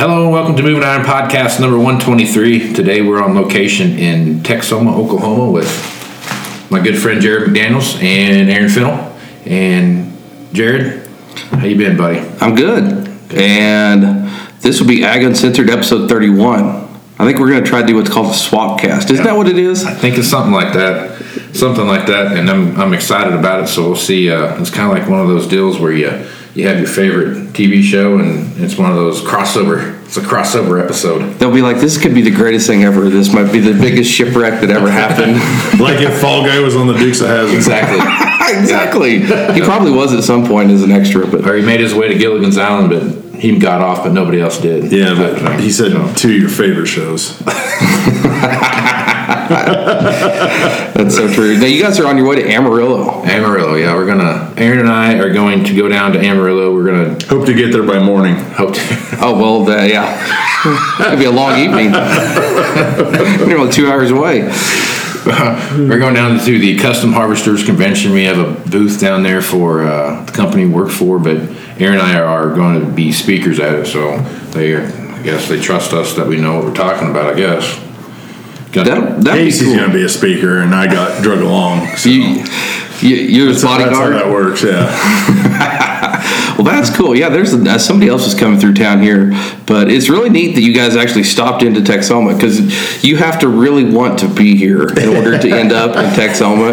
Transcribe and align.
Hello 0.00 0.22
and 0.22 0.32
welcome 0.32 0.56
to 0.56 0.62
Moving 0.62 0.82
Iron 0.82 1.02
Podcast 1.02 1.60
number 1.60 1.76
123. 1.76 2.72
Today 2.72 3.02
we're 3.02 3.22
on 3.22 3.34
location 3.34 3.98
in 3.98 4.36
Texhoma, 4.36 4.96
Oklahoma 4.96 5.50
with 5.50 5.68
my 6.70 6.80
good 6.80 6.96
friend 6.98 7.20
Jerod 7.20 7.48
McDaniels 7.48 8.02
and 8.02 8.48
Aaron 8.48 8.70
Fennell. 8.70 9.14
And 9.44 10.10
Jerod, 10.54 11.06
how 11.50 11.66
you 11.66 11.76
been, 11.76 11.98
buddy? 11.98 12.20
I'm 12.40 12.54
good. 12.54 13.10
And 13.34 14.26
this 14.62 14.80
will 14.80 14.88
be 14.88 15.04
Ag 15.04 15.22
Uncensored 15.22 15.68
episode 15.68 16.08
31. 16.08 16.64
I 17.18 17.26
think 17.26 17.38
we're 17.38 17.50
going 17.50 17.62
to 17.62 17.68
try 17.68 17.82
to 17.82 17.86
do 17.86 17.96
what's 17.96 18.08
called 18.08 18.30
a 18.30 18.34
swap 18.34 18.80
cast. 18.80 19.10
Isn't 19.10 19.26
that 19.26 19.36
what 19.36 19.48
it 19.48 19.58
is? 19.58 19.84
I 19.84 19.92
think 19.92 20.16
it's 20.16 20.28
something 20.28 20.54
like 20.54 20.72
that. 20.72 21.22
Something 21.54 21.86
like 21.86 22.06
that. 22.06 22.38
And 22.38 22.48
I'm, 22.48 22.80
I'm 22.80 22.94
excited 22.94 23.34
about 23.34 23.64
it. 23.64 23.66
So 23.66 23.82
we'll 23.82 23.96
see. 23.96 24.30
Uh, 24.30 24.58
it's 24.62 24.70
kind 24.70 24.90
of 24.90 24.98
like 24.98 25.10
one 25.10 25.20
of 25.20 25.28
those 25.28 25.46
deals 25.46 25.78
where 25.78 25.92
you 25.92 26.26
you 26.54 26.66
have 26.66 26.78
your 26.78 26.88
favorite 26.88 27.52
TV 27.52 27.82
show, 27.82 28.18
and 28.18 28.60
it's 28.60 28.76
one 28.76 28.90
of 28.90 28.96
those 28.96 29.20
crossover. 29.20 30.02
It's 30.04 30.16
a 30.16 30.20
crossover 30.20 30.82
episode. 30.82 31.34
They'll 31.38 31.54
be 31.54 31.62
like, 31.62 31.78
"This 31.78 32.00
could 32.00 32.14
be 32.14 32.22
the 32.22 32.30
greatest 32.30 32.66
thing 32.66 32.82
ever. 32.82 33.08
This 33.08 33.32
might 33.32 33.52
be 33.52 33.60
the 33.60 33.72
biggest 33.72 34.10
shipwreck 34.10 34.60
that 34.60 34.70
ever 34.70 34.90
happened." 34.90 35.34
like 35.80 36.00
if 36.00 36.20
Fall 36.20 36.44
Guy 36.44 36.58
was 36.58 36.74
on 36.74 36.86
the 36.86 36.94
Dukes 36.94 37.20
of 37.20 37.28
Hazzard. 37.28 37.54
Exactly. 37.54 37.98
exactly. 38.58 39.20
He 39.54 39.60
probably 39.60 39.92
was 39.92 40.12
at 40.12 40.24
some 40.24 40.46
point 40.46 40.70
as 40.70 40.82
an 40.82 40.90
extra, 40.90 41.26
but 41.26 41.46
or 41.46 41.56
he 41.56 41.64
made 41.64 41.80
his 41.80 41.94
way 41.94 42.08
to 42.08 42.18
Gilligan's 42.18 42.58
Island, 42.58 42.90
but 42.90 43.40
he 43.40 43.56
got 43.58 43.80
off, 43.80 44.02
but 44.04 44.12
nobody 44.12 44.40
else 44.40 44.60
did. 44.60 44.92
Yeah, 44.92 45.14
but 45.14 45.60
he 45.60 45.70
said 45.70 45.92
two 46.16 46.34
of 46.34 46.36
your 46.36 46.50
favorite 46.50 46.86
shows. 46.86 47.40
That's 50.94 51.14
so 51.14 51.32
true. 51.32 51.56
Now 51.56 51.66
you 51.66 51.80
guys 51.80 52.00
are 52.00 52.06
on 52.08 52.16
your 52.16 52.26
way 52.26 52.42
to 52.42 52.50
Amarillo. 52.50 53.24
Amarillo, 53.24 53.76
yeah. 53.76 53.94
We're 53.94 54.06
gonna. 54.06 54.52
Aaron 54.56 54.80
and 54.80 54.88
I 54.88 55.18
are 55.18 55.32
going 55.32 55.62
to 55.64 55.76
go 55.76 55.88
down 55.88 56.12
to 56.14 56.18
Amarillo. 56.18 56.74
We're 56.74 56.86
gonna 56.86 57.24
hope 57.26 57.46
to 57.46 57.54
get 57.54 57.70
there 57.70 57.84
by 57.84 58.00
morning. 58.00 58.34
Hope. 58.34 58.74
To. 58.74 58.80
oh 59.20 59.38
well, 59.38 59.70
uh, 59.70 59.84
yeah. 59.84 60.18
It'll 61.00 61.16
be 61.16 61.26
a 61.26 61.30
long 61.30 61.60
evening. 61.60 61.92
We're 63.46 63.56
only 63.56 63.72
two 63.72 63.86
hours 63.88 64.10
away. 64.10 64.42
We're 65.24 66.00
going 66.00 66.14
down 66.14 66.40
to 66.40 66.58
the 66.58 66.76
Custom 66.78 67.12
Harvesters 67.12 67.64
Convention. 67.64 68.12
We 68.12 68.24
have 68.24 68.38
a 68.38 68.68
booth 68.68 69.00
down 69.00 69.22
there 69.22 69.42
for 69.42 69.84
uh, 69.84 70.24
the 70.24 70.32
company 70.32 70.66
we 70.66 70.72
work 70.72 70.90
for, 70.90 71.20
but 71.20 71.36
Aaron 71.78 72.00
and 72.00 72.02
I 72.02 72.18
are 72.18 72.52
going 72.52 72.80
to 72.80 72.86
be 72.90 73.12
speakers 73.12 73.60
at 73.60 73.74
it, 73.74 73.86
so 73.86 74.18
they, 74.50 74.76
I 74.76 75.22
guess, 75.22 75.48
they 75.48 75.60
trust 75.60 75.92
us 75.92 76.14
that 76.14 76.26
we 76.26 76.40
know 76.40 76.56
what 76.56 76.64
we're 76.64 76.74
talking 76.74 77.08
about. 77.10 77.32
I 77.32 77.36
guess. 77.36 77.89
Got 78.72 78.86
that, 78.86 79.24
that 79.24 79.34
Casey's 79.34 79.68
cool. 79.68 79.76
going 79.76 79.90
to 79.90 79.96
be 79.96 80.04
a 80.04 80.08
speaker, 80.08 80.58
and 80.58 80.74
I 80.74 80.86
got 80.86 81.22
drug 81.22 81.40
along. 81.40 81.96
So. 81.96 82.08
You, 82.08 82.44
you, 83.02 83.16
you're 83.16 83.48
his 83.48 83.64
bodyguard. 83.64 84.12
That's 84.12 84.22
how 84.22 84.28
that 84.28 84.30
works. 84.30 84.62
Yeah. 84.62 86.56
well, 86.56 86.64
that's 86.64 86.94
cool. 86.94 87.16
Yeah, 87.16 87.30
there's 87.30 87.52
a, 87.52 87.78
somebody 87.78 88.08
else 88.08 88.26
is 88.26 88.38
coming 88.38 88.60
through 88.60 88.74
town 88.74 89.02
here, 89.02 89.30
but 89.66 89.90
it's 89.90 90.08
really 90.08 90.30
neat 90.30 90.54
that 90.54 90.60
you 90.60 90.74
guys 90.74 90.96
actually 90.96 91.24
stopped 91.24 91.62
into 91.62 91.80
Texhoma 91.80 92.34
because 92.34 93.02
you 93.02 93.16
have 93.16 93.38
to 93.40 93.48
really 93.48 93.84
want 93.84 94.18
to 94.20 94.28
be 94.28 94.56
here 94.56 94.82
in 94.82 95.08
order 95.08 95.38
to 95.38 95.50
end 95.50 95.72
up 95.72 95.96
in 95.96 96.04
Texhoma. 96.12 96.68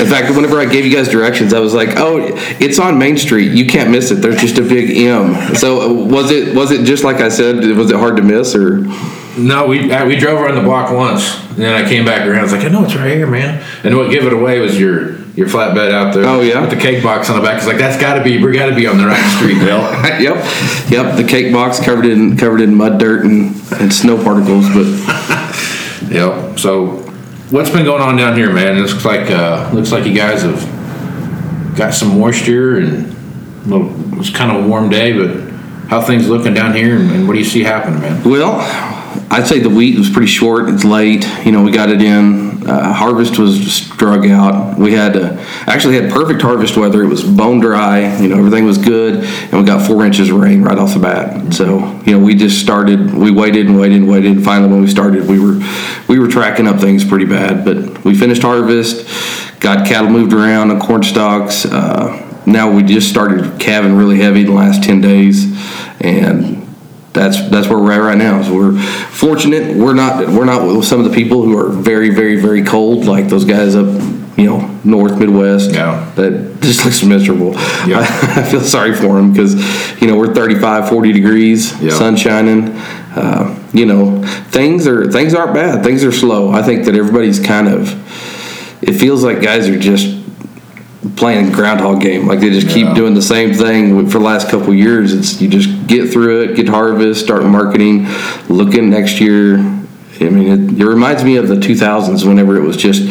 In 0.00 0.06
fact, 0.06 0.34
whenever 0.34 0.60
I 0.60 0.66
gave 0.66 0.84
you 0.84 0.94
guys 0.94 1.08
directions, 1.08 1.52
I 1.54 1.60
was 1.60 1.74
like, 1.74 1.96
"Oh, 1.96 2.18
it's 2.60 2.78
on 2.78 2.98
Main 2.98 3.16
Street. 3.16 3.52
You 3.52 3.66
can't 3.66 3.90
miss 3.90 4.10
it. 4.10 4.16
There's 4.16 4.40
just 4.40 4.58
a 4.58 4.62
big 4.62 4.96
M." 4.96 5.54
So 5.54 5.80
uh, 5.80 5.92
was 5.92 6.30
it 6.30 6.54
was 6.54 6.70
it 6.70 6.84
just 6.84 7.02
like 7.02 7.16
I 7.16 7.30
said? 7.30 7.64
Was 7.76 7.90
it 7.90 7.96
hard 7.96 8.16
to 8.16 8.22
miss 8.22 8.54
or? 8.54 8.84
No, 9.36 9.66
we 9.66 9.90
uh, 9.90 10.06
we 10.06 10.16
drove 10.16 10.40
around 10.40 10.56
the 10.56 10.62
block 10.62 10.92
once, 10.92 11.40
and 11.50 11.58
then 11.58 11.82
I 11.84 11.88
came 11.88 12.04
back 12.04 12.26
around. 12.26 12.40
I 12.40 12.42
was 12.42 12.52
like, 12.52 12.64
I 12.64 12.68
know 12.68 12.84
it's 12.84 12.94
right 12.94 13.16
here, 13.16 13.26
man. 13.26 13.64
And 13.82 13.96
what 13.96 14.10
gave 14.10 14.26
it 14.26 14.32
away 14.32 14.58
was 14.58 14.78
your 14.78 15.16
your 15.34 15.46
flatbed 15.46 15.90
out 15.90 16.12
there. 16.12 16.24
Oh 16.26 16.42
yeah, 16.42 16.60
with 16.60 16.68
the 16.68 16.76
cake 16.76 17.02
box 17.02 17.30
on 17.30 17.36
the 17.36 17.42
back. 17.42 17.56
It's 17.56 17.66
like 17.66 17.78
that's 17.78 17.98
got 17.98 18.18
to 18.18 18.24
be 18.24 18.44
we 18.44 18.52
got 18.52 18.66
to 18.66 18.74
be 18.74 18.86
on 18.86 18.98
the 18.98 19.06
right 19.06 19.36
street, 19.36 19.58
Bill. 19.58 19.80
yep, 20.20 20.36
yep. 20.90 21.16
The 21.16 21.24
cake 21.26 21.52
box 21.52 21.80
covered 21.80 22.04
in 22.04 22.36
covered 22.36 22.60
in 22.60 22.74
mud, 22.74 22.98
dirt, 22.98 23.24
and, 23.24 23.54
and 23.80 23.92
snow 23.92 24.22
particles. 24.22 24.68
But 24.68 24.86
yep. 26.10 26.58
So 26.58 26.98
what's 27.50 27.70
been 27.70 27.86
going 27.86 28.02
on 28.02 28.16
down 28.16 28.36
here, 28.36 28.52
man? 28.52 28.76
It 28.76 28.80
looks 28.80 29.04
like 29.04 29.30
uh, 29.30 29.70
looks 29.72 29.92
like 29.92 30.04
you 30.04 30.14
guys 30.14 30.42
have 30.42 31.76
got 31.76 31.94
some 31.94 32.18
moisture 32.18 32.76
and 32.76 33.16
well, 33.66 33.90
it's 34.20 34.28
kind 34.28 34.54
of 34.54 34.64
a 34.64 34.68
warm 34.68 34.90
day, 34.90 35.16
but 35.16 35.50
how 35.88 36.02
things 36.02 36.28
looking 36.28 36.52
down 36.52 36.74
here, 36.74 36.96
and, 36.96 37.10
and 37.10 37.26
what 37.26 37.34
do 37.34 37.38
you 37.38 37.44
see 37.46 37.62
happening, 37.62 38.00
man? 38.00 38.22
Well 38.24 38.91
I'd 39.32 39.46
say 39.46 39.60
the 39.60 39.70
wheat 39.70 39.96
was 39.96 40.10
pretty 40.10 40.26
short. 40.26 40.68
It's 40.68 40.84
late. 40.84 41.26
You 41.46 41.52
know, 41.52 41.62
we 41.62 41.70
got 41.70 41.88
it 41.88 42.02
in. 42.02 42.68
Uh, 42.68 42.92
harvest 42.92 43.38
was 43.38 43.80
drug 43.88 44.26
out. 44.26 44.78
We 44.78 44.92
had 44.92 45.16
uh, 45.16 45.36
actually 45.66 45.94
had 45.94 46.12
perfect 46.12 46.42
harvest 46.42 46.76
weather. 46.76 47.02
It 47.02 47.08
was 47.08 47.24
bone 47.24 47.58
dry. 47.58 48.20
You 48.20 48.28
know, 48.28 48.36
everything 48.36 48.66
was 48.66 48.76
good, 48.76 49.24
and 49.24 49.52
we 49.54 49.64
got 49.64 49.86
four 49.86 50.04
inches 50.04 50.28
of 50.28 50.36
rain 50.36 50.60
right 50.62 50.76
off 50.76 50.92
the 50.92 51.00
bat. 51.00 51.54
So 51.54 51.78
you 52.04 52.12
know, 52.12 52.22
we 52.22 52.34
just 52.34 52.60
started. 52.60 53.14
We 53.14 53.30
waited 53.30 53.68
and 53.68 53.80
waited 53.80 54.02
and 54.02 54.08
waited. 54.10 54.32
And 54.32 54.44
finally, 54.44 54.70
when 54.70 54.82
we 54.82 54.88
started, 54.88 55.26
we 55.26 55.40
were 55.40 55.66
we 56.08 56.18
were 56.18 56.28
tracking 56.28 56.66
up 56.66 56.78
things 56.78 57.02
pretty 57.02 57.24
bad. 57.24 57.64
But 57.64 58.04
we 58.04 58.14
finished 58.14 58.42
harvest. 58.42 59.08
Got 59.60 59.86
cattle 59.86 60.10
moved 60.10 60.34
around 60.34 60.70
on 60.70 60.78
corn 60.78 61.02
stalks. 61.02 61.64
Uh, 61.64 62.42
now 62.44 62.70
we 62.70 62.82
just 62.82 63.08
started 63.08 63.58
calving 63.58 63.96
really 63.96 64.18
heavy 64.18 64.44
the 64.44 64.52
last 64.52 64.84
ten 64.84 65.00
days, 65.00 65.58
and 66.00 66.71
that's 67.12 67.48
that's 67.50 67.68
where 67.68 67.78
we're 67.78 67.92
at 67.92 67.98
right 67.98 68.18
now. 68.18 68.42
So 68.42 68.54
we're 68.54 68.80
fortunate. 69.10 69.76
We're 69.76 69.94
not 69.94 70.28
we're 70.28 70.44
not 70.44 70.66
with 70.66 70.84
some 70.84 71.04
of 71.04 71.10
the 71.10 71.14
people 71.14 71.42
who 71.42 71.58
are 71.58 71.68
very 71.68 72.10
very 72.10 72.36
very 72.36 72.62
cold, 72.62 73.04
like 73.04 73.28
those 73.28 73.44
guys 73.44 73.74
up 73.74 73.86
you 74.36 74.46
know 74.46 74.80
north 74.82 75.18
midwest 75.18 75.72
yeah. 75.72 76.10
that 76.16 76.58
just 76.62 76.84
looks 76.84 77.02
miserable 77.02 77.52
yeah. 77.86 77.98
I, 77.98 78.40
I, 78.40 78.42
feel 78.42 78.60
sorry 78.60 78.94
for 78.94 79.16
them 79.16 79.32
because 79.32 79.54
you 80.00 80.06
know 80.06 80.16
we're 80.16 80.34
35 80.34 80.88
40 80.88 81.12
degrees 81.12 81.80
yeah. 81.82 81.90
sun 81.90 82.16
shining 82.16 82.68
uh, 83.14 83.68
you 83.72 83.84
know 83.84 84.22
things 84.50 84.86
are 84.86 85.10
things 85.10 85.34
aren't 85.34 85.54
bad 85.54 85.84
things 85.84 86.02
are 86.02 86.12
slow 86.12 86.50
i 86.50 86.62
think 86.62 86.86
that 86.86 86.94
everybody's 86.94 87.38
kind 87.38 87.68
of 87.68 87.92
it 88.82 88.94
feels 88.94 89.22
like 89.22 89.42
guys 89.42 89.68
are 89.68 89.78
just 89.78 90.11
playing 91.16 91.48
a 91.48 91.50
groundhog 91.52 92.00
game. 92.00 92.26
Like 92.26 92.40
they 92.40 92.50
just 92.50 92.68
yeah. 92.68 92.74
keep 92.74 92.94
doing 92.94 93.14
the 93.14 93.22
same 93.22 93.54
thing 93.54 94.06
for 94.06 94.18
the 94.18 94.24
last 94.24 94.48
couple 94.48 94.72
years. 94.74 95.12
It's 95.12 95.40
you 95.40 95.48
just 95.48 95.86
get 95.86 96.10
through 96.12 96.42
it, 96.42 96.56
get 96.56 96.68
harvest, 96.68 97.24
start 97.24 97.44
marketing, 97.44 98.06
looking 98.48 98.90
next 98.90 99.20
year. 99.20 99.58
I 99.58 100.28
mean, 100.28 100.74
it, 100.76 100.80
it 100.80 100.86
reminds 100.86 101.24
me 101.24 101.36
of 101.36 101.48
the 101.48 101.56
2000s 101.56 102.26
whenever 102.26 102.56
it 102.56 102.62
was 102.62 102.76
just, 102.76 103.02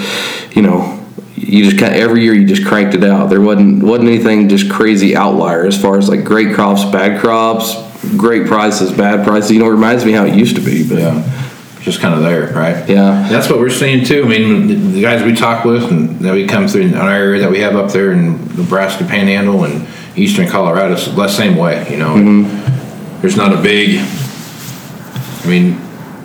you 0.56 0.62
know, 0.62 0.98
you 1.36 1.66
just 1.66 1.78
kind 1.78 1.94
of, 1.94 2.00
every 2.00 2.24
year 2.24 2.34
you 2.34 2.48
just 2.48 2.66
cranked 2.66 2.96
it 2.96 3.04
out. 3.04 3.30
There 3.30 3.42
wasn't 3.42 3.84
wasn't 3.84 4.10
anything 4.10 4.48
just 4.48 4.72
crazy 4.72 5.16
outlier 5.16 5.66
as 5.66 5.80
far 5.80 5.98
as 5.98 6.08
like 6.08 6.24
great 6.24 6.56
crops, 6.56 6.86
bad 6.86 7.20
crops, 7.20 7.76
great 8.16 8.48
prices, 8.48 8.92
bad 8.92 9.26
prices. 9.26 9.52
You 9.52 9.60
know, 9.60 9.66
it 9.66 9.72
reminds 9.72 10.06
me 10.06 10.14
how 10.14 10.26
it 10.26 10.36
used 10.36 10.56
to 10.56 10.62
be. 10.62 10.88
But 10.88 11.00
yeah 11.00 11.41
just 11.82 12.00
kind 12.00 12.14
of 12.14 12.22
there, 12.22 12.54
right? 12.54 12.88
Yeah. 12.88 13.28
That's 13.30 13.50
what 13.50 13.60
we're 13.60 13.70
seeing 13.70 14.06
too. 14.06 14.24
I 14.24 14.28
mean, 14.28 14.92
the 14.94 15.02
guys 15.02 15.24
we 15.24 15.36
talk 15.36 15.66
with 15.66 15.84
and 15.92 16.20
that 16.20 16.34
we 16.34 16.48
come 16.48 16.68
through 16.68 16.82
in 16.84 16.94
our 16.94 17.10
area 17.10 17.42
that 17.42 17.50
we 17.50 17.60
have 17.60 17.76
up 17.76 17.92
there 17.92 18.12
in 18.12 18.38
Nebraska 18.56 19.04
Panhandle 19.04 19.66
and 19.66 19.88
eastern 20.16 20.48
Colorado, 20.48 20.94
it's 20.94 21.08
the 21.08 21.28
same 21.28 21.58
way, 21.58 21.92
you 21.92 21.98
know. 21.98 22.14
Mm-hmm. 22.14 23.22
There's 23.22 23.36
not 23.36 23.54
a 23.54 23.62
big, 23.62 24.00
I 24.00 25.48
mean, 25.48 25.78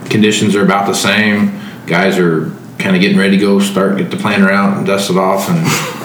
conditions 0.08 0.54
are 0.54 0.64
about 0.64 0.86
the 0.86 0.94
same. 0.94 1.58
Guys 1.86 2.18
are 2.18 2.50
kind 2.78 2.94
of 2.94 3.00
getting 3.00 3.18
ready 3.18 3.36
to 3.36 3.42
go 3.42 3.58
start, 3.58 3.96
get 3.96 4.10
the 4.10 4.16
planter 4.16 4.50
out 4.50 4.76
and 4.76 4.86
dust 4.86 5.10
it 5.10 5.16
off 5.16 5.48
and, 5.48 5.58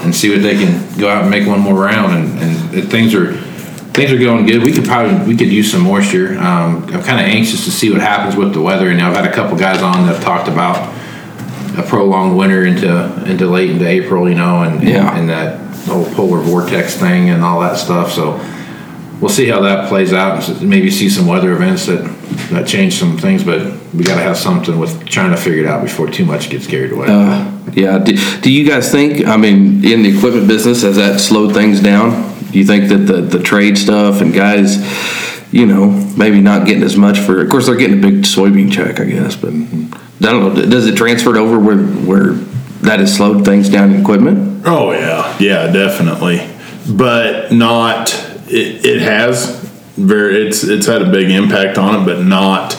and 0.06 0.16
see 0.16 0.30
what 0.32 0.42
they 0.42 0.56
can 0.56 0.98
go 0.98 1.10
out 1.10 1.24
and 1.24 1.30
make 1.30 1.46
one 1.46 1.60
more 1.60 1.76
round. 1.76 2.14
And, 2.14 2.74
and 2.74 2.90
things 2.90 3.14
are, 3.14 3.34
things 3.94 4.12
are 4.12 4.18
going 4.18 4.46
good. 4.46 4.64
We 4.64 4.72
could 4.72 4.86
probably 4.86 5.28
we 5.28 5.38
could 5.38 5.52
use 5.52 5.72
some 5.72 5.82
moisture. 5.82 6.38
Um, 6.38 6.84
I'm 6.86 7.04
kind 7.04 7.20
of 7.20 7.28
anxious 7.28 7.66
to 7.66 7.72
see 7.72 7.92
what 7.92 8.02
happens 8.02 8.36
with 8.36 8.54
the 8.54 8.62
weather. 8.62 8.90
And 8.90 9.02
I've 9.02 9.16
had 9.16 9.26
a 9.26 9.34
couple 9.34 9.58
guys 9.58 9.82
on 9.82 10.06
that 10.08 10.16
have 10.16 10.24
talked 10.24 10.48
about 10.48 10.98
a 11.78 11.84
prolonged 11.84 12.38
winter 12.38 12.66
into 12.66 13.30
into 13.30 13.48
late 13.48 13.70
into 13.72 13.88
April, 13.88 14.30
you 14.30 14.36
know, 14.36 14.64
and 14.64 14.84
yeah. 14.84 15.10
and, 15.10 15.20
and 15.20 15.30
that 15.30 15.76
whole 15.88 16.06
polar 16.14 16.40
vortex 16.42 16.96
thing 16.96 17.30
and 17.30 17.44
all 17.44 17.60
that 17.62 17.78
stuff. 17.78 18.12
So 18.12 18.38
we'll 19.20 19.30
see 19.30 19.48
how 19.48 19.62
that 19.62 19.90
plays 19.90 20.14
out. 20.14 20.48
And 20.48 20.70
maybe 20.70 20.90
see 20.90 21.10
some 21.10 21.28
weather 21.28 21.54
events 21.54 21.86
that 21.88 22.04
that 22.52 22.68
change 22.68 22.96
some 22.96 23.18
things, 23.18 23.44
but 23.44 23.62
we 23.94 24.04
got 24.04 24.16
to 24.16 24.22
have 24.22 24.38
something 24.38 24.80
with 24.80 25.06
trying 25.06 25.32
to 25.32 25.38
figure 25.38 25.64
it 25.64 25.68
out 25.68 25.84
before 25.84 26.10
too 26.10 26.26
much 26.26 26.50
gets 26.50 26.66
carried 26.66 26.92
away. 26.94 27.08
Uh, 27.10 27.52
yeah. 27.74 27.98
Do, 27.98 28.16
do 28.42 28.52
you 28.52 28.68
guys 28.68 28.90
think? 28.90 29.28
I 29.28 29.36
mean, 29.36 29.84
in 29.84 30.04
the 30.04 30.18
equipment 30.18 30.48
business, 30.48 30.82
has 30.84 30.96
that 30.96 31.20
slowed 31.20 31.54
things 31.54 31.82
down? 31.82 32.31
Do 32.52 32.60
you 32.60 32.66
think 32.66 32.90
that 32.90 32.98
the, 32.98 33.22
the 33.22 33.42
trade 33.42 33.78
stuff 33.78 34.22
and 34.22 34.34
guys, 34.34 34.78
you 35.54 35.66
know, 35.66 35.90
maybe 36.18 36.42
not 36.42 36.68
getting 36.68 36.84
as 36.84 36.98
much 36.98 37.20
for? 37.20 37.42
Of 37.42 37.50
course, 37.50 37.68
they're 37.68 37.76
getting 37.76 38.00
a 38.00 38.02
big 38.02 38.24
soybean 38.24 38.72
check, 38.72 39.00
I 39.00 39.06
guess, 39.06 39.36
but 39.36 39.50
I 39.50 40.32
don't 40.32 40.56
know. 40.56 40.66
Does 40.66 40.88
it 40.88 40.96
transfer 40.96 41.38
over 41.38 41.60
where 41.60 41.78
where 41.78 42.34
that 42.82 43.00
has 43.00 43.16
slowed 43.16 43.46
things 43.46 43.70
down 43.70 43.94
in 43.94 44.02
equipment? 44.02 44.64
Oh 44.66 44.92
yeah, 44.92 45.38
yeah, 45.40 45.72
definitely, 45.72 46.48
but 46.90 47.52
not. 47.52 48.14
It, 48.48 48.86
it 48.86 49.02
has 49.02 49.60
very. 49.96 50.48
It's 50.48 50.64
it's 50.64 50.88
had 50.88 51.02
a 51.02 51.10
big 51.10 51.32
impact 51.32 51.78
on 51.78 52.02
it, 52.02 52.06
but 52.06 52.24
not 52.24 52.78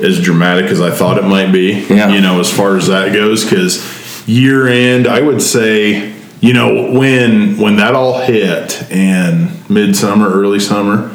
as 0.00 0.22
dramatic 0.22 0.66
as 0.66 0.80
I 0.80 0.90
thought 0.90 1.18
it 1.18 1.24
might 1.24 1.52
be. 1.52 1.86
Yeah. 1.88 2.12
You 2.12 2.20
know, 2.20 2.40
as 2.40 2.52
far 2.52 2.76
as 2.76 2.86
that 2.86 3.12
goes, 3.12 3.44
because 3.44 4.28
year 4.28 4.66
end, 4.66 5.06
I 5.06 5.20
would 5.20 5.42
say 5.42 6.15
you 6.46 6.52
know 6.54 6.92
when 6.98 7.58
when 7.58 7.76
that 7.76 7.94
all 7.94 8.20
hit 8.20 8.90
in 8.90 9.48
midsummer 9.68 10.28
early 10.30 10.60
summer 10.60 11.12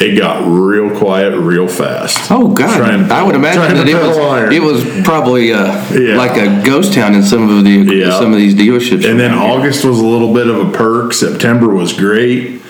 it 0.00 0.16
got 0.16 0.46
real 0.46 0.96
quiet 0.96 1.36
real 1.36 1.66
fast. 1.66 2.30
Oh 2.30 2.54
God! 2.54 2.76
Trying 2.76 3.10
I 3.10 3.22
would 3.24 3.34
imagine 3.34 3.74
that 3.76 3.88
it 3.88 3.96
iron. 3.96 4.46
was 4.46 4.54
it 4.54 4.62
was 4.62 5.04
probably 5.04 5.52
uh, 5.52 5.74
Yeah. 5.92 6.16
like 6.16 6.36
a 6.36 6.62
ghost 6.64 6.94
town 6.94 7.14
in 7.14 7.24
some 7.24 7.48
of 7.48 7.64
the 7.64 7.70
Yeah. 7.96 8.16
some 8.16 8.32
of 8.32 8.38
these 8.38 8.54
dealerships. 8.54 9.04
And 9.10 9.18
then 9.18 9.32
here. 9.32 9.40
August 9.40 9.84
was 9.84 9.98
a 9.98 10.06
little 10.06 10.32
bit 10.32 10.46
of 10.46 10.68
a 10.68 10.70
perk. 10.70 11.12
September 11.12 11.68
was 11.68 11.92
great. 11.92 12.62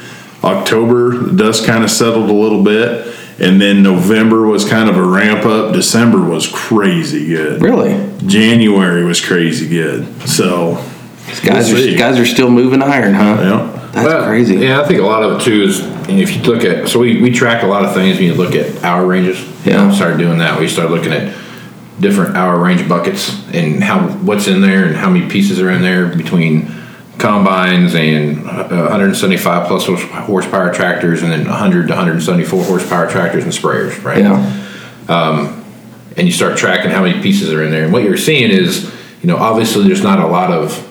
October, 0.43 1.19
the 1.19 1.37
dust 1.45 1.67
kind 1.67 1.85
of 1.85 1.91
settled 1.91 2.31
a 2.31 2.33
little 2.33 2.63
bit. 2.63 3.15
And 3.41 3.61
then 3.61 3.83
November 3.83 4.47
was 4.47 4.65
kind 4.67 4.89
of 4.89 4.97
a 4.97 5.03
ramp 5.03 5.45
up. 5.45 5.75
December 5.75 6.21
was 6.25 6.47
crazy 6.47 7.27
good. 7.29 7.61
really, 7.61 7.95
January 8.27 9.05
was 9.05 9.21
crazy 9.21 9.69
good. 9.69 10.07
So, 10.27 10.83
These 11.29 11.41
guys 11.41 11.69
We'll 11.73 11.79
are 11.81 11.85
see. 11.85 11.97
guys 11.97 12.19
are 12.19 12.27
still 12.27 12.51
moving 12.51 12.83
iron, 12.83 13.15
huh? 13.15 13.23
yeah. 13.41 13.75
That's 13.93 14.07
Well, 14.07 14.25
crazy. 14.27 14.57
Yeah, 14.57 14.81
I 14.81 14.85
think 14.85 15.01
a 15.01 15.05
lot 15.05 15.23
of 15.23 15.41
it 15.41 15.45
too 15.45 15.63
is 15.63 15.81
if 16.09 16.37
you 16.37 16.43
look 16.43 16.65
at 16.65 16.89
so 16.89 16.99
we, 17.01 17.21
we 17.21 17.31
track 17.31 17.63
a 17.63 17.67
lot 17.67 17.85
of 17.85 17.95
things 17.95 18.17
when 18.17 18.25
you 18.27 18.35
look 18.35 18.55
at 18.55 18.83
hour 18.85 19.07
ranges. 19.07 19.41
You 19.65 19.73
know, 19.73 19.87
Yeah. 19.89 19.93
started 19.93 20.19
doing 20.19 20.39
that. 20.39 20.59
We 20.61 20.69
started 20.69 20.93
looking 20.93 21.13
at 21.13 21.35
different 22.01 22.37
hour 22.37 22.59
range 22.59 22.89
buckets 22.89 23.31
and 23.53 23.83
how 23.83 24.01
what's 24.09 24.47
in 24.47 24.61
there 24.61 24.85
and 24.85 24.97
how 24.97 25.11
many 25.11 25.29
pieces 25.29 25.61
are 25.61 25.71
in 25.71 25.83
there 25.83 26.07
between 26.07 26.71
combines 27.19 27.95
and 27.95 28.47
uh, 28.49 28.69
175 28.69 29.67
plus 29.67 29.87
horsepower 29.87 30.73
tractors 30.73 31.23
and 31.23 31.33
then 31.33 31.45
100 31.49 31.89
to 31.89 31.93
174 31.93 32.63
horsepower 32.65 33.11
tractors 33.11 33.43
and 33.43 33.53
sprayers, 33.53 34.03
right? 34.05 34.19
Yeah, 34.19 34.65
um, 35.09 35.65
and 36.17 36.27
you 36.29 36.33
start 36.33 36.57
tracking 36.57 36.91
how 36.93 37.03
many 37.03 37.21
pieces 37.21 37.53
are 37.53 37.63
in 37.65 37.71
there. 37.73 37.85
And 37.85 37.93
what 37.93 38.05
you're 38.05 38.17
seeing 38.17 38.51
is, 38.51 38.85
you 39.23 39.27
know, 39.27 39.37
obviously 39.37 39.85
there's 39.85 40.03
not 40.03 40.21
a 40.21 40.27
lot 40.27 40.53
of 40.53 40.85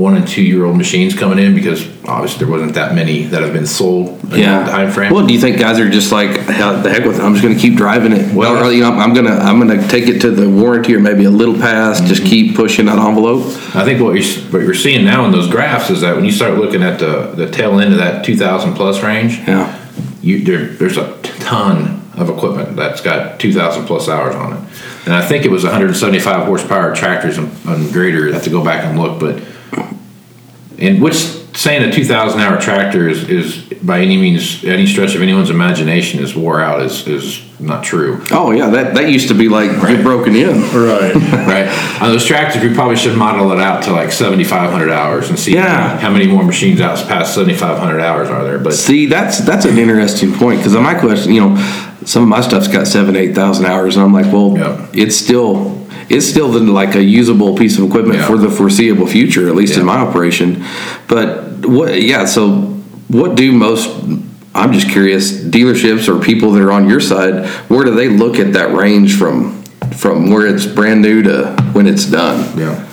one 0.00 0.16
and 0.16 0.26
two 0.26 0.42
year 0.42 0.64
old 0.64 0.76
machines 0.76 1.14
coming 1.14 1.38
in 1.38 1.54
because 1.54 1.86
obviously 2.06 2.38
there 2.38 2.48
wasn't 2.48 2.74
that 2.74 2.94
many 2.94 3.24
that 3.24 3.42
have 3.42 3.52
been 3.52 3.66
sold 3.66 4.08
in 4.32 4.38
yeah. 4.40 4.64
that 4.64 4.70
time 4.70 4.90
frame. 4.90 5.12
Well, 5.12 5.26
do 5.26 5.34
you 5.34 5.40
think 5.40 5.58
guys 5.58 5.78
are 5.78 5.90
just 5.90 6.10
like 6.10 6.30
"Hell, 6.30 6.80
the 6.82 6.88
heck 6.90 7.04
with 7.04 7.18
it? 7.18 7.22
I'm 7.22 7.34
just 7.34 7.42
going 7.44 7.54
to 7.54 7.60
keep 7.60 7.76
driving 7.76 8.12
it? 8.12 8.34
Well, 8.34 8.72
you 8.72 8.80
know, 8.80 8.92
I'm 8.92 9.12
gonna 9.12 9.36
I'm 9.36 9.58
gonna 9.58 9.86
take 9.88 10.08
it 10.08 10.20
to 10.20 10.30
the 10.30 10.48
warranty 10.48 10.94
or 10.94 11.00
maybe 11.00 11.24
a 11.24 11.30
little 11.30 11.54
past. 11.54 12.04
Just 12.04 12.20
Mm-hmm. 12.22 12.30
keep 12.30 12.56
pushing 12.56 12.86
that 12.86 12.98
envelope. 12.98 13.44
I 13.74 13.84
think 13.84 14.00
what 14.00 14.14
you're, 14.14 14.44
what 14.52 14.62
you're 14.62 14.74
seeing 14.74 15.04
now 15.04 15.24
in 15.24 15.32
those 15.32 15.48
graphs 15.48 15.90
is 15.90 16.00
that 16.02 16.14
when 16.16 16.24
you 16.24 16.32
start 16.32 16.54
looking 16.58 16.82
at 16.82 16.98
the, 16.98 17.32
the 17.34 17.50
tail 17.50 17.78
end 17.80 17.92
of 17.92 17.98
that 17.98 18.24
2,000 18.24 18.74
plus 18.74 19.02
range, 19.02 19.38
Yeah, 19.38 19.74
you, 20.22 20.44
there, 20.44 20.66
there's 20.66 20.96
a 20.96 21.16
ton 21.22 22.00
of 22.14 22.28
equipment 22.28 22.76
that's 22.76 23.00
got 23.00 23.40
2,000 23.40 23.86
plus 23.86 24.08
hours 24.08 24.34
on 24.34 24.52
it. 24.52 24.60
And 25.06 25.14
I 25.14 25.26
think 25.26 25.44
it 25.44 25.50
was 25.50 25.64
175 25.64 26.44
horsepower 26.46 26.94
tractors 26.94 27.38
and, 27.38 27.50
and 27.66 27.90
greater. 27.92 28.28
I 28.28 28.32
have 28.34 28.44
to 28.44 28.50
go 28.50 28.62
back 28.62 28.84
and 28.84 28.98
look, 28.98 29.18
but 29.18 29.42
and 30.78 31.02
which 31.02 31.16
saying 31.54 31.82
a 31.82 31.92
2,000 31.92 32.40
hour 32.40 32.58
tractor 32.60 33.08
is, 33.08 33.28
is 33.28 33.58
by 33.82 34.00
any 34.00 34.16
means, 34.16 34.64
any 34.64 34.86
stretch 34.86 35.14
of 35.14 35.20
anyone's 35.22 35.50
imagination 35.50 36.20
is 36.22 36.34
wore 36.34 36.60
out 36.60 36.80
is, 36.80 37.06
is 37.06 37.42
not 37.60 37.82
true. 37.84 38.24
Oh 38.30 38.50
yeah, 38.52 38.70
that 38.70 38.94
that 38.94 39.10
used 39.10 39.28
to 39.28 39.34
be 39.34 39.48
like 39.48 39.70
get 39.82 40.02
broken 40.02 40.34
in. 40.36 40.60
Right. 40.72 41.14
right? 41.46 42.00
On 42.00 42.10
those 42.10 42.24
tractors, 42.24 42.62
we 42.62 42.72
probably 42.74 42.96
should 42.96 43.16
model 43.16 43.52
it 43.52 43.58
out 43.58 43.82
to 43.84 43.92
like 43.92 44.12
7,500 44.12 44.90
hours 44.90 45.28
and 45.28 45.38
see 45.38 45.54
Yeah. 45.54 45.98
how 45.98 46.10
many 46.10 46.26
more 46.26 46.44
machines 46.44 46.80
out 46.80 46.96
past 47.08 47.34
7,500 47.34 48.00
hours 48.00 48.30
are 48.30 48.44
there. 48.44 48.58
But 48.58 48.74
See, 48.74 49.06
that's 49.06 49.38
that's 49.38 49.64
an 49.66 49.76
interesting 49.76 50.32
point 50.32 50.60
because 50.60 50.74
on 50.76 50.82
my 50.82 50.94
question, 50.94 51.32
you 51.34 51.40
know, 51.40 51.56
some 52.04 52.22
of 52.22 52.28
my 52.28 52.40
stuff's 52.40 52.68
got 52.68 52.86
seven, 52.86 53.16
eight 53.16 53.34
thousand 53.34 53.66
hours, 53.66 53.96
and 53.96 54.04
I'm 54.04 54.12
like, 54.12 54.32
well, 54.32 54.56
Yeah. 54.56 54.86
it's 54.94 55.16
still 55.16 55.79
it's 56.10 56.26
still 56.26 56.50
the, 56.50 56.60
like 56.60 56.94
a 56.96 57.02
usable 57.02 57.56
piece 57.56 57.78
of 57.78 57.84
equipment 57.88 58.18
Yeah. 58.18 58.26
for 58.26 58.36
the 58.36 58.50
foreseeable 58.50 59.06
future, 59.06 59.48
at 59.48 59.54
least 59.54 59.78
in 59.78 59.84
my 59.86 59.96
operation. 59.96 60.64
But 61.08 61.64
what, 61.66 62.02
yeah, 62.02 62.24
so 62.26 62.48
what 63.08 63.36
do 63.36 63.52
most? 63.52 63.88
I'm 64.54 64.72
just 64.72 64.88
curious, 64.90 65.30
dealerships 65.32 66.08
or 66.08 66.20
people 66.22 66.50
that 66.52 66.62
are 66.62 66.72
on 66.72 66.88
your 66.88 67.00
side, 67.00 67.46
where 67.70 67.84
do 67.84 67.94
they 67.94 68.08
look 68.08 68.38
at 68.40 68.52
that 68.54 68.74
range 68.74 69.16
from 69.16 69.62
from 69.96 70.30
where 70.30 70.46
it's 70.46 70.66
brand 70.66 71.02
new 71.02 71.22
to 71.22 71.52
when 71.72 71.86
it's 71.86 72.04
done? 72.06 72.58
yeah, 72.58 72.86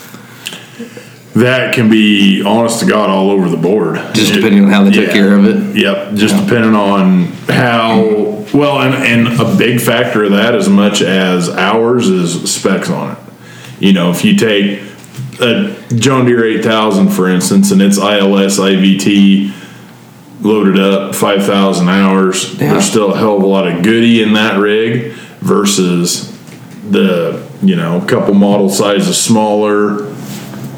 That 1.36 1.74
can 1.76 1.90
be 1.90 2.42
honest 2.44 2.80
to 2.82 2.86
God 2.86 3.10
all 3.10 3.30
over 3.32 3.50
the 3.50 3.58
board. 3.58 3.96
Just 4.14 4.34
depending 4.34 4.64
on 4.66 4.70
how 4.72 4.84
they 4.84 4.92
took 4.92 5.08
Yeah. 5.08 5.14
care 5.14 5.34
of 5.38 5.46
it. 5.46 5.76
Yep, 5.76 6.16
just 6.16 6.36
depending 6.36 6.76
on 6.76 7.26
how 7.50 8.37
well, 8.54 8.82
and, 8.82 8.94
and 8.96 9.40
a 9.40 9.56
big 9.58 9.80
factor 9.82 10.24
of 10.24 10.32
that, 10.32 10.56
as 10.56 10.70
much 10.70 11.02
as 11.02 11.50
hours, 11.50 12.08
is 12.10 12.52
specs 12.54 12.90
on 12.90 13.14
it. 13.14 13.18
You 13.80 13.94
know, 13.94 14.10
if 14.12 14.24
you 14.26 14.36
take 14.36 14.82
a 15.40 15.76
John 15.96 16.26
Deere 16.26 16.46
8000, 16.60 17.10
for 17.10 17.30
instance, 17.30 17.72
and 17.72 17.82
it's 17.82 17.98
ILS 17.98 18.58
IVT 18.60 19.54
loaded 20.42 20.80
up 20.80 21.16
5,000 21.16 21.90
hours, 21.90 22.54
Yeah. 22.60 22.74
there's 22.74 22.86
still 22.86 23.14
a 23.14 23.18
hell 23.18 23.38
of 23.38 23.44
a 23.44 23.48
lot 23.48 23.68
of 23.68 23.84
goody 23.84 24.22
in 24.22 24.34
that 24.34 24.60
rig 24.60 25.12
versus 25.42 26.32
the, 26.90 27.44
you 27.62 27.76
know, 27.76 28.02
couple 28.08 28.34
model 28.34 28.70
sizes 28.70 29.18
smaller, 29.18 30.04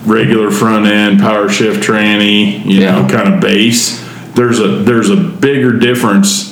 regular 0.06 0.50
front 0.51 0.86
end, 0.88 1.19
power 1.19 1.50
shift 1.50 1.81
tranny, 1.83 2.63
you 2.66 2.80
know, 2.81 3.07
kind 3.10 3.33
of 3.33 3.42
base. 3.42 4.04
There's 4.33 4.60
a 4.60 4.68
there's 4.83 5.10
a 5.10 5.18
bigger 5.18 5.74
difference 5.74 6.49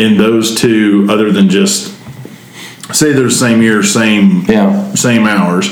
in 0.00 0.16
those 0.16 0.54
two 0.54 1.06
other 1.10 1.30
than 1.30 1.48
just 1.48 1.94
say 2.92 3.12
they're 3.12 3.24
the 3.24 3.30
same 3.30 3.62
year, 3.62 3.82
same 3.82 4.44
Yeah. 4.48 4.94
same 4.94 5.26
hours. 5.26 5.70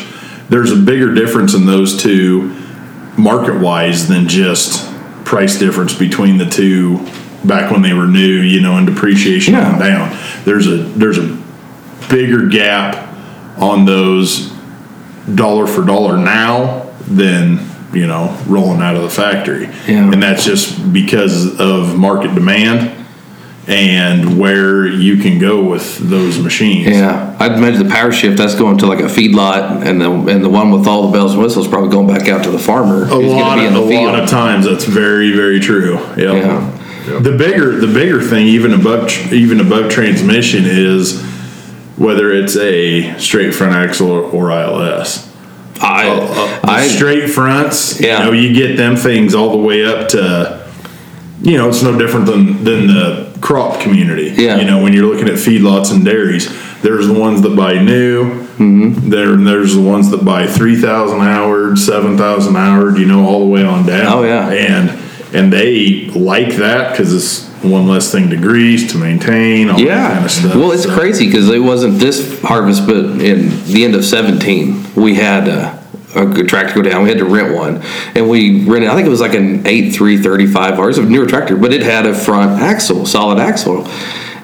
There's 0.50 0.70
a 0.72 0.76
bigger 0.76 1.14
difference 1.14 1.54
in 1.54 1.66
those 1.66 1.96
two 1.96 2.52
market 3.16 3.58
wise 3.60 4.06
than 4.08 4.28
just 4.28 4.86
price 5.24 5.58
difference 5.58 5.94
between 5.94 6.38
the 6.38 6.46
two 6.46 7.00
back 7.44 7.70
when 7.70 7.82
they 7.82 7.92
were 7.92 8.06
new, 8.06 8.40
you 8.40 8.60
know, 8.60 8.76
and 8.76 8.86
depreciation 8.86 9.54
Yeah. 9.54 9.78
down. 9.78 10.10
There's 10.44 10.66
a 10.66 10.76
there's 10.76 11.18
a 11.18 11.36
bigger 12.08 12.46
gap 12.46 13.08
on 13.58 13.84
those 13.84 14.50
dollar 15.34 15.66
for 15.66 15.82
dollar 15.82 16.16
now 16.16 16.82
than 17.06 17.60
you 17.92 18.06
know 18.06 18.34
rolling 18.46 18.80
out 18.80 18.96
of 18.96 19.02
the 19.02 19.10
factory 19.10 19.68
Yeah. 19.86 20.10
and 20.12 20.22
that's 20.22 20.44
just 20.44 20.92
because 20.92 21.58
of 21.58 21.96
market 21.96 22.34
demand 22.34 22.90
and 23.68 24.38
where 24.38 24.86
you 24.86 25.18
can 25.18 25.38
go 25.38 25.62
with 25.62 25.98
those 25.98 26.38
machines 26.38 26.88
Yeah, 26.88 27.36
I'd 27.38 27.52
imagine 27.52 27.86
the 27.86 27.92
power 27.92 28.10
shift 28.10 28.38
that's 28.38 28.54
going 28.54 28.78
to 28.78 28.86
like 28.86 29.00
a 29.00 29.02
feedlot, 29.08 29.84
and 29.86 30.00
the 30.00 30.10
and 30.10 30.42
the 30.44 30.48
one 30.48 30.70
with 30.70 30.86
all 30.86 31.06
the 31.06 31.12
bells 31.12 31.34
and 31.34 31.42
whistles 31.42 31.68
probably 31.68 31.90
going 31.90 32.06
back 32.08 32.28
out 32.28 32.44
to 32.44 32.50
the 32.50 32.58
farmer. 32.58 33.04
a 33.08 33.14
lot 33.16 33.56
be 33.58 33.66
of, 33.66 33.74
a 33.74 33.86
field. 33.88 34.04
lot 34.06 34.18
of 34.22 34.28
times 34.28 34.64
that's 34.64 34.84
very 34.84 35.32
very 35.32 35.60
true 35.60 35.96
yep. 36.16 36.18
Yeah. 36.18 37.18
the 37.20 37.36
bigger 37.36 37.78
the 37.78 37.86
bigger 37.92 38.22
thing 38.22 38.46
even 38.46 38.72
above 38.72 39.10
even 39.32 39.60
above 39.60 39.90
transmission 39.90 40.64
is 40.64 41.22
whether 41.98 42.32
it's 42.32 42.56
a 42.56 43.18
straight 43.18 43.54
front 43.54 43.74
axle 43.74 44.10
or, 44.10 44.22
or 44.22 44.50
ILS 44.50 45.26
I, 45.80 46.08
Uh, 46.08 46.60
the 46.62 46.70
I 46.70 46.86
straight 46.88 47.28
fronts, 47.30 48.00
Yeah. 48.00 48.18
you 48.18 48.24
know, 48.24 48.32
you 48.32 48.52
get 48.52 48.76
them 48.76 48.96
things 48.96 49.32
all 49.34 49.50
the 49.52 49.58
way 49.58 49.84
up 49.84 50.08
to, 50.08 50.66
you 51.40 51.56
know, 51.56 51.68
it's 51.68 51.82
no 51.82 51.96
different 51.96 52.26
than 52.26 52.64
than 52.64 52.86
the 52.88 53.27
crop 53.40 53.80
community. 53.80 54.30
Yeah. 54.36 54.56
You 54.56 54.64
know, 54.64 54.82
when 54.82 54.92
you're 54.92 55.06
looking 55.06 55.28
at 55.28 55.34
feedlots 55.34 55.92
and 55.92 56.04
dairies, 56.04 56.46
there's 56.82 57.06
the 57.06 57.18
ones 57.18 57.42
that 57.42 57.56
buy 57.56 57.74
new. 57.82 58.46
Mm-hmm. 58.58 59.10
There, 59.10 59.36
there's 59.36 59.74
the 59.74 59.82
ones 59.82 60.10
that 60.10 60.24
buy 60.24 60.46
three 60.46 60.76
thousand 60.76 61.20
houred, 61.20 61.78
seven 61.78 62.16
thousand 62.16 62.54
houred. 62.54 62.98
You 62.98 63.06
know, 63.06 63.26
all 63.26 63.40
the 63.40 63.46
way 63.50 63.64
on 63.64 63.86
down. 63.86 64.06
Oh, 64.06 64.22
yeah. 64.24 64.48
and 64.50 64.90
and 65.34 65.52
they 65.52 66.06
like 66.06 66.54
that 66.56 66.92
because 66.92 67.12
it's 67.12 67.46
one 67.62 67.88
less 67.88 68.10
thing 68.12 68.30
to 68.30 68.36
grease 68.36 68.92
to 68.92 68.98
maintain. 68.98 69.68
All 69.68 69.76
that 69.76 69.84
yeah. 69.84 70.12
kind 70.12 70.24
of 70.24 70.30
stuff. 70.30 70.54
well, 70.54 70.70
it's 70.72 70.84
So- 70.84 70.94
crazy 70.96 71.26
because 71.26 71.48
it 71.50 71.58
wasn't 71.58 71.98
this 71.98 72.40
harvest, 72.42 72.86
but 72.86 73.04
in 73.20 73.64
the 73.64 73.84
end 73.84 73.94
of 73.94 74.04
seventeen, 74.04 74.86
we 74.94 75.16
had 75.16 75.48
a, 75.48 75.77
a 76.14 76.26
good 76.26 76.48
tractor 76.48 76.74
go 76.74 76.82
down. 76.82 77.02
We 77.02 77.08
had 77.08 77.18
to 77.18 77.24
rent 77.24 77.54
one, 77.54 77.82
and 78.14 78.28
we 78.28 78.64
rented. 78.64 78.88
I 78.90 78.94
think 78.94 79.06
it 79.06 79.10
was 79.10 79.20
like 79.20 79.34
an 79.34 79.66
eight 79.66 79.92
three 79.92 80.16
thirty 80.16 80.46
five 80.46 80.78
hours 80.78 80.98
of 80.98 81.08
newer 81.08 81.26
tractor, 81.26 81.56
but 81.56 81.72
it 81.72 81.82
had 81.82 82.06
a 82.06 82.14
front 82.14 82.60
axle, 82.60 83.06
solid 83.06 83.38
axle, 83.38 83.86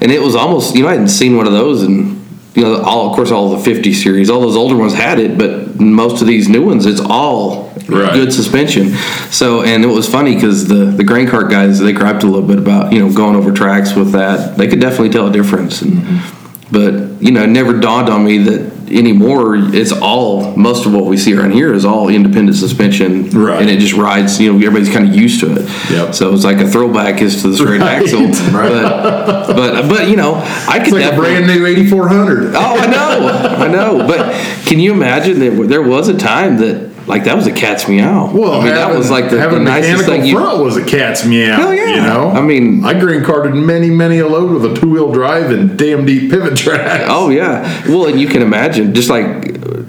and 0.00 0.10
it 0.10 0.20
was 0.22 0.34
almost 0.34 0.74
you 0.74 0.82
know 0.82 0.88
I 0.88 0.92
hadn't 0.92 1.08
seen 1.08 1.36
one 1.36 1.46
of 1.46 1.52
those 1.52 1.82
and. 1.82 2.22
You 2.56 2.62
know, 2.62 2.82
all 2.82 3.10
of 3.10 3.16
course, 3.16 3.32
all 3.32 3.50
the 3.50 3.58
50 3.58 3.92
series, 3.92 4.30
all 4.30 4.40
those 4.40 4.54
older 4.54 4.76
ones 4.76 4.94
had 4.94 5.18
it, 5.18 5.36
but 5.36 5.80
most 5.80 6.20
of 6.22 6.28
these 6.28 6.48
new 6.48 6.64
ones, 6.64 6.86
it's 6.86 7.00
all 7.00 7.74
Right. 7.88 8.14
good 8.14 8.32
suspension. 8.32 8.94
So, 9.30 9.62
and 9.62 9.84
it 9.84 9.88
was 9.88 10.08
funny 10.08 10.34
because 10.34 10.68
the 10.68 10.86
the 10.86 11.02
grain 11.04 11.26
cart 11.26 11.50
guys 11.50 11.80
they 11.80 11.92
griped 11.92 12.22
a 12.22 12.26
little 12.26 12.46
bit 12.46 12.58
about 12.58 12.92
you 12.92 13.00
know 13.00 13.12
going 13.12 13.36
over 13.36 13.50
tracks 13.50 13.94
with 13.94 14.12
that. 14.12 14.56
They 14.56 14.68
could 14.68 14.80
definitely 14.80 15.10
tell 15.10 15.26
a 15.26 15.32
difference, 15.32 15.82
and 15.82 15.94
mm-hmm. 15.94 16.72
but 16.72 17.20
you 17.20 17.32
know, 17.32 17.42
it 17.42 17.48
never 17.48 17.78
dawned 17.78 18.08
on 18.08 18.24
me 18.24 18.38
that 18.38 18.73
anymore 18.90 19.56
it's 19.56 19.92
all 19.92 20.56
most 20.56 20.86
of 20.86 20.92
what 20.94 21.04
we 21.04 21.16
see 21.16 21.34
around 21.34 21.52
here 21.52 21.72
is 21.72 21.84
all 21.84 22.08
independent 22.08 22.56
suspension, 22.56 23.30
Right. 23.30 23.60
And 23.60 23.70
it 23.70 23.78
just 23.80 23.94
rides. 23.94 24.40
You 24.40 24.52
know, 24.52 24.58
everybody's 24.66 24.92
kind 24.92 25.08
of 25.08 25.14
used 25.14 25.40
to 25.40 25.52
it. 25.56 25.90
Yep. 25.90 26.14
So 26.14 26.32
it's 26.34 26.44
like 26.44 26.58
a 26.58 26.68
throwback 26.68 27.20
is 27.22 27.42
to 27.42 27.48
the 27.48 27.56
straight 27.56 27.80
Right. 27.80 28.02
axle, 28.02 28.28
but 28.52 29.54
but 29.54 29.88
but 29.88 30.08
you 30.08 30.16
know, 30.16 30.34
I 30.68 30.78
could 30.78 30.94
It's 30.94 31.04
like 31.04 31.12
a 31.12 31.16
brand 31.16 31.46
new 31.46 31.66
8400. 31.66 32.54
Oh, 32.54 32.58
I 32.58 32.86
know, 32.86 33.28
I 33.64 33.68
know. 33.68 34.06
But 34.06 34.34
can 34.66 34.78
you 34.80 34.92
imagine 34.92 35.38
that 35.40 35.68
there 35.68 35.82
was 35.82 36.08
a 36.08 36.16
time 36.16 36.58
that 36.58 36.93
like 37.06 37.24
that 37.24 37.36
was 37.36 37.46
a 37.46 37.52
cat's 37.52 37.88
meow. 37.88 38.32
Well, 38.32 38.52
I 38.52 38.64
mean, 38.64 38.72
having, 38.74 38.74
that 38.92 38.96
was 38.98 39.10
like 39.10 39.30
the, 39.30 39.38
having 39.38 39.58
the 39.64 39.64
nicest 39.70 39.98
mechanical 40.06 40.14
thing 40.22 40.24
you. 40.26 40.36
front 40.38 40.64
was 40.64 40.76
a 40.76 40.84
cat's 40.84 41.24
meow. 41.26 41.56
Hell 41.56 41.74
yeah. 41.74 41.94
You 41.96 42.00
know, 42.02 42.30
I 42.30 42.40
mean- 42.40 42.84
I 42.84 42.98
grain 42.98 43.22
carted 43.24 43.54
many, 43.54 43.90
many 43.90 44.18
a 44.18 44.26
load 44.28 44.50
with 44.52 44.64
a 44.70 44.74
two 44.80 44.90
wheel 44.90 45.12
drive 45.12 45.50
and 45.50 45.78
damn 45.78 46.04
deep 46.06 46.30
pivot 46.30 46.56
tracks. 46.56 47.04
Oh 47.08 47.30
yeah. 47.30 47.62
Well, 47.88 48.06
and 48.06 48.20
you 48.20 48.26
can 48.28 48.42
imagine, 48.42 48.94
just 48.94 49.10
like 49.10 49.26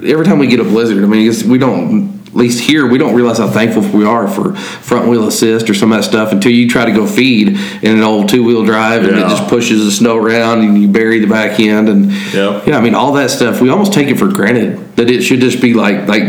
every 0.04 0.24
time 0.24 0.38
we 0.38 0.46
get 0.46 0.60
a 0.60 0.64
blizzard, 0.64 1.02
I 1.02 1.06
mean, 1.06 1.28
it's, 1.28 1.42
we 1.42 1.58
don't. 1.58 2.16
At 2.26 2.40
least 2.40 2.60
here, 2.60 2.86
we 2.86 2.98
don't 2.98 3.14
realize 3.14 3.38
how 3.38 3.48
thankful 3.48 3.80
we 3.98 4.04
are 4.04 4.28
for 4.28 4.54
front 4.54 5.08
wheel 5.08 5.26
assist 5.26 5.70
or 5.70 5.74
some 5.74 5.90
of 5.90 5.96
that 5.96 6.02
stuff 6.02 6.32
until 6.32 6.52
you 6.52 6.68
try 6.68 6.84
to 6.84 6.92
go 6.92 7.06
feed 7.06 7.48
in 7.82 7.96
an 7.96 8.02
old 8.02 8.28
two 8.28 8.44
wheel 8.44 8.62
drive 8.62 9.04
and 9.04 9.16
it 9.16 9.20
just 9.22 9.48
pushes 9.48 9.82
the 9.86 9.90
snow 9.90 10.18
around 10.18 10.60
and 10.60 10.76
you 10.78 10.86
bury 10.86 11.18
the 11.18 11.26
back 11.26 11.58
end 11.58 11.88
and 11.88 12.12
Yep. 12.34 12.66
yeah, 12.66 12.76
I 12.76 12.82
mean 12.82 12.94
all 12.94 13.14
that 13.14 13.30
stuff. 13.30 13.62
We 13.62 13.70
almost 13.70 13.94
take 13.94 14.08
it 14.08 14.18
for 14.18 14.28
granted 14.30 14.96
that 14.96 15.08
it 15.10 15.22
should 15.22 15.40
just 15.40 15.62
be 15.62 15.72
like 15.72 16.06
like 16.08 16.24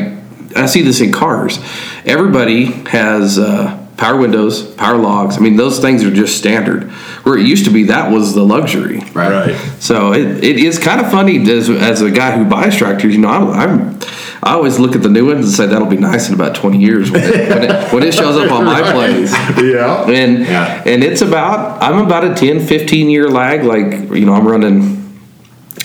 I 0.57 0.65
see 0.65 0.81
this 0.81 1.01
in 1.01 1.11
cars. 1.11 1.59
Everybody 2.05 2.65
has 2.89 3.37
uh, 3.37 3.85
power 3.97 4.17
windows, 4.17 4.63
power 4.75 4.97
locks. 4.97 5.37
I 5.37 5.39
mean 5.39 5.55
those 5.55 5.79
things 5.79 6.03
are 6.03 6.11
just 6.13 6.37
standard. 6.37 6.91
Where 7.23 7.37
it 7.37 7.45
used 7.45 7.65
to 7.65 7.71
be, 7.71 7.83
that 7.85 8.11
was 8.11 8.33
the 8.33 8.43
luxury. 8.43 8.99
right. 9.13 9.53
So 9.79 10.13
it, 10.13 10.43
it 10.43 10.57
is 10.57 10.79
kind 10.79 11.01
of 11.01 11.11
funny 11.11 11.37
as, 11.51 11.69
as 11.69 12.01
a 12.01 12.09
guy 12.11 12.37
who 12.37 12.45
buys 12.45 12.75
tractors. 12.77 13.13
You 13.15 13.21
know, 13.21 13.29
I'm, 13.29 13.47
I'm 13.49 13.99
I 14.43 14.53
always 14.53 14.79
look 14.79 14.95
at 14.95 15.01
the 15.01 15.09
new 15.09 15.25
ones 15.25 15.45
and 15.45 15.53
say 15.53 15.65
that'll 15.65 15.87
be 15.89 15.97
nice 15.97 16.29
in 16.29 16.35
about 16.35 16.55
20 16.55 16.77
years 16.77 17.11
when 17.11 17.21
it, 17.23 17.49
when 17.49 17.63
it, 17.63 17.93
when 17.93 18.03
it 18.03 18.13
shows 18.13 18.37
up 18.37 18.51
on 18.51 18.63
my 18.65 18.79
Right. 18.81 18.93
plays. 18.93 19.31
Yeah. 19.63 20.05
And 20.09 20.39
Yeah. 20.39 20.83
and 20.85 21.03
it's 21.03 21.21
about 21.21 21.81
I'm 21.83 22.05
about 22.05 22.23
a 22.23 22.33
10 22.33 22.65
15 22.65 23.09
year 23.09 23.27
lag. 23.29 23.63
Like 23.63 24.09
you 24.17 24.25
know, 24.25 24.33
I'm 24.33 24.47
running 24.47 25.19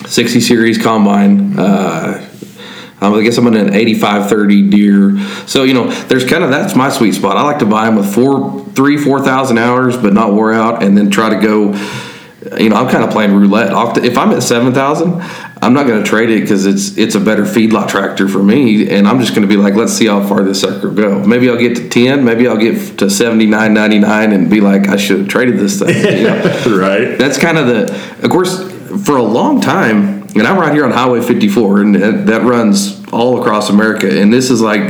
60 0.06 0.40
series 0.40 0.78
combine. 0.80 1.58
Uh, 1.58 2.28
um, 3.02 3.14
I 3.14 3.22
guess 3.22 3.36
I'm 3.36 3.48
in 3.48 3.56
an 3.56 3.74
85 3.74 4.28
30 4.28 4.70
Deere. 4.70 5.18
So, 5.46 5.64
you 5.64 5.74
know, 5.74 5.90
there's 6.04 6.24
kind 6.24 6.44
of 6.44 6.50
that's 6.50 6.76
my 6.76 6.88
sweet 6.88 7.14
spot. 7.14 7.36
I 7.36 7.42
like 7.42 7.58
to 7.58 7.66
buy 7.66 7.86
them 7.86 7.96
with 7.96 8.14
four, 8.14 8.64
three, 8.74 8.96
4,000 8.96 9.58
hours, 9.58 9.96
but 9.96 10.12
not 10.12 10.32
wore 10.32 10.52
out, 10.52 10.84
and 10.84 10.96
then 10.96 11.10
try 11.10 11.28
to 11.28 11.40
go. 11.40 11.74
You 12.58 12.68
know, 12.68 12.76
I'm 12.76 12.90
kind 12.90 13.04
of 13.04 13.10
playing 13.10 13.34
roulette. 13.34 13.70
If 14.04 14.18
I'm 14.18 14.32
at 14.32 14.42
7,000, 14.42 15.22
I'm 15.62 15.74
not 15.74 15.86
going 15.86 16.02
to 16.02 16.08
trade 16.08 16.28
it 16.28 16.40
because 16.40 16.66
it's 16.66 16.96
it's 16.98 17.14
a 17.14 17.20
better 17.20 17.44
feedlot 17.44 17.88
tractor 17.88 18.28
for 18.28 18.42
me, 18.42 18.90
and 18.90 19.06
I'm 19.06 19.20
just 19.20 19.32
going 19.32 19.42
to 19.42 19.48
be 19.48 19.56
like, 19.56 19.74
let's 19.74 19.92
see 19.92 20.06
how 20.06 20.26
far 20.26 20.42
this 20.42 20.60
sucker 20.60 20.88
will 20.88 20.94
go. 20.94 21.18
Maybe 21.24 21.48
I'll 21.48 21.56
get 21.56 21.76
to 21.76 21.88
10, 21.88 22.24
maybe 22.24 22.46
I'll 22.46 22.56
get 22.56 22.98
to 22.98 23.06
79.99 23.06 24.34
and 24.34 24.50
be 24.50 24.60
like, 24.60 24.88
I 24.88 24.96
should 24.96 25.20
have 25.20 25.28
traded 25.28 25.58
this 25.58 25.78
thing. 25.78 26.18
You 26.18 26.24
know? 26.24 26.78
right. 26.78 27.18
that's 27.18 27.38
kind 27.38 27.58
of 27.58 27.68
the 27.68 28.24
of 28.24 28.30
course 28.30 28.60
for 29.04 29.16
a 29.16 29.22
long 29.22 29.60
time 29.60 30.21
and 30.34 30.46
i'm 30.46 30.58
right 30.58 30.72
here 30.72 30.84
on 30.84 30.90
highway 30.90 31.20
54 31.20 31.80
and 31.80 31.94
that, 32.28 32.42
runs 32.42 33.02
all 33.12 33.40
across 33.40 33.70
america. 33.70 34.08
And 34.20 34.32
this 34.32 34.50
is 34.50 34.60
like 34.60 34.88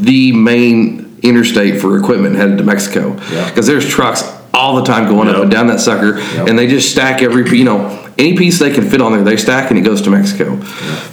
the 0.00 0.32
main 0.32 1.18
interstate 1.22 1.80
for 1.80 1.98
equipment 1.98 2.36
headed 2.36 2.58
to 2.58 2.64
mexico. 2.64 3.16
Yeah. 3.32 3.48
because 3.48 3.66
there's 3.66 3.88
trucks 3.88 4.22
all 4.52 4.76
the 4.76 4.84
time 4.84 5.08
going 5.08 5.28
up 5.28 5.36
and 5.42 5.50
down 5.50 5.66
that 5.66 5.80
sucker 5.80 6.18
and 6.18 6.58
they 6.58 6.66
just 6.68 6.90
stack 6.90 7.22
every 7.22 7.58
you 7.58 7.64
know 7.64 8.00
any 8.18 8.36
piece 8.36 8.58
they 8.58 8.72
can 8.72 8.88
fit 8.88 9.00
on 9.00 9.12
there 9.12 9.22
they 9.24 9.36
stack 9.36 9.70
and 9.70 9.78
it 9.78 9.82
goes 9.82 10.02
to 10.02 10.10
mexico. 10.10 10.56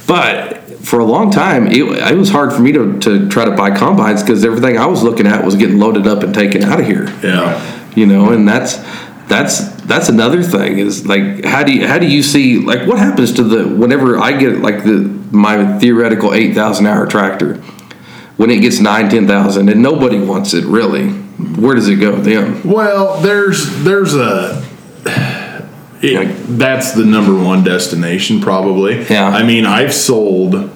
But 0.07 0.59
for 0.85 0.99
a 0.99 1.05
long 1.05 1.31
time 1.31 1.67
it, 1.67 1.77
it 1.77 2.17
was 2.17 2.29
hard 2.29 2.53
for 2.53 2.61
me 2.61 2.71
to, 2.73 2.99
to 2.99 3.29
try 3.29 3.45
to 3.45 3.51
buy 3.51 3.71
combines 3.71 4.21
because 4.21 4.43
everything 4.45 4.77
i 4.77 4.85
was 4.85 5.01
looking 5.03 5.27
at 5.27 5.43
was 5.43 5.55
getting 5.55 5.79
loaded 5.79 6.05
up 6.07 6.23
and 6.23 6.33
taken 6.33 6.63
out 6.63 6.79
of 6.79 6.85
here. 6.85 7.07
Yeah. 7.23 7.91
you 7.95 8.05
know 8.05 8.31
and 8.31 8.47
that's 8.47 8.77
that's 9.31 9.69
that's 9.83 10.09
another 10.09 10.43
thing 10.43 10.77
is 10.77 11.07
like 11.07 11.45
how 11.45 11.63
do 11.63 11.71
you 11.71 11.87
how 11.87 11.97
do 11.97 12.05
you 12.05 12.21
see 12.21 12.59
like 12.59 12.85
what 12.85 12.97
happens 12.97 13.31
to 13.31 13.43
the 13.43 13.65
whenever 13.67 14.19
i 14.19 14.33
get 14.33 14.59
like 14.59 14.83
the 14.83 14.99
my 15.31 15.79
theoretical 15.79 16.33
8000 16.33 16.85
hour 16.85 17.07
tractor 17.07 17.55
when 18.35 18.51
it 18.51 18.59
gets 18.59 18.79
9 18.79 19.09
10000 19.09 19.69
and 19.69 19.81
nobody 19.81 20.19
wants 20.19 20.53
it 20.53 20.65
really 20.65 21.09
where 21.09 21.75
does 21.75 21.87
it 21.87 21.95
go 21.95 22.15
then 22.17 22.61
Well, 22.63 23.19
there's 23.21 23.83
there's 23.83 24.13
a 24.13 24.63
it, 26.03 26.57
that's 26.57 26.91
the 26.93 27.05
number 27.05 27.33
one 27.33 27.63
destination 27.63 28.41
probably. 28.41 29.03
Yeah. 29.05 29.27
I 29.27 29.43
mean, 29.43 29.65
I've 29.65 29.93
sold 29.93 30.71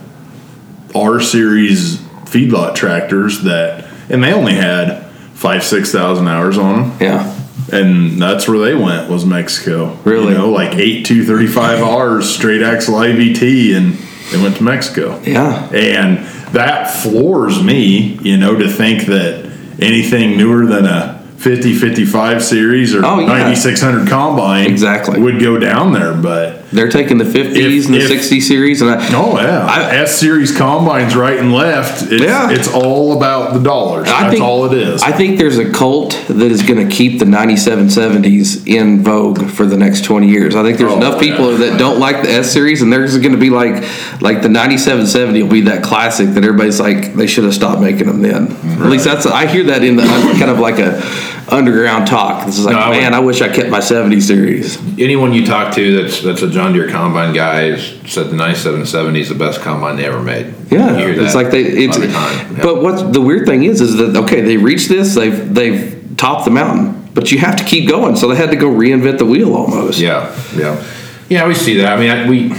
R 0.96 1.20
series 1.20 1.98
feedlot 2.26 2.76
tractors 2.76 3.44
that, 3.44 3.88
and 4.10 4.24
they 4.24 4.34
only 4.34 4.54
had 4.54 5.06
five 5.34 5.64
six 5.64 5.92
thousand 5.92 6.28
hours 6.28 6.58
on 6.58 6.90
them, 6.90 6.98
yeah 7.00 7.35
and 7.75 8.22
that's 8.22 8.48
where 8.48 8.58
they 8.60 8.74
went 8.75 9.10
was 9.10 9.25
Mexico. 9.25 9.98
Really? 10.03 10.29
You 10.34 10.38
know, 10.38 10.50
like 10.50 10.75
eight 10.75 11.05
two 11.05 11.25
thirty 11.25 11.48
five 11.48 11.82
R's 11.84 12.29
straight 12.34 12.62
axle 12.62 12.96
IVT, 12.96 13.75
and 13.75 13.94
they 14.32 14.41
went 14.41 14.58
to 14.58 14.63
Mexico. 14.63 15.20
yeah 15.24 15.70
And 15.72 16.25
that 16.53 16.86
floors 17.03 17.62
me, 17.62 18.17
you 18.22 18.38
know, 18.38 18.55
to 18.58 18.67
think 18.70 19.05
that 19.08 19.46
anything 19.79 20.38
newer 20.38 20.65
than 20.65 20.86
a 20.86 21.22
50 21.38 21.75
55 21.75 22.44
series 22.44 22.96
or 22.96 23.05
Oh, 23.05 23.20
yeah. 23.20 23.27
9600 23.27 24.08
combine 24.10 24.65
Exactly. 24.65 25.20
would 25.22 25.39
go 25.39 25.60
down 25.60 25.94
there. 25.94 26.13
But 26.13 26.62
they're 26.75 26.89
taking 26.89 27.17
the 27.17 27.24
50s 27.25 27.55
If- 27.55 27.86
and 27.86 27.94
the 27.96 28.00
if- 28.01 28.08
60 28.10 28.41
series 28.41 28.82
and 28.82 28.91
I, 28.91 29.08
oh, 29.15 29.38
yeah. 29.39 29.89
S 29.91 30.20
series 30.20 30.55
combines 30.55 31.15
right 31.15 31.38
and 31.39 31.53
left. 31.53 32.03
It's, 32.12 32.24
Yeah. 32.24 32.50
it's 32.51 32.67
all 32.72 33.15
about 33.17 33.53
the 33.53 33.60
dollars. 33.60 34.08
I 34.10 34.24
That's 34.24 34.34
think- 34.34 34.44
all 34.44 34.65
it 34.65 34.77
is. 34.77 35.01
I 35.01 35.12
think 35.12 35.38
there's 35.38 35.58
a 35.58 35.70
cult 35.72 36.20
that 36.27 36.51
is 36.51 36.62
going 36.62 36.88
to 36.88 36.94
keep 36.96 37.20
the 37.20 37.25
9770s 37.25 38.65
in 38.67 39.01
vogue 39.03 39.50
for 39.50 39.65
the 39.65 39.77
next 39.77 40.03
20 40.05 40.27
years. 40.29 40.55
I 40.55 40.63
think 40.63 40.77
there's 40.77 40.91
Oh, 40.91 40.98
enough 40.98 41.20
people 41.20 41.55
that 41.58 41.77
don't 41.79 42.00
like 42.00 42.22
the 42.22 42.32
S 42.32 42.51
series, 42.51 42.82
and 42.82 42.91
there's 42.91 43.17
going 43.17 43.32
to 43.32 43.38
be 43.38 43.50
like, 43.50 43.84
like 44.22 44.41
the 44.41 44.50
9770 44.50 45.44
will 45.44 45.50
be 45.50 45.62
that 45.62 45.84
classic 45.84 46.34
that 46.34 46.44
everybody's 46.44 46.79
like, 46.79 47.15
they 47.15 47.27
should 47.27 47.44
have 47.44 47.53
stopped 47.53 47.82
making 47.82 48.08
them 48.08 48.22
then. 48.22 48.55
At 48.82 48.89
least 48.89 49.05
that's 49.05 49.25
I 49.25 49.48
hear 49.48 49.63
that 49.65 49.84
in 49.84 49.96
the 49.96 50.03
kind 50.03 50.50
of 50.51 50.60
like 50.60 50.79
a 50.79 51.01
underground 51.50 52.08
talk. 52.08 52.46
This 52.46 52.58
is 52.58 52.66
like, 52.66 52.75
No, 52.75 52.82
I 52.82 52.90
would- 52.90 52.98
man, 52.98 53.14
I 53.14 53.20
wish 53.20 53.42
I 53.42 53.50
kept 53.50 53.70
my 53.70 53.80
70 53.80 54.20
series. 54.22 54.78
Anyone 55.00 55.34
you 55.34 55.46
talk 55.46 55.74
to 55.75 56.02
that's 56.02 56.22
that's 56.22 56.42
a 56.42 56.50
John 56.50 56.74
Deere 56.74 56.90
combine 56.90 57.34
guy 57.34 57.72
has 57.72 57.86
said 58.12 58.30
the 58.30 58.36
9770 58.36 59.20
is 59.22 59.30
the 59.30 59.36
best 59.36 59.62
combine 59.62 59.96
they 59.98 60.06
ever 60.06 60.22
made. 60.22 60.54
Yeah, 60.72 60.98
it's 60.98 61.36
like 61.36 61.52
they. 61.52 61.62
It's 61.64 61.98
the. 61.98 62.08
Yeah. 62.08 62.60
but 62.64 62.82
what's 62.82 63.02
the 63.04 63.22
weird 63.22 63.46
thing 63.46 63.64
is, 63.64 63.82
is 63.82 63.96
that 63.98 64.16
okay, 64.24 64.42
they 64.42 64.58
reached 64.58 64.90
this, 64.90 65.14
they've 65.16 65.54
they've 65.54 66.14
topped 66.18 66.46
the 66.46 66.52
mountain, 66.52 67.10
but 67.14 67.32
you 67.32 67.38
have 67.40 67.56
to 67.58 67.64
keep 67.64 67.88
going. 67.88 68.16
So 68.16 68.28
they 68.28 68.36
had 68.36 68.50
to 68.52 68.56
go 68.58 68.68
reinvent 68.70 69.20
the 69.20 69.25
wheel 69.25 69.54
almost. 69.54 70.00
Yeah, 70.00 70.36
yeah, 70.56 70.84
yeah. 71.30 71.48
We 71.48 71.54
see 71.54 71.78
that. 71.78 71.98
I 71.98 72.00
mean, 72.00 72.10
I, 72.10 72.28
we, 72.30 72.54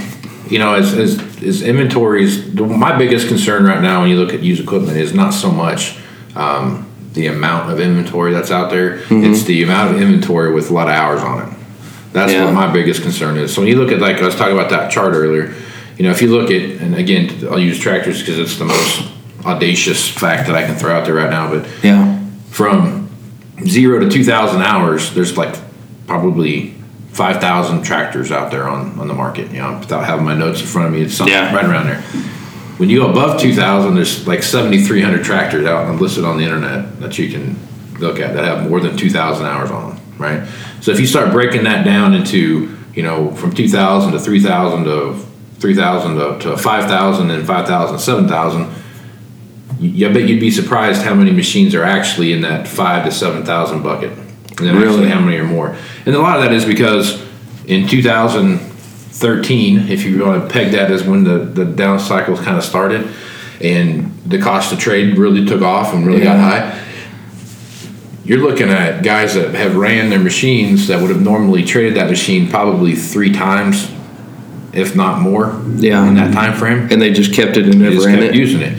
you 0.49 0.59
know, 0.59 0.73
as 0.75 0.93
as, 0.93 1.19
as 1.43 1.61
inventories, 1.61 2.53
my 2.55 2.97
biggest 2.97 3.27
concern 3.27 3.65
right 3.65 3.81
now 3.81 4.01
when 4.01 4.09
you 4.09 4.15
look 4.17 4.33
at 4.33 4.41
used 4.41 4.61
equipment 4.63 4.97
is 4.97 5.13
not 5.13 5.31
so 5.33 5.51
much 5.51 5.97
um, 6.35 6.86
the 7.17 7.27
amount 7.27 7.71
of 7.71 7.79
inventory 7.79 8.31
that's 8.31 8.51
out 8.51 8.69
there; 8.69 8.99
mm-hmm. 8.99 9.23
it's 9.25 9.43
the 9.43 9.63
amount 9.63 9.93
of 9.95 10.01
inventory 10.01 10.53
with 10.53 10.69
a 10.69 10.73
lot 10.73 10.87
of 10.87 10.93
hours 10.93 11.21
on 11.21 11.47
it. 11.47 11.57
That's 12.13 12.31
Yeah. 12.31 12.45
what 12.45 12.53
my 12.53 12.71
biggest 12.71 13.01
concern 13.01 13.37
is. 13.37 13.53
So 13.53 13.61
when 13.61 13.67
you 13.67 13.75
look 13.75 13.91
at 13.91 13.99
like 13.99 14.17
I 14.17 14.25
was 14.25 14.35
talking 14.35 14.53
about 14.57 14.69
that 14.69 14.89
chart 14.91 15.13
earlier, 15.13 15.53
you 15.97 16.03
know, 16.05 16.11
if 16.11 16.21
you 16.21 16.29
look 16.29 16.49
at 16.51 16.61
and 16.81 16.95
again, 16.95 17.29
I'll 17.51 17.59
use 17.59 17.79
tractors 17.79 18.19
because 18.19 18.39
it's 18.39 18.57
the 18.57 18.65
most 18.65 19.03
audacious 19.45 20.07
fact 20.07 20.47
that 20.47 20.55
I 20.55 20.63
can 20.65 20.75
throw 20.75 20.95
out 20.97 21.05
there 21.05 21.15
right 21.15 21.29
now, 21.29 21.49
but 21.49 21.65
Yeah. 21.83 22.19
from 22.49 23.09
zero 23.67 23.99
to 23.99 24.09
2,000 24.09 24.61
hours, 24.61 25.13
there's 25.13 25.37
like 25.37 25.55
probably 26.05 26.73
5,000 27.11 27.81
tractors 27.83 28.31
out 28.31 28.51
there 28.51 28.67
on, 28.67 28.99
on 28.99 29.07
the 29.07 29.13
market. 29.13 29.51
You 29.51 29.59
know, 29.59 29.77
without 29.79 30.05
having 30.05 30.25
my 30.25 30.35
notes 30.35 30.61
in 30.61 30.67
front 30.67 30.87
of 30.87 30.93
me, 30.93 31.01
it's 31.01 31.13
something 31.15 31.33
Yeah. 31.33 31.53
right 31.53 31.65
around 31.65 31.87
there. 31.87 32.03
When 32.77 32.89
you 32.89 32.99
go 32.99 33.09
above 33.09 33.41
2,000, 33.41 33.95
there's 33.95 34.27
like 34.27 34.43
7,300 34.43 35.23
tractors 35.23 35.65
out 35.65 35.89
and 35.89 35.99
listed 35.99 36.23
on 36.23 36.37
the 36.37 36.43
internet 36.43 36.99
that 36.99 37.17
you 37.17 37.29
can 37.31 37.57
look 37.99 38.19
at 38.19 38.35
that 38.35 38.45
have 38.45 38.69
more 38.69 38.79
than 38.79 38.95
2,000 38.95 39.45
hours 39.45 39.71
on 39.71 39.95
them, 39.95 39.99
right? 40.19 40.47
So 40.81 40.91
if 40.91 40.99
you 40.99 41.07
start 41.07 41.31
breaking 41.31 41.63
that 41.63 41.83
down 41.83 42.13
into, 42.13 42.77
you 42.93 43.01
know, 43.01 43.31
from 43.31 43.51
2,000 43.53 44.11
to 44.11 44.19
3,000 44.19 44.83
to 44.83 45.15
3,000 45.59 46.15
to, 46.17 46.39
to 46.51 46.57
5,000 46.57 47.31
and 47.31 47.47
5,000, 47.47 47.97
7,000, 47.99 48.67
you- 49.79 50.07
I 50.07 50.13
bet 50.13 50.27
you'd 50.29 50.39
be 50.39 50.51
surprised 50.51 51.01
how 51.01 51.15
many 51.15 51.31
machines 51.31 51.73
are 51.73 51.83
actually 51.83 52.31
in 52.31 52.41
that 52.41 52.67
five 52.67 53.05
to 53.05 53.11
seven 53.11 53.43
thousand 53.43 53.81
bucket, 53.81 54.11
and 54.11 54.59
then 54.67 54.75
Really? 54.75 54.87
actually 54.87 55.09
how 55.09 55.19
many 55.19 55.37
are 55.37 55.43
more. 55.43 55.75
And 56.05 56.15
a 56.15 56.19
lot 56.19 56.37
of 56.37 56.43
that 56.43 56.51
is 56.53 56.63
because 56.65 57.19
in 57.65 57.87
2013, 59.19 59.89
if 59.89 60.03
you 60.03 60.23
want 60.23 60.43
to 60.43 60.49
peg 60.53 60.71
that 60.71 60.91
as 60.91 61.03
when 61.03 61.23
the 61.23 61.39
the 61.39 61.65
down 61.65 61.99
cycles 61.99 62.39
kind 62.41 62.57
of 62.57 62.63
started, 62.63 63.07
and 63.61 64.11
the 64.25 64.39
cost 64.39 64.71
of 64.71 64.79
trade 64.79 65.17
really 65.17 65.45
took 65.45 65.61
off 65.61 65.93
and 65.93 66.05
really 66.05 66.21
got 66.21 66.37
high. 66.39 66.83
You're 68.23 68.39
looking 68.39 68.69
at 68.69 69.03
guys 69.03 69.35
that 69.35 69.53
have 69.55 69.75
ran 69.77 70.09
their 70.09 70.19
machines 70.19 70.87
that 70.87 71.01
would 71.01 71.09
have 71.09 71.21
normally 71.21 71.63
traded 71.63 71.95
that 71.95 72.09
machine 72.09 72.49
probably 72.49 72.93
three 72.93 73.31
times, 73.31 73.89
if 74.73 74.95
not 74.97 75.21
more, 75.21 75.59
Yeah. 75.77 76.05
in 76.05 76.15
that 76.15 76.33
time 76.33 76.53
frame 76.53 76.89
And 76.91 77.01
they 77.01 77.11
just 77.13 77.33
kept 77.33 77.55
it 77.55 77.63
and 77.65 77.75
they 77.75 77.89
never 77.89 78.05
ran 78.05 78.21
it. 78.21 78.35
using 78.35 78.61
it. 78.61 78.77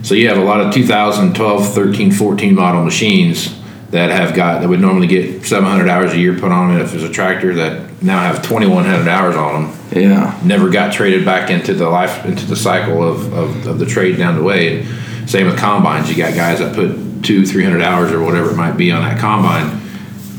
So 0.00 0.14
you 0.14 0.28
have 0.28 0.38
a 0.38 0.42
lot 0.44 0.62
of 0.62 0.72
2012, 0.72 1.74
13, 1.74 2.10
14 2.10 2.54
model 2.54 2.82
machines 2.84 3.54
that 3.90 4.10
have 4.10 4.34
got 4.34 4.62
that 4.62 4.68
would 4.68 4.80
normally 4.80 5.08
get 5.08 5.44
700 5.44 5.90
hours 5.90 6.14
a 6.14 6.18
year 6.18 6.32
put 6.32 6.50
on 6.50 6.74
it 6.74 6.80
if 6.80 6.94
it's 6.94 7.04
a 7.04 7.10
tractor 7.10 7.54
that 7.54 7.85
now 8.02 8.20
have 8.20 8.42
2100 8.42 9.08
hours 9.08 9.36
on 9.36 9.70
them. 9.70 9.78
Yeah. 9.92 10.38
Never 10.44 10.70
got 10.70 10.92
traded 10.92 11.24
back 11.24 11.50
into 11.50 11.74
the 11.74 11.88
life 11.88 12.24
into 12.24 12.44
the 12.46 12.56
cycle 12.56 13.02
of, 13.02 13.32
of, 13.32 13.66
of 13.66 13.78
the 13.78 13.86
trade 13.86 14.18
down 14.18 14.36
the 14.36 14.42
way. 14.42 14.80
And 14.80 15.30
Same 15.30 15.46
with 15.46 15.58
combines. 15.58 16.10
You 16.10 16.16
got 16.16 16.34
guys 16.34 16.58
that 16.58 16.74
put 16.74 17.24
two, 17.24 17.46
three 17.46 17.64
hundred 17.64 17.82
hours 17.82 18.12
or 18.12 18.22
whatever 18.22 18.50
it 18.50 18.56
might 18.56 18.76
be 18.76 18.92
on 18.92 19.02
that 19.02 19.18
combine 19.18 19.80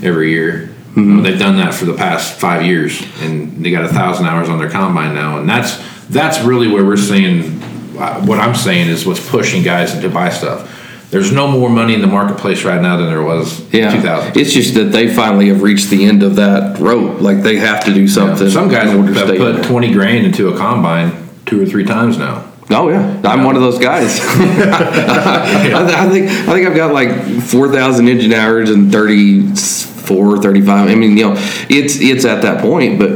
every 0.04 0.32
year. 0.32 0.70
Mm-hmm. 0.90 1.22
They've 1.22 1.40
done 1.40 1.58
that 1.58 1.74
for 1.74 1.86
the 1.86 1.94
past 1.94 2.40
five 2.40 2.64
years, 2.64 3.02
and 3.22 3.64
they 3.64 3.72
got 3.72 3.86
a 3.86 3.90
thousand 3.90 4.26
hours 4.26 4.50
on 4.50 4.58
their 4.58 4.70
combine 4.70 5.14
now, 5.14 5.40
and 5.40 5.48
that's 5.48 5.84
that's 6.08 6.42
really 6.42 6.68
where 6.68 6.86
we're 6.86 6.98
seeing. 6.98 7.62
Uh, 7.98 8.24
what 8.26 8.40
I'm 8.40 8.56
saying 8.56 8.90
is 8.90 9.06
what's 9.08 9.28
pushing 9.28 9.64
guys 9.64 10.00
to 10.00 10.10
buy 10.10 10.30
stuff. 10.30 10.77
There's 11.10 11.32
no 11.32 11.48
more 11.48 11.70
money 11.70 11.94
in 11.94 12.02
the 12.02 12.08
marketplace 12.08 12.66
right 12.66 12.82
now 12.82 12.98
than 12.98 13.08
there 13.08 13.22
was 13.22 13.62
yeah. 13.74 13.92
2000. 13.96 14.36
It's 14.36 14.52
just 14.52 14.74
that 14.74 14.92
they 14.92 15.14
finally 15.14 15.48
have 15.48 15.62
reached 15.62 15.90
the 15.90 16.04
end 16.04 16.22
of 16.22 16.36
that 16.36 16.80
rope. 16.80 17.22
Like 17.22 17.44
they 17.44 17.56
have 17.58 17.86
to 17.86 17.94
do 17.94 18.08
something. 18.08 18.48
Yeah. 18.48 18.54
Some 18.54 18.68
guys 18.68 18.90
have 18.90 19.38
put 19.38 19.64
20 19.64 19.94
grand 19.94 20.26
into 20.26 20.50
a 20.50 20.58
combine 20.58 21.30
two 21.46 21.62
or 21.62 21.66
three 21.66 21.86
times 21.86 22.18
now. 22.18 22.52
Oh 22.70 22.90
yeah, 22.90 23.22
I'm 23.24 23.46
one 23.46 23.56
of 23.56 23.62
those 23.62 23.80
guys. 23.80 24.20
I, 24.22 26.06
I, 26.06 26.10
think 26.10 26.30
I 26.30 26.54
think 26.54 26.68
I've 26.68 26.76
got 26.76 26.92
like 26.92 27.42
four 27.44 27.70
thousand 27.72 28.10
engine 28.10 28.34
hours 28.34 28.70
and 28.70 28.92
34, 28.92 30.42
35. 30.42 30.90
I 30.90 30.96
mean, 30.96 31.16
you 31.16 31.30
know, 31.30 31.36
it's 31.70 31.96
it's 32.02 32.26
at 32.26 32.42
that 32.42 32.62
point, 32.62 33.00
but 33.00 33.10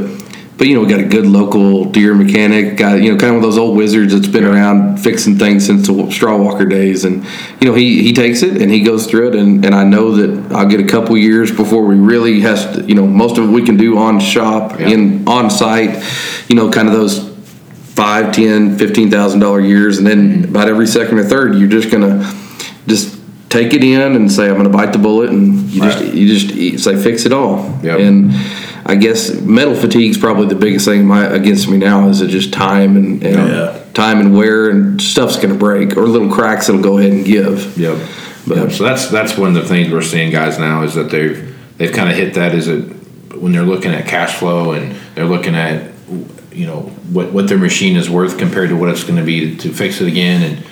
but 0.62 0.68
you 0.68 0.76
know, 0.76 0.82
we 0.82 0.86
got 0.86 1.00
a 1.00 1.04
good 1.04 1.26
local 1.26 1.86
Deere 1.86 2.14
mechanic, 2.14 2.76
got 2.76 3.02
you 3.02 3.10
know, 3.10 3.18
kind 3.18 3.30
of 3.30 3.34
one 3.34 3.36
of 3.38 3.42
those 3.42 3.58
old 3.58 3.76
wizards 3.76 4.12
that's 4.12 4.28
been 4.28 4.44
around 4.44 4.96
fixing 4.98 5.36
things 5.36 5.66
since 5.66 5.88
the 5.88 6.08
straw 6.12 6.36
walker 6.36 6.64
days, 6.64 7.04
and 7.04 7.24
you 7.60 7.66
know, 7.66 7.74
he 7.74 8.00
he 8.04 8.12
takes 8.12 8.44
it 8.44 8.62
and 8.62 8.70
he 8.70 8.80
goes 8.80 9.08
through 9.08 9.30
it, 9.30 9.34
and 9.34 9.64
and 9.64 9.74
I 9.74 9.82
know 9.82 10.12
that 10.14 10.52
I'll 10.52 10.68
get 10.68 10.78
a 10.78 10.86
couple 10.86 11.16
years 11.16 11.50
before 11.50 11.84
we 11.84 11.96
really 11.96 12.42
has 12.42 12.76
to, 12.76 12.84
you 12.84 12.94
know, 12.94 13.08
most 13.08 13.38
of 13.38 13.48
it 13.48 13.52
we 13.52 13.64
can 13.64 13.76
do 13.76 13.98
on 13.98 14.20
shop 14.20 14.78
yeah. 14.78 14.90
in 14.90 15.26
on 15.26 15.50
site, 15.50 16.00
you 16.48 16.54
know, 16.54 16.70
kind 16.70 16.86
of 16.86 16.94
those 16.94 17.28
five, 17.96 18.32
ten, 18.32 18.78
fifteen 18.78 19.10
thousand 19.10 19.40
dollar 19.40 19.60
years, 19.60 19.98
and 19.98 20.06
then 20.06 20.42
mm-hmm. 20.42 20.50
about 20.54 20.68
every 20.68 20.86
second 20.86 21.18
or 21.18 21.24
third, 21.24 21.56
you're 21.56 21.68
just 21.68 21.90
gonna 21.90 22.20
just 22.86 23.18
take 23.48 23.74
it 23.74 23.82
in 23.82 24.00
and 24.00 24.30
say, 24.30 24.48
I'm 24.48 24.58
gonna 24.58 24.68
bite 24.68 24.92
the 24.92 25.00
bullet, 25.00 25.30
and 25.30 25.58
you 25.70 25.82
right. 25.82 25.98
just 25.98 26.14
you 26.14 26.72
just 26.72 26.84
say 26.84 27.02
fix 27.02 27.26
it 27.26 27.32
all, 27.32 27.80
yep. 27.82 27.98
and 27.98 28.30
I 28.84 28.96
guess 28.96 29.40
metal 29.40 29.74
fatigue 29.74 30.10
is 30.10 30.18
probably 30.18 30.46
the 30.46 30.56
biggest 30.56 30.84
thing 30.84 31.06
my, 31.06 31.24
against 31.24 31.68
me 31.68 31.78
now 31.78 32.08
is 32.08 32.20
it 32.20 32.28
just 32.28 32.52
time 32.52 32.96
and, 32.96 33.22
and 33.22 33.48
yeah. 33.48 33.84
time 33.94 34.20
and 34.20 34.36
wear 34.36 34.70
and 34.70 35.00
stuff's 35.00 35.36
going 35.36 35.50
to 35.50 35.58
break 35.58 35.96
or 35.96 36.06
little 36.06 36.32
cracks 36.32 36.66
that'll 36.66 36.82
go 36.82 36.98
ahead 36.98 37.12
and 37.12 37.24
give. 37.24 37.78
Yep. 37.78 38.08
But 38.46 38.56
yep. 38.56 38.72
so 38.72 38.84
that's 38.84 39.08
that's 39.08 39.38
one 39.38 39.56
of 39.56 39.62
the 39.62 39.68
things 39.68 39.92
we're 39.92 40.02
seeing 40.02 40.32
guys 40.32 40.58
now 40.58 40.82
is 40.82 40.94
that 40.94 41.10
they've 41.10 41.56
they've 41.78 41.92
kind 41.92 42.10
of 42.10 42.16
hit 42.16 42.34
that 42.34 42.54
is 42.54 42.66
it 42.68 42.80
when 43.36 43.52
they're 43.52 43.62
looking 43.62 43.92
at 43.92 44.06
cash 44.06 44.34
flow 44.34 44.72
and 44.72 44.96
they're 45.14 45.26
looking 45.26 45.54
at 45.54 45.92
you 46.50 46.66
know 46.66 46.80
what 47.12 47.32
what 47.32 47.48
their 47.48 47.58
machine 47.58 47.96
is 47.96 48.10
worth 48.10 48.38
compared 48.38 48.68
to 48.68 48.76
what 48.76 48.88
it's 48.88 49.04
going 49.04 49.16
to 49.16 49.24
be 49.24 49.56
to 49.56 49.72
fix 49.72 50.00
it 50.00 50.08
again 50.08 50.42
and 50.42 50.66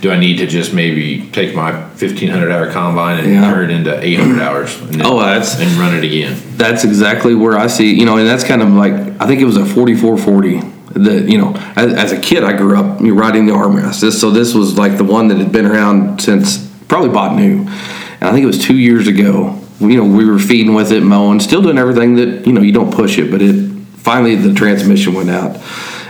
do 0.00 0.10
I 0.12 0.18
need 0.18 0.38
to 0.38 0.46
just 0.46 0.72
maybe 0.72 1.28
take 1.30 1.54
my 1.54 1.72
1500 1.72 2.50
hour 2.50 2.70
combine 2.70 3.18
and 3.18 3.32
yeah. 3.32 3.50
turn 3.50 3.70
it 3.70 3.74
into 3.74 4.00
800 4.00 4.40
hours 4.40 4.80
and, 4.80 4.94
then, 4.94 5.06
oh, 5.06 5.18
that's, 5.18 5.58
and 5.58 5.70
run 5.72 5.94
it 5.94 6.04
again? 6.04 6.40
That's 6.56 6.84
exactly 6.84 7.34
where 7.34 7.58
I 7.58 7.66
see, 7.66 7.94
you 7.94 8.06
know, 8.06 8.16
and 8.16 8.26
that's 8.26 8.44
kind 8.44 8.62
of 8.62 8.68
like, 8.70 8.92
I 9.20 9.26
think 9.26 9.40
it 9.40 9.44
was 9.44 9.56
a 9.56 9.66
4440 9.66 10.78
that, 11.04 11.28
you 11.28 11.38
know, 11.38 11.54
as, 11.76 11.94
as 11.94 12.12
a 12.12 12.20
kid, 12.20 12.44
I 12.44 12.56
grew 12.56 12.78
up 12.78 13.00
riding 13.00 13.46
the 13.46 13.52
armrest. 13.52 14.00
This, 14.00 14.20
so 14.20 14.30
this 14.30 14.54
was 14.54 14.78
like 14.78 14.96
the 14.96 15.04
one 15.04 15.28
that 15.28 15.38
had 15.38 15.52
been 15.52 15.66
around 15.66 16.20
since 16.20 16.66
probably 16.88 17.10
bought 17.10 17.36
new. 17.36 17.60
And 17.60 18.24
I 18.24 18.32
think 18.32 18.42
it 18.42 18.46
was 18.46 18.62
two 18.62 18.76
years 18.76 19.06
ago. 19.06 19.60
You 19.80 19.96
know, 19.96 20.04
we 20.04 20.24
were 20.24 20.38
feeding 20.38 20.74
with 20.74 20.90
it, 20.90 21.02
mowing, 21.02 21.40
still 21.40 21.62
doing 21.62 21.78
everything 21.78 22.16
that, 22.16 22.46
you 22.46 22.52
know, 22.52 22.62
you 22.62 22.72
don't 22.72 22.92
push 22.92 23.18
it, 23.18 23.30
but 23.30 23.40
it 23.42 23.68
finally 23.96 24.34
the 24.34 24.54
transmission 24.54 25.14
went 25.14 25.30
out. 25.30 25.56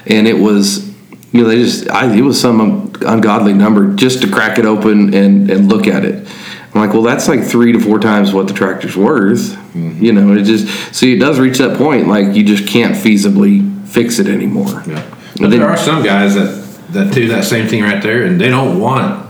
And 0.06 0.26
it 0.26 0.38
was 0.38 0.87
you 1.32 1.42
know, 1.42 1.48
they 1.48 1.56
just, 1.56 1.88
I, 1.90 2.12
it 2.14 2.22
was 2.22 2.40
some 2.40 2.92
ungodly 3.06 3.52
number 3.52 3.94
just 3.94 4.22
to 4.22 4.30
crack 4.30 4.58
it 4.58 4.64
open 4.64 5.14
and, 5.14 5.50
and 5.50 5.68
look 5.68 5.86
at 5.86 6.04
it. 6.04 6.26
I'm 6.74 6.80
like, 6.80 6.92
well, 6.92 7.02
that's 7.02 7.28
like 7.28 7.42
three 7.42 7.72
to 7.72 7.80
four 7.80 7.98
times 7.98 8.32
what 8.32 8.46
the 8.46 8.54
tractor's 8.54 8.96
worth. 8.96 9.52
Mm-hmm. 9.52 10.04
You 10.04 10.12
know, 10.12 10.32
it 10.34 10.44
just, 10.44 10.94
see, 10.94 11.14
it 11.14 11.18
does 11.18 11.38
reach 11.38 11.58
that 11.58 11.76
point, 11.76 12.08
like 12.08 12.34
you 12.34 12.44
just 12.44 12.66
can't 12.66 12.94
feasibly 12.94 13.86
fix 13.86 14.18
it 14.18 14.26
anymore. 14.26 14.82
Yeah. 14.86 15.14
But 15.40 15.50
there 15.50 15.68
are 15.68 15.76
some 15.76 16.02
guys 16.02 16.34
that, 16.34 16.64
that 16.92 17.12
do 17.12 17.28
that 17.28 17.44
same 17.44 17.68
thing 17.68 17.82
right 17.82 18.02
there, 18.02 18.24
and 18.24 18.40
they 18.40 18.48
don't 18.48 18.80
want 18.80 19.28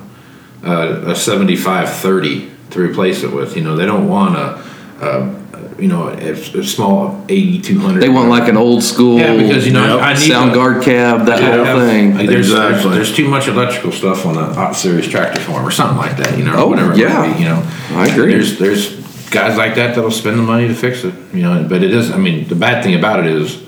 a, 0.62 1.10
a 1.10 1.16
75 1.16 1.90
30 1.90 2.50
to 2.70 2.80
replace 2.80 3.22
it 3.22 3.32
with. 3.32 3.56
You 3.56 3.64
know, 3.64 3.76
they 3.76 3.86
don't 3.86 4.08
want 4.08 4.36
a, 4.36 4.64
a 5.04 5.47
you 5.78 5.86
know, 5.88 6.08
a, 6.08 6.32
a 6.32 6.64
small 6.64 7.24
8200. 7.28 8.00
They 8.00 8.08
want 8.08 8.28
like 8.28 8.48
an 8.48 8.56
old 8.56 8.82
school 8.82 9.18
yeah, 9.18 9.36
because, 9.36 9.66
you 9.66 9.72
know, 9.72 9.98
I 9.98 10.14
need 10.14 10.28
sound 10.28 10.52
guard 10.52 10.82
cab, 10.82 11.26
that 11.26 11.40
whole 11.40 11.64
have, 11.64 11.88
thing. 11.88 12.16
Like, 12.16 12.28
there's, 12.28 12.48
exactly. 12.50 12.90
there's, 12.90 13.08
there's, 13.08 13.16
too 13.16 13.28
much 13.28 13.46
electrical 13.46 13.92
stuff 13.92 14.26
on 14.26 14.36
a 14.36 14.52
hot 14.52 14.72
series 14.72 15.08
tractor 15.08 15.40
farm 15.40 15.64
or 15.64 15.70
something 15.70 15.96
like 15.96 16.16
that, 16.16 16.36
you 16.36 16.44
know, 16.44 16.54
oh, 16.56 16.66
whatever 16.66 16.96
yeah. 16.96 17.32
Be, 17.32 17.40
you 17.40 17.44
know. 17.44 17.62
I 17.90 18.08
agree. 18.08 18.32
There's, 18.32 18.58
there's 18.58 19.30
guys 19.30 19.56
like 19.56 19.76
that 19.76 19.94
that'll 19.94 20.10
spend 20.10 20.38
the 20.38 20.42
money 20.42 20.66
to 20.68 20.74
fix 20.74 21.04
it, 21.04 21.14
you 21.32 21.42
know, 21.42 21.66
but 21.68 21.82
it 21.82 21.92
is, 21.92 22.10
I 22.10 22.18
mean, 22.18 22.48
the 22.48 22.56
bad 22.56 22.82
thing 22.82 22.94
about 22.94 23.20
it 23.20 23.26
is, 23.26 23.64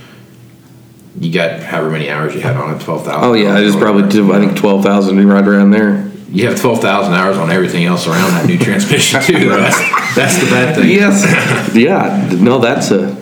you 1.18 1.33
got 1.33 1.61
however 1.61 1.90
many 1.90 2.09
hours 2.09 2.35
you 2.35 2.40
had 2.40 2.57
on 2.57 2.75
it, 2.75 2.81
twelve 2.81 3.05
thousand. 3.05 3.25
Oh 3.25 3.33
yeah, 3.35 3.59
it 3.59 3.64
was 3.64 3.75
probably 3.75 4.09
two, 4.11 4.33
I 4.33 4.38
think 4.38 4.57
twelve 4.57 4.85
thousand 4.85 5.18
right 5.29 5.46
around 5.46 5.73
there 5.73 6.10
you 6.33 6.47
have 6.47 6.61
12,000 6.61 7.12
hours 7.12 7.37
on 7.37 7.51
everything 7.51 7.85
else 7.85 8.07
around 8.07 8.31
that 8.31 8.47
new 8.47 8.59
transmission 8.59 9.21
too. 9.23 9.49
That's, 9.49 9.79
that's 10.14 10.38
the 10.38 10.47
bad 10.47 10.77
thing. 10.77 10.90
Yes. 10.90 11.75
Yeah. 11.75 12.29
No, 12.40 12.59
that's 12.59 12.90
a, 12.93 13.16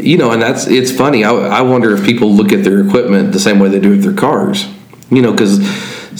you 0.00 0.16
know, 0.16 0.30
and 0.30 0.40
that's, 0.40 0.66
it's 0.68 0.92
funny. 0.92 1.24
I, 1.24 1.32
I 1.32 1.60
wonder 1.62 1.94
if 1.94 2.04
people 2.04 2.32
look 2.32 2.52
at 2.52 2.62
their 2.62 2.80
equipment 2.86 3.32
the 3.32 3.40
same 3.40 3.58
way 3.58 3.68
they 3.68 3.80
do 3.80 3.90
with 3.90 4.04
their 4.04 4.14
cars, 4.14 4.66
you 5.10 5.20
know, 5.20 5.32
because 5.32 5.66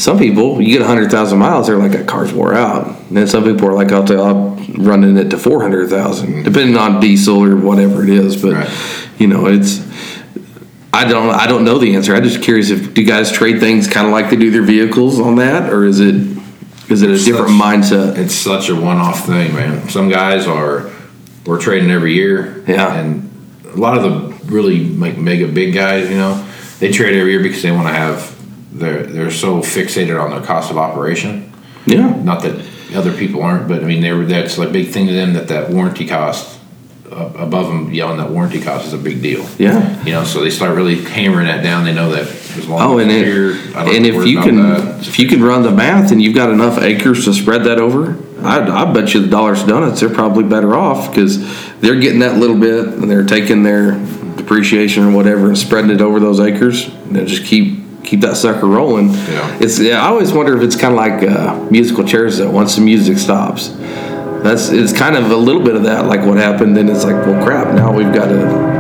some 0.01 0.19
people, 0.19 0.61
you 0.61 0.73
get 0.73 0.81
100,000 0.81 1.39
miles, 1.39 1.67
they're 1.67 1.77
like, 1.77 1.93
that 1.93 2.07
car's 2.07 2.33
wore 2.33 2.55
out. 2.55 2.87
And 2.87 3.17
then 3.17 3.27
some 3.27 3.45
people 3.45 3.69
are 3.69 3.75
like, 3.75 3.93
oh, 3.93 3.97
I'll 3.97 4.05
tell 4.05 4.25
I'm 4.25 4.85
running 4.85 5.17
it 5.17 5.31
to 5.31 5.39
400,000, 5.39 6.43
depending 6.43 6.77
on 6.77 7.01
diesel 7.01 7.45
or 7.45 7.57
whatever 7.57 8.03
it 8.03 8.11
is. 8.11 8.41
But, 8.41 8.53
right. 8.55 8.71
you 9.19 9.29
know, 9.29 9.47
it's, 9.47 9.88
I 10.93 11.05
don't 11.05 11.31
I 11.31 11.47
don't 11.47 11.65
know 11.65 11.79
the 11.79 11.95
answer. 11.95 12.15
I'm 12.15 12.23
just 12.23 12.43
curious 12.43 12.71
if 12.71 12.95
do 12.95 13.03
you 13.03 13.07
guys 13.07 13.31
trade 13.31 13.61
things 13.61 13.87
kind 13.87 14.07
of 14.07 14.13
like 14.13 14.31
they 14.31 14.37
do 14.37 14.51
their 14.51 14.63
vehicles 14.63 15.21
on 15.21 15.37
that, 15.37 15.73
or 15.73 15.85
is 15.85 16.01
it 16.01 16.15
is 16.89 17.03
it 17.03 17.11
a 17.11 17.15
it's 17.15 17.25
different 17.25 17.51
such, 17.51 17.61
mindset? 17.61 18.17
It's 18.17 18.35
such 18.35 18.69
a 18.71 18.75
one-off 18.75 19.27
thing, 19.27 19.55
man. 19.55 19.89
Some 19.89 20.09
guys 20.09 20.47
are 20.47 20.91
we're 21.45 21.61
trading 21.61 21.91
every 21.91 22.15
year, 22.15 22.65
yeah, 22.67 22.95
and 22.95 23.31
a 23.67 23.77
lot 23.77 23.99
of 23.99 24.03
the 24.03 24.45
really 24.47 24.87
like 24.87 25.19
mega 25.19 25.47
big 25.47 25.75
guys, 25.75 26.09
you 26.09 26.17
know, 26.17 26.47
they 26.79 26.91
trade 26.91 27.15
every 27.15 27.33
year 27.33 27.43
because 27.43 27.63
they 27.63 27.71
want 27.71 27.89
to 27.89 27.95
have 27.95 28.35
they're 28.73 29.05
they're 29.05 29.31
so 29.31 29.61
fixated 29.61 30.21
on 30.21 30.31
their 30.31 30.43
cost 30.43 30.71
of 30.71 30.79
operation. 30.79 31.53
Yeah, 31.85 32.11
not 32.23 32.43
that 32.43 32.67
other 32.95 33.13
people 33.13 33.43
aren't, 33.43 33.69
but 33.69 33.83
I 33.83 33.87
mean, 33.87 34.01
they 34.01 34.13
were 34.13 34.25
that's 34.25 34.57
a 34.57 34.67
big 34.67 34.89
thing 34.89 35.07
to 35.07 35.13
them 35.13 35.35
that 35.35 35.49
that 35.49 35.71
warranty 35.71 36.07
cost 36.07 36.58
above 37.11 37.71
and 37.71 37.91
beyond 37.91 38.21
that 38.21 38.31
warranty 38.31 38.61
cost 38.61 38.87
is 38.87 38.93
a 38.93 38.99
big 38.99 39.23
deal. 39.23 39.47
Yeah. 39.59 40.05
You 40.05 40.13
know, 40.13 40.25
so 40.25 40.41
they 40.43 40.51
start 40.51 40.77
really 40.77 41.03
hammering 41.03 41.47
that 41.47 41.63
down. 41.63 41.85
They 41.85 41.95
know 41.95 42.11
that 42.13 42.27
as 42.29 42.69
long 42.69 42.81
oh, 42.81 42.99
as 42.99 43.05
and 43.05 43.13
it, 43.13 43.25
here, 43.25 43.53
and 43.75 44.07
if 44.07 44.27
you 44.27 44.41
can 44.41 44.57
that. 44.57 45.07
if 45.07 45.19
you 45.19 45.29
can 45.29 45.43
run 45.43 45.63
the 45.63 45.71
math 45.71 46.13
and 46.13 46.21
you've 46.21 46.35
got 46.35 46.51
enough 46.51 46.79
acres 46.79 47.25
to 47.25 47.35
spread 47.35 47.65
that 47.65 47.79
over, 47.79 48.17
I, 48.43 48.61
I 48.61 48.93
bet 48.93 49.15
you 49.15 49.21
the 49.21 49.29
dollars 49.29 49.63
donuts 49.65 50.01
they're 50.01 50.11
probably 50.11 50.45
better 50.45 50.75
off 50.75 51.11
because 51.11 51.39
they're 51.81 52.01
getting 52.01 52.21
that 52.21 52.39
little 52.39 52.59
bit 52.59 52.87
and 52.87 53.11
they're 53.11 53.25
taking 53.25 53.63
their 53.63 53.93
depreciation 54.37 55.05
or 55.05 55.15
whatever 55.15 55.49
and 55.49 55.59
spreading 55.59 55.91
it 55.91 56.01
over 56.01 56.21
those 56.21 56.41
acres. 56.41 56.87
And 56.87 57.17
they 57.17 57.25
just 57.25 57.45
keep 57.45 58.05
keep 58.05 58.21
that 58.21 58.37
sucker 58.37 58.67
rolling. 58.67 59.11
Yeah. 59.11 59.59
It's 59.61 59.79
yeah, 59.79 60.03
I 60.03 60.09
always 60.09 60.33
wonder 60.33 60.57
if 60.57 60.63
it's 60.63 60.77
kind 60.77 60.93
of 60.93 60.99
like 60.99 61.23
uh, 61.23 61.71
musical 61.71 62.05
chairs 62.05 62.39
that 62.39 62.51
once 62.51 62.77
the 62.77 62.83
music 62.83 63.19
stops 63.19 63.69
that's 64.43 64.71
it's 64.71 64.93
kind 64.93 65.17
of 65.17 65.31
a 65.31 65.37
little 65.37 65.63
bit 65.63 65.77
of 65.77 65.85
that, 65.85 66.07
like 66.07 66.25
what 66.25 66.39
happened. 66.39 66.77
Then 66.77 66.89
it's 66.89 67.05
like, 67.05 67.17
well, 67.27 67.45
crap. 67.45 67.75
Now 67.75 67.93
we've 67.93 68.13
got 68.13 68.29
to 68.29 68.79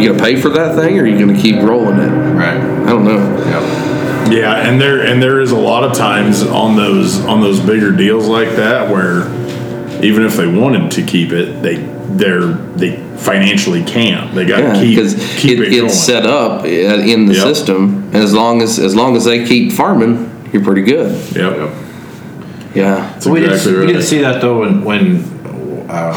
you 0.00 0.08
gonna 0.08 0.22
pay 0.22 0.40
for 0.40 0.48
that 0.50 0.76
thing, 0.76 0.98
or 0.98 1.02
are 1.02 1.06
you 1.06 1.18
gonna 1.18 1.40
keep 1.40 1.56
rolling 1.56 1.98
it? 1.98 2.08
Right. 2.08 2.56
I 2.56 2.86
don't 2.86 3.04
know. 3.04 3.18
Yep. 3.18 4.32
Yeah, 4.32 4.68
and 4.68 4.80
there 4.80 5.04
and 5.04 5.22
there 5.22 5.40
is 5.40 5.50
a 5.50 5.58
lot 5.58 5.84
of 5.84 5.96
times 5.96 6.42
on 6.42 6.76
those 6.76 7.20
on 7.24 7.40
those 7.40 7.60
bigger 7.60 7.92
deals 7.92 8.26
like 8.26 8.50
that 8.50 8.90
where 8.90 9.28
even 10.02 10.24
if 10.24 10.36
they 10.36 10.46
wanted 10.46 10.90
to 10.92 11.02
keep 11.02 11.32
it, 11.32 11.62
they 11.62 11.76
they're 12.16 12.52
they 12.52 12.96
financially 13.18 13.84
can't. 13.84 14.34
They 14.34 14.46
got 14.46 14.58
to 14.58 14.86
yeah, 14.86 15.02
keep 15.02 15.18
keep 15.38 15.58
it, 15.58 15.72
it 15.72 15.84
it's 15.84 15.98
set 15.98 16.26
up 16.26 16.62
uh, 16.62 16.66
in 16.66 17.26
the 17.26 17.34
yep. 17.34 17.42
system, 17.42 18.04
and 18.04 18.16
as 18.16 18.32
long 18.32 18.62
as 18.62 18.78
as 18.78 18.94
long 18.94 19.16
as 19.16 19.24
they 19.24 19.44
keep 19.46 19.72
farming, 19.72 20.48
you're 20.52 20.64
pretty 20.64 20.82
good. 20.82 21.12
Yep. 21.34 21.56
yep. 21.56 21.89
Yeah. 22.74 23.18
So 23.18 23.32
we, 23.32 23.44
exactly 23.44 23.72
did, 23.72 23.78
right. 23.78 23.86
we 23.86 23.92
did 23.92 24.02
see 24.04 24.18
that 24.18 24.40
though 24.40 24.60
when 24.60 24.84
when, 24.84 25.16
um, 25.90 26.14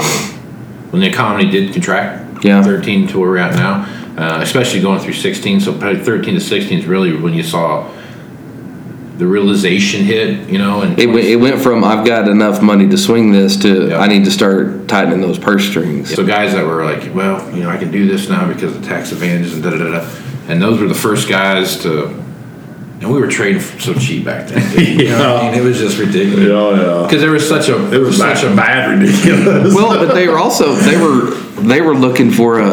when 0.92 1.02
the 1.02 1.08
economy 1.08 1.50
did 1.50 1.74
contract. 1.74 2.44
Yeah. 2.44 2.62
13 2.62 3.08
to 3.08 3.20
where 3.20 3.30
we're 3.30 3.38
at 3.38 3.56
now, 3.56 3.86
uh, 4.18 4.42
especially 4.42 4.82
going 4.82 5.00
through 5.00 5.14
16. 5.14 5.62
So 5.62 5.78
probably 5.78 6.04
13 6.04 6.34
to 6.34 6.42
16 6.42 6.80
is 6.80 6.86
really 6.86 7.16
when 7.16 7.34
you 7.34 7.44
saw 7.44 7.90
the 9.18 9.28
realization 9.28 10.04
hit, 10.04 10.50
you 10.50 10.58
know, 10.58 10.82
and 10.82 11.00
it, 11.00 11.08
went, 11.08 11.26
it 11.26 11.36
went 11.36 11.62
from 11.62 11.84
I've 11.84 12.06
got 12.06 12.28
enough 12.28 12.62
money 12.62 12.90
to 12.90 12.98
swing 12.98 13.32
this 13.32 13.56
to 13.58 13.90
yep. 13.90 14.00
I 14.00 14.08
need 14.08 14.26
to 14.26 14.32
start 14.32 14.88
tightening 14.88 15.22
those 15.22 15.38
purse 15.38 15.68
strings. 15.68 16.14
So 16.14 16.26
guys 16.26 16.54
that 16.54 16.66
were 16.66 16.84
like, 16.84 17.14
well, 17.14 17.50
you 17.56 17.64
know, 17.64 17.70
I 17.70 17.78
can 17.78 17.92
do 17.92 18.08
this 18.08 18.28
now 18.28 18.48
because 18.52 18.76
of 18.76 18.84
tax 18.84 19.12
advantages 19.12 19.54
and 19.54 19.64
da 19.64 19.70
da 19.70 19.78
da, 19.78 20.10
and 20.48 20.62
those 20.62 20.82
were 20.82 20.88
the 20.88 20.96
first 20.96 21.30
guys 21.30 21.82
to 21.84 22.23
and 23.04 23.12
we 23.14 23.20
were 23.20 23.28
trading 23.28 23.62
so 23.62 23.94
cheap 23.94 24.24
back 24.26 24.48
then. 24.48 24.62
You 24.98 25.10
know 25.10 25.36
I 25.36 25.44
Yeah. 25.44 25.52
mean, 25.52 25.60
it 25.60 25.64
was 25.64 25.78
just 25.78 25.98
ridiculous. 26.00 26.48
Yeah, 26.48 26.72
yeah. 26.72 27.04
Because 27.06 27.22
there 27.22 27.32
was 27.32 27.48
such 27.48 27.70
a 27.70 27.94
It 27.94 28.00
was 28.00 28.18
such 28.18 28.44
a 28.44 28.56
bad 28.56 29.00
ridiculous. 29.00 29.74
Well, 29.76 30.06
but 30.06 30.14
they 30.16 30.28
were 30.28 30.38
also 30.38 30.74
they 30.74 30.98
were 30.98 31.32
they 31.62 31.82
were 31.82 31.96
looking 31.96 32.32
for 32.32 32.60
a 32.60 32.70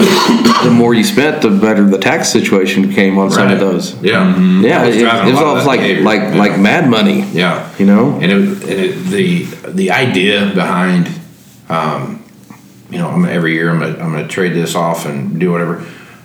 the 0.65 0.71
more 0.73 0.95
you 0.95 1.05
spent, 1.05 1.43
the 1.43 1.51
better 1.51 1.85
the 1.85 1.99
tax 1.99 2.29
situation 2.29 2.89
became 2.89 3.19
on 3.19 3.31
some 3.31 3.51
of 3.51 3.59
those. 3.61 3.95
Yeah, 4.03 4.37
Yeah, 4.61 4.83
I 4.83 4.87
was 4.87 4.97
it, 4.97 5.01
driving 5.01 5.29
it 5.29 5.33
was 5.33 5.41
lot 5.41 5.47
almost 5.49 5.67
like 5.67 5.81
behavior. 5.81 6.05
like 6.05 6.21
Yeah. 6.21 6.39
like 6.45 6.59
mad 6.59 6.89
money. 6.89 7.25
Yeah, 7.33 7.69
You 7.79 7.87
know? 7.87 8.19
and 8.23 8.31
it, 8.33 8.39
and 8.39 8.81
it 8.87 9.05
the 9.11 9.47
the 9.69 9.91
idea 9.91 10.51
behind, 10.55 11.09
um, 11.69 12.23
you 12.91 12.99
know, 12.99 13.09
I'm, 13.09 13.25
every 13.25 13.53
year 13.55 13.71
I'm 13.71 13.79
gonna, 13.81 13.99
I'm 14.03 14.13
gonna 14.13 14.27
trade 14.29 14.55
this 14.55 14.75
off 14.75 15.07
and 15.07 15.39
do 15.39 15.51
whatever. 15.53 15.81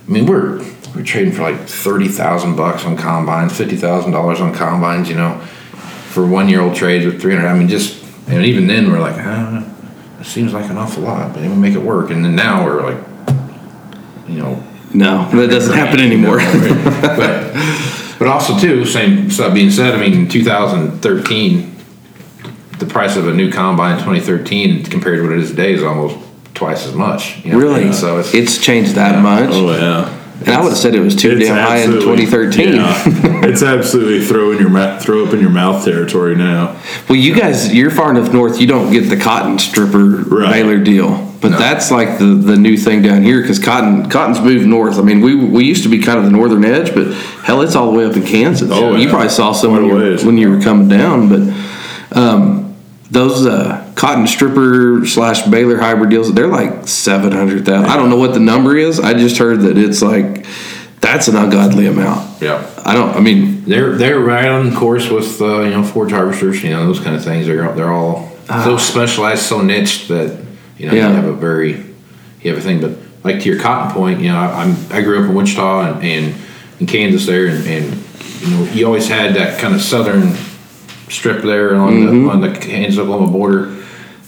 I 0.07 0.11
mean, 0.11 0.25
we're 0.25 0.61
we're 0.95 1.03
trading 1.03 1.33
for 1.33 1.41
like 1.41 1.67
thirty 1.67 2.07
thousand 2.07 2.55
bucks 2.55 2.85
on 2.85 2.95
combines, 2.97 3.55
fifty 3.57 3.75
thousand 3.75 4.11
dollars 4.11 4.39
on 4.39 4.53
combines. 4.53 5.09
You 5.09 5.15
know, 5.15 5.39
for 6.09 6.25
one 6.25 6.47
year 6.49 6.61
old 6.61 6.75
trades 6.75 7.05
with 7.05 7.21
three 7.21 7.35
hundred. 7.35 7.47
I 7.49 7.57
mean, 7.57 7.67
just 7.67 8.03
and 8.27 8.45
even 8.45 8.67
then 8.67 8.91
we're 8.91 8.99
like, 8.99 9.15
ah, 9.17 9.65
it 10.19 10.25
seems 10.25 10.53
like 10.53 10.69
an 10.69 10.77
awful 10.77 11.03
lot, 11.03 11.33
but 11.33 11.41
we 11.41 11.49
make 11.49 11.75
it 11.75 11.81
work. 11.81 12.09
And 12.09 12.23
then 12.25 12.35
now 12.35 12.65
we're 12.65 12.81
like, 12.81 13.03
you 14.27 14.37
know, 14.41 14.63
No, 14.93 15.29
that 15.31 15.49
doesn't 15.49 15.75
happen 15.75 15.99
anymore. 15.99 16.37
but 17.01 17.53
but 18.17 18.27
also 18.27 18.57
too, 18.57 18.85
same 18.85 19.29
stuff 19.29 19.53
being 19.53 19.69
said. 19.69 19.93
I 19.93 19.99
mean, 19.99 20.13
in 20.13 20.29
2013, 20.29 21.75
the 22.79 22.85
price 22.85 23.17
of 23.17 23.27
a 23.27 23.33
new 23.33 23.51
combine 23.51 23.93
in 23.97 24.03
2013 24.05 24.85
compared 24.85 25.17
to 25.17 25.23
what 25.23 25.33
it 25.33 25.39
is 25.39 25.49
today 25.51 25.73
is 25.73 25.83
almost 25.83 26.17
twice 26.53 26.87
as 26.87 26.93
much. 26.95 27.43
you 27.45 27.51
know? 27.51 27.59
really? 27.59 27.91
So 27.93 28.17
it's 28.19 28.33
it's 28.33 28.57
changed 28.63 28.95
that 28.95 29.21
much. 29.21 29.49
oh 29.51 29.71
yeah. 29.75 30.21
And 30.41 30.49
I 30.49 30.61
would 30.61 30.69
have 30.69 30.77
said 30.77 30.93
it 30.95 30.99
was 30.99 31.15
too 31.15 31.35
damn 31.35 31.55
high 31.57 31.77
in 31.77 31.91
2013. 31.91 32.75
yeah. 32.75 33.01
it's 33.45 33.63
absolutely 33.63 34.25
throw 34.25 34.51
in 34.51 34.59
your 34.59 34.69
mouth, 34.69 35.01
throw 35.01 35.25
up 35.25 35.33
in 35.33 35.39
your 35.39 35.49
mouth 35.49 35.83
territory 35.85 36.35
now. 36.35 36.79
Well, 37.09 37.17
you 37.17 37.33
guys, 37.35 37.73
you're 37.73 37.89
far 37.91 38.11
enough 38.11 38.31
north. 38.33 38.59
You 38.59 38.67
don't 38.67 38.91
get 38.91 39.09
the 39.09 39.17
cotton 39.17 39.57
stripper 39.59 40.23
Right. 40.27 40.83
deal, 40.83 41.31
but 41.41 41.51
No. 41.51 41.57
that's 41.57 41.89
like 41.91 42.19
the, 42.19 42.25
the 42.25 42.57
new 42.57 42.75
thing 42.77 43.01
down 43.01 43.23
here 43.23 43.41
because 43.41 43.59
cotton 43.59 44.09
cotton's 44.09 44.41
moved 44.41 44.67
north. 44.67 44.97
I 44.99 45.01
mean, 45.03 45.21
we 45.21 45.35
we 45.35 45.63
used 45.65 45.83
to 45.83 45.89
be 45.89 45.99
kind 45.99 46.17
of 46.19 46.25
the 46.25 46.31
northern 46.31 46.65
edge, 46.65 46.93
but 46.93 47.13
hell, 47.43 47.61
it's 47.61 47.75
all 47.75 47.91
the 47.91 47.97
way 47.97 48.05
up 48.05 48.15
in 48.15 48.23
Kansas. 48.25 48.69
Oh, 48.71 48.95
you 48.95 49.07
probably 49.09 49.29
saw 49.29 49.51
some 49.53 49.71
when 49.73 49.85
you, 49.85 49.93
were, 49.93 50.17
when 50.19 50.37
you 50.37 50.49
were 50.49 50.61
coming 50.61 50.87
down, 50.87 51.29
but 51.29 52.17
um, 52.17 52.64
those 53.11 53.45
uh, 53.45 53.91
cotton 53.95 54.25
stripper 54.27 55.05
slash 55.05 55.43
baler 55.47 55.77
hybrid 55.77 56.09
deals, 56.09 56.33
they're 56.33 56.47
like 56.47 56.87
seven 56.87 57.31
hundred 57.31 57.65
thousand. 57.65 57.89
I 57.89 57.95
don't 57.97 58.09
know 58.09 58.17
what 58.17 58.33
the 58.33 58.39
number 58.39 58.75
is. 58.75 58.99
I 58.99 59.13
just 59.13 59.37
heard 59.37 59.61
that 59.61 59.77
it's 59.77 60.01
like 60.01 60.45
that's 61.01 61.27
an 61.27 61.35
ungodly 61.35 61.85
amount. 61.87 62.41
yeah. 62.41 62.67
I 62.83 62.93
don't. 62.93 63.15
I 63.15 63.19
mean, 63.19 63.63
They're 63.65 63.95
they're 63.95 64.19
right 64.19 64.47
on 64.47 64.75
course 64.75 65.09
with 65.09 65.39
uh, 65.41 65.61
you 65.61 65.71
know 65.71 65.83
forage 65.83 66.11
harvesters, 66.11 66.63
you 66.63 66.69
know 66.71 66.85
those 66.85 66.99
kind 66.99 67.15
of 67.15 67.23
things. 67.23 67.45
They're 67.47 67.71
they're 67.73 67.91
all 67.93 68.29
so 68.47 68.77
specialized, 68.77 69.43
so 69.43 69.61
niche 69.61 70.07
that 70.07 70.39
you 70.77 70.87
know 70.87 70.93
Yeah. 70.93 71.09
you 71.09 71.13
have 71.15 71.25
a 71.25 71.33
very 71.33 71.71
you 72.41 72.49
have 72.53 72.57
a 72.57 72.61
thing. 72.61 72.81
But 72.81 72.91
like 73.23 73.41
to 73.43 73.49
your 73.49 73.59
cotton 73.59 73.91
point, 73.93 74.19
you 74.19 74.29
know 74.29 74.37
I, 74.37 74.63
I'm 74.63 74.75
I 74.91 75.01
grew 75.01 75.23
up 75.23 75.29
in 75.29 75.35
Wichita 75.35 75.93
and, 75.93 76.03
and 76.03 76.35
in 76.79 76.85
Kansas 76.87 77.25
there, 77.27 77.47
and, 77.47 77.65
and 77.67 78.03
you 78.41 78.49
know 78.49 78.63
you 78.71 78.85
always 78.85 79.07
had 79.07 79.35
that 79.35 79.59
kind 79.59 79.73
of 79.75 79.81
southern 79.81 80.35
strip 81.09 81.43
there 81.43 81.75
on 81.75 82.05
the 82.05 82.11
mm-hmm. 82.11 82.29
on 82.29 82.41
the 82.41 82.51
Kansas 82.57 82.99
Oklahoma 82.99 83.31
border 83.31 83.71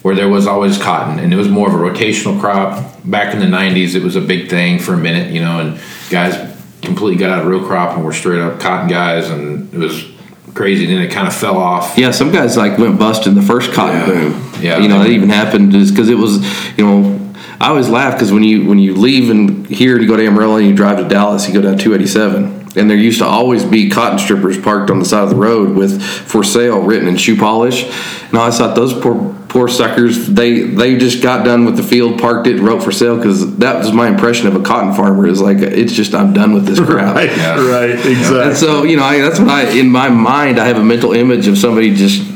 where 0.03 0.15
there 0.15 0.29
was 0.29 0.47
always 0.47 0.77
cotton 0.77 1.19
and 1.19 1.33
it 1.33 1.37
was 1.37 1.49
more 1.49 1.67
of 1.67 1.73
a 1.73 1.77
rotational 1.77 2.39
crop 2.39 2.85
back 3.03 3.33
in 3.33 3.39
the 3.39 3.45
90s 3.45 3.95
it 3.95 4.03
was 4.03 4.15
a 4.15 4.21
big 4.21 4.49
thing 4.49 4.79
for 4.79 4.93
a 4.93 4.97
minute 4.97 5.33
you 5.33 5.41
know 5.41 5.59
and 5.59 5.81
guys 6.09 6.55
completely 6.81 7.19
got 7.19 7.31
out 7.31 7.39
of 7.41 7.47
real 7.47 7.65
crop 7.65 7.95
and 7.95 8.05
were 8.05 8.13
straight 8.13 8.39
up 8.39 8.59
cotton 8.59 8.87
guys 8.87 9.29
and 9.29 9.73
it 9.73 9.77
was 9.79 10.05
crazy 10.53 10.85
And 10.85 10.93
then 10.93 11.01
it 11.03 11.11
kind 11.11 11.27
of 11.27 11.35
fell 11.35 11.57
off 11.57 11.97
Yeah, 11.97 12.11
some 12.11 12.31
guys 12.31 12.57
like 12.57 12.77
went 12.77 12.97
bust 12.99 13.27
in 13.27 13.35
the 13.35 13.41
first 13.41 13.73
cotton 13.73 13.99
Yeah. 13.99 14.05
boom. 14.05 14.51
Yeah. 14.59 14.77
you 14.79 14.87
know 14.87 14.99
that 14.99 15.09
even 15.09 15.29
happened 15.29 15.71
just 15.71 15.93
because 15.93 16.09
it 16.09 16.17
was, 16.17 16.43
you 16.77 16.85
know, 16.85 17.33
I 17.59 17.69
always 17.69 17.89
laugh 17.89 18.13
because 18.13 18.31
when 18.31 18.43
you 18.43 18.65
when 18.65 18.79
you 18.79 18.95
leave 18.95 19.29
and 19.29 19.67
here 19.67 19.97
to 19.97 20.05
go 20.05 20.17
to 20.17 20.25
Amarillo 20.25 20.57
and 20.57 20.67
you 20.67 20.73
drive 20.75 20.97
to 20.97 21.07
Dallas, 21.07 21.47
you 21.47 21.53
go 21.53 21.61
down 21.61 21.77
287, 21.77 22.56
and 22.77 22.89
there 22.89 22.97
used 22.97 23.19
to 23.19 23.25
always 23.25 23.63
be 23.65 23.89
cotton 23.89 24.19
strippers 24.19 24.57
parked 24.59 24.89
on 24.91 24.99
the 24.99 25.05
side 25.05 25.23
of 25.23 25.29
the 25.29 25.35
road 25.35 25.75
with 25.75 26.01
"for 26.01 26.43
sale" 26.43 26.81
written 26.81 27.07
in 27.07 27.17
shoe 27.17 27.35
polish, 27.37 27.83
and 27.83 28.35
I 28.35 28.41
always 28.41 28.57
thought 28.57 28.75
those 28.75 28.93
poor 28.93 29.33
poor 29.49 29.69
suckers 29.69 30.27
they 30.27 30.61
they 30.61 30.97
just 30.97 31.23
got 31.23 31.45
done 31.45 31.63
with 31.65 31.77
the 31.77 31.83
field, 31.83 32.19
parked 32.19 32.47
it, 32.47 32.59
wrote 32.59 32.83
for 32.83 32.91
sale 32.91 33.15
because 33.15 33.57
that 33.57 33.77
was 33.77 33.91
my 33.93 34.07
impression 34.07 34.47
of 34.47 34.55
a 34.55 34.61
cotton 34.61 34.93
farmer 34.93 35.25
is 35.25 35.39
like 35.41 35.57
it's 35.59 35.93
just 35.93 36.13
I'm 36.13 36.33
done 36.33 36.53
with 36.53 36.65
this 36.65 36.79
crap. 36.85 37.15
Right, 37.15 37.35
Yeah. 37.35 37.65
right, 37.69 37.91
exactly. 37.91 38.41
And 38.41 38.57
so, 38.57 38.83
you 38.83 38.97
know, 38.97 39.03
I, 39.03 39.19
that's 39.19 39.39
what 39.39 39.49
I, 39.49 39.69
in 39.71 39.89
my 39.89 40.09
mind, 40.09 40.59
I 40.59 40.65
have 40.65 40.77
a 40.77 40.83
mental 40.83 41.13
image 41.13 41.47
of 41.47 41.57
somebody 41.57 41.95
just 41.95 42.26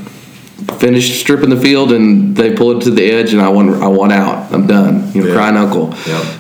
finished 0.82 1.20
stripping 1.20 1.52
the 1.52 1.56
field 1.68 1.92
and 1.92 2.36
they 2.36 2.56
pull 2.56 2.76
it 2.76 2.82
to 2.84 2.90
the 2.92 3.04
edge 3.04 3.34
and 3.34 3.42
I 3.42 3.50
want, 3.50 3.82
I 3.84 3.88
want 3.88 4.12
out. 4.12 4.52
I'm 4.52 4.66
done. 4.66 5.12
You 5.14 5.22
know, 5.22 5.28
Yeah. 5.30 5.36
crying 5.36 5.56
uncle. 5.56 5.94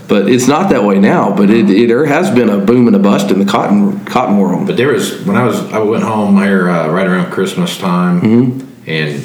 But 0.07 0.27
it's 0.29 0.47
not 0.47 0.71
that 0.71 0.83
way 0.83 0.99
now. 0.99 1.33
But 1.35 1.49
it, 1.51 1.69
it 1.69 1.87
there 1.87 2.05
has 2.05 2.31
been 2.31 2.49
a 2.49 2.57
boom 2.57 2.87
and 2.87 2.95
a 2.95 2.99
bust 2.99 3.29
in 3.31 3.37
the 3.39 3.45
cotton 3.45 4.03
cotton 4.05 4.37
world. 4.37 4.65
but 4.67 4.75
there 4.77 4.91
was 4.93 5.21
when 5.25 5.37
i 5.37 5.43
was 5.45 5.57
i 5.71 5.79
went 5.79 6.03
home 6.03 6.37
here 6.41 6.69
uh, 6.69 6.89
right 6.89 7.05
around 7.07 7.31
christmas 7.31 7.77
time 7.77 8.67
and 8.87 9.21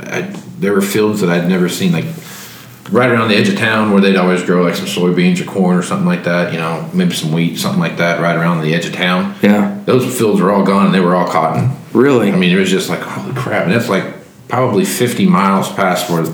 I, 0.00 0.22
there 0.58 0.72
were 0.72 0.80
fields 0.80 1.20
that 1.20 1.30
i'd 1.30 1.48
never 1.48 1.68
seen 1.68 1.92
like 1.92 2.04
right 2.90 3.10
around 3.10 3.28
the 3.28 3.36
edge 3.36 3.48
of 3.48 3.56
town 3.56 3.92
where 3.92 4.00
they'd 4.00 4.16
always 4.16 4.42
grow 4.42 4.62
like 4.62 4.74
some 4.74 4.86
soybeans 4.86 5.40
or 5.40 5.44
corn 5.44 5.76
or 5.76 5.82
something 5.82 6.06
like 6.06 6.24
that 6.24 6.52
you 6.52 6.58
know 6.58 6.88
maybe 6.94 7.12
some 7.12 7.32
wheat 7.32 7.56
something 7.58 7.80
like 7.80 7.96
that 7.98 8.20
right 8.20 8.36
around 8.36 8.62
the 8.62 8.74
edge 8.74 8.86
of 8.86 8.92
town 8.92 9.34
Yeah, 9.42 9.78
those 9.84 10.04
fields 10.18 10.40
were 10.40 10.50
all 10.52 10.64
gone 10.64 10.86
and 10.86 10.94
they 10.94 11.00
were 11.00 11.14
all 11.14 11.26
cotton. 11.28 11.70
really. 11.92 12.32
I 12.32 12.36
mean, 12.36 12.50
it 12.54 12.58
was 12.58 12.70
just 12.70 12.88
like, 12.88 13.00
holy 13.00 13.34
crap. 13.34 13.64
And 13.64 13.72
that's 13.72 13.88
like 13.88 14.04
probably 14.48 14.84
50 14.84 15.26
miles 15.26 15.70
past 15.72 16.10
where 16.10 16.24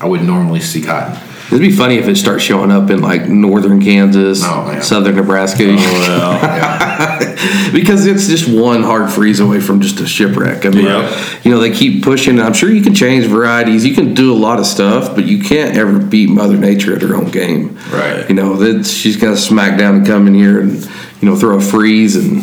I 0.00 0.06
would 0.06 0.22
normally 0.22 0.60
see 0.60 0.82
cotton. 0.82 1.16
It'd 1.46 1.60
be 1.60 1.70
funny 1.70 1.96
if 1.96 2.08
it 2.08 2.16
starts 2.16 2.42
showing 2.42 2.70
up 2.70 2.90
in 2.90 3.00
like 3.00 3.28
northern 3.28 3.80
Kansas, 3.80 4.40
Oh, 4.44 4.80
southern 4.82 5.16
Nebraska, 5.16 5.64
oh, 5.64 5.76
well, 5.76 6.32
Yeah. 6.34 7.70
because 7.72 8.06
it's 8.06 8.26
just 8.26 8.48
one 8.48 8.82
hard 8.82 9.10
freeze 9.10 9.38
away 9.40 9.60
from 9.60 9.80
just 9.80 10.00
a 10.00 10.06
shipwreck. 10.06 10.66
I 10.66 10.70
mean, 10.70 10.86
Yeah. 10.86 11.24
you 11.44 11.50
know, 11.50 11.60
they 11.60 11.70
keep 11.70 12.02
pushing. 12.02 12.40
I'm 12.40 12.52
sure 12.52 12.70
you 12.70 12.82
can 12.82 12.94
change 12.94 13.26
varieties, 13.26 13.84
you 13.86 13.94
can 13.94 14.14
do 14.14 14.32
a 14.32 14.36
lot 14.38 14.58
of 14.58 14.66
stuff, 14.66 15.14
but 15.14 15.24
you 15.26 15.38
can't 15.42 15.76
ever 15.76 15.98
beat 15.98 16.28
Mother 16.30 16.56
Nature 16.56 16.94
at 16.96 17.02
her 17.02 17.14
own 17.14 17.30
game. 17.30 17.78
Right. 17.92 18.28
You 18.28 18.34
know 18.34 18.56
that 18.56 18.84
she's 18.86 19.16
gonna 19.16 19.36
smack 19.36 19.78
down 19.78 19.96
and 19.96 20.06
come 20.06 20.26
in 20.26 20.34
here 20.34 20.60
and 20.60 20.72
you 21.20 21.28
know 21.28 21.36
throw 21.36 21.56
a 21.56 21.60
freeze 21.60 22.16
in 22.16 22.42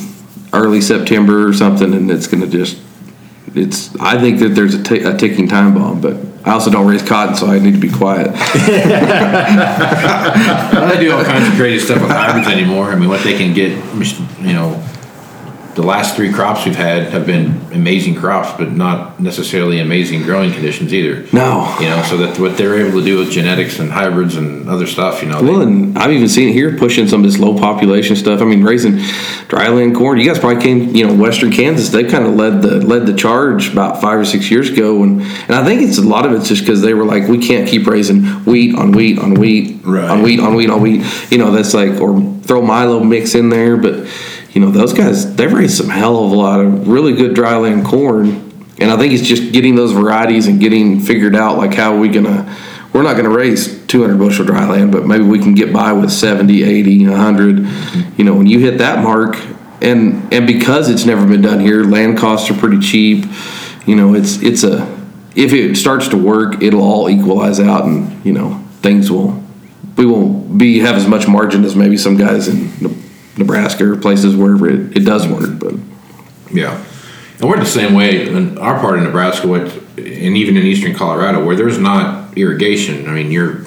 early 0.53 0.81
September 0.81 1.47
or 1.47 1.53
something, 1.53 1.93
and 1.93 2.09
it's 2.09 2.27
gonna 2.27 2.47
just. 2.47 2.77
It's. 3.55 3.95
I 3.99 4.19
think 4.19 4.39
that 4.39 4.49
there's 4.49 4.75
a 4.75 4.83
ticking 4.83 5.47
time 5.47 5.73
bomb, 5.73 6.01
but 6.01 6.17
I 6.45 6.51
also 6.51 6.69
don't 6.69 6.87
raise 6.87 7.03
cotton, 7.03 7.35
so 7.35 7.47
I 7.47 7.59
need 7.59 7.73
to 7.73 7.79
be 7.79 7.89
quiet. 7.89 8.27
they 10.89 10.99
do 10.99 11.13
all 11.13 11.23
kinds 11.23 11.47
of 11.47 11.53
crazy 11.55 11.85
stuff 11.85 12.01
with 12.01 12.11
hybrids 12.11 12.47
anymore. 12.47 12.91
I 12.91 12.95
mean, 12.95 13.09
what 13.09 13.23
they 13.23 13.37
can 13.37 13.53
get, 13.53 13.71
you 14.41 14.53
know, 14.53 14.83
the 15.75 15.81
last 15.83 16.15
three 16.15 16.31
crops 16.31 16.65
we've 16.65 16.75
had 16.75 17.03
have 17.11 17.25
been 17.25 17.59
amazing 17.73 18.15
crops, 18.15 18.55
but 18.57 18.71
not 18.71 19.19
necessarily 19.19 19.79
amazing 19.79 20.21
growing 20.23 20.51
conditions 20.51 20.93
either. 20.93 21.25
No. 21.33 21.75
You 21.79 21.87
know, 21.89 22.03
so 22.03 22.17
that 22.17 22.39
what 22.39 22.57
they're 22.57 22.75
able 22.85 22.99
to 22.99 23.05
do 23.05 23.17
with 23.17 23.31
genetics 23.31 23.79
and 23.79 23.91
hybrids 23.91 24.35
and 24.35 24.69
other 24.69 24.85
stuff, 24.85 25.21
you 25.23 25.29
know, 25.29 25.41
Well, 25.41 25.59
they, 25.59 25.65
and 25.65 25.97
I've 25.97 26.11
even 26.11 26.29
seen 26.29 26.49
it 26.49 26.53
here 26.53 26.77
pushing 26.77 27.07
some 27.07 27.23
of 27.23 27.31
this 27.31 27.39
low 27.39 27.57
population 27.57 28.15
stuff. 28.15 28.41
I 28.41 28.45
mean, 28.45 28.63
raising 28.63 28.93
dryland 29.47 29.95
corn. 29.95 30.19
You 30.19 30.27
guys 30.27 30.39
probably 30.39 30.61
came, 30.61 30.95
you 30.95 31.07
know, 31.07 31.13
Western 31.13 31.51
Kansas. 31.51 31.89
They 31.89 32.03
kind 32.03 32.25
of 32.25 32.35
led 32.35 32.61
the 32.61 32.79
led 32.85 33.05
the 33.05 33.13
charge 33.13 33.71
about 33.71 34.01
five 34.01 34.19
or 34.19 34.25
six 34.25 34.49
years 34.51 34.69
ago, 34.69 35.03
and 35.03 35.21
and 35.21 35.51
I 35.53 35.63
think 35.65 35.81
it's 35.81 35.97
a 35.97 36.01
lot 36.03 36.25
of 36.25 36.33
it's 36.33 36.47
just 36.47 36.61
because 36.61 36.81
they 36.81 36.93
were 36.93 37.05
like, 37.05 37.27
we 37.27 37.39
can't 37.39 37.67
keep 37.67 37.87
raising 37.87 38.23
wheat 38.45 38.75
on 38.75 38.91
wheat 38.91 39.19
on 39.19 39.33
wheat 39.35 39.79
Right. 39.83 40.09
on 40.09 40.21
wheat 40.21 40.39
on 40.39 40.55
wheat 40.55 40.69
on 40.69 40.81
wheat. 40.81 41.03
You 41.31 41.37
know, 41.39 41.51
that's 41.51 41.73
like 41.73 41.99
or 41.99 42.19
throw 42.43 42.61
Milo 42.61 43.03
mix 43.03 43.35
in 43.35 43.49
there, 43.49 43.75
but 43.77 44.07
you 44.53 44.61
know, 44.61 44.71
those 44.71 44.93
guys 44.93 45.35
they've 45.35 45.51
raised 45.51 45.77
some 45.77 45.89
hell 45.89 46.25
of 46.25 46.31
a 46.31 46.35
lot 46.35 46.59
of 46.59 46.87
really 46.87 47.13
good 47.13 47.35
dryland 47.35 47.85
corn. 47.85 48.51
And 48.79 48.91
I 48.91 48.97
think 48.97 49.13
it's 49.13 49.27
just 49.27 49.53
getting 49.53 49.75
those 49.75 49.91
varieties 49.91 50.47
and 50.47 50.59
getting 50.59 50.99
figured 50.99 51.35
out 51.35 51.57
like 51.57 51.73
how 51.73 51.95
are 51.95 51.99
we 51.99 52.09
gonna 52.09 52.55
we're 52.93 53.01
not 53.01 53.13
going 53.13 53.25
to 53.25 53.35
raise 53.35 53.85
200 53.87 54.17
bushel 54.17 54.45
dry 54.45 54.69
land, 54.69 54.91
but 54.91 55.05
maybe 55.05 55.23
we 55.23 55.39
can 55.39 55.55
get 55.55 55.73
by 55.73 55.93
with 55.93 56.11
70, 56.11 56.63
80, 56.63 57.07
100. 57.07 57.57
You 58.17 58.23
know, 58.23 58.35
when 58.35 58.45
you 58.45 58.59
hit 58.59 58.77
that 58.77 59.03
mark, 59.03 59.35
and 59.81 60.31
and 60.31 60.47
because 60.47 60.89
it's 60.89 61.05
never 61.05 61.27
been 61.27 61.41
done 61.41 61.59
here, 61.59 61.83
land 61.83 62.17
costs 62.17 62.49
are 62.49 62.53
pretty 62.53 62.79
cheap. 62.79 63.25
You 63.85 63.95
know, 63.95 64.13
it's 64.13 64.41
it's 64.41 64.63
a 64.63 64.83
if 65.35 65.51
it 65.51 65.75
starts 65.75 66.07
to 66.09 66.17
work, 66.17 66.61
it'll 66.61 66.83
all 66.83 67.09
equalize 67.09 67.59
out, 67.59 67.85
and 67.85 68.23
you 68.23 68.31
know 68.31 68.63
things 68.81 69.11
will 69.11 69.43
we 69.97 70.05
won't 70.05 70.57
be 70.57 70.79
have 70.79 70.95
as 70.95 71.07
much 71.07 71.27
margin 71.27 71.65
as 71.65 71.75
maybe 71.75 71.97
some 71.97 72.15
guys 72.15 72.47
in 72.47 73.02
Nebraska 73.37 73.91
or 73.91 73.95
places 73.97 74.35
wherever 74.35 74.69
it, 74.69 74.97
it 74.97 75.05
does 75.05 75.27
work. 75.27 75.59
But 75.59 75.75
Yeah, 76.51 76.83
and 77.39 77.49
we're 77.49 77.59
the 77.59 77.65
same 77.65 77.93
way 77.93 78.27
in 78.27 78.57
our 78.57 78.79
part 78.79 78.97
of 78.97 79.03
Nebraska, 79.03 79.47
what, 79.47 79.61
and 79.97 80.37
even 80.37 80.57
in 80.57 80.63
eastern 80.63 80.93
Colorado, 80.93 81.43
where 81.45 81.55
there's 81.55 81.79
not 81.79 82.37
irrigation. 82.37 83.07
I 83.07 83.11
mean, 83.13 83.31
you're 83.31 83.63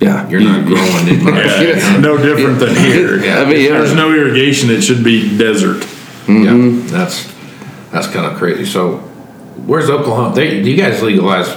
yeah, 0.00 0.28
you're 0.28 0.40
not 0.42 0.66
growing 0.66 1.08
it 1.08 1.22
much. 1.22 1.34
yeah, 1.34 1.60
it's 1.62 1.98
no 2.02 2.16
different 2.18 2.58
than 2.58 2.74
here. 2.76 3.14
I 3.32 3.44
mean, 3.44 3.56
If 3.56 3.70
there's 3.70 3.94
no 3.94 4.12
irrigation, 4.12 4.68
it 4.70 4.82
should 4.82 5.02
be 5.02 5.36
desert. 5.38 5.86
Yeah, 6.28 6.54
that's 6.90 7.32
that's 7.92 8.08
kind 8.08 8.26
of 8.26 8.36
crazy. 8.36 8.66
So, 8.66 8.96
where's 9.64 9.88
Oklahoma? 9.88 10.34
They, 10.34 10.60
you 10.60 10.76
guys 10.76 11.00
legalize 11.02 11.48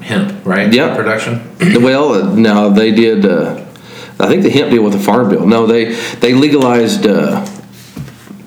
hemp, 0.00 0.44
right? 0.46 0.72
Yeah. 0.72 0.94
production. 0.94 1.40
Well, 1.82 2.12
uh, 2.14 2.34
no, 2.34 2.70
they 2.70 2.92
did. 2.92 3.24
Uh, 3.26 3.64
I 4.20 4.28
think 4.28 4.42
the 4.42 4.50
hemp 4.50 4.70
deal 4.70 4.82
with 4.82 4.92
the 4.92 4.98
farm 4.98 5.28
bill. 5.28 5.46
No, 5.46 5.66
they 5.66 5.94
they 6.20 6.34
legalized 6.34 7.06
uh, 7.06 7.46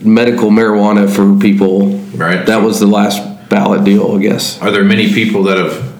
medical 0.01 0.49
marijuana 0.49 1.09
for 1.13 1.39
people. 1.39 1.88
Right. 2.15 2.45
That 2.45 2.62
was 2.62 2.79
the 2.79 2.88
last 2.88 3.49
ballot 3.49 3.83
deal, 3.83 4.15
I 4.15 4.21
guess. 4.21 4.62
Are 4.62 4.71
there 4.71 4.83
many 4.83 5.13
people 5.13 5.43
that 5.43 5.57
have 5.57 5.93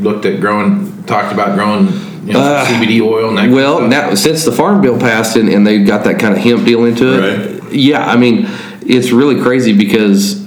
looked 0.00 0.24
at 0.24 0.40
growing, 0.40 1.04
talked 1.04 1.32
about 1.32 1.54
growing 1.56 1.88
you 2.26 2.32
know, 2.32 2.40
Uh, 2.40 2.64
CBD 2.66 3.00
oil? 3.00 3.28
And 3.30 3.38
that 3.38 3.50
Well, 3.50 3.80
kind 3.80 3.92
of 3.92 4.10
now 4.10 4.14
since 4.14 4.44
the 4.44 4.52
farm 4.52 4.80
bill 4.80 4.98
passed 4.98 5.36
and, 5.36 5.48
and 5.48 5.66
they 5.66 5.82
got 5.84 6.04
that 6.04 6.18
kind 6.18 6.34
of 6.34 6.40
hemp 6.40 6.64
deal 6.64 6.84
into 6.84 7.12
it, 7.18 7.72
yeah, 7.72 8.06
I 8.06 8.16
mean, 8.16 8.48
it's 8.82 9.10
really 9.10 9.40
crazy 9.40 9.72
because 9.76 10.43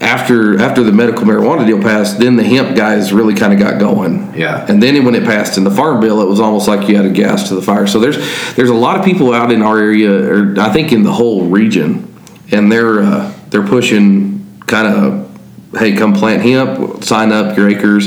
after 0.00 0.60
after 0.60 0.82
the 0.82 0.92
medical 0.92 1.24
marijuana 1.24 1.66
deal 1.66 1.80
passed, 1.80 2.18
then 2.18 2.36
the 2.36 2.42
hemp 2.42 2.76
guys 2.76 3.12
really 3.12 3.34
kind 3.34 3.52
of 3.52 3.58
got 3.58 3.80
going. 3.80 4.34
Yeah. 4.34 4.66
And 4.68 4.82
then 4.82 5.02
when 5.04 5.14
it 5.14 5.24
passed 5.24 5.56
in 5.56 5.64
the 5.64 5.70
farm 5.70 6.00
bill, 6.00 6.20
it 6.20 6.26
was 6.26 6.38
almost 6.38 6.68
like 6.68 6.88
you 6.88 6.96
had 6.96 7.06
a 7.06 7.10
gas 7.10 7.48
to 7.48 7.54
the 7.54 7.62
fire. 7.62 7.86
So 7.86 7.98
there's 7.98 8.16
there's 8.56 8.68
a 8.68 8.74
lot 8.74 8.98
of 8.98 9.04
people 9.04 9.32
out 9.32 9.50
in 9.50 9.62
our 9.62 9.78
area, 9.78 10.10
or 10.10 10.60
I 10.60 10.70
think 10.72 10.92
in 10.92 11.02
the 11.02 11.12
whole 11.12 11.46
region, 11.46 12.14
and 12.50 12.70
they're 12.70 13.00
uh, 13.00 13.32
they're 13.48 13.66
pushing 13.66 14.60
kind 14.66 14.86
of, 14.86 15.40
hey, 15.78 15.96
come 15.96 16.12
plant 16.12 16.42
hemp, 16.42 17.02
sign 17.02 17.32
up 17.32 17.56
your 17.56 17.68
acres, 17.68 18.06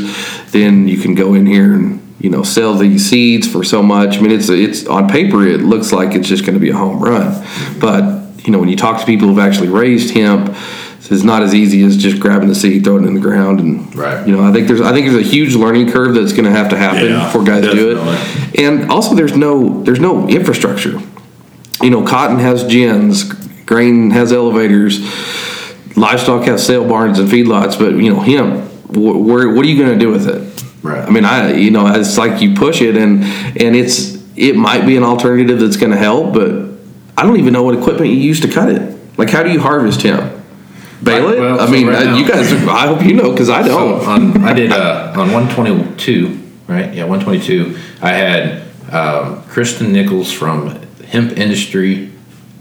then 0.51 0.87
you 0.87 0.97
can 0.97 1.15
go 1.15 1.33
in 1.33 1.47
here 1.47 1.73
and 1.73 2.15
you 2.19 2.29
know 2.29 2.43
sell 2.43 2.75
these 2.75 3.09
seeds 3.09 3.47
for 3.47 3.63
so 3.63 3.81
much. 3.81 4.17
I 4.17 4.21
mean, 4.21 4.31
it's 4.31 4.49
it's 4.49 4.85
on 4.85 5.09
paper 5.09 5.43
it 5.43 5.61
looks 5.61 5.91
like 5.91 6.13
it's 6.13 6.27
just 6.27 6.45
going 6.45 6.53
to 6.53 6.59
be 6.59 6.69
a 6.69 6.77
home 6.77 7.01
run, 7.01 7.43
but 7.79 8.45
you 8.45 8.51
know 8.51 8.59
when 8.59 8.69
you 8.69 8.75
talk 8.77 8.99
to 8.99 9.05
people 9.07 9.27
who've 9.27 9.39
actually 9.39 9.69
raised 9.69 10.13
hemp. 10.13 10.55
It's 11.11 11.23
not 11.23 11.41
as 11.41 11.55
easy 11.55 11.83
as 11.83 11.97
just 11.97 12.19
grabbing 12.19 12.49
the 12.49 12.55
seed, 12.55 12.83
throwing 12.83 13.03
it 13.03 13.07
in 13.07 13.13
the 13.15 13.19
ground, 13.19 13.59
and 13.59 13.95
Right. 13.95 14.27
you 14.27 14.35
know 14.35 14.43
I 14.43 14.51
think 14.51 14.67
there's 14.67 14.81
I 14.81 14.91
think 14.93 15.09
there's 15.09 15.25
a 15.25 15.29
huge 15.29 15.55
learning 15.55 15.91
curve 15.91 16.13
that's 16.13 16.33
going 16.33 16.45
to 16.45 16.51
have 16.51 16.69
to 16.69 16.77
happen 16.77 17.05
Yeah, 17.09 17.25
before 17.25 17.43
guys 17.43 17.63
do 17.63 17.97
it. 17.97 18.59
And 18.59 18.91
also, 18.91 19.15
there's 19.15 19.35
no 19.35 19.81
there's 19.83 19.99
no 19.99 20.27
infrastructure. 20.27 20.99
You 21.81 21.89
know, 21.89 22.03
cotton 22.03 22.39
has 22.39 22.63
gins, 22.65 23.23
grain 23.65 24.11
has 24.11 24.31
elevators, 24.33 24.99
livestock 25.95 26.43
has 26.45 26.65
sale 26.65 26.87
barns 26.87 27.19
and 27.19 27.29
feedlots, 27.29 27.79
but 27.79 27.93
you 27.95 28.13
know, 28.13 28.19
hemp, 28.19 28.69
wh- 28.89 29.25
where 29.25 29.49
what 29.53 29.65
are 29.65 29.69
you 29.69 29.77
going 29.83 29.97
to 29.97 29.99
do 29.99 30.11
with 30.11 30.27
it? 30.27 30.45
Right. 30.83 31.05
I 31.07 31.09
mean, 31.09 31.25
I 31.25 31.53
you 31.53 31.71
know, 31.71 31.87
it's 31.87 32.17
like 32.17 32.41
you 32.41 32.53
push 32.55 32.81
it, 32.81 32.95
and 32.95 33.23
and 33.23 33.75
it's 33.75 34.15
it 34.35 34.55
might 34.55 34.85
be 34.85 34.95
an 34.95 35.03
alternative 35.03 35.59
that's 35.59 35.77
going 35.77 35.91
to 35.91 35.97
help, 35.97 36.33
but 36.33 36.51
I 37.17 37.23
don't 37.23 37.37
even 37.39 37.51
know 37.53 37.63
what 37.63 37.75
equipment 37.77 38.11
you 38.11 38.17
use 38.17 38.39
to 38.41 38.47
cut 38.47 38.69
it. 38.69 38.95
Like, 39.17 39.29
how 39.29 39.43
do 39.43 39.51
you 39.51 39.59
harvest 39.59 40.01
hemp? 40.03 40.38
It? 41.01 41.39
well, 41.39 41.59
I 41.59 41.65
so 41.65 41.71
mean, 41.71 41.87
right 41.87 41.95
uh, 41.97 42.03
now- 42.05 42.17
you 42.17 42.27
guys. 42.27 42.51
I 42.51 42.87
hope 42.87 43.03
you 43.03 43.13
know 43.13 43.31
because 43.31 43.49
I 43.49 43.61
don't. 43.67 44.05
on, 44.05 44.43
I 44.43 44.53
did 44.53 44.71
uh, 44.71 45.13
on 45.15 45.31
122, 45.31 46.27
right? 46.67 46.93
Yeah, 46.93 47.05
122. 47.05 47.77
I 48.01 48.09
had 48.11 48.63
um, 48.91 49.43
Kristen 49.43 49.91
Nichols 49.93 50.31
from 50.31 50.75
Hemp 51.07 51.37
Industry 51.37 52.11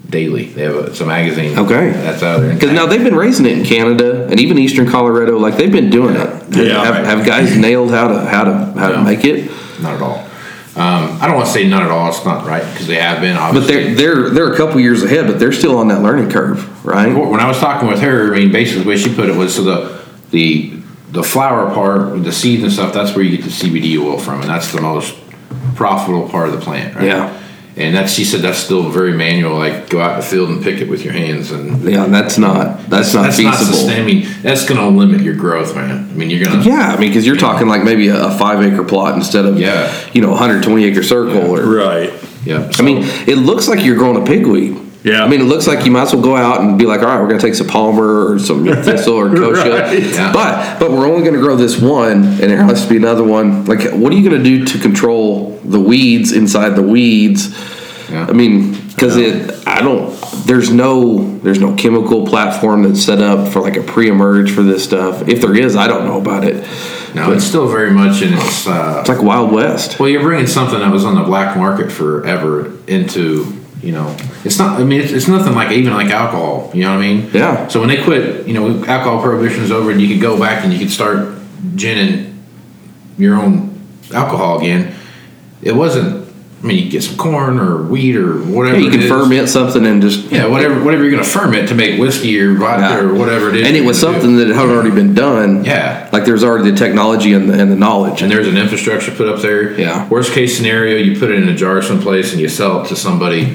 Daily. 0.09 0.46
They 0.46 0.62
have 0.62 0.74
a, 0.74 0.81
it's 0.87 1.01
a 1.01 1.07
magazine. 1.07 1.59
Okay. 1.59 1.90
that's 1.90 2.22
out 2.22 2.40
there. 2.40 2.55
Because 2.55 2.72
now 2.72 2.87
they've 2.87 3.03
been 3.05 3.16
raising 3.16 3.44
it 3.46 3.59
in 3.59 3.64
Canada 3.64 4.27
and 4.31 4.40
even 4.40 4.57
Eastern 4.59 4.88
Colorado. 4.88 5.38
Like 5.38 5.57
they've 5.57 5.72
been 5.72 5.90
doing 5.90 6.14
it. 6.16 6.57
Yeah, 6.57 6.85
have, 6.85 6.94
right. 6.94 7.05
have 7.05 7.27
guys 7.27 7.57
nailed 7.57 7.90
how 7.90 8.09
to 8.09 8.20
how 8.20 8.44
to 8.44 8.53
how 8.79 8.90
Yeah. 8.90 8.96
to 8.96 9.03
make 9.05 9.24
it? 9.24 9.51
not 9.83 9.94
at 9.94 10.03
all. 10.03 10.27
Um, 10.78 11.20
I 11.20 11.26
don't 11.26 11.34
want 11.34 11.48
to 11.48 11.52
say 11.52 11.66
none 11.66 11.82
at 11.82 11.90
all. 11.90 12.08
It's 12.08 12.24
not 12.24 12.46
right 12.46 12.62
because 12.72 12.86
they 12.86 12.96
have 12.96 13.20
been. 13.20 13.36
Obviously. 13.36 13.88
But 13.88 13.96
they're 13.96 14.14
they're 14.22 14.30
they're 14.30 14.52
a 14.52 14.56
couple 14.56 14.80
years 14.80 15.02
ahead, 15.02 15.26
but 15.26 15.40
they're 15.40 15.52
still 15.52 15.76
on 15.76 15.88
that 15.88 16.02
learning 16.02 16.30
curve, 16.30 16.86
right? 16.86 17.12
when 17.12 17.40
I 17.40 17.48
was 17.48 17.58
talking 17.58 17.88
with 17.88 18.00
her, 18.00 18.32
I 18.32 18.38
mean, 18.38 18.52
basically 18.52 18.84
the 18.84 18.88
way 18.88 18.96
she 18.96 19.12
put 19.12 19.28
it 19.28 19.34
was 19.34 19.56
so 19.56 19.62
the 19.62 20.04
the 20.30 20.78
the 21.10 21.24
flower 21.24 21.74
part, 21.74 22.22
the 22.22 22.32
seeds 22.32 22.62
and 22.62 22.72
stuff. 22.72 22.94
That's 22.94 23.16
where 23.16 23.24
you 23.24 23.36
get 23.36 23.44
the 23.44 23.50
CBD 23.50 24.00
oil 24.00 24.18
from, 24.18 24.40
and 24.40 24.48
that's 24.48 24.70
the 24.70 24.80
most 24.80 25.18
profitable 25.74 26.28
part 26.28 26.48
of 26.48 26.54
the 26.54 26.60
plant. 26.60 26.94
Right? 26.94 27.06
Yeah. 27.06 27.42
And 27.78 27.94
that 27.94 28.10
she 28.10 28.24
said 28.24 28.40
that's 28.40 28.58
still 28.58 28.90
very 28.90 29.12
manual. 29.12 29.56
Like 29.56 29.88
go 29.88 30.00
out 30.00 30.14
in 30.14 30.20
the 30.20 30.26
field 30.26 30.48
and 30.50 30.60
pick 30.62 30.80
it 30.80 30.88
with 30.88 31.04
your 31.04 31.12
hands, 31.12 31.52
and 31.52 31.80
Yeah, 31.84 32.04
and 32.04 32.12
that's 32.12 32.36
not 32.36 32.80
that's 32.90 33.14
not 33.14 33.22
that's 33.22 33.38
not 33.38 33.54
feasible. 33.56 33.78
sustaining. 33.78 34.26
That's 34.42 34.68
going 34.68 34.80
to 34.80 34.88
limit 34.88 35.20
your 35.20 35.36
growth, 35.36 35.76
man. 35.76 36.10
I 36.10 36.12
mean, 36.12 36.28
you're 36.28 36.44
going 36.44 36.60
to. 36.60 36.68
yeah, 36.68 36.92
I 36.92 36.98
mean, 36.98 37.10
because 37.10 37.24
you're 37.24 37.36
talking 37.36 37.68
like 37.68 37.84
maybe 37.84 38.08
a, 38.08 38.26
a 38.26 38.30
five 38.36 38.60
acre 38.64 38.82
plot 38.82 39.14
instead 39.14 39.44
of 39.46 39.58
Yeah. 39.60 39.92
you 40.12 40.20
know 40.20 40.30
120 40.30 40.84
acre 40.84 41.04
circle. 41.04 41.56
Or 41.56 41.62
Right. 41.64 42.12
Yeah. 42.44 42.68
I 42.78 42.82
mean, 42.82 42.98
it 43.28 43.36
looks 43.38 43.68
like 43.68 43.84
you're 43.84 43.96
growing 43.96 44.20
a 44.20 44.26
pigweed. 44.26 44.84
Yeah. 45.04 45.24
I 45.24 45.28
mean, 45.28 45.40
it 45.40 45.44
looks 45.44 45.68
like 45.68 45.84
you 45.84 45.92
might 45.92 46.02
as 46.02 46.12
well 46.12 46.22
go 46.22 46.34
out 46.36 46.60
and 46.60 46.76
be 46.78 46.84
like, 46.84 47.00
all 47.02 47.06
right, 47.06 47.20
we're 47.20 47.28
going 47.28 47.38
to 47.38 47.46
take 47.46 47.54
some 47.54 47.68
Palmer 47.68 48.32
or 48.32 48.38
some 48.40 48.64
thistle 48.82 49.14
or 49.14 49.28
kochia. 49.28 49.80
Right. 49.82 50.02
Yeah. 50.02 50.32
But 50.32 50.80
but 50.80 50.90
we're 50.90 51.06
only 51.06 51.22
going 51.22 51.34
to 51.34 51.40
grow 51.40 51.54
this 51.54 51.80
one, 51.80 52.24
and 52.24 52.40
there 52.40 52.56
has 52.64 52.82
to 52.82 52.88
be 52.88 52.96
another 52.96 53.22
one. 53.22 53.64
Like, 53.66 53.82
what 53.92 54.12
are 54.12 54.16
you 54.16 54.28
going 54.28 54.42
to 54.42 54.44
do 54.44 54.64
to 54.64 54.78
control 54.80 55.57
the 55.70 55.81
weeds 55.81 56.33
inside 56.33 56.70
the 56.70 56.83
weeds? 56.83 57.50
Yeah. 58.11 58.26
I 58.28 58.33
mean, 58.33 58.72
because 58.88 59.16
it, 59.16 59.66
I 59.66 59.81
don't. 59.81 60.16
There's 60.46 60.72
no 60.72 61.38
there's 61.40 61.61
no 61.61 61.74
chemical 61.76 62.26
platform 62.26 62.83
that's 62.85 63.02
set 63.02 63.20
up 63.20 63.52
for 63.52 63.61
like 63.61 63.76
a 63.76 63.83
pre-emerge 63.83 64.50
for 64.50 64.62
this 64.62 64.83
stuff. 64.83 65.28
If 65.28 65.40
there 65.42 65.54
is, 65.54 65.76
I 65.76 65.87
don't 65.87 66.04
know 66.07 66.18
about 66.18 66.44
it. 66.44 66.64
no, 67.14 67.33
it's 67.33 67.44
still 67.44 67.68
very 67.68 67.90
much 67.90 68.22
in 68.22 68.33
its. 68.33 68.66
Uh, 68.66 68.98
It's 69.00 69.09
like 69.09 69.22
Wild 69.22 69.52
West. 69.52 70.00
Well, 70.00 70.09
you're 70.09 70.22
bringing 70.22 70.46
something 70.46 70.78
that 70.78 70.90
was 70.90 71.04
on 71.04 71.14
the 71.16 71.22
black 71.22 71.57
market 71.57 71.92
forever 71.92 72.72
into, 72.87 73.44
you 73.83 73.92
know, 73.92 74.16
it's 74.42 74.59
not. 74.59 74.81
I 74.81 74.85
mean, 74.85 75.00
it's, 75.02 75.12
it's 75.12 75.28
nothing 75.28 75.54
like 75.54 75.70
even 75.72 75.92
like 75.92 76.09
alcohol. 76.11 76.70
You 76.72 76.85
know 76.85 76.96
what 76.96 77.04
I 77.04 77.14
mean? 77.14 77.31
Yeah. 77.33 77.68
So 77.68 77.81
when 77.81 77.90
they 77.90 78.02
quit, 78.02 78.46
you 78.48 78.54
know, 78.54 78.85
alcohol 78.87 79.20
prohibition 79.22 79.62
is 79.64 79.70
over, 79.70 79.90
and 79.90 80.00
you 80.00 80.09
could 80.09 80.22
go 80.22 80.38
back 80.40 80.64
and 80.64 80.72
you 80.72 80.78
could 80.78 80.90
start 80.90 81.37
ginning 81.74 82.42
your 83.18 83.37
own 83.37 83.78
alcohol 84.14 84.59
again. 84.61 84.94
It 85.62 85.72
wasn't. 85.72 86.28
I 86.60 86.66
mean, 86.66 86.84
you 86.84 86.90
get 86.90 87.04
some 87.04 87.16
corn 87.16 87.60
or 87.60 87.84
wheat 87.84 88.16
or 88.16 88.38
whatever. 88.38 88.78
Yeah, 88.78 88.84
you 88.84 88.90
can 88.90 89.02
is. 89.02 89.08
ferment 89.08 89.48
something 89.48 89.86
and 89.86 90.02
just 90.02 90.28
Yeah, 90.32 90.48
whatever, 90.48 90.82
whatever 90.82 91.04
you're 91.04 91.12
going 91.12 91.22
to 91.22 91.28
ferment 91.28 91.68
to 91.68 91.74
make 91.76 92.00
whiskey 92.00 92.40
or 92.40 92.54
vodka 92.54 93.06
or 93.06 93.14
whatever 93.14 93.50
it 93.50 93.56
is. 93.56 93.66
and 93.68 93.76
it 93.76 93.84
was 93.84 94.02
gonna 94.02 94.14
do. 94.14 94.20
something 94.22 94.36
that 94.38 94.48
had 94.48 94.68
already 94.68 94.90
been 94.90 95.14
done. 95.14 95.64
Yeah. 95.64 96.08
Like 96.12 96.24
there's 96.24 96.42
already 96.42 96.72
the 96.72 96.76
technology 96.76 97.32
and 97.32 97.48
the, 97.48 97.60
and 97.60 97.70
the 97.70 97.76
knowledge. 97.76 98.22
and 98.22 98.30
there's 98.30 98.48
an 98.48 98.56
infrastructure 98.56 99.12
put 99.12 99.28
up 99.28 99.40
there. 99.40 99.78
Yeah. 99.78 100.08
Worst 100.08 100.32
case 100.32 100.56
scenario, 100.56 100.96
you 100.96 101.16
put 101.16 101.30
it 101.30 101.40
in 101.40 101.48
a 101.48 101.54
jar 101.54 101.80
someplace 101.80 102.32
and 102.32 102.40
you 102.40 102.48
sell 102.48 102.82
it 102.84 102.88
to 102.88 102.96
somebody 102.96 103.54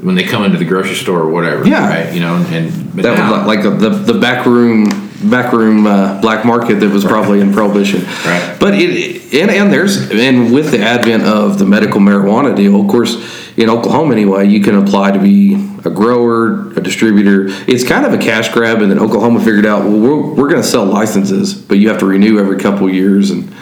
when 0.00 0.14
they 0.14 0.22
come 0.24 0.44
into 0.44 0.58
the 0.58 0.64
grocery 0.64 0.94
store 0.94 1.22
or 1.22 1.30
whatever. 1.30 1.66
Yeah. 1.66 1.88
Right. 1.88 2.14
You 2.14 2.20
know, 2.20 2.36
and 2.36 2.70
that 2.92 3.18
now, 3.18 3.38
was 3.38 3.46
like 3.48 3.64
the 3.64 3.88
the 3.88 4.20
back 4.20 4.46
room 4.46 5.10
back 5.30 5.52
room 5.52 5.86
uh, 5.86 6.20
black 6.20 6.44
market 6.44 6.76
that 6.76 6.90
was 6.90 7.04
probably 7.04 7.40
in 7.40 7.52
prohibition. 7.52 8.02
Right. 8.24 8.56
But 8.58 8.74
it 8.74 9.34
and 9.34 9.50
and 9.50 9.72
there's 9.72 10.10
and 10.10 10.52
with 10.52 10.70
the 10.70 10.80
advent 10.80 11.24
of 11.24 11.58
the 11.58 11.64
medical 11.64 12.00
marijuana 12.00 12.54
deal, 12.54 12.80
of 12.80 12.88
course, 12.88 13.16
in 13.56 13.70
Oklahoma 13.70 14.12
anyway, 14.12 14.46
you 14.46 14.60
can 14.60 14.76
apply 14.76 15.12
to 15.12 15.18
be 15.18 15.54
a 15.84 15.90
grower, 15.90 16.70
a 16.72 16.80
distributor. 16.80 17.46
It's 17.68 17.86
kind 17.86 18.04
of 18.04 18.12
a 18.12 18.18
cash 18.18 18.52
grab, 18.52 18.80
and 18.80 18.90
then 18.90 18.98
Oklahoma 18.98 19.40
figured 19.40 19.66
out, 19.66 19.84
well, 19.84 19.98
we're, 19.98 20.34
we're 20.34 20.48
going 20.48 20.62
to 20.62 20.66
sell 20.66 20.84
licenses, 20.84 21.54
but 21.54 21.78
you 21.78 21.88
have 21.88 21.98
to 21.98 22.06
renew 22.06 22.38
every 22.38 22.58
couple 22.58 22.88
years 22.88 23.30
and. 23.30 23.52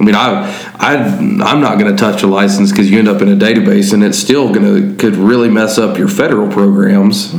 I 0.00 0.02
mean, 0.02 0.14
I, 0.14 0.50
I, 0.76 0.94
I'm 0.96 1.60
not 1.60 1.78
going 1.78 1.94
to 1.94 1.96
touch 1.96 2.22
a 2.22 2.26
license 2.26 2.70
because 2.70 2.90
you 2.90 2.98
end 2.98 3.06
up 3.06 3.20
in 3.20 3.28
a 3.28 3.36
database, 3.36 3.92
and 3.92 4.02
it's 4.02 4.18
still 4.18 4.52
going 4.52 4.64
to 4.64 4.96
could 4.96 5.16
really 5.16 5.50
mess 5.50 5.76
up 5.76 5.98
your 5.98 6.08
federal 6.08 6.50
programs. 6.50 7.34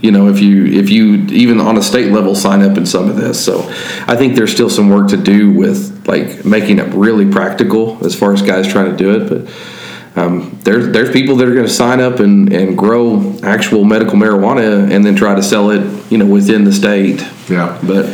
You 0.00 0.12
know, 0.12 0.28
if 0.28 0.40
you 0.40 0.64
if 0.64 0.88
you 0.88 1.16
even 1.26 1.60
on 1.60 1.76
a 1.76 1.82
state 1.82 2.10
level 2.10 2.34
sign 2.34 2.62
up 2.62 2.78
in 2.78 2.86
some 2.86 3.10
of 3.10 3.16
this. 3.16 3.44
So, 3.44 3.60
I 4.08 4.16
think 4.16 4.34
there's 4.34 4.50
still 4.50 4.70
some 4.70 4.88
work 4.88 5.08
to 5.08 5.18
do 5.18 5.52
with 5.52 6.08
like 6.08 6.46
making 6.46 6.78
it 6.78 6.92
really 6.94 7.30
practical 7.30 8.02
as 8.04 8.14
far 8.14 8.32
as 8.32 8.40
guys 8.40 8.66
trying 8.66 8.90
to 8.90 8.96
do 8.96 9.20
it. 9.20 9.28
But 9.28 10.22
um, 10.22 10.58
there's 10.62 10.88
there's 10.94 11.10
people 11.12 11.36
that 11.36 11.46
are 11.46 11.54
going 11.54 11.66
to 11.66 11.72
sign 11.72 12.00
up 12.00 12.20
and, 12.20 12.50
and 12.50 12.78
grow 12.78 13.38
actual 13.42 13.84
medical 13.84 14.14
marijuana 14.14 14.90
and 14.90 15.04
then 15.04 15.16
try 15.16 15.34
to 15.34 15.42
sell 15.42 15.68
it, 15.68 16.10
you 16.10 16.16
know, 16.16 16.26
within 16.26 16.64
the 16.64 16.72
state. 16.72 17.20
Yeah. 17.50 17.78
But 17.86 18.06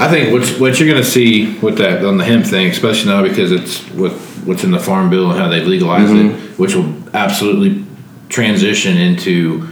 I 0.00 0.08
think 0.08 0.32
what 0.32 0.48
what 0.58 0.80
you're 0.80 0.88
going 0.88 1.02
to 1.02 1.08
see 1.08 1.58
with 1.58 1.76
that 1.78 2.04
on 2.04 2.16
the 2.16 2.24
hemp 2.24 2.46
thing, 2.46 2.68
especially 2.68 3.10
now 3.10 3.22
because 3.22 3.52
it's 3.52 3.88
with 3.90 4.42
what's 4.46 4.64
in 4.64 4.70
the 4.70 4.78
farm 4.80 5.10
bill 5.10 5.30
and 5.30 5.38
how 5.38 5.48
they've 5.48 5.66
legalized 5.66 6.10
Mm-hmm. 6.12 6.52
it, 6.52 6.58
which 6.58 6.74
will 6.74 6.94
absolutely 7.14 7.84
transition 8.30 8.96
into 8.96 9.68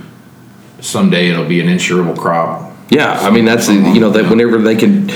someday 0.81 1.31
it'll 1.31 1.47
be 1.47 1.61
an 1.61 1.67
insurable 1.69 2.17
crop. 2.17 2.73
Yeah, 2.91 3.13
I 3.13 3.31
mean 3.31 3.45
that's 3.45 3.69
you 3.69 4.01
know 4.01 4.11
that 4.11 4.31
whenever 4.31 4.59
they 4.59 4.77
can, 4.77 5.07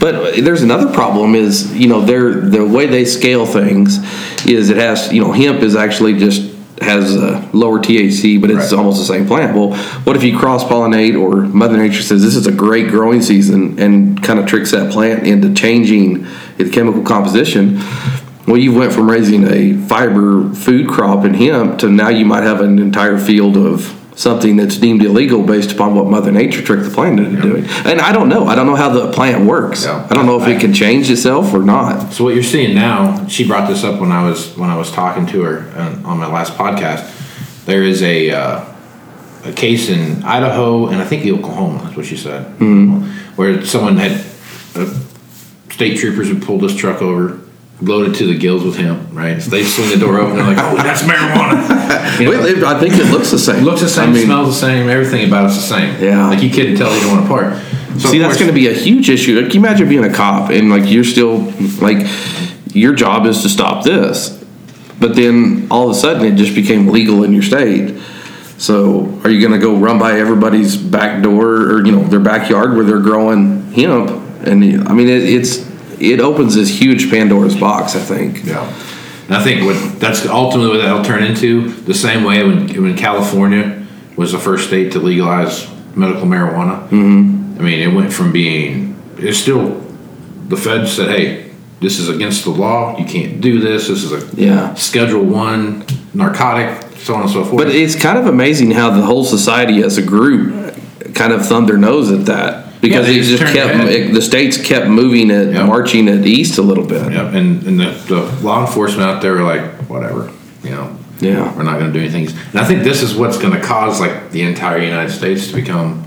but 0.00 0.36
there's 0.36 0.62
another 0.62 0.92
problem 0.92 1.34
is 1.34 1.74
you 1.74 1.88
know 1.88 2.00
they're 2.02 2.32
the 2.34 2.66
way 2.66 2.86
they 2.86 3.04
scale 3.04 3.44
things 3.46 3.98
is 4.46 4.70
it 4.70 4.76
has 4.76 5.12
you 5.12 5.20
know 5.22 5.32
hemp 5.32 5.62
is 5.62 5.76
actually 5.76 6.18
just 6.18 6.47
has 6.82 7.14
a 7.16 7.48
lower 7.52 7.78
THC, 7.78 8.40
but 8.40 8.50
it's 8.50 8.70
Right. 8.72 8.78
almost 8.78 8.98
the 8.98 9.04
same 9.04 9.26
plant. 9.26 9.56
Well, 9.56 9.74
what 10.04 10.16
if 10.16 10.22
you 10.22 10.36
cross 10.36 10.64
pollinate 10.64 11.18
or 11.20 11.42
Mother 11.42 11.76
Nature 11.76 12.02
says 12.02 12.22
this 12.22 12.36
is 12.36 12.46
a 12.46 12.52
great 12.52 12.88
growing 12.88 13.20
season 13.22 13.74
and 13.78 14.22
kind 14.22 14.38
of 14.38 14.46
tricks 14.46 14.70
that 14.70 14.90
plant 14.92 15.26
into 15.26 15.52
changing 15.54 16.26
its 16.58 16.70
chemical 16.70 17.02
composition? 17.02 17.80
Well, 18.46 18.56
you 18.56 18.72
went 18.72 18.92
from 18.92 19.10
raising 19.10 19.46
a 19.46 19.74
fiber 19.88 20.48
food 20.54 20.88
crop 20.88 21.24
in 21.24 21.34
hemp 21.34 21.78
to 21.80 21.90
now 21.90 22.08
you 22.08 22.24
might 22.24 22.44
have 22.44 22.60
an 22.60 22.78
entire 22.78 23.18
field 23.18 23.56
of 23.56 23.94
something 24.18 24.56
that's 24.56 24.76
deemed 24.76 25.00
illegal 25.00 25.44
based 25.44 25.70
upon 25.70 25.94
what 25.94 26.06
Mother 26.06 26.32
Nature 26.32 26.60
tricked 26.60 26.82
the 26.82 26.90
plant 26.90 27.20
into 27.20 27.40
doing. 27.40 27.64
And 27.86 28.00
I 28.00 28.10
don't 28.10 28.28
know. 28.28 28.46
I 28.46 28.56
don't 28.56 28.66
know 28.66 28.74
how 28.74 28.88
the 28.88 29.12
plant 29.12 29.46
works. 29.46 29.84
Yeah. 29.84 30.06
I 30.10 30.14
don't 30.14 30.26
know 30.26 30.42
if 30.42 30.48
it 30.48 30.60
can 30.60 30.74
change 30.74 31.08
itself 31.08 31.54
or 31.54 31.60
not. 31.60 32.12
So 32.12 32.24
what 32.24 32.34
you're 32.34 32.42
seeing 32.42 32.74
now, 32.74 33.28
she 33.28 33.46
brought 33.46 33.68
this 33.68 33.84
up 33.84 34.00
when 34.00 34.10
I 34.10 34.28
was 34.28 34.56
when 34.56 34.70
I 34.70 34.76
was 34.76 34.90
talking 34.90 35.24
to 35.26 35.42
her 35.42 35.80
on, 35.80 36.04
on 36.04 36.18
my 36.18 36.26
last 36.26 36.54
podcast. 36.54 37.14
There 37.64 37.84
is 37.84 38.02
a 38.02 38.30
uh, 38.30 38.64
a 39.44 39.52
case 39.52 39.88
in 39.88 40.24
Idaho 40.24 40.88
and 40.88 41.00
I 41.00 41.04
think 41.04 41.24
Oklahoma. 41.24 41.84
That's 41.84 41.96
what 41.96 42.06
she 42.06 42.16
said, 42.16 42.46
mm-hmm. 42.58 43.04
where 43.36 43.64
someone 43.64 43.98
had 43.98 44.12
uh, 44.74 44.92
state 45.70 45.96
troopers 45.98 46.28
had 46.28 46.42
pulled 46.42 46.62
this 46.62 46.74
truck 46.74 47.00
over. 47.00 47.40
Loaded 47.80 48.16
to 48.16 48.26
the 48.26 48.36
gills 48.36 48.64
with 48.64 48.76
hemp, 48.76 49.08
right? 49.12 49.40
So 49.40 49.50
they 49.50 49.62
swing 49.62 49.90
the 49.90 49.96
door 49.98 50.18
open. 50.18 50.34
They're 50.36 50.44
like, 50.44 50.58
"Oh, 50.58 50.74
that's 50.76 51.02
marijuana." 51.02 52.18
You 52.18 52.24
know, 52.24 52.30
Well, 52.32 52.46
it- 52.46 52.64
I 52.64 52.80
think 52.80 52.94
it 52.94 53.12
looks 53.12 53.30
the 53.30 53.38
same. 53.38 53.62
looks 53.64 53.80
the 53.82 53.88
same, 53.88 54.10
I 54.10 54.12
mean, 54.12 54.24
smells 54.24 54.48
the 54.48 54.66
same, 54.66 54.88
everything 54.88 55.28
about 55.28 55.46
it's 55.46 55.54
the 55.56 55.62
same. 55.62 56.02
Yeah. 56.02 56.26
like 56.28 56.42
you 56.42 56.50
couldn't 56.50 56.76
tell 56.76 56.90
either 56.90 57.06
one 57.08 57.24
apart. 57.24 57.56
So 57.98 58.08
See, 58.10 58.18
that's 58.18 58.34
going 58.36 58.48
to 58.48 58.52
be 58.54 58.66
a 58.68 58.72
huge 58.72 59.08
issue. 59.08 59.36
Like, 59.36 59.46
can 59.52 59.54
you 59.54 59.66
imagine 59.66 59.88
being 59.88 60.02
a 60.04 60.12
cop 60.12 60.50
and 60.50 60.70
like 60.70 60.90
you're 60.90 61.04
still 61.04 61.52
like 61.80 62.04
your 62.74 62.94
job 62.94 63.26
is 63.26 63.42
to 63.42 63.48
stop 63.48 63.84
this, 63.84 64.44
but 64.98 65.14
then 65.14 65.68
all 65.70 65.88
of 65.88 65.96
a 65.96 65.98
sudden 65.98 66.24
it 66.24 66.34
just 66.36 66.54
became 66.56 66.88
legal 66.88 67.22
in 67.22 67.32
your 67.32 67.42
state. 67.44 67.96
So 68.58 69.20
are 69.22 69.30
you 69.30 69.40
going 69.40 69.52
to 69.58 69.64
go 69.64 69.76
run 69.76 69.98
by 70.00 70.18
everybody's 70.18 70.76
back 70.76 71.22
door 71.22 71.46
or 71.70 71.86
you 71.86 71.92
know 71.92 72.02
their 72.02 72.18
backyard 72.20 72.74
where 72.74 72.84
they're 72.84 72.98
growing 73.00 73.70
hemp? 73.72 74.10
And 74.44 74.64
I 74.88 74.92
mean 74.94 75.08
it, 75.08 75.22
it's 75.22 75.67
it 76.00 76.20
opens 76.20 76.54
this 76.54 76.68
huge 76.80 77.10
Pandora's 77.10 77.56
box. 77.56 77.94
I 77.94 78.00
think. 78.00 78.44
Yeah. 78.44 78.66
And 79.26 79.36
I 79.36 79.42
think 79.44 79.64
what 79.64 80.00
that's 80.00 80.26
ultimately 80.26 80.76
what 80.76 80.82
that'll 80.82 81.04
turn 81.04 81.22
into 81.22 81.70
the 81.70 81.94
same 81.94 82.24
way 82.24 82.44
when 82.44 82.68
when 82.82 82.96
California 82.96 83.86
was 84.16 84.32
the 84.32 84.38
first 84.38 84.68
state 84.68 84.92
to 84.92 84.98
legalize 84.98 85.68
medical 85.94 86.24
marijuana. 86.24 86.88
Mm-hmm. 86.88 87.60
I 87.60 87.62
mean, 87.62 87.80
it 87.80 87.94
went 87.94 88.12
from 88.12 88.32
being 88.32 88.96
it's 89.18 89.38
still 89.38 89.80
the 90.48 90.56
feds 90.56 90.92
said, 90.92 91.08
"Hey, 91.10 91.50
this 91.80 91.98
is 91.98 92.08
against 92.08 92.44
the 92.44 92.50
law. 92.50 92.96
You 92.98 93.04
can't 93.04 93.40
do 93.40 93.60
this. 93.60 93.88
This 93.88 94.02
is 94.02 94.12
a 94.12 94.34
Yeah. 94.34 94.74
Schedule 94.74 95.24
One 95.24 95.84
narcotic, 96.14 96.96
so 96.96 97.14
on 97.14 97.22
and 97.22 97.30
so 97.30 97.44
forth." 97.44 97.64
But 97.64 97.74
it's 97.74 97.94
kind 97.94 98.16
of 98.16 98.26
amazing 98.26 98.70
how 98.70 98.90
the 98.90 99.02
whole 99.02 99.24
society 99.24 99.82
as 99.82 99.98
a 99.98 100.02
group 100.02 100.74
kind 101.14 101.32
of 101.32 101.44
thumbed 101.46 101.68
their 101.68 101.76
nose 101.76 102.10
at 102.10 102.26
that 102.26 102.67
because 102.80 103.06
Yeah, 103.06 103.12
they 103.12 103.18
it 103.18 103.22
just 103.24 103.40
just 103.42 103.54
kept 103.54 103.74
it, 103.88 104.12
the 104.14 104.22
states 104.22 104.56
kept 104.60 104.86
moving 104.88 105.30
it, 105.30 105.52
Yep. 105.52 105.66
marching 105.66 106.08
it 106.08 106.26
east 106.26 106.58
a 106.58 106.62
little 106.62 106.84
bit. 106.86 107.12
yeah, 107.12 107.26
and 107.28 107.62
and 107.66 107.80
the, 107.80 107.90
the 108.08 108.20
law 108.42 108.66
enforcement 108.66 109.08
out 109.10 109.20
there 109.22 109.32
were 109.34 109.42
like, 109.42 109.62
"Whatever, 109.88 110.30
you 110.62 110.70
know." 110.70 110.94
Yeah. 111.20 111.52
we're 111.56 111.64
not 111.64 111.80
going 111.80 111.92
to 111.92 111.98
do 111.98 111.98
anything. 111.98 112.28
And 112.52 112.60
I 112.60 112.64
think 112.64 112.84
this 112.84 113.02
is 113.02 113.12
what's 113.16 113.38
going 113.38 113.52
to 113.52 113.60
cause 113.60 113.98
like 114.00 114.30
the 114.30 114.42
entire 114.42 114.78
United 114.78 115.10
States 115.12 115.48
to 115.48 115.54
become. 115.54 116.04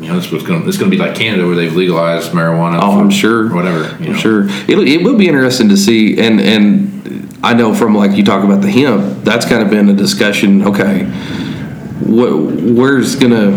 You 0.00 0.08
know, 0.08 0.16
this 0.16 0.32
was 0.32 0.42
going. 0.42 0.62
to 0.62 0.68
It's 0.68 0.76
going 0.76 0.90
to 0.90 0.96
be 0.96 1.00
like 1.00 1.14
Canada, 1.14 1.46
where 1.46 1.54
they've 1.54 1.72
legalized 1.72 2.32
marijuana. 2.32 2.80
Oh, 2.82 2.98
I'm 2.98 3.10
sure. 3.10 3.54
Whatever. 3.54 3.84
You 4.02 4.06
I'm 4.06 4.12
know. 4.14 4.18
sure 4.18 4.48
it'll, 4.66 4.84
it 4.84 5.04
will 5.04 5.16
be 5.16 5.28
interesting 5.28 5.68
to 5.68 5.76
see, 5.76 6.18
and 6.18 6.40
and 6.40 7.38
I 7.44 7.54
know 7.54 7.72
from 7.72 7.94
like 7.94 8.12
you 8.16 8.24
talk 8.24 8.42
about 8.42 8.60
the 8.60 8.70
hemp, 8.70 9.22
that's 9.24 9.46
kind 9.46 9.62
of 9.62 9.70
been 9.70 9.88
a 9.88 9.94
discussion. 9.94 10.66
Okay, 10.66 11.04
what 12.00 12.32
where's 12.34 13.14
gonna 13.14 13.50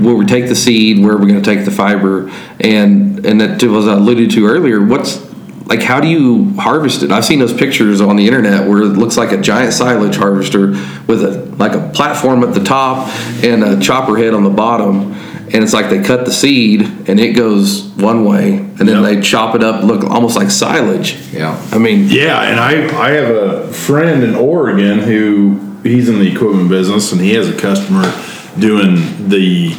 where 0.00 0.14
we 0.14 0.24
take 0.26 0.48
the 0.48 0.54
seed, 0.54 0.98
where 1.04 1.16
we're 1.16 1.24
we 1.24 1.30
going 1.32 1.42
to 1.42 1.54
take 1.54 1.64
the 1.64 1.70
fiber, 1.70 2.30
and 2.60 3.24
and 3.26 3.40
that 3.40 3.62
was 3.62 3.86
alluded 3.86 4.30
to 4.32 4.46
earlier. 4.46 4.84
What's 4.84 5.24
like 5.66 5.82
how 5.82 6.00
do 6.00 6.08
you 6.08 6.54
harvest 6.58 7.02
it? 7.02 7.10
I've 7.10 7.24
seen 7.24 7.38
those 7.40 7.52
pictures 7.54 8.00
on 8.00 8.16
the 8.16 8.26
internet 8.26 8.68
where 8.68 8.82
it 8.82 8.96
looks 8.96 9.16
like 9.16 9.32
a 9.32 9.36
giant 9.40 9.72
silage 9.72 10.16
harvester 10.16 10.68
with 11.06 11.24
a 11.24 11.54
like 11.58 11.72
a 11.72 11.90
platform 11.92 12.42
at 12.44 12.54
the 12.54 12.62
top 12.62 13.08
and 13.42 13.64
a 13.64 13.80
chopper 13.80 14.16
head 14.16 14.32
on 14.34 14.44
the 14.44 14.50
bottom, 14.50 15.12
and 15.12 15.56
it's 15.56 15.72
like 15.72 15.90
they 15.90 16.02
cut 16.02 16.24
the 16.24 16.32
seed 16.32 16.82
and 17.08 17.18
it 17.18 17.32
goes 17.34 17.82
one 17.96 18.24
way, 18.24 18.58
and 18.58 18.78
then 18.78 19.02
Yep. 19.02 19.04
they 19.04 19.20
chop 19.20 19.54
it 19.56 19.62
up, 19.64 19.82
look 19.84 20.04
almost 20.04 20.36
like 20.36 20.50
silage. 20.50 21.16
Yeah. 21.32 21.60
I 21.72 21.78
mean, 21.78 22.06
Yeah, 22.08 22.42
and 22.42 22.60
I 22.60 22.72
I 22.96 23.10
have 23.10 23.34
a 23.34 23.72
friend 23.72 24.22
in 24.22 24.34
Oregon 24.36 25.00
who 25.00 25.60
he's 25.82 26.08
in 26.08 26.18
the 26.18 26.30
equipment 26.32 26.68
business 26.68 27.12
and 27.12 27.20
he 27.20 27.34
has 27.34 27.48
a 27.48 27.56
customer 27.56 28.02
doing 28.58 29.28
the 29.28 29.70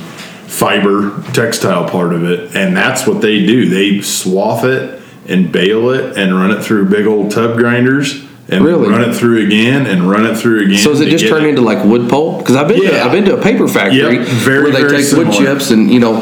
fiber 0.48 1.22
textile 1.34 1.88
part 1.90 2.14
of 2.14 2.24
it 2.24 2.56
and 2.56 2.76
that's 2.76 3.06
what 3.06 3.22
they 3.22 3.46
do. 3.46 3.70
They 3.70 4.02
swath 4.02 4.64
it 4.64 5.02
and 5.28 5.52
bale 5.52 5.90
it 5.90 6.18
and 6.18 6.34
run 6.36 6.52
it 6.52 6.64
through 6.64 6.90
big 6.90 7.06
old 7.06 7.32
tub 7.32 7.58
grinders 7.58 8.24
and 8.50 8.64
Really? 8.64 8.88
run 8.88 9.02
it 9.10 9.14
through 9.14 9.46
again 9.46 9.86
and 9.86 10.10
run 10.10 10.26
it 10.26 10.38
through 10.38 10.64
again. 10.66 10.78
So 10.78 10.92
does 10.92 11.02
it 11.02 11.10
just 11.10 11.26
get 11.26 11.30
turn 11.32 11.46
into 11.46 11.62
like 11.62 11.84
wood 11.84 12.10
pulp? 12.10 12.40
Because 12.40 12.56
I've 12.56 12.70
been 12.70 12.80
to, 12.82 13.02
I've 13.04 13.12
been 13.12 13.26
to 13.26 13.38
a 13.38 13.42
paper 13.42 13.68
factory 13.68 14.18
Yep, 14.20 14.28
very, 14.28 14.72
where 14.72 14.88
they 14.88 15.04
take 15.04 15.12
wood 15.18 15.34
chips 15.34 15.70
and 15.72 15.92
you 15.92 16.00
know 16.00 16.16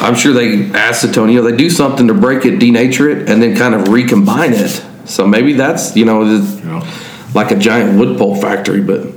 I'm 0.00 0.14
sure 0.14 0.32
they 0.32 0.66
acetone 0.70 1.32
you 1.32 1.42
know 1.42 1.50
they 1.50 1.56
do 1.56 1.68
something 1.68 2.06
to 2.08 2.14
break 2.14 2.44
it, 2.44 2.60
denature 2.60 3.10
it, 3.12 3.28
and 3.28 3.42
then 3.42 3.56
kind 3.56 3.74
of 3.74 3.88
recombine 3.88 4.52
it. 4.52 4.84
So 5.06 5.26
maybe 5.26 5.54
that's 5.54 5.96
you 5.96 6.04
know 6.04 6.22
Yeah. 6.22 6.88
like 7.34 7.50
a 7.50 7.56
giant 7.56 7.98
wood 7.98 8.16
pulp 8.18 8.40
factory, 8.40 8.80
but 8.80 9.00
Yeah. 9.04 9.10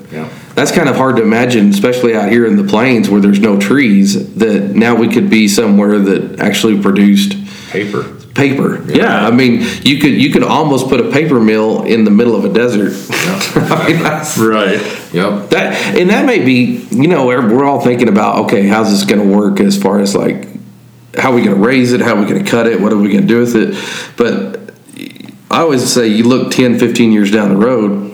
That's 0.58 0.72
kind 0.72 0.90
of 0.90 0.96
hard 0.96 1.18
to 1.18 1.22
imagine, 1.22 1.70
especially 1.70 2.16
out 2.16 2.32
here 2.32 2.44
in 2.48 2.56
the 2.56 2.64
plains 2.64 3.12
where 3.12 3.22
there's 3.22 3.40
no 3.40 3.60
trees. 3.60 4.34
That 4.38 4.76
now 4.76 4.96
we 4.96 5.08
could 5.08 5.30
be 5.30 5.48
somewhere 5.48 6.00
that 6.00 6.40
actually 6.40 6.82
produced 6.82 7.36
Paper. 7.70 8.16
paper. 8.34 8.82
Yeah, 8.92 9.28
I 9.28 9.30
mean 9.30 9.62
you 9.84 10.00
could 10.00 10.14
you 10.14 10.32
could 10.32 10.42
almost 10.42 10.90
put 10.90 11.00
a 11.00 11.12
paper 11.12 11.40
mill 11.40 11.84
in 11.84 12.06
the 12.06 12.10
middle 12.10 12.36
of 12.36 12.44
a 12.44 12.50
desert. 12.52 12.94
I 13.56 13.88
mean, 13.88 14.50
right. 14.50 14.82
Yep. 15.14 15.50
that 15.52 15.96
and 15.96 16.10
that 16.10 16.26
may 16.26 16.44
be, 16.44 16.88
you 16.90 17.08
know, 17.08 17.28
we're 17.28 17.56
we're 17.56 17.66
all 17.66 17.82
thinking 17.82 18.10
about 18.10 18.46
okay, 18.46 18.66
how's 18.66 18.90
this 18.90 19.04
going 19.04 19.22
to 19.22 19.38
work 19.38 19.60
as 19.60 19.80
far 19.80 20.00
as 20.00 20.16
like 20.16 20.48
how 21.16 21.32
are 21.32 21.36
we 21.36 21.44
going 21.44 21.56
to 21.56 21.64
raise 21.64 21.94
it, 21.94 22.02
how 22.02 22.16
are 22.16 22.20
we 22.20 22.28
going 22.28 22.44
to 22.44 22.50
cut 22.50 22.66
it, 22.66 22.82
what 22.82 22.92
are 22.92 22.98
we 22.98 23.10
going 23.10 23.22
to 23.22 23.28
do 23.28 23.40
with 23.42 23.56
it? 23.56 23.76
But 24.18 24.74
I 25.52 25.62
always 25.62 25.88
say 25.92 26.08
you 26.08 26.24
look 26.24 26.52
10, 26.52 26.80
15 26.80 27.12
years 27.12 27.32
down 27.32 27.50
the 27.50 27.58
road, 27.58 28.07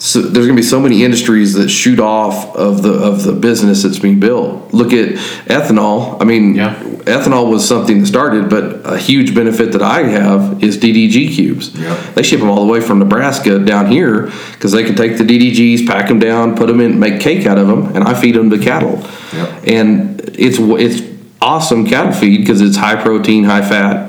so 0.00 0.22
there's 0.22 0.46
going 0.46 0.56
to 0.56 0.62
be 0.62 0.66
so 0.66 0.80
many 0.80 1.04
industries 1.04 1.52
that 1.54 1.68
shoot 1.68 2.00
off 2.00 2.56
of 2.56 2.82
the 2.82 2.92
of 2.94 3.22
the 3.22 3.32
business 3.32 3.82
that's 3.82 3.98
being 3.98 4.18
built. 4.18 4.72
Look 4.72 4.94
at 4.94 5.10
ethanol. 5.46 6.16
I 6.20 6.24
mean, 6.24 6.54
Yeah. 6.54 6.74
ethanol 7.04 7.50
was 7.50 7.68
something 7.68 8.00
that 8.00 8.06
started, 8.06 8.48
but 8.48 8.80
a 8.84 8.96
huge 8.96 9.34
benefit 9.34 9.72
that 9.72 9.82
I 9.82 10.04
have 10.04 10.64
is 10.64 10.78
DDG 10.78 11.28
cubes. 11.28 11.72
Yeah. 11.78 11.94
They 12.14 12.22
ship 12.22 12.40
them 12.40 12.48
all 12.48 12.64
the 12.64 12.72
way 12.72 12.80
from 12.80 12.98
Nebraska 12.98 13.58
down 13.58 13.90
here 13.90 14.30
because 14.52 14.72
they 14.72 14.84
can 14.84 14.94
take 14.94 15.18
the 15.18 15.24
DDGs, 15.24 15.86
pack 15.86 16.08
them 16.08 16.18
down, 16.18 16.56
put 16.56 16.68
them 16.68 16.80
in, 16.80 16.98
make 16.98 17.20
cake 17.20 17.44
out 17.46 17.58
of 17.58 17.66
them, 17.66 17.94
and 17.94 18.02
I 18.02 18.14
feed 18.14 18.36
them 18.36 18.48
to 18.48 18.58
cattle. 18.58 19.04
Yep. 19.34 19.48
And 19.66 20.20
it's 20.34 20.58
it's 20.58 21.02
awesome 21.42 21.86
cattle 21.86 22.12
feed 22.12 22.38
because 22.38 22.62
it's 22.62 22.76
high 22.78 22.96
protein, 22.96 23.44
high 23.44 23.68
fat. 23.68 23.99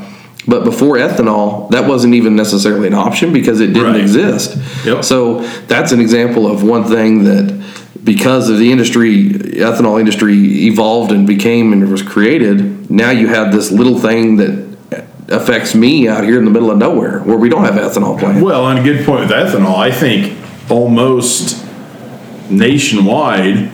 But 0.48 0.64
before 0.64 0.98
ethanol, 0.98 1.70
that 1.70 1.88
wasn't 1.88 2.16
even 2.16 2.36
necessarily 2.36 2.88
an 2.88 2.94
option 2.96 3.32
because 3.32 3.60
it 3.62 3.68
didn't 3.74 3.94
Right. 3.94 4.02
exist. 4.02 4.58
Yep. 4.86 5.04
So 5.04 5.46
that's 5.68 5.92
an 5.92 6.00
example 6.00 6.48
of 6.52 6.64
one 6.64 6.84
thing 6.86 7.24
that 7.26 7.54
because 8.04 8.50
of 8.50 8.58
the 8.58 8.72
industry, 8.72 9.30
ethanol 9.30 10.00
industry 10.00 10.66
evolved 10.66 11.12
and 11.12 11.28
became 11.28 11.72
and 11.74 11.88
was 11.92 12.02
created. 12.02 12.90
Now 12.90 13.12
you 13.12 13.28
have 13.28 13.52
this 13.54 13.72
little 13.72 14.00
thing 14.00 14.38
that 14.38 14.58
affects 15.30 15.76
me 15.76 16.08
out 16.08 16.24
here 16.24 16.40
in 16.40 16.46
the 16.46 16.52
middle 16.52 16.72
of 16.72 16.78
nowhere 16.78 17.20
where 17.20 17.38
we 17.38 17.48
don't 17.48 17.64
have 17.64 17.76
ethanol 17.76 18.18
plants. 18.20 18.42
Well, 18.42 18.68
and 18.68 18.80
a 18.80 18.84
good 18.84 19.06
point 19.06 19.22
with 19.22 19.30
ethanol, 19.30 19.78
I 19.78 19.92
think 19.92 20.34
almost 20.70 21.64
nationwide, 22.50 23.70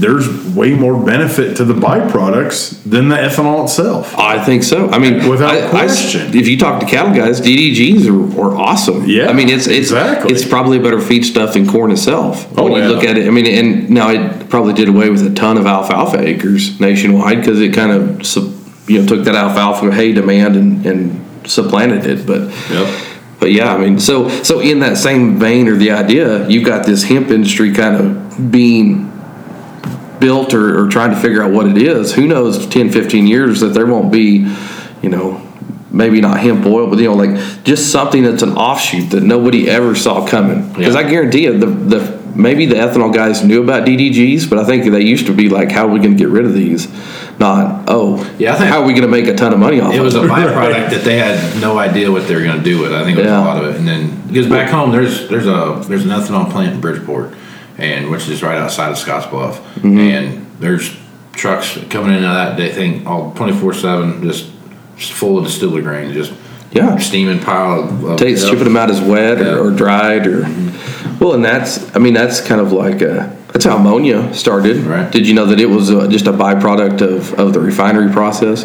there's 0.00 0.28
way 0.54 0.70
more 0.74 1.02
benefit 1.04 1.56
to 1.56 1.64
the 1.64 1.74
byproducts 1.74 2.82
than 2.84 3.08
the 3.08 3.16
ethanol 3.16 3.64
itself. 3.64 4.16
I 4.18 4.42
think 4.44 4.62
so. 4.62 4.88
I 4.90 4.98
mean, 4.98 5.28
Without 5.28 5.54
I- 5.54 5.66
I- 5.66 5.70
question. 5.70 6.34
if 6.36 6.46
you 6.48 6.56
talk 6.58 6.80
to 6.80 6.86
cattle 6.86 7.14
guys, 7.14 7.40
DDGs 7.40 8.06
are, 8.08 8.40
are 8.40 8.56
awesome. 8.56 9.04
Yeah, 9.06 9.28
I 9.28 9.32
mean, 9.32 9.48
it's 9.48 9.66
it's 9.66 9.90
exactly. 9.90 10.32
it's 10.32 10.46
probably 10.46 10.78
a 10.78 10.80
better 10.82 11.00
feed 11.00 11.24
stuff 11.24 11.54
than 11.54 11.66
corn 11.68 11.90
itself. 11.90 12.46
Oh, 12.56 12.64
when 12.64 12.72
you 12.74 12.78
yeah. 12.82 12.88
look 12.88 13.04
at 13.04 13.16
it, 13.18 13.26
I 13.26 13.30
mean, 13.30 13.46
and 13.46 13.90
now 13.90 14.10
it 14.10 14.48
probably 14.48 14.72
did 14.72 14.88
away 14.88 15.10
with 15.10 15.26
a 15.26 15.34
ton 15.34 15.58
of 15.58 15.66
alfalfa 15.66 16.20
acres 16.20 16.78
nationwide 16.80 17.38
because 17.38 17.60
it 17.60 17.74
kind 17.74 17.92
of 17.92 18.26
you 18.88 19.00
know 19.00 19.06
took 19.06 19.24
that 19.24 19.34
alfalfa 19.34 19.90
hay 19.92 20.12
demand 20.12 20.56
and, 20.56 20.86
and 20.86 21.50
supplanted 21.50 22.06
it. 22.06 22.26
But 22.26 22.42
Yep. 22.70 23.04
but 23.40 23.52
yeah, 23.52 23.74
I 23.74 23.78
mean, 23.78 23.98
so 23.98 24.28
so 24.42 24.60
in 24.60 24.78
that 24.80 24.96
same 24.96 25.38
vein 25.38 25.68
or 25.68 25.76
the 25.76 25.90
idea, 25.90 26.48
you've 26.48 26.64
got 26.64 26.86
this 26.86 27.02
hemp 27.04 27.30
industry 27.30 27.72
kind 27.72 27.96
of 27.96 28.50
being 28.52 29.06
built 30.20 30.54
or, 30.54 30.84
or 30.84 30.88
trying 30.88 31.10
to 31.10 31.16
figure 31.16 31.42
out 31.42 31.50
what 31.52 31.66
it 31.66 31.76
is. 31.78 32.14
Who 32.14 32.26
knows, 32.26 32.66
10, 32.66 32.90
15 32.90 33.26
years 33.26 33.60
that 33.60 33.68
there 33.68 33.86
won't 33.86 34.12
be, 34.12 34.52
you 35.02 35.08
know, 35.08 35.44
maybe 35.90 36.20
not 36.20 36.38
hemp 36.40 36.66
oil, 36.66 36.86
but 36.88 36.98
you 36.98 37.04
know, 37.06 37.14
like 37.14 37.64
just 37.64 37.90
something 37.90 38.22
that's 38.22 38.42
an 38.42 38.52
offshoot 38.56 39.10
that 39.10 39.22
nobody 39.22 39.68
ever 39.68 39.94
saw 39.94 40.26
coming. 40.26 40.68
Because 40.74 40.94
Yeah. 40.94 41.00
I 41.00 41.10
guarantee 41.10 41.44
you, 41.44 41.56
the 41.58 41.66
the 41.66 42.18
maybe 42.34 42.66
the 42.66 42.76
ethanol 42.76 43.12
guys 43.12 43.42
knew 43.42 43.62
about 43.62 43.84
DDGs, 43.86 44.48
but 44.48 44.58
I 44.60 44.64
think 44.64 44.84
they 44.92 45.00
used 45.00 45.26
to 45.26 45.32
be 45.34 45.48
like, 45.48 45.72
how 45.72 45.86
are 45.88 45.90
we 45.90 45.98
going 45.98 46.12
to 46.12 46.18
get 46.18 46.28
rid 46.28 46.44
of 46.44 46.52
these? 46.54 46.86
Not 47.40 47.84
oh, 47.88 48.18
Yeah, 48.38 48.52
I 48.52 48.56
think- 48.58 48.68
how 48.70 48.82
are 48.82 48.86
we 48.86 48.92
going 48.92 49.02
to 49.02 49.08
make 49.08 49.26
a 49.26 49.34
ton 49.34 49.52
of 49.52 49.58
money 49.58 49.80
off 49.80 49.88
of 49.88 49.94
It 49.94 49.98
of 49.98 50.04
was 50.04 50.14
a 50.14 50.22
it? 50.24 50.28
byproduct 50.28 50.90
that 50.94 51.02
they 51.04 51.16
had 51.18 51.60
no 51.60 51.78
idea 51.78 52.12
what 52.12 52.28
they 52.28 52.34
were 52.36 52.42
going 52.42 52.58
to 52.58 52.62
do 52.62 52.80
with. 52.80 52.92
I 52.92 53.02
think 53.04 53.16
it 53.18 53.22
was 53.22 53.30
Yeah. 53.30 53.42
a 53.42 53.46
lot 53.46 53.64
of 53.64 53.70
it. 53.74 53.78
And 53.78 53.88
then 53.88 54.22
because 54.28 54.46
back 54.46 54.70
home, 54.70 54.92
there's 54.92 55.28
there's 55.28 55.46
a 55.46 55.82
there's 55.88 56.04
an 56.04 56.10
ethanol 56.10 56.48
plant 56.50 56.74
in 56.74 56.80
Bridgeport, 56.80 57.32
and 57.78 58.10
which 58.10 58.28
is 58.28 58.42
right 58.42 58.58
outside 58.58 58.90
of 58.90 58.96
Scottsbluff, 58.98 59.54
mm-hmm. 59.54 59.98
and 59.98 60.46
there's 60.58 60.96
trucks 61.38 61.78
coming 61.88 62.10
in 62.10 62.16
and 62.16 62.26
out 62.26 62.34
that 62.34 62.56
day 62.56 62.72
thing 62.72 63.06
all 63.06 63.32
24 63.34 63.72
7 63.72 64.22
just, 64.22 64.50
full 64.96 65.38
of 65.38 65.44
distillers 65.44 65.84
grain 65.84 66.12
just 66.12 66.32
yeah 66.72 66.98
steaming 66.98 67.38
pile 67.38 67.84
of, 67.84 68.04
of 68.04 68.18
Take, 68.18 68.36
shipping 68.36 68.64
them 68.64 68.76
out 68.76 68.90
as 68.90 69.00
wet 69.00 69.38
yeah. 69.38 69.52
or, 69.52 69.68
or, 69.68 69.70
dried 69.70 70.26
or 70.26 70.42
mm-hmm. 70.42 71.18
well 71.24 71.34
and 71.34 71.44
that's 71.44 71.94
i 71.94 72.00
mean 72.00 72.12
that's 72.12 72.40
kind 72.40 72.60
of 72.60 72.72
like 72.72 73.00
a, 73.00 73.36
that's 73.52 73.64
how 73.64 73.76
ammonia 73.76 74.34
started 74.34 74.78
right 74.78 75.12
did 75.12 75.26
you 75.26 75.34
know 75.34 75.46
that 75.46 75.60
it 75.60 75.66
was 75.66 75.90
uh, 75.90 76.08
just 76.08 76.26
a 76.26 76.32
byproduct 76.32 77.00
of, 77.00 77.32
of 77.34 77.52
the 77.52 77.60
refinery 77.60 78.12
process 78.12 78.64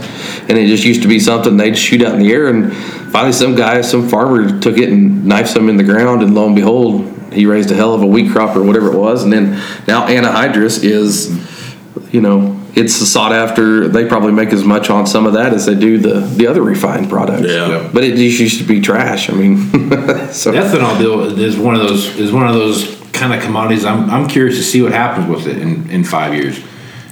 and 0.49 0.57
it 0.57 0.66
just 0.68 0.84
used 0.84 1.03
to 1.03 1.07
be 1.07 1.20
something 1.20 1.55
they'd 1.55 1.78
shoot 1.78 2.01
out 2.01 2.16
in 2.16 2.20
the 2.20 2.32
air 2.32 2.47
and 2.47 2.76
finally 3.11 3.32
some 3.32 3.55
guy 3.55 3.82
some 3.82 4.09
farmer 4.09 4.59
took 4.59 4.78
it 4.78 4.89
and 4.89 5.24
knifed 5.24 5.49
some 5.49 5.70
in 5.70 5.78
the 5.78 5.84
ground 5.84 6.24
and 6.24 6.34
lo 6.34 6.47
and 6.47 6.55
behold 6.55 7.12
he 7.34 7.45
raised 7.45 7.71
a 7.71 7.75
hell 7.75 7.93
of 7.93 8.01
a 8.01 8.05
wheat 8.05 8.31
crop 8.31 8.55
or 8.55 8.63
whatever 8.63 8.91
it 8.91 8.97
was 8.97 9.23
and 9.23 9.34
then 9.34 9.51
now 9.88 10.07
anhydrous 10.07 10.84
is 10.84 11.29
you 12.13 12.21
know 12.21 12.59
it's 12.75 12.95
sought 12.95 13.34
after. 13.34 13.88
They 13.88 14.07
probably 14.07 14.31
make 14.31 14.49
as 14.49 14.63
much 14.63 14.89
on 14.89 15.05
some 15.05 15.25
of 15.25 15.34
that 15.34 15.53
as 15.53 15.65
they 15.65 15.75
do 15.75 15.97
the 15.97 16.21
the 16.21 16.47
other 16.47 16.61
refined 16.61 17.09
products. 17.09 17.47
Yeah, 17.47 17.89
but 17.93 18.03
it 18.03 18.15
just 18.15 18.39
used 18.39 18.59
to 18.59 18.65
be 18.65 18.81
trash. 18.81 19.29
I 19.29 19.34
mean, 19.34 19.57
so 20.31 20.51
ethanol 20.51 20.97
deal 20.97 21.39
is 21.39 21.57
one 21.57 21.75
of 21.75 21.81
those 21.81 22.17
is 22.17 22.31
one 22.31 22.47
of 22.47 22.55
those 22.55 22.99
kind 23.13 23.34
of 23.34 23.43
commodities. 23.43 23.86
I'm 23.86 24.09
I'm 24.09 24.27
curious 24.27 24.57
to 24.57 24.63
see 24.63 24.81
what 24.81 24.91
happens 24.91 25.27
with 25.27 25.47
it 25.47 25.59
in 25.59 25.89
in 25.89 26.03
five 26.03 26.34
years. 26.34 26.59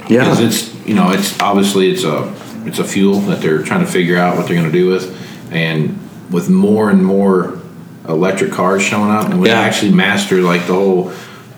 Yeah, 0.10 0.24
because 0.24 0.40
it's 0.40 0.88
you 0.88 0.96
know 0.96 1.12
it's 1.12 1.40
obviously 1.40 1.92
it's 1.92 2.04
a 2.04 2.34
it's 2.66 2.80
a 2.80 2.84
fuel 2.84 3.20
that 3.22 3.42
they're 3.42 3.62
trying 3.62 3.86
to 3.86 3.92
figure 3.92 4.18
out 4.18 4.38
what 4.38 4.48
they're 4.48 4.58
going 4.58 4.72
to 4.72 4.78
do 4.78 4.88
with, 4.88 5.16
and 5.52 6.00
with 6.32 6.50
more 6.50 6.90
and 6.90 7.06
more 7.06 7.61
electric 8.08 8.52
cars 8.52 8.82
showing 8.82 9.12
up, 9.12 9.30
and 9.30 9.42
we 9.42 9.50
yeah. 9.50 9.60
actually 9.60 9.92
master 9.94 10.42
like 10.42 10.66
the 10.68 10.74
whole. 10.74 11.12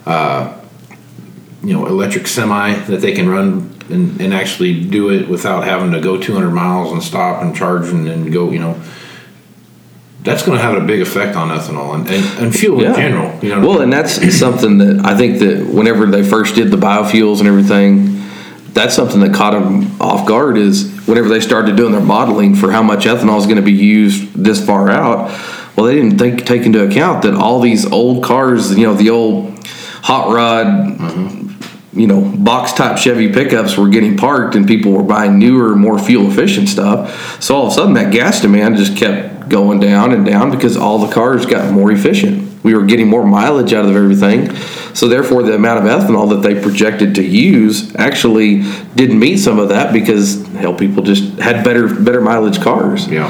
Uh, 0.06 0.60
you 1.64 1.72
know, 1.72 1.88
electric 1.88 2.28
semi 2.28 2.74
that 2.74 3.00
they 3.00 3.14
can 3.14 3.30
run 3.30 3.74
and, 3.90 4.20
and 4.20 4.34
actually 4.34 4.84
do 4.84 5.10
it 5.10 5.28
without 5.30 5.64
having 5.64 5.92
to 5.92 6.02
go 6.02 6.20
200 6.20 6.52
miles 6.52 6.92
and 6.92 7.02
stop 7.02 7.42
and 7.42 7.56
charge 7.56 7.88
and, 7.88 8.08
and 8.08 8.34
go, 8.34 8.52
you 8.52 8.60
know, 8.60 8.82
that's 10.24 10.46
going 10.46 10.58
to 10.58 10.64
have 10.64 10.82
a 10.82 10.86
big 10.86 11.02
effect 11.02 11.36
on 11.36 11.50
ethanol 11.50 11.96
and, 11.96 12.10
and, 12.10 12.40
and 12.40 12.56
fuel 12.56 12.82
yeah. 12.82 12.90
in 12.90 12.96
general. 12.96 13.44
You 13.44 13.50
know 13.56 13.68
well, 13.68 13.82
and 13.82 13.92
that's 13.92 14.38
something 14.38 14.78
that 14.78 15.06
I 15.06 15.18
think 15.18 15.40
that 15.40 15.68
whenever 15.74 16.06
they 16.06 16.24
first 16.24 16.56
did 16.56 16.72
the 16.72 16.78
biofuels 16.78 17.40
and 17.40 17.48
everything, 17.48 18.22
that's 18.74 18.96
something 18.96 19.20
that 19.20 19.34
caught 19.34 19.52
them 19.52 20.02
off 20.02 20.28
guard 20.28 20.58
is 20.58 20.90
whenever 21.06 21.30
they 21.30 21.42
started 21.42 21.76
doing 21.76 21.92
their 21.92 22.02
modeling 22.02 22.56
for 22.56 22.72
how 22.72 22.82
much 22.82 23.06
ethanol 23.06 23.38
is 23.38 23.46
going 23.46 23.58
to 23.58 23.62
be 23.62 23.74
used 23.74 24.34
this 24.34 24.66
far 24.66 24.90
out. 24.90 25.30
Well, 25.76 25.88
they 25.88 25.96
didn't 25.96 26.20
think, 26.20 26.46
take 26.46 26.66
into 26.66 26.88
account 26.88 27.24
that 27.24 27.34
all 27.34 27.60
these 27.60 27.86
old 27.92 28.24
cars, 28.24 28.78
you 28.78 28.86
know, 28.86 28.94
the 28.94 29.10
old 29.10 29.66
hot 30.04 30.34
rod, 30.34 30.68
mm-hmm 30.68 31.44
you 31.96 32.08
know, 32.08 32.22
box 32.22 32.74
type 32.74 32.98
Chevy 32.98 33.32
pickups 33.32 33.78
were 33.78 33.88
getting 33.88 34.18
parked 34.18 34.56
and 34.56 34.68
people 34.68 34.92
were 34.92 35.04
buying 35.04 35.38
newer, 35.38 35.76
more 35.76 36.00
fuel 36.00 36.30
efficient 36.30 36.68
stuff. 36.68 37.42
So 37.42 37.56
all 37.56 37.68
of 37.68 37.72
a 37.72 37.76
sudden, 37.76 37.94
that 37.94 38.12
gas 38.12 38.42
demand 38.42 38.78
just 38.78 38.98
kept 38.98 39.48
going 39.48 39.80
down 39.80 40.12
and 40.12 40.26
down 40.26 40.50
because 40.50 40.76
all 40.76 40.98
the 40.98 41.14
cars 41.14 41.46
got 41.46 41.72
more 41.72 41.92
efficient. 41.92 42.64
We 42.64 42.74
were 42.74 42.86
getting 42.86 43.08
more 43.08 43.26
mileage 43.26 43.74
out 43.74 43.86
of 43.86 43.96
everything. 43.96 44.56
So 44.96 45.08
therefore, 45.08 45.44
the 45.44 45.54
amount 45.54 45.86
of 45.86 45.86
ethanol 45.86 46.30
that 46.30 46.48
they 46.48 46.60
projected 46.60 47.14
to 47.16 47.24
use 47.24 47.94
actually 47.96 48.64
didn't 48.96 49.20
meet 49.20 49.38
some 49.38 49.60
of 49.60 49.70
that 49.70 49.94
because 49.94 50.48
hell, 50.54 50.74
people 50.74 51.04
just 51.04 51.40
had 51.40 51.64
better 51.64 51.94
better 51.94 52.22
mileage 52.22 52.62
cars. 52.62 53.08
Yeah. 53.08 53.30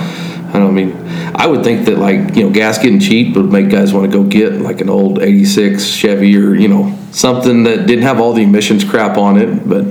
I 0.53 0.59
don't 0.59 0.75
mean, 0.75 0.95
I 1.35 1.47
would 1.47 1.63
think 1.63 1.87
that 1.87 1.97
like 1.97 2.35
you 2.35 2.43
know 2.43 2.51
gas 2.51 2.77
getting 2.77 2.99
cheap 2.99 3.35
would 3.35 3.51
make 3.51 3.69
guys 3.69 3.91
want 3.91 4.11
to 4.11 4.17
go 4.17 4.23
get 4.23 4.53
like 4.53 4.81
an 4.81 4.89
old 4.89 5.19
'86 5.19 5.83
Chevy 5.83 6.37
or 6.37 6.53
you 6.53 6.67
know 6.67 6.95
something 7.11 7.63
that 7.63 7.87
didn't 7.87 8.03
have 8.03 8.21
all 8.21 8.33
the 8.33 8.43
emissions 8.43 8.83
crap 8.83 9.17
on 9.17 9.37
it, 9.37 9.67
but 9.67 9.83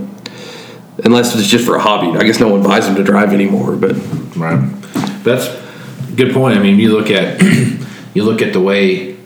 unless 1.04 1.34
it's 1.34 1.48
just 1.48 1.66
for 1.66 1.74
a 1.74 1.80
hobby, 1.80 2.16
I 2.16 2.22
guess 2.22 2.38
no 2.38 2.48
one 2.48 2.62
buys 2.62 2.86
them 2.86 2.94
to 2.94 3.02
drive 3.02 3.32
anymore. 3.32 3.74
But 3.74 3.96
right, 4.36 4.70
that's 5.24 5.48
good 6.14 6.32
point. 6.32 6.56
I 6.56 6.62
mean, 6.62 6.78
you 6.78 6.96
look 6.96 7.10
at 7.10 7.42
you 8.14 8.22
look 8.22 8.40
at 8.40 8.52
the 8.52 8.60
way 8.60 9.18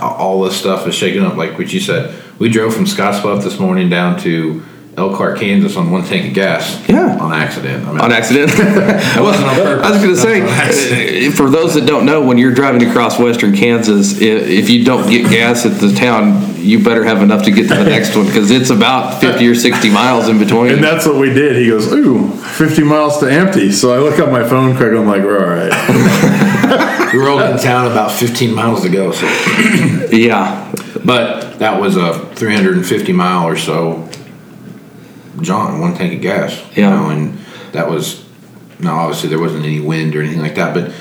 all 0.00 0.42
this 0.42 0.56
stuff 0.56 0.86
is 0.86 0.94
shaking 0.94 1.24
up, 1.24 1.36
like 1.36 1.58
what 1.58 1.72
you 1.72 1.80
said. 1.80 2.22
We 2.38 2.48
drove 2.48 2.74
from 2.74 2.84
Scottsbluff 2.84 3.42
this 3.42 3.58
morning 3.58 3.88
down 3.88 4.18
to 4.20 4.64
Elkhart, 4.96 5.40
Kansas 5.40 5.76
on 5.76 5.90
one 5.90 6.04
tank 6.04 6.28
of 6.28 6.34
gas. 6.34 6.88
Yeah. 6.88 7.18
On 7.18 7.32
accident. 7.32 7.84
I 7.84 7.90
mean, 7.90 8.00
on 8.00 8.12
accident. 8.12 8.52
well, 8.56 9.28
I 9.84 9.90
was 9.90 10.00
going 10.00 10.14
to 10.14 10.20
say, 10.20 11.30
for 11.30 11.50
those 11.50 11.74
that 11.74 11.84
don't 11.86 12.06
know, 12.06 12.24
when 12.24 12.38
you're 12.38 12.54
driving 12.54 12.88
across 12.88 13.18
western 13.18 13.56
Kansas, 13.56 14.20
if 14.20 14.70
you 14.70 14.84
don't 14.84 15.10
get 15.10 15.28
gas 15.28 15.66
at 15.66 15.80
the 15.80 15.92
town, 15.92 16.54
you 16.56 16.82
better 16.82 17.02
have 17.02 17.22
enough 17.22 17.42
to 17.44 17.50
get 17.50 17.68
to 17.68 17.74
the 17.74 17.84
next 17.84 18.14
one 18.14 18.26
because 18.26 18.52
it's 18.52 18.70
about 18.70 19.20
50 19.20 19.46
or 19.48 19.54
60 19.56 19.90
miles 19.90 20.28
in 20.28 20.38
between. 20.38 20.74
And 20.74 20.84
that's 20.84 21.06
what 21.06 21.16
we 21.16 21.34
did. 21.34 21.56
He 21.56 21.68
goes, 21.68 21.92
Ooh, 21.92 22.30
50 22.30 22.84
miles 22.84 23.18
to 23.18 23.30
empty. 23.30 23.72
So 23.72 23.92
I 23.92 23.98
look 23.98 24.20
up 24.20 24.30
my 24.30 24.48
phone 24.48 24.76
quick. 24.76 24.92
I'm 24.92 25.06
like, 25.06 25.22
We're 25.22 25.40
all 25.40 25.54
right. 25.54 27.12
we 27.12 27.18
were 27.18 27.50
in 27.50 27.58
town 27.58 27.90
about 27.90 28.12
15 28.12 28.54
miles 28.54 28.82
to 28.82 28.88
go. 28.88 29.10
So. 29.10 29.26
yeah. 30.12 30.72
But 31.04 31.58
that 31.58 31.80
was 31.80 31.96
a 31.96 32.24
350 32.36 33.12
mile 33.12 33.46
or 33.46 33.56
so 33.56 34.08
John, 35.40 35.80
one 35.80 35.94
tank 35.94 36.14
of 36.14 36.20
gas. 36.20 36.56
Yeah. 36.76 36.90
You 36.90 36.96
know, 36.96 37.10
and 37.10 37.38
that 37.72 37.88
was 37.88 38.24
now 38.78 38.98
obviously 38.98 39.28
there 39.28 39.40
wasn't 39.40 39.64
any 39.64 39.80
wind 39.80 40.14
or 40.16 40.20
anything 40.20 40.40
like 40.40 40.54
that, 40.56 40.74
but 40.74 40.92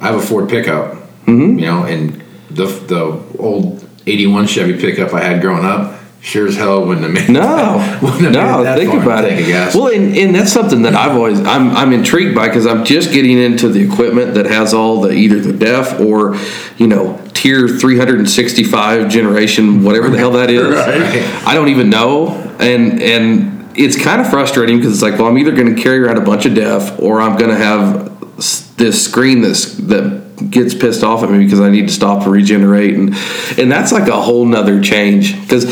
I 0.00 0.06
have 0.06 0.16
a 0.16 0.22
Ford 0.22 0.48
pickup. 0.48 0.94
Mm-hmm. 1.26 1.58
You 1.58 1.66
know, 1.66 1.84
and 1.84 2.22
the 2.50 2.66
the 2.66 3.22
old 3.38 3.86
'81 4.06 4.46
Chevy 4.46 4.80
pickup 4.80 5.12
I 5.12 5.22
had 5.22 5.40
growing 5.40 5.64
up. 5.64 5.98
Sure 6.20 6.48
as 6.48 6.56
hell 6.56 6.84
wouldn't 6.84 7.06
have 7.06 7.14
made 7.14 7.28
no, 7.28 7.40
that, 7.78 8.32
no. 8.32 8.76
Think 8.76 8.92
about 8.92 9.24
it. 9.24 9.72
Well, 9.72 9.86
and, 9.94 10.16
and 10.16 10.34
that's 10.34 10.52
something 10.52 10.82
that 10.82 10.94
I've 10.94 11.12
always 11.12 11.38
I'm 11.40 11.70
I'm 11.70 11.92
intrigued 11.92 12.34
by 12.34 12.48
because 12.48 12.66
I'm 12.66 12.84
just 12.84 13.12
getting 13.12 13.38
into 13.38 13.68
the 13.68 13.80
equipment 13.80 14.34
that 14.34 14.46
has 14.46 14.74
all 14.74 15.00
the 15.00 15.12
either 15.12 15.38
the 15.38 15.52
DEF 15.52 16.00
or 16.00 16.36
you 16.76 16.88
know 16.88 17.24
tier 17.34 17.68
365 17.68 19.08
generation 19.08 19.84
whatever 19.84 20.10
the 20.10 20.18
hell 20.18 20.32
that 20.32 20.50
is. 20.50 20.74
right. 20.74 21.46
I 21.46 21.54
don't 21.54 21.68
even 21.68 21.88
know, 21.88 22.30
and 22.58 23.00
and 23.00 23.57
it's 23.78 24.02
kind 24.02 24.20
of 24.20 24.28
frustrating 24.28 24.76
because 24.76 24.92
it's 24.92 25.02
like, 25.02 25.18
well, 25.18 25.28
I'm 25.28 25.38
either 25.38 25.52
going 25.52 25.74
to 25.74 25.80
carry 25.80 26.00
around 26.00 26.18
a 26.18 26.22
bunch 26.22 26.46
of 26.46 26.54
DEF 26.54 26.98
or 27.00 27.20
I'm 27.20 27.38
going 27.38 27.50
to 27.50 27.56
have 27.56 28.76
this 28.76 29.04
screen 29.04 29.40
that's 29.40 29.74
that 29.74 30.50
gets 30.50 30.74
pissed 30.74 31.02
off 31.02 31.22
at 31.22 31.30
me 31.30 31.44
because 31.44 31.60
I 31.60 31.70
need 31.70 31.88
to 31.88 31.92
stop 31.92 32.22
and 32.22 32.32
regenerate, 32.32 32.94
and 32.94 33.14
and 33.58 33.70
that's 33.70 33.92
like 33.92 34.08
a 34.08 34.20
whole 34.20 34.44
nother 34.44 34.80
change 34.80 35.40
because 35.40 35.64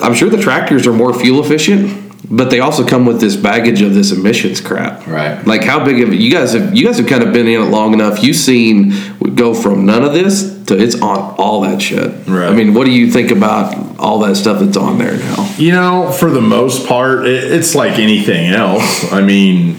I'm 0.00 0.14
sure 0.14 0.28
the 0.28 0.40
tractors 0.40 0.86
are 0.86 0.92
more 0.92 1.12
fuel 1.12 1.44
efficient 1.44 2.10
but 2.32 2.48
they 2.48 2.60
also 2.60 2.86
come 2.86 3.06
with 3.06 3.20
this 3.20 3.34
baggage 3.34 3.82
of 3.82 3.92
this 3.92 4.12
emissions 4.12 4.60
crap. 4.60 5.06
Right. 5.06 5.44
Like 5.44 5.64
how 5.64 5.84
big 5.84 6.00
of 6.00 6.14
you 6.14 6.30
guys 6.30 6.52
have 6.52 6.74
you 6.74 6.86
guys 6.86 6.98
have 6.98 7.08
kind 7.08 7.24
of 7.24 7.32
been 7.32 7.48
in 7.48 7.60
it 7.60 7.64
long 7.66 7.92
enough. 7.92 8.22
You've 8.22 8.36
seen 8.36 8.92
go 9.34 9.52
from 9.52 9.84
none 9.84 10.04
of 10.04 10.12
this 10.12 10.64
to 10.66 10.78
it's 10.78 11.00
on 11.00 11.34
all 11.38 11.62
that 11.62 11.82
shit. 11.82 12.12
Right. 12.28 12.48
I 12.48 12.54
mean, 12.54 12.74
what 12.74 12.84
do 12.84 12.92
you 12.92 13.10
think 13.10 13.32
about 13.32 13.89
all 14.00 14.18
that 14.20 14.36
stuff 14.36 14.60
that's 14.60 14.76
on 14.76 14.98
there 14.98 15.16
now? 15.16 15.54
You 15.56 15.72
know, 15.72 16.10
for 16.12 16.30
the 16.30 16.40
most 16.40 16.86
part, 16.86 17.26
it, 17.26 17.52
it's 17.52 17.74
like 17.74 17.98
anything 17.98 18.50
else. 18.50 19.10
I 19.12 19.20
mean, 19.20 19.78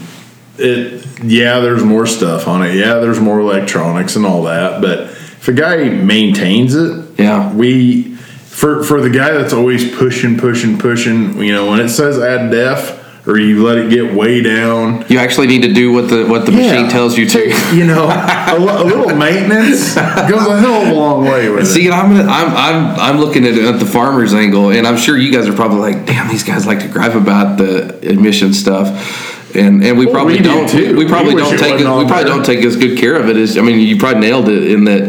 it. 0.58 1.00
Yeah, 1.24 1.60
there's 1.60 1.84
more 1.84 2.06
stuff 2.06 2.48
on 2.48 2.64
it. 2.64 2.74
Yeah, 2.74 2.94
there's 2.94 3.20
more 3.20 3.38
electronics 3.38 4.16
and 4.16 4.26
all 4.26 4.42
that. 4.44 4.80
But 4.80 5.02
if 5.02 5.46
a 5.46 5.52
guy 5.52 5.88
maintains 5.88 6.74
it, 6.74 7.18
yeah, 7.18 7.54
we 7.54 8.14
for 8.14 8.82
for 8.84 9.00
the 9.00 9.10
guy 9.10 9.32
that's 9.32 9.52
always 9.52 9.94
pushing, 9.96 10.38
pushing, 10.38 10.78
pushing, 10.78 11.40
you 11.40 11.52
know, 11.52 11.70
when 11.70 11.80
it 11.80 11.90
says 11.90 12.18
add 12.18 12.50
def 12.50 13.01
or 13.26 13.38
you 13.38 13.64
let 13.64 13.78
it 13.78 13.90
get 13.90 14.12
way 14.12 14.42
down, 14.42 15.04
you 15.08 15.18
actually 15.18 15.46
need 15.46 15.62
to 15.62 15.72
do 15.72 15.92
what 15.92 16.08
the 16.08 16.26
what 16.26 16.44
the 16.44 16.52
yeah, 16.52 16.72
machine 16.72 16.88
tells 16.88 17.16
you 17.16 17.28
to. 17.28 17.72
You 17.72 17.86
know, 17.86 18.04
a, 18.08 18.56
a, 18.56 18.58
little 18.58 19.14
maintenance 19.16 19.94
goes 19.94 20.46
a 20.46 20.60
hell 20.60 20.82
of 20.82 20.88
a 20.88 20.94
long 20.94 21.24
way 21.24 21.48
with 21.48 21.66
See, 21.68 21.86
it. 21.86 21.92
I'm, 21.92 22.12
I'm 22.12 22.56
I'm 22.56 23.00
I'm 23.00 23.20
looking 23.20 23.46
at 23.46 23.54
it 23.54 23.64
at 23.64 23.78
the 23.78 23.86
farmer's 23.86 24.34
angle, 24.34 24.70
and 24.70 24.86
I'm 24.86 24.96
sure 24.96 25.16
you 25.16 25.32
guys 25.32 25.48
are 25.48 25.54
probably 25.54 25.78
like, 25.78 26.06
damn, 26.06 26.28
these 26.28 26.42
guys 26.42 26.66
like 26.66 26.80
to 26.80 26.88
gripe 26.88 27.14
about 27.14 27.58
the 27.58 27.98
emission 28.08 28.52
stuff 28.52 29.40
and 29.54 29.84
and 29.84 29.98
we 29.98 30.06
well, 30.06 30.14
probably 30.14 30.36
we 30.36 30.42
don't 30.42 30.72
we, 30.72 30.94
we, 30.94 31.06
probably 31.06 31.34
we 31.34 31.40
don't 31.40 31.58
take 31.58 31.78
we 31.78 31.84
probably 31.84 32.06
there. 32.06 32.24
don't 32.24 32.44
take 32.44 32.64
as 32.64 32.76
good 32.76 32.98
care 32.98 33.16
of 33.16 33.28
it 33.28 33.36
as 33.36 33.58
I 33.58 33.60
mean 33.60 33.78
you 33.80 33.98
probably 33.98 34.20
nailed 34.20 34.48
it 34.48 34.70
in 34.70 34.84
that 34.84 35.02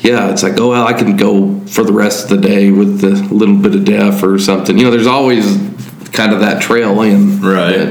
yeah 0.00 0.30
it's 0.30 0.42
like 0.42 0.58
oh 0.58 0.70
well 0.70 0.86
I 0.86 0.92
can 0.92 1.16
go 1.16 1.58
for 1.66 1.84
the 1.84 1.92
rest 1.92 2.30
of 2.30 2.40
the 2.40 2.48
day 2.48 2.70
with 2.70 3.02
a 3.02 3.34
little 3.34 3.56
bit 3.56 3.74
of 3.74 3.84
DEF 3.84 4.22
or 4.22 4.38
something 4.38 4.78
you 4.78 4.84
know 4.84 4.90
there's 4.90 5.06
always 5.06 5.58
kind 6.12 6.32
of 6.32 6.40
that 6.40 6.62
trail 6.62 7.00
in. 7.02 7.40
Right. 7.40 7.88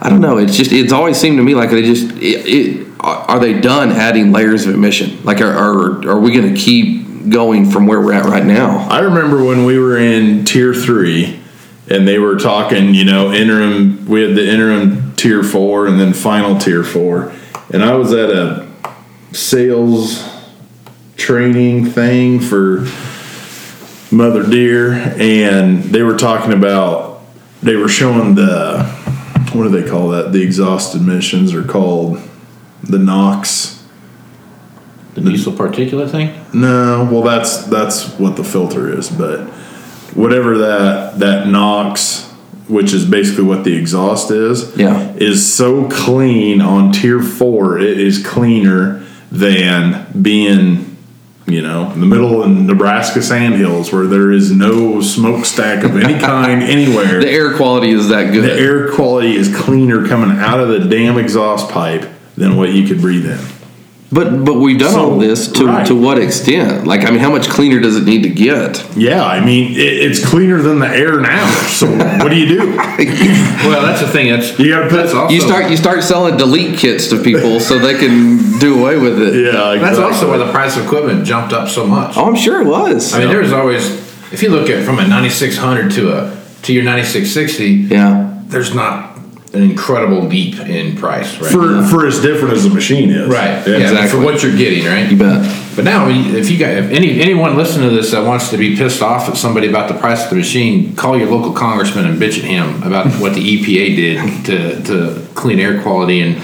I 0.00 0.08
don't 0.08 0.20
know. 0.20 0.38
It's 0.38 0.56
just 0.56 0.72
it's 0.72 0.92
always 0.92 1.16
seemed 1.16 1.36
to 1.36 1.42
me 1.42 1.54
like 1.54 1.70
they 1.70 1.82
just 1.82 2.10
it, 2.16 2.46
it 2.46 2.86
are 3.00 3.38
they 3.38 3.60
done 3.60 3.90
adding 3.90 4.32
layers 4.32 4.66
of 4.66 4.74
emission? 4.74 5.22
Like 5.24 5.40
are 5.40 5.52
are, 5.52 6.08
are 6.08 6.18
we 6.18 6.32
going 6.32 6.54
to 6.54 6.60
keep 6.60 7.30
going 7.30 7.70
from 7.70 7.86
where 7.86 8.00
we're 8.00 8.12
at 8.12 8.24
right 8.24 8.44
now? 8.44 8.88
I 8.88 9.00
remember 9.00 9.44
when 9.44 9.64
we 9.64 9.78
were 9.78 9.96
in 9.96 10.44
tier 10.44 10.74
3 10.74 11.42
and 11.88 12.06
they 12.06 12.18
were 12.18 12.36
talking, 12.36 12.94
you 12.94 13.04
know, 13.04 13.32
interim. 13.32 14.06
We 14.06 14.22
had 14.22 14.36
the 14.36 14.48
interim 14.48 15.14
tier 15.16 15.42
four 15.42 15.86
and 15.86 16.00
then 16.00 16.12
final 16.12 16.58
tier 16.58 16.84
four, 16.84 17.32
and 17.72 17.82
I 17.82 17.94
was 17.94 18.12
at 18.12 18.30
a 18.30 18.68
sales 19.32 20.28
training 21.16 21.86
thing 21.86 22.40
for 22.40 22.86
mother 24.10 24.48
Deere, 24.48 24.92
and 24.92 25.82
they 25.84 26.02
were 26.02 26.16
talking 26.16 26.52
about 26.52 27.11
they 27.62 27.76
were 27.76 27.88
showing 27.88 28.34
the 28.34 28.84
what 29.52 29.64
do 29.64 29.68
they 29.68 29.88
call 29.88 30.08
that? 30.10 30.32
The 30.32 30.42
exhaust 30.42 30.94
emissions 30.94 31.52
are 31.54 31.62
called 31.64 32.18
the 32.82 32.98
NOx. 32.98 33.84
The 35.14 35.20
diesel 35.20 35.52
particulate 35.52 36.10
thing? 36.10 36.34
No, 36.54 37.06
well 37.10 37.22
that's 37.22 37.64
that's 37.66 38.08
what 38.18 38.36
the 38.36 38.44
filter 38.44 38.90
is, 38.98 39.10
but 39.10 39.40
whatever 40.14 40.58
that 40.58 41.18
that 41.18 41.46
NOx, 41.48 42.30
which 42.66 42.92
is 42.94 43.04
basically 43.04 43.44
what 43.44 43.64
the 43.64 43.76
exhaust 43.76 44.30
is, 44.30 44.74
Yeah. 44.76 45.12
is 45.16 45.52
so 45.52 45.88
clean 45.88 46.60
on 46.62 46.92
tier 46.92 47.20
four. 47.22 47.78
It 47.78 48.00
is 48.00 48.24
cleaner 48.24 49.04
than 49.30 50.06
being 50.20 50.91
you 51.46 51.60
know, 51.60 51.90
in 51.92 52.00
the 52.00 52.06
middle 52.06 52.42
of 52.42 52.50
Nebraska 52.50 53.20
sandhills 53.20 53.92
where 53.92 54.06
there 54.06 54.30
is 54.30 54.52
no 54.52 55.00
smokestack 55.00 55.84
of 55.84 55.96
any 55.96 56.18
kind 56.20 56.62
anywhere. 56.62 57.20
The 57.20 57.30
air 57.30 57.56
quality 57.56 57.90
is 57.90 58.08
that 58.08 58.32
good. 58.32 58.44
The 58.44 58.60
air 58.60 58.92
quality 58.92 59.36
is 59.36 59.54
cleaner 59.54 60.06
coming 60.06 60.38
out 60.38 60.60
of 60.60 60.68
the 60.68 60.80
damn 60.80 61.18
exhaust 61.18 61.70
pipe 61.70 62.08
than 62.36 62.56
what 62.56 62.72
you 62.72 62.86
could 62.86 63.00
breathe 63.00 63.26
in. 63.26 63.61
But 64.12 64.44
but 64.44 64.54
we've 64.54 64.78
done 64.78 64.92
So, 64.92 65.10
all 65.12 65.18
this 65.18 65.50
to 65.52 65.66
right. 65.66 65.86
to 65.86 65.94
what 65.94 66.18
extent? 66.18 66.86
Like 66.86 67.04
I 67.06 67.10
mean, 67.10 67.20
how 67.20 67.30
much 67.30 67.48
cleaner 67.48 67.80
does 67.80 67.96
it 67.96 68.04
need 68.04 68.22
to 68.24 68.28
get? 68.28 68.86
Yeah, 68.96 69.24
I 69.24 69.42
mean, 69.44 69.72
it, 69.72 69.78
it's 69.78 70.24
cleaner 70.24 70.60
than 70.60 70.80
the 70.80 70.88
air 70.88 71.18
now. 71.20 71.48
So 71.68 71.86
what 71.86 72.28
do 72.28 72.36
you 72.36 72.46
do? 72.46 72.76
Well, 73.62 73.80
that's 73.82 74.00
the 74.00 74.08
thing. 74.08 74.30
That's 74.30 74.58
You 74.58 74.70
gotta 74.70 74.88
put- 74.88 74.96
that's 74.96 75.14
also, 75.14 75.32
You 75.34 75.40
start 75.40 75.70
you 75.70 75.76
start 75.76 76.02
selling 76.02 76.36
delete 76.36 76.78
kits 76.78 77.08
to 77.08 77.22
people 77.22 77.60
so 77.60 77.78
they 77.78 77.96
can 77.98 78.58
do 78.58 78.78
away 78.80 78.98
with 78.98 79.20
it. 79.22 79.46
Yeah, 79.46 79.76
That's 79.80 79.98
also 79.98 80.28
why 80.30 80.36
the 80.36 80.50
price 80.50 80.76
of 80.76 80.84
equipment 80.84 81.24
jumped 81.24 81.52
up 81.52 81.68
so 81.68 81.86
much. 81.86 82.16
Oh, 82.16 82.26
I'm 82.26 82.36
sure 82.36 82.60
it 82.60 82.66
was. 82.66 83.14
I 83.14 83.20
mean, 83.20 83.28
there's 83.28 83.52
always 83.52 83.86
if 84.32 84.42
you 84.42 84.50
look 84.50 84.68
at 84.68 84.84
from 84.84 84.98
a 84.98 85.06
9600 85.06 85.90
to 85.92 86.12
a 86.12 86.42
to 86.62 86.72
your 86.72 86.84
9660, 86.84 87.94
yeah. 87.94 88.40
there's 88.44 88.74
not 88.74 89.11
an 89.54 89.62
incredible 89.62 90.22
leap 90.22 90.58
in 90.60 90.96
price, 90.96 91.38
right? 91.38 91.50
for 91.52 91.82
for 91.84 92.06
as 92.06 92.20
different 92.22 92.54
as 92.54 92.64
the 92.64 92.70
machine 92.70 93.10
is. 93.10 93.28
right, 93.28 93.66
Yeah, 93.66 93.76
yeah, 93.76 93.90
exactly. 93.90 94.08
for 94.18 94.24
what 94.24 94.42
you're 94.42 94.56
getting, 94.56 94.84
right? 94.86 95.10
You 95.10 95.16
bet. 95.18 95.44
But 95.76 95.84
now, 95.84 96.08
if 96.08 96.50
you 96.50 96.58
got 96.58 96.70
if 96.70 96.90
any 96.90 97.20
anyone 97.20 97.56
listening 97.56 97.88
to 97.90 97.94
this 97.94 98.10
that 98.12 98.24
wants 98.26 98.50
to 98.50 98.56
be 98.56 98.76
pissed 98.76 99.02
off 99.02 99.28
at 99.28 99.36
somebody 99.36 99.68
about 99.68 99.88
the 99.92 99.98
price 99.98 100.24
of 100.24 100.30
the 100.30 100.36
machine, 100.36 100.94
call 100.96 101.18
your 101.18 101.30
local 101.30 101.52
congressman 101.52 102.06
and 102.06 102.20
bitch 102.20 102.38
at 102.38 102.44
him 102.44 102.82
about 102.82 103.06
what 103.20 103.34
the 103.34 103.40
EPA 103.40 103.96
did 103.96 104.44
to, 104.46 104.82
to 104.84 105.26
clean 105.34 105.58
air 105.60 105.82
quality 105.82 106.20
and 106.20 106.36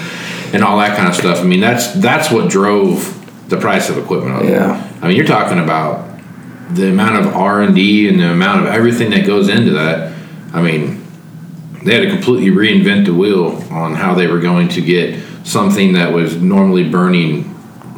and 0.54 0.62
all 0.64 0.78
that 0.78 0.96
kind 0.96 1.08
of 1.08 1.14
stuff. 1.14 1.40
I 1.40 1.44
mean, 1.44 1.60
that's 1.60 1.92
that's 1.94 2.30
what 2.30 2.50
drove 2.50 3.14
the 3.48 3.56
price 3.56 3.88
of 3.88 3.96
equipment. 3.98 4.36
up. 4.36 4.44
Yeah. 4.44 4.98
I 5.00 5.08
mean, 5.08 5.16
you're 5.16 5.26
talking 5.26 5.58
about 5.58 6.06
the 6.74 6.90
amount 6.90 7.24
of 7.24 7.34
R 7.34 7.62
and 7.62 7.74
D 7.74 8.08
and 8.08 8.20
the 8.20 8.30
amount 8.30 8.66
of 8.66 8.72
everything 8.72 9.10
that 9.10 9.26
goes 9.26 9.48
into 9.48 9.72
that. 9.72 10.12
I 10.52 10.60
mean, 10.62 10.97
they 11.82 11.94
had 11.94 12.00
to 12.02 12.10
completely 12.10 12.50
reinvent 12.50 13.06
the 13.06 13.14
wheel 13.14 13.62
on 13.70 13.94
how 13.94 14.14
they 14.14 14.26
were 14.26 14.40
going 14.40 14.68
to 14.68 14.80
get 14.80 15.22
something 15.44 15.92
that 15.92 16.12
was 16.12 16.36
normally 16.36 16.88
burning 16.88 17.44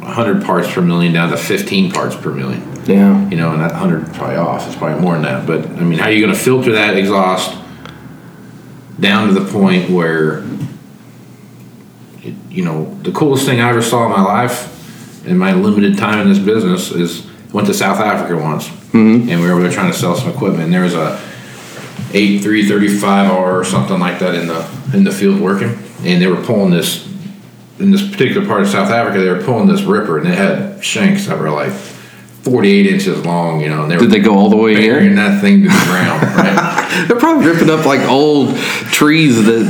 100 0.01 0.43
parts 0.43 0.71
per 0.71 0.81
million 0.81 1.13
down 1.13 1.29
to 1.29 1.37
15 1.37 1.91
parts 1.91 2.15
per 2.15 2.31
million. 2.31 2.61
Yeah. 2.85 3.29
You 3.29 3.37
know, 3.37 3.51
and 3.51 3.61
that 3.61 3.71
100 3.71 4.09
is 4.09 4.17
probably 4.17 4.35
off. 4.35 4.67
It's 4.67 4.75
probably 4.75 5.01
more 5.01 5.13
than 5.13 5.23
that. 5.23 5.45
But 5.45 5.65
I 5.65 5.83
mean, 5.83 5.99
how 5.99 6.05
are 6.05 6.11
you 6.11 6.21
going 6.21 6.33
to 6.33 6.39
filter 6.39 6.73
that 6.73 6.97
exhaust 6.97 7.57
down 8.99 9.27
to 9.27 9.33
the 9.33 9.51
point 9.51 9.89
where, 9.89 10.39
it, 12.23 12.35
you 12.49 12.63
know, 12.63 12.93
the 13.01 13.11
coolest 13.11 13.45
thing 13.45 13.59
I 13.59 13.69
ever 13.69 13.81
saw 13.81 14.05
in 14.05 14.11
my 14.11 14.21
life 14.23 14.77
in 15.25 15.37
my 15.37 15.53
limited 15.53 15.97
time 15.97 16.19
in 16.19 16.29
this 16.29 16.39
business 16.39 16.91
is 16.91 17.25
I 17.49 17.51
went 17.51 17.67
to 17.67 17.73
South 17.73 17.99
Africa 17.99 18.41
once, 18.41 18.67
mm-hmm. 18.67 19.29
and 19.29 19.41
we 19.41 19.47
were 19.47 19.53
over 19.53 19.61
there 19.63 19.71
trying 19.71 19.91
to 19.91 19.97
sell 19.97 20.15
some 20.15 20.29
equipment. 20.29 20.63
And 20.63 20.73
there 20.73 20.83
was 20.83 20.95
a 20.95 21.17
eight 22.13 22.41
three 22.41 22.67
thirty 22.67 22.87
five 22.87 23.29
R 23.31 23.59
or 23.59 23.63
something 23.65 23.99
like 23.99 24.19
that 24.19 24.35
in 24.35 24.47
the 24.47 24.67
in 24.93 25.03
the 25.03 25.11
field 25.11 25.39
working, 25.39 25.69
and 26.03 26.21
they 26.21 26.27
were 26.27 26.41
pulling 26.43 26.71
this 26.71 27.07
in 27.79 27.91
this 27.91 28.07
particular 28.09 28.45
part 28.45 28.61
of 28.61 28.67
South 28.69 28.89
Africa. 28.91 29.19
They 29.19 29.29
were 29.29 29.43
pulling 29.43 29.67
this 29.67 29.81
ripper, 29.81 30.17
and 30.19 30.27
it 30.27 30.35
had 30.37 30.83
shanks 30.83 31.25
that 31.27 31.39
were 31.39 31.49
like 31.49 31.71
forty 31.71 32.71
eight 32.71 32.87
inches 32.87 33.25
long. 33.25 33.61
You 33.61 33.69
know, 33.69 33.83
and 33.83 33.91
they 33.91 33.95
were 33.95 34.01
Did 34.03 34.11
they 34.11 34.19
go 34.19 34.35
all 34.37 34.49
the 34.49 34.57
way 34.57 34.73
in? 34.89 35.15
that 35.15 35.41
thing 35.41 35.63
to 35.63 35.69
the 35.69 35.85
ground. 35.85 36.21
Right? 36.91 37.07
They're 37.07 37.19
probably 37.19 37.47
ripping 37.47 37.69
up 37.69 37.85
like 37.85 38.01
old 38.09 38.55
trees 38.57 39.35
that 39.45 39.63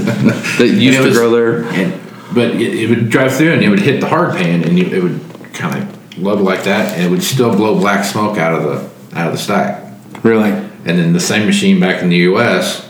that 0.58 0.68
used 0.68 0.98
to 1.00 1.06
was- 1.06 1.18
grow 1.18 1.30
there. 1.30 1.64
And, 1.66 2.02
but 2.34 2.52
it, 2.56 2.62
it 2.62 2.90
would 2.90 3.10
drive 3.10 3.36
through, 3.36 3.54
and 3.54 3.62
it 3.62 3.70
would 3.70 3.80
hit 3.82 4.00
the 4.02 4.08
hard 4.08 4.36
pan, 4.36 4.64
and 4.64 4.80
it 4.80 5.04
would 5.04 5.20
kind 5.54 5.84
of 5.84 6.18
level 6.18 6.44
like 6.46 6.64
that, 6.64 6.94
and 6.94 7.04
it 7.04 7.10
would 7.10 7.22
still 7.24 7.56
blow 7.56 7.78
black 7.78 8.06
smoke 8.06 8.38
out 8.38 8.54
of 8.54 8.64
the 8.64 9.18
out 9.20 9.28
of 9.28 9.34
the 9.34 9.38
stack. 9.40 9.84
Really? 10.24 10.52
And 10.86 10.98
then 10.98 11.14
the 11.14 11.20
same 11.20 11.46
machine 11.46 11.80
back 11.80 12.02
in 12.02 12.10
the 12.10 12.18
U.S. 12.18 12.90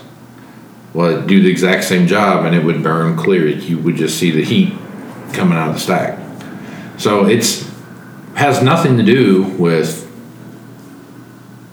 would 0.94 1.26
do 1.26 1.42
the 1.42 1.50
exact 1.50 1.84
same 1.84 2.06
job, 2.06 2.44
and 2.44 2.54
it 2.54 2.64
would 2.64 2.82
burn 2.82 3.16
clear. 3.16 3.46
You 3.46 3.78
would 3.78 3.96
just 3.96 4.18
see 4.18 4.30
the 4.30 4.44
heat 4.44 4.72
coming 5.32 5.58
out 5.58 5.68
of 5.68 5.74
the 5.74 5.80
stack. 5.80 6.18
So 6.98 7.26
it's 7.26 7.70
has 8.34 8.62
nothing 8.62 8.96
to 8.96 9.02
do 9.02 9.44
with 9.58 10.08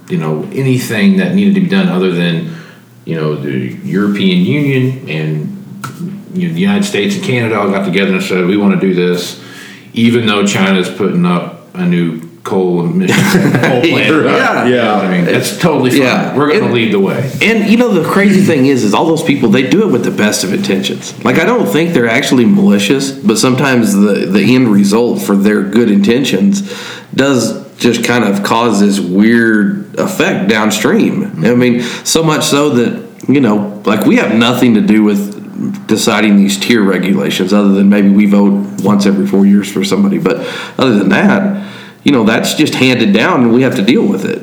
you 0.10 0.18
know 0.18 0.44
anything 0.52 1.18
that 1.18 1.34
needed 1.34 1.56
to 1.56 1.62
be 1.62 1.70
done 1.70 1.88
other 1.88 2.12
than 2.12 2.54
you 3.06 3.16
know 3.16 3.36
the 3.36 3.50
European 3.84 4.46
Union 4.46 5.10
and 5.10 5.60
you 6.34 6.48
know, 6.48 6.54
the 6.54 6.60
United 6.60 6.84
States 6.84 7.16
and 7.16 7.24
Canada 7.24 7.60
all 7.60 7.70
got 7.70 7.86
together 7.86 8.14
and 8.14 8.24
said 8.24 8.46
we 8.46 8.58
want 8.58 8.80
to 8.80 8.80
do 8.80 8.94
this, 8.94 9.44
even 9.94 10.26
though 10.26 10.46
China's 10.46 10.90
putting 10.90 11.26
up 11.26 11.74
a 11.76 11.86
new 11.86 12.29
coal 12.50 12.84
emission 12.84 13.16
coal 13.42 13.82
plant. 13.82 13.86
Yeah. 13.86 14.66
You 14.66 14.76
know 14.76 14.96
what 14.96 15.06
I 15.06 15.12
mean 15.12 15.26
that's 15.26 15.58
totally 15.60 15.92
fine. 15.92 16.02
Yeah. 16.02 16.36
We're 16.36 16.50
going 16.50 16.68
to 16.68 16.74
lead 16.74 16.92
the 16.92 17.00
way. 17.00 17.32
And 17.42 17.70
you 17.70 17.78
know 17.78 17.90
the 17.90 18.10
crazy 18.10 18.42
thing 18.42 18.66
is, 18.66 18.84
is 18.84 18.94
all 18.94 19.06
those 19.06 19.24
people 19.24 19.50
they 19.50 19.70
do 19.70 19.88
it 19.88 19.92
with 19.92 20.04
the 20.04 20.12
best 20.12 20.44
of 20.44 20.52
intentions. 20.52 21.24
Like 21.24 21.38
I 21.38 21.46
don't 21.46 21.68
think 21.68 21.94
they're 21.94 22.10
actually 22.10 22.46
malicious, 22.46 23.12
but 23.12 23.38
sometimes 23.38 23.94
the 23.94 24.26
the 24.26 24.56
end 24.56 24.68
result 24.68 25.22
for 25.22 25.36
their 25.36 25.64
good 25.64 25.92
intentions 25.92 26.74
does 27.14 27.70
just 27.78 28.04
kind 28.04 28.24
of 28.24 28.44
cause 28.44 28.80
this 28.80 29.00
weird 29.00 29.96
effect 29.98 30.50
downstream. 30.50 31.24
Mm-hmm. 31.24 31.46
I 31.46 31.56
mean, 31.56 31.82
so 31.82 32.24
much 32.24 32.46
so 32.46 32.72
that 32.72 33.30
you 33.30 33.42
know, 33.42 33.82
like 33.86 34.06
we 34.06 34.16
have 34.16 34.36
nothing 34.36 34.74
to 34.74 34.82
do 34.82 35.04
with 35.04 35.38
deciding 35.88 36.38
these 36.38 36.58
tier 36.58 36.82
regulations, 36.82 37.54
other 37.54 37.74
than 37.74 37.90
maybe 37.90 38.10
we 38.10 38.26
vote 38.26 38.82
once 38.82 39.06
every 39.06 39.28
four 39.28 39.46
years 39.46 39.72
for 39.72 39.84
somebody. 39.84 40.18
But 40.18 40.38
other 40.78 40.98
than 40.98 41.10
that, 41.10 41.79
you 42.10 42.16
know, 42.16 42.24
that's 42.24 42.56
just 42.56 42.74
handed 42.74 43.14
down, 43.14 43.44
and 43.44 43.54
we 43.54 43.62
have 43.62 43.76
to 43.76 43.84
deal 43.84 44.04
with 44.04 44.26
it. 44.26 44.42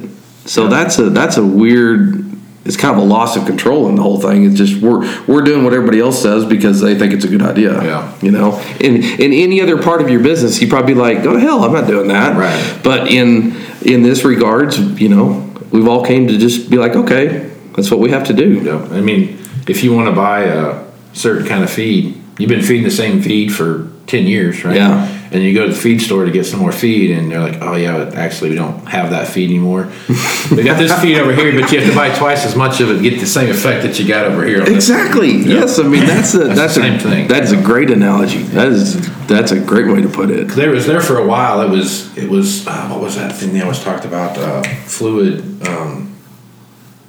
So 0.49 0.69
that's 0.69 1.01
a 1.01 1.11
that's 1.11 1.37
a 1.37 1.45
weird. 1.45 2.25
It's 2.65 2.77
kind 2.77 2.97
of 2.97 3.03
a 3.03 3.05
loss 3.05 3.37
of 3.37 3.45
control 3.45 3.89
in 3.89 3.97
the 3.97 4.03
whole 4.03 4.21
thing. 4.21 4.45
It's 4.45 4.55
just 4.55 4.81
we're 4.81 5.01
we're 5.27 5.43
doing 5.43 5.65
what 5.65 5.73
everybody 5.73 5.99
else 5.99 6.23
says 6.23 6.45
because 6.45 6.81
they 6.81 6.97
think 6.97 7.13
it's 7.13 7.25
a 7.25 7.29
good 7.29 7.43
idea. 7.43 7.73
Yeah. 7.83 8.17
You 8.23 8.31
know, 8.31 8.61
in 8.79 9.03
in 9.03 9.33
any 9.33 9.61
other 9.61 9.83
part 9.83 10.01
of 10.01 10.09
your 10.09 10.23
business, 10.23 10.61
you'd 10.61 10.71
probably 10.71 10.95
be 10.95 11.01
like, 11.01 11.25
go 11.25 11.33
to 11.33 11.41
hell, 11.41 11.65
I'm 11.65 11.73
not 11.73 11.89
doing 11.89 12.07
that. 12.07 12.37
Right. 12.37 12.81
But 12.85 13.09
in 13.09 13.57
in 13.83 14.05
this 14.05 14.25
regards, 14.25 14.79
you 14.79 15.09
know, 15.09 15.53
we've 15.73 15.89
all 15.89 16.05
came 16.05 16.29
to 16.29 16.39
just 16.39 16.71
be 16.71 16.77
like, 16.77 16.95
okay, 16.95 17.51
that's 17.75 17.91
what 17.91 17.99
we 17.99 18.11
have 18.11 18.29
to 18.29 18.33
do. 18.33 18.61
Yeah, 18.63 18.97
I 18.97 19.01
mean, 19.01 19.41
if 19.67 19.83
you 19.83 19.93
want 19.93 20.07
to 20.07 20.15
buy 20.15 20.45
a 20.45 20.87
certain 21.15 21.49
kind 21.49 21.65
of 21.65 21.71
feed, 21.71 22.15
you've 22.39 22.49
been 22.49 22.63
feeding 22.63 22.85
the 22.85 22.93
same 22.93 23.23
feed 23.23 23.53
for 23.53 23.91
ten 24.07 24.29
years, 24.29 24.65
right? 24.65 24.77
Yeah. 24.77 25.16
And 25.31 25.43
you 25.43 25.55
go 25.55 25.67
to 25.67 25.73
the 25.73 25.79
feed 25.79 26.01
store 26.01 26.25
to 26.25 26.31
get 26.31 26.47
some 26.47 26.61
more 26.61 26.73
feed, 26.73 27.11
and 27.11 27.31
they're 27.31 27.41
like, 27.41 27.61
"Oh 27.61 27.75
yeah, 27.75 28.11
actually, 28.15 28.51
we 28.51 28.57
don't 28.57 28.87
have 28.87 29.11
that 29.11 29.29
feed 29.29 29.51
anymore. 29.51 29.93
we 30.51 30.63
got 30.63 30.79
this 30.79 30.93
feed 31.01 31.19
over 31.19 31.35
here, 31.35 31.53
but 31.59 31.71
you 31.73 31.81
have 31.81 31.89
to 31.89 31.95
buy 31.95 32.15
twice 32.17 32.45
as 32.45 32.55
much 32.55 32.81
of 32.81 32.91
it 32.91 33.03
to 33.03 33.03
get 33.03 33.21
the 33.21 33.27
same 33.27 33.51
effect 33.51 33.83
that 33.83 33.99
you 33.99 34.07
got 34.07 34.27
over 34.27 34.45
here." 34.47 34.61
on 34.61 34.67
this 34.67 34.89
Exactly. 34.89 35.33
Yes. 35.39 35.79
I 35.79 35.83
mean, 35.83 36.07
that's 36.07 36.35
a 36.35 36.45
that's, 36.49 36.75
the 36.75 36.81
a 36.83 36.85
same 36.85 36.99
thing. 36.99 37.29
That 37.29 37.43
is 37.43 37.53
a 37.53 37.61
great 37.61 37.91
analogy. 37.91 38.43
That 38.43 38.69
is 38.69 39.27
that's 39.27 39.53
a 39.53 39.61
great 39.61 39.89
way 39.89 40.03
to 40.03 40.09
put 40.09 40.31
it. 40.31 40.49
There 40.49 40.71
was 40.71 40.87
there 40.87 41.01
for 41.01 41.19
a 41.19 41.27
while. 41.27 41.61
It 41.63 41.71
was 41.71 42.17
it 42.17 42.31
was 42.31 42.67
uh, 42.67 42.89
what 42.89 43.01
was 43.01 43.17
that 43.17 43.35
thing 43.35 43.53
they 43.53 43.63
always 43.63 43.83
talked 43.83 44.05
about? 44.05 44.39
Uh, 44.39 44.63
fluid 44.85 45.67
um, 45.67 46.17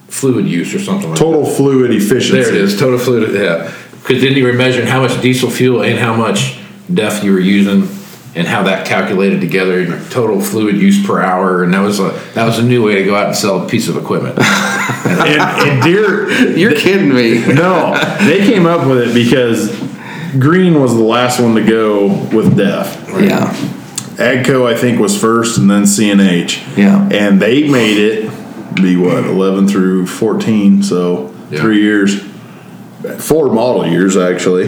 fluid 0.08 0.48
use 0.48 0.74
or 0.74 0.80
something 0.80 1.10
like 1.10 1.20
that. 1.20 1.24
Total 1.24 1.46
fluid 1.46 1.92
efficiency. 1.92 2.42
There 2.42 2.50
it 2.50 2.56
is, 2.56 2.80
total 2.80 3.00
fluid. 3.00 3.34
Yeah, 3.34 3.74
because 3.92 4.22
then 4.22 4.34
you 4.34 4.46
were 4.46 4.54
measuring 4.54 4.88
how 4.88 5.02
much 5.02 5.22
diesel 5.22 5.50
fuel 5.50 5.84
and 5.84 6.00
how 6.00 6.16
much 6.16 6.60
DEF 6.94 7.24
you 7.24 7.34
were 7.34 7.40
using, 7.40 7.82
and 8.36 8.46
how 8.48 8.64
that 8.64 8.86
calculated 8.86 9.42
together 9.42 9.82
your 9.82 10.00
total 10.10 10.40
fluid 10.42 10.76
use 10.78 11.06
per 11.06 11.22
hour, 11.22 11.64
and 11.64 11.74
that 11.74 11.80
was 11.82 12.00
a 12.00 12.10
that 12.34 12.46
was 12.46 12.60
a 12.60 12.64
new 12.64 12.84
way 12.86 12.96
to 12.96 13.04
go 13.06 13.16
out 13.16 13.28
and 13.28 13.36
sell 13.36 13.66
a 13.66 13.68
piece 13.70 13.88
of 13.88 13.98
equipment. 13.98 14.38
And, 15.08 15.42
and 15.42 15.84
Deere, 15.84 16.30
You're 16.58 16.76
kidding 16.76 17.14
me. 17.14 17.40
no, 17.54 17.94
they 18.26 18.40
came 18.46 18.66
up 18.66 18.88
with 18.88 19.00
it 19.10 19.14
because 19.14 19.70
Green 20.40 20.80
was 20.82 20.94
the 20.96 21.02
last 21.04 21.40
one 21.40 21.56
to 21.56 21.64
go 21.66 22.08
with 22.34 22.56
DEF. 22.58 23.08
Yeah. 23.20 23.54
Agco, 24.18 24.66
I 24.72 24.76
think, 24.78 25.00
was 25.00 25.20
first, 25.20 25.58
and 25.58 25.70
then 25.70 25.84
CNH. 25.84 26.78
Yeah. 26.78 27.08
And 27.12 27.42
they 27.42 27.68
made 27.70 27.98
it 27.98 28.76
be 28.76 28.96
what 28.98 29.24
eleven 29.26 29.68
through 29.68 30.08
fourteen, 30.08 30.84
so 30.84 31.34
Yeah. 31.50 31.62
three 31.62 31.82
years, 31.82 32.22
four 33.20 33.52
model 33.52 33.88
years 33.88 34.18
actually. 34.18 34.68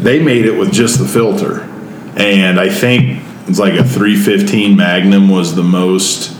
They 0.00 0.22
made 0.22 0.46
it 0.46 0.58
with 0.58 0.72
just 0.72 0.98
the 0.98 1.06
filter, 1.08 1.60
and 2.16 2.58
I 2.58 2.68
think 2.68 3.22
it's 3.48 3.58
like 3.58 3.74
a 3.74 3.84
three 3.84 4.16
fifteen 4.16 4.76
Magnum 4.76 5.28
was 5.28 5.54
the 5.54 5.62
most 5.62 6.32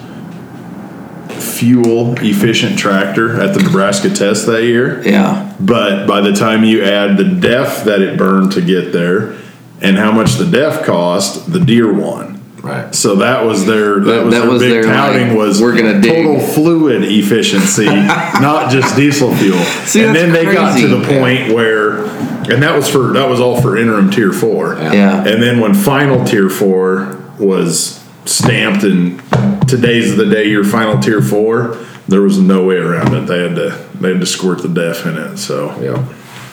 fuel 1.31 2.15
efficient 2.19 2.79
tractor 2.79 3.41
at 3.41 3.55
the 3.55 3.63
Nebraska 3.63 4.11
test 4.11 4.47
that 4.47 4.65
year. 4.65 5.03
Yeah. 5.07 5.55
But 5.61 6.07
by 6.07 6.21
the 6.21 6.33
time 6.33 6.65
you 6.65 6.83
add 6.85 7.17
the 7.17 7.25
DEF 7.25 7.85
that 7.85 8.01
it 8.03 8.19
burned 8.19 8.53
to 8.53 8.61
get 8.63 8.93
there 8.93 9.37
and 9.81 9.97
how 9.97 10.13
much 10.13 10.35
the 10.35 10.45
DEF 10.47 10.85
cost, 10.85 11.51
the 11.51 11.61
Deere 11.61 11.93
won. 11.93 12.35
Right. 12.63 12.93
So 12.95 13.17
that 13.17 13.45
was 13.45 13.65
their 13.65 14.01
that, 14.01 14.05
That- 14.05 14.25
was 14.25 14.35
that 14.35 14.41
their 14.41 14.51
was 14.51 14.63
big 14.63 14.71
their, 14.73 14.83
touting 14.85 15.29
like, 15.29 15.37
was 15.39 15.63
we're 15.63 15.77
gonna 15.77 16.01
dig. 16.01 16.25
total 16.27 16.41
fluid 16.41 17.05
efficiency, 17.05 17.85
not 17.87 18.71
just 18.73 18.97
diesel 18.97 19.35
fuel. 19.37 19.59
See, 19.85 20.05
and 20.05 20.15
then 20.15 20.33
they 20.33 20.45
got 20.47 20.77
to 20.79 20.89
the 20.89 21.01
point 21.21 21.55
where, 21.55 22.07
and 22.49 22.63
that 22.63 22.75
was 22.77 22.89
for 22.89 23.13
that 23.13 23.29
was 23.29 23.41
all 23.41 23.61
for 23.61 23.77
interim 23.77 24.11
tier 24.11 24.33
four. 24.33 24.75
Yeah. 24.75 25.19
And 25.27 25.43
then 25.43 25.61
when 25.61 25.75
final 25.75 26.25
tier 26.25 26.49
four 26.49 27.23
was 27.39 28.03
stamped 28.25 28.83
and 28.85 29.21
today's 29.69 30.17
the 30.17 30.27
day 30.27 30.49
your 30.49 30.65
final 30.65 30.99
tier 31.01 31.23
four, 31.23 31.77
there 32.09 32.23
was 32.23 32.39
no 32.39 32.65
way 32.65 32.77
around 32.77 33.15
it. 33.15 33.27
They 33.27 33.43
had 33.43 33.55
to 33.57 33.87
they 34.01 34.11
had 34.13 34.21
to 34.21 34.27
squirt 34.27 34.63
the 34.63 34.69
def 34.69 35.07
in 35.07 35.17
it. 35.17 35.37
So 35.39 35.71
Yeah. 35.81 36.07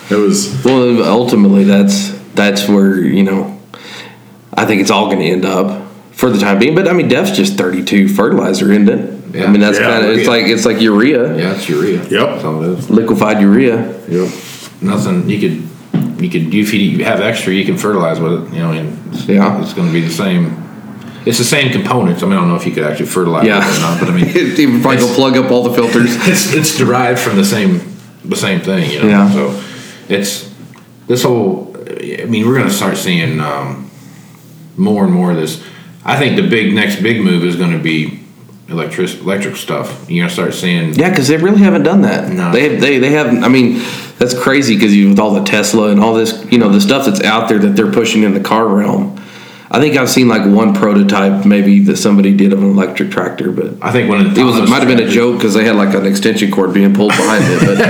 it 0.09 0.19
was 0.19 0.63
Well, 0.63 1.03
ultimately, 1.03 1.63
that's 1.63 2.09
that's 2.35 2.67
where 2.67 2.97
you 2.97 3.23
know, 3.23 3.59
I 4.53 4.65
think 4.65 4.81
it's 4.81 4.91
all 4.91 5.05
going 5.07 5.19
to 5.19 5.25
end 5.25 5.45
up 5.45 5.87
for 6.11 6.29
the 6.29 6.39
time 6.39 6.59
being. 6.59 6.75
But 6.75 6.87
I 6.87 6.93
mean, 6.93 7.07
DEF's 7.07 7.31
just 7.35 7.57
thirty-two 7.57 8.07
fertilizer, 8.09 8.71
isn't 8.71 8.89
it? 8.89 9.09
I 9.35 9.47
mean, 9.47 9.61
that's 9.61 9.79
Yeah, 9.79 9.85
kind 9.89 10.05
of 10.05 10.11
it's 10.11 10.23
yeah. 10.25 10.29
like 10.29 10.45
it's 10.45 10.65
like 10.65 10.79
urea, 10.79 11.35
Yeah, 11.35 11.53
it's 11.55 11.67
urea. 11.67 12.03
Yep. 12.03 12.09
That's 12.11 12.43
all 12.43 12.63
it 12.63 12.77
is. 12.79 12.89
liquefied 12.91 13.41
urea. 13.41 13.77
Yep. 14.07 14.31
Nothing. 14.81 15.27
You 15.29 15.39
could, 15.39 15.67
you 15.93 16.29
could. 16.29 16.53
If 16.53 16.73
you 16.73 17.03
have 17.05 17.21
extra, 17.21 17.53
you 17.53 17.65
can 17.65 17.77
fertilize 17.77 18.19
with 18.19 18.33
it. 18.47 18.53
You 18.53 18.59
know, 18.61 18.71
and 18.71 19.13
it's, 19.13 19.25
Yeah. 19.27 19.61
it's 19.61 19.73
going 19.73 19.87
to 19.87 19.93
be 19.93 20.01
the 20.01 20.11
same. 20.11 20.61
It's 21.25 21.37
the 21.37 21.43
same 21.45 21.71
components. 21.71 22.21
I 22.21 22.25
mean, 22.25 22.33
I 22.33 22.39
don't 22.41 22.49
know 22.49 22.55
if 22.55 22.65
you 22.65 22.71
could 22.73 22.83
actually 22.83 23.05
fertilize 23.05 23.45
Yeah. 23.45 23.59
it 23.67 23.77
or 23.77 23.81
not, 23.81 23.99
but 23.99 24.09
I 24.09 24.11
mean, 24.11 24.27
you 24.57 24.71
would 24.73 24.81
probably 24.81 24.99
go 24.99 25.13
plug 25.13 25.37
up 25.37 25.51
all 25.51 25.63
the 25.63 25.73
filters. 25.73 26.15
it's 26.27 26.53
it's 26.53 26.77
derived 26.77 27.19
from 27.19 27.37
the 27.37 27.45
same 27.45 27.81
the 28.25 28.35
same 28.35 28.59
thing. 28.61 28.91
You 28.91 29.01
know. 29.03 29.07
Yeah. 29.07 29.31
So 29.31 29.63
it's 30.09 30.53
this 31.07 31.23
whole. 31.23 31.75
I 31.87 32.25
mean, 32.25 32.45
we're 32.47 32.55
going 32.57 32.67
to 32.67 32.73
start 32.73 32.97
seeing 32.97 33.39
um, 33.39 33.89
more 34.77 35.03
and 35.03 35.13
more 35.13 35.31
of 35.31 35.37
this. 35.37 35.63
I 36.05 36.17
think 36.17 36.35
the 36.35 36.47
big 36.47 36.73
next 36.73 37.01
big 37.01 37.21
move 37.21 37.43
is 37.45 37.55
going 37.55 37.71
to 37.71 37.79
be 37.79 38.22
electric 38.69 39.13
electric 39.19 39.55
stuff. 39.55 40.05
You're 40.09 40.21
going 40.21 40.29
to 40.29 40.33
start 40.33 40.53
seeing. 40.53 40.93
Yeah, 40.93 41.09
because 41.09 41.27
they 41.27 41.37
really 41.37 41.59
haven't 41.59 41.83
done 41.83 42.01
that. 42.03 42.31
No. 42.31 42.51
They 42.51 42.75
they 42.77 42.99
they 42.99 43.11
haven't. 43.11 43.43
I 43.43 43.49
mean, 43.49 43.81
that's 44.19 44.37
crazy 44.37 44.75
because 44.75 44.95
you 44.95 45.09
with 45.09 45.19
all 45.19 45.33
the 45.33 45.43
Tesla 45.43 45.89
and 45.89 45.99
all 45.99 46.13
this, 46.13 46.45
you 46.51 46.57
know, 46.57 46.69
the 46.69 46.81
stuff 46.81 47.05
that's 47.05 47.21
out 47.21 47.49
there 47.49 47.59
that 47.59 47.75
they're 47.75 47.91
pushing 47.91 48.23
in 48.23 48.33
the 48.33 48.39
car 48.39 48.67
realm. 48.67 49.19
I 49.71 49.79
think 49.79 49.97
I've 49.97 50.09
seen 50.09 50.27
like 50.27 50.45
one 50.45 50.75
prototype 50.75 51.47
maybe 51.47 51.79
that 51.85 51.97
somebody 51.97 52.35
did 52.35 52.53
of 52.53 52.59
an 52.59 52.69
electric 52.69 53.09
tractor, 53.09 53.51
but 53.51 53.73
I 53.81 53.91
think 53.91 54.07
one 54.07 54.23
of 54.23 54.35
the 54.35 54.41
it 54.41 54.43
was 54.43 54.57
it 54.57 54.69
might 54.69 54.83
have 54.83 54.87
been 54.87 54.99
a 55.07 55.09
joke 55.09 55.37
because 55.37 55.55
they 55.55 55.65
had 55.65 55.75
like 55.75 55.95
an 55.95 56.05
extension 56.05 56.51
cord 56.51 56.75
being 56.75 56.93
pulled 56.93 57.09
behind 57.09 57.43
it. 57.47 57.59
But 57.59 57.77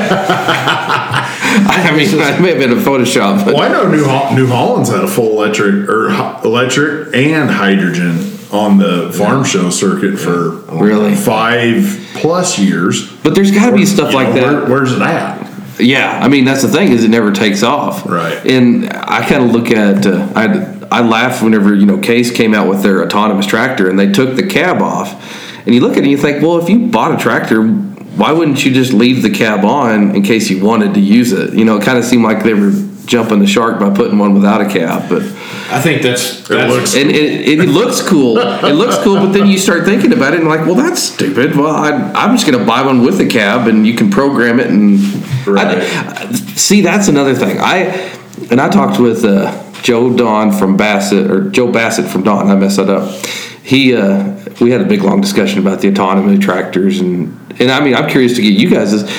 I 1.56 1.92
mean, 1.96 2.08
it 2.10 2.42
may 2.42 2.52
have 2.52 2.60
been 2.60 2.72
a 2.72 2.82
Photoshop. 2.82 3.44
But 3.44 3.56
Well, 3.56 3.64
I 3.64 3.68
know 3.68 3.90
New 3.92 4.06
Hol- 4.06 4.34
New 4.34 4.48
Holland's 4.48 4.90
had 4.90 5.04
a 5.04 5.08
full 5.08 5.32
electric 5.44 5.90
er, 5.90 6.08
or 6.08 6.10
hy- 6.12 6.42
electric 6.46 7.14
and 7.14 7.50
hydrogen 7.50 8.33
on 8.54 8.78
the 8.78 9.12
farm 9.12 9.44
show 9.44 9.70
circuit 9.70 10.18
for 10.18 10.52
Really? 10.72 11.16
five 11.16 12.00
plus 12.16 12.60
years. 12.60 13.12
but 13.24 13.34
there's 13.36 13.52
got 13.52 13.72
to 13.72 13.76
be 13.76 13.86
stuff 13.86 14.14
like 14.14 14.30
know, 14.30 14.34
that. 14.36 14.54
where- 14.54 14.66
where's 14.80 14.94
it 14.94 15.02
at? 15.02 15.40
Yeah, 15.80 16.20
I 16.22 16.28
mean 16.28 16.46
that's 16.46 16.62
the 16.62 16.68
thing 16.68 16.90
is 16.92 17.04
it 17.04 17.10
never 17.10 17.32
takes 17.32 17.64
off. 17.64 18.06
Right. 18.08 18.46
And 18.46 18.88
I 18.94 19.26
kind 19.28 19.44
of 19.44 19.50
look 19.52 19.72
at 19.72 20.06
uh, 20.06 20.28
I 20.36 20.72
I 20.92 21.02
laugh 21.02 21.42
whenever 21.42 21.74
you 21.74 21.88
know 21.88 21.98
Case 21.98 22.30
came 22.32 22.54
out 22.54 22.70
with 22.70 22.84
their 22.84 23.04
autonomous 23.04 23.48
tractor 23.48 23.90
and 23.90 23.98
they 23.98 24.12
took 24.12 24.36
the 24.36 24.46
cab 24.46 24.84
off, 24.84 25.66
and 25.66 25.74
you 25.74 25.82
look 25.82 25.94
at 25.94 25.98
it 26.00 26.04
and 26.04 26.12
you 26.12 26.18
think, 26.18 26.44
well, 26.44 26.60
if 26.60 26.70
you 26.70 26.88
bought 26.90 27.16
a 27.16 27.18
tractor, 27.18 27.64
why 27.66 28.32
wouldn't 28.32 28.64
you 28.64 28.72
just 28.72 28.94
leave 28.94 29.24
the 29.24 29.32
cab 29.32 29.66
on 29.66 30.16
in 30.16 30.22
case 30.22 30.48
you 30.52 30.64
wanted 30.64 30.94
to 30.94 31.00
use 31.00 31.32
it? 31.32 31.56
You 31.56 31.66
know, 31.66 31.78
it 31.78 31.84
kind 31.84 31.98
of 31.98 32.06
seemed 32.06 32.24
like 32.24 32.44
they 32.44 32.54
were 32.54 32.72
jumping 33.08 33.40
the 33.40 33.48
shark 33.48 33.80
by 33.80 33.90
putting 33.90 34.20
one 34.20 34.36
without 34.36 34.62
a 34.62 34.70
cab, 34.70 35.10
but 35.10 35.24
I 35.70 35.80
think 35.82 36.02
that's, 36.02 36.48
that's 36.48 36.72
looks- 36.72 36.96
and 36.96 37.10
it, 37.10 37.60
it, 37.60 37.70
looks 37.70 38.02
cool. 38.02 38.38
It 38.38 38.74
looks 38.76 38.98
cool, 39.04 39.16
but 39.16 39.32
then 39.34 39.48
you 39.48 39.58
start 39.58 39.86
thinking 39.86 40.14
about 40.14 40.34
it 40.34 40.40
and 40.40 40.50
like, 40.50 40.66
well, 40.66 40.76
that's 40.76 41.02
stupid. 41.02 41.56
Well, 41.56 41.76
I, 41.76 41.92
I'm 42.14 42.36
just 42.36 42.46
going 42.46 42.60
to 42.60 42.66
buy 42.66 42.82
one 42.84 43.04
with 43.04 43.20
a 43.20 43.26
cab, 43.26 43.68
and 43.68 43.86
you 43.88 43.96
can 43.96 44.10
program 44.10 44.60
it. 44.60 44.68
And 44.68 45.00
Right. 45.48 45.78
I, 45.80 46.32
see, 46.56 46.82
that's 46.82 47.08
another 47.10 47.36
thing. 47.36 47.58
I 47.60 48.12
and 48.50 48.62
I 48.62 48.70
talked 48.70 49.00
with 49.00 49.26
uh, 49.26 49.72
Joe 49.82 50.16
Don 50.16 50.52
from 50.52 50.78
Bassett 50.78 51.30
or 51.30 51.50
Joe 51.50 51.72
Bassett 51.72 52.10
from 52.10 52.24
Don. 52.24 52.50
I 52.50 52.56
messed 52.56 52.78
that 52.78 52.90
up. 52.90 53.26
He, 53.62 53.96
uh, 53.96 54.36
we 54.62 54.72
had 54.72 54.82
a 54.82 54.86
big 54.86 55.02
long 55.02 55.22
discussion 55.22 55.60
about 55.60 55.82
the 55.82 55.88
autonomy 55.90 56.38
tractors, 56.38 57.00
and 57.00 57.38
and 57.60 57.72
I 57.72 57.84
mean, 57.84 57.94
I'm 57.96 58.10
curious 58.10 58.36
to 58.36 58.42
get 58.42 58.54
you 58.54 58.70
guys. 58.70 58.94
Is 58.94 59.10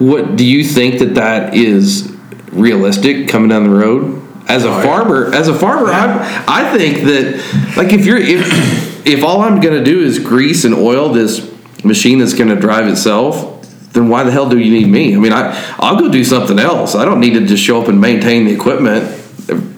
what 0.00 0.36
do 0.36 0.44
you 0.46 0.64
think 0.64 0.98
that 1.00 1.14
that 1.14 1.54
is 1.54 2.14
realistic 2.52 3.28
coming 3.28 3.48
down 3.48 3.64
the 3.64 3.70
road? 3.76 4.21
As 4.52 4.64
a 4.64 4.68
Oh, 4.68 4.70
yeah. 4.78 4.82
farmer, 4.84 5.34
as 5.34 5.48
a 5.48 5.54
farmer, 5.54 5.90
I 5.92 6.44
I 6.46 6.76
think 6.76 7.04
that 7.04 7.74
like 7.76 7.92
if 7.92 8.04
you're 8.06 8.18
if 8.18 9.06
if 9.06 9.24
all 9.24 9.40
I'm 9.42 9.60
gonna 9.60 9.82
do 9.84 10.00
is 10.00 10.18
grease 10.18 10.64
and 10.64 10.74
oil 10.74 11.08
this 11.12 11.50
machine 11.84 12.18
that's 12.18 12.34
gonna 12.34 12.56
drive 12.56 12.86
itself, 12.86 13.66
then 13.94 14.08
why 14.08 14.22
the 14.24 14.30
hell 14.30 14.48
do 14.48 14.58
you 14.58 14.70
need 14.72 14.88
me? 14.88 15.14
I 15.14 15.18
mean, 15.18 15.32
I 15.32 15.52
I'll 15.78 15.98
go 15.98 16.08
do 16.10 16.22
something 16.24 16.58
else. 16.58 16.94
I 16.94 17.04
don't 17.04 17.20
need 17.20 17.34
to 17.34 17.46
just 17.46 17.62
show 17.62 17.80
up 17.82 17.88
and 17.88 18.00
maintain 18.00 18.44
the 18.44 18.52
equipment. 18.52 19.18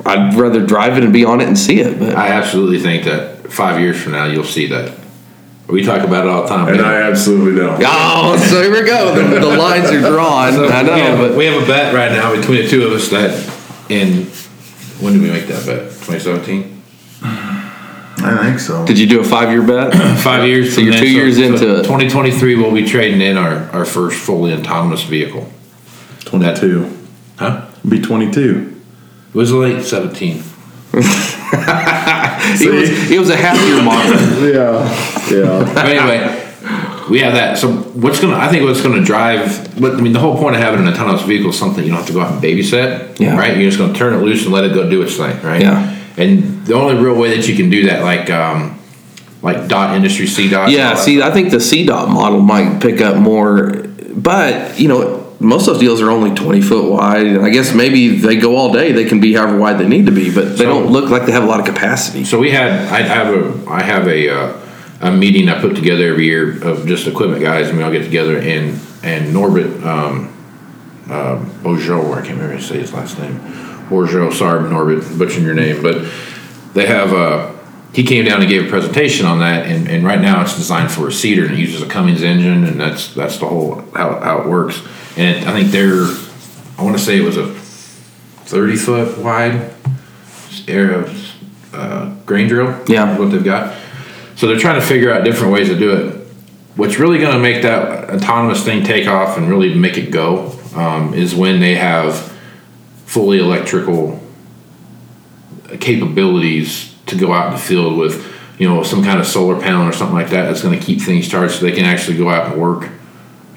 I'd 0.06 0.34
rather 0.34 0.64
drive 0.64 0.98
it 0.98 1.04
and 1.04 1.12
be 1.12 1.24
on 1.24 1.40
it 1.40 1.48
and 1.48 1.58
see 1.58 1.80
it. 1.80 1.98
But 1.98 2.14
I 2.16 2.28
absolutely 2.28 2.78
think 2.80 3.04
that 3.04 3.50
five 3.50 3.80
years 3.80 4.00
from 4.02 4.12
now 4.12 4.26
you'll 4.26 4.44
see 4.44 4.66
that. 4.66 4.92
We 5.66 5.82
talk 5.82 6.02
about 6.06 6.26
it 6.26 6.30
all 6.30 6.42
the 6.42 6.48
time. 6.48 6.68
And 6.74 6.82
I 6.82 7.00
absolutely 7.10 7.58
don't. 7.58 7.82
oh, 7.86 8.36
so 8.36 8.60
here 8.60 8.70
we 8.70 8.86
go. 8.86 9.14
The, 9.14 9.40
the 9.40 9.56
lines 9.56 9.90
are 9.90 10.00
drawn. 10.00 10.52
So 10.52 10.66
I 10.68 10.82
we, 10.82 10.88
know, 10.88 10.94
have, 10.96 11.18
but 11.18 11.38
we 11.38 11.46
have 11.46 11.62
a 11.62 11.66
bet 11.66 11.94
right 11.94 12.12
now 12.12 12.36
between 12.36 12.62
the 12.62 12.68
two 12.68 12.86
of 12.86 12.92
us 12.92 13.08
that 13.08 13.32
in 13.88 14.26
when 15.04 15.12
did 15.12 15.22
we 15.22 15.30
make 15.30 15.46
that 15.48 15.66
bet? 15.66 15.90
2017. 15.90 16.82
I 18.26 18.42
think 18.42 18.58
so. 18.58 18.86
did 18.86 18.98
you 18.98 19.06
do 19.06 19.20
a 19.20 19.24
five 19.24 19.50
year 19.50 19.62
bet? 19.62 19.92
Five 20.22 20.46
years. 20.48 20.74
So 20.74 20.80
you're 20.80 20.92
then, 20.92 21.02
two 21.02 21.10
years 21.10 21.38
into 21.38 21.80
it. 21.80 21.82
2023. 21.82 22.54
We'll 22.56 22.72
be 22.72 22.86
trading 22.86 23.20
in 23.20 23.36
our, 23.36 23.70
our 23.70 23.84
first 23.84 24.18
fully 24.18 24.54
autonomous 24.54 25.02
vehicle. 25.02 25.50
Twenty-two. 26.20 26.90
Huh? 27.36 27.70
Be 27.86 28.00
twenty-two. 28.00 28.80
It 29.28 29.34
was 29.36 29.52
late 29.52 29.84
17. 29.84 30.42
It 32.46 32.70
was, 32.70 33.10
it 33.10 33.18
was 33.18 33.30
a 33.30 33.36
half 33.36 33.58
year 33.66 33.82
model. 33.82 34.12
Yeah. 34.52 34.84
Yeah. 35.30 35.72
But 35.74 35.86
anyway, 35.86 36.43
we 37.10 37.20
have 37.20 37.34
that. 37.34 37.58
So 37.58 37.70
what's 37.72 38.20
gonna? 38.20 38.36
I 38.36 38.48
think 38.48 38.64
what's 38.64 38.80
gonna 38.82 39.02
drive. 39.04 39.78
But 39.80 39.94
I 39.94 40.00
mean, 40.00 40.12
the 40.12 40.20
whole 40.20 40.36
point 40.38 40.56
of 40.56 40.62
having 40.62 40.80
an 40.80 40.92
autonomous 40.92 41.22
vehicle 41.22 41.50
is 41.50 41.58
something 41.58 41.82
you 41.84 41.90
don't 41.90 41.98
have 41.98 42.06
to 42.06 42.12
go 42.12 42.20
out 42.20 42.32
and 42.32 42.42
babysit. 42.42 43.18
Yeah. 43.20 43.36
Right. 43.36 43.56
You're 43.56 43.70
just 43.70 43.78
gonna 43.78 43.94
turn 43.94 44.14
it 44.14 44.18
loose 44.18 44.44
and 44.44 44.52
let 44.52 44.64
it 44.64 44.72
go 44.74 44.88
do 44.88 45.02
its 45.02 45.16
thing. 45.16 45.40
Right. 45.42 45.60
Yeah. 45.60 45.90
And 46.16 46.64
the 46.66 46.74
only 46.74 47.02
real 47.02 47.14
way 47.16 47.36
that 47.36 47.48
you 47.48 47.56
can 47.56 47.70
do 47.70 47.86
that, 47.88 48.02
like 48.02 48.30
um, 48.30 48.78
like 49.42 49.68
Dot 49.68 49.96
Industry, 49.96 50.26
C 50.26 50.48
Dot. 50.48 50.70
Yeah, 50.70 50.94
see, 50.94 51.20
I 51.22 51.30
think 51.30 51.50
the 51.50 51.60
C 51.60 51.84
dot 51.84 52.08
model 52.08 52.40
might 52.40 52.80
pick 52.80 53.00
up 53.00 53.16
more, 53.16 53.70
but 54.14 54.78
you 54.78 54.88
know, 54.88 55.20
most 55.40 55.66
of 55.66 55.74
those 55.74 55.80
deals 55.80 56.00
are 56.00 56.10
only 56.10 56.34
twenty 56.34 56.62
foot 56.62 56.90
wide, 56.90 57.26
and 57.26 57.44
I 57.44 57.50
guess 57.50 57.74
maybe 57.74 58.16
they 58.18 58.36
go 58.36 58.56
all 58.56 58.72
day. 58.72 58.92
They 58.92 59.04
can 59.04 59.20
be 59.20 59.34
however 59.34 59.58
wide 59.58 59.78
they 59.78 59.88
need 59.88 60.06
to 60.06 60.12
be, 60.12 60.32
but 60.32 60.50
they 60.52 60.64
So- 60.64 60.64
don't 60.66 60.86
look 60.92 61.10
like 61.10 61.26
they 61.26 61.32
have 61.32 61.42
a 61.42 61.46
lot 61.46 61.60
of 61.60 61.66
capacity. 61.66 62.24
So 62.24 62.38
we 62.38 62.50
had. 62.52 62.70
I 62.72 63.02
have 63.02 63.34
a. 63.34 63.70
I 63.70 63.82
have 63.82 64.06
a. 64.06 64.28
Uh, 64.30 64.52
a 65.00 65.10
meeting 65.10 65.48
I 65.48 65.60
put 65.60 65.76
together 65.76 66.08
every 66.10 66.24
year 66.26 66.62
of 66.62 66.86
just 66.86 67.06
equipment 67.06 67.42
guys, 67.42 67.68
and 67.68 67.78
we 67.78 67.84
all 67.84 67.92
get 67.92 68.04
together 68.04 68.38
and 68.38 68.80
and 69.02 69.32
Norbert 69.34 69.84
um, 69.84 70.34
uh, 71.08 71.36
Beaujot, 71.62 72.12
I 72.12 72.22
can't 72.22 72.30
remember 72.30 72.54
how 72.54 72.60
to 72.60 72.62
say 72.62 72.78
his 72.78 72.92
last 72.92 73.18
name. 73.18 73.38
Beaujot, 73.88 74.32
sorry, 74.32 74.68
Norbert, 74.70 75.18
butchering 75.18 75.44
your 75.44 75.54
name, 75.54 75.82
but 75.82 76.10
they 76.72 76.86
have. 76.86 77.12
Uh, 77.12 77.52
he 77.92 78.02
came 78.02 78.24
down 78.24 78.40
and 78.40 78.50
gave 78.50 78.66
a 78.66 78.68
presentation 78.68 79.24
on 79.24 79.38
that, 79.38 79.66
and, 79.66 79.88
and 79.88 80.04
right 80.04 80.20
now 80.20 80.42
it's 80.42 80.56
designed 80.56 80.90
for 80.90 81.06
a 81.06 81.12
seeder 81.12 81.44
and 81.44 81.54
it 81.54 81.60
uses 81.60 81.80
a 81.80 81.86
Cummins 81.86 82.22
engine, 82.22 82.64
and 82.64 82.80
that's 82.80 83.14
that's 83.14 83.38
the 83.38 83.46
whole 83.46 83.82
how, 83.94 84.18
how 84.18 84.40
it 84.40 84.48
works. 84.48 84.82
And 85.16 85.48
I 85.48 85.52
think 85.52 85.70
they're, 85.70 86.06
I 86.76 86.82
want 86.82 86.98
to 86.98 87.02
say 87.02 87.18
it 87.18 87.24
was 87.24 87.36
a 87.36 87.46
thirty 88.46 88.76
foot 88.76 89.16
wide 89.18 89.72
air 90.66 90.92
of 90.92 91.34
uh, 91.72 92.14
grain 92.26 92.48
drill. 92.48 92.82
Yeah. 92.88 93.12
is 93.12 93.18
what 93.18 93.30
they've 93.30 93.44
got. 93.44 93.76
So 94.44 94.48
they're 94.48 94.58
trying 94.58 94.78
to 94.78 94.86
figure 94.86 95.10
out 95.10 95.24
different 95.24 95.54
ways 95.54 95.68
to 95.68 95.78
do 95.78 95.90
it. 95.96 96.26
What's 96.76 96.98
really 96.98 97.18
going 97.18 97.32
to 97.32 97.38
make 97.38 97.62
that 97.62 98.10
autonomous 98.10 98.62
thing 98.62 98.84
take 98.84 99.08
off 99.08 99.38
and 99.38 99.48
really 99.48 99.74
make 99.74 99.96
it 99.96 100.10
go 100.10 100.54
um, 100.76 101.14
is 101.14 101.34
when 101.34 101.60
they 101.60 101.76
have 101.76 102.30
fully 103.06 103.38
electrical 103.38 104.20
capabilities 105.80 106.94
to 107.06 107.16
go 107.16 107.32
out 107.32 107.46
in 107.46 107.52
the 107.54 107.58
field 107.58 107.96
with, 107.96 108.36
you 108.58 108.68
know, 108.68 108.82
some 108.82 109.02
kind 109.02 109.18
of 109.18 109.26
solar 109.26 109.58
panel 109.58 109.88
or 109.88 109.92
something 109.92 110.14
like 110.14 110.28
that 110.28 110.42
that's 110.42 110.60
going 110.60 110.78
to 110.78 110.84
keep 110.84 111.00
things 111.00 111.26
charged 111.26 111.54
so 111.54 111.60
they 111.64 111.72
can 111.72 111.86
actually 111.86 112.18
go 112.18 112.28
out 112.28 112.52
and 112.52 112.60
work, 112.60 112.90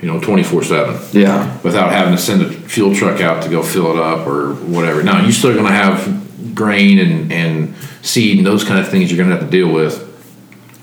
you 0.02 0.08
know, 0.08 0.22
24 0.22 0.64
7 0.64 0.98
Yeah, 1.12 1.60
without 1.64 1.92
having 1.92 2.16
to 2.16 2.22
send 2.22 2.44
a 2.44 2.50
fuel 2.50 2.96
truck 2.96 3.20
out 3.20 3.44
to 3.44 3.50
go 3.50 3.62
fill 3.62 3.92
it 3.92 4.00
up 4.00 4.26
or 4.26 4.54
whatever. 4.54 5.04
Now 5.04 5.22
you're 5.22 5.34
still 5.34 5.54
going 5.54 5.66
to 5.66 5.74
have 5.74 6.56
grain 6.56 6.98
and, 6.98 7.34
and 7.34 7.76
seed 8.04 8.38
and 8.38 8.48
those 8.48 8.64
kind 8.64 8.80
of 8.80 8.88
things 8.88 9.12
you're 9.12 9.18
going 9.18 9.30
to 9.30 9.36
have 9.36 9.44
to 9.44 9.52
deal 9.52 9.70
with 9.70 10.07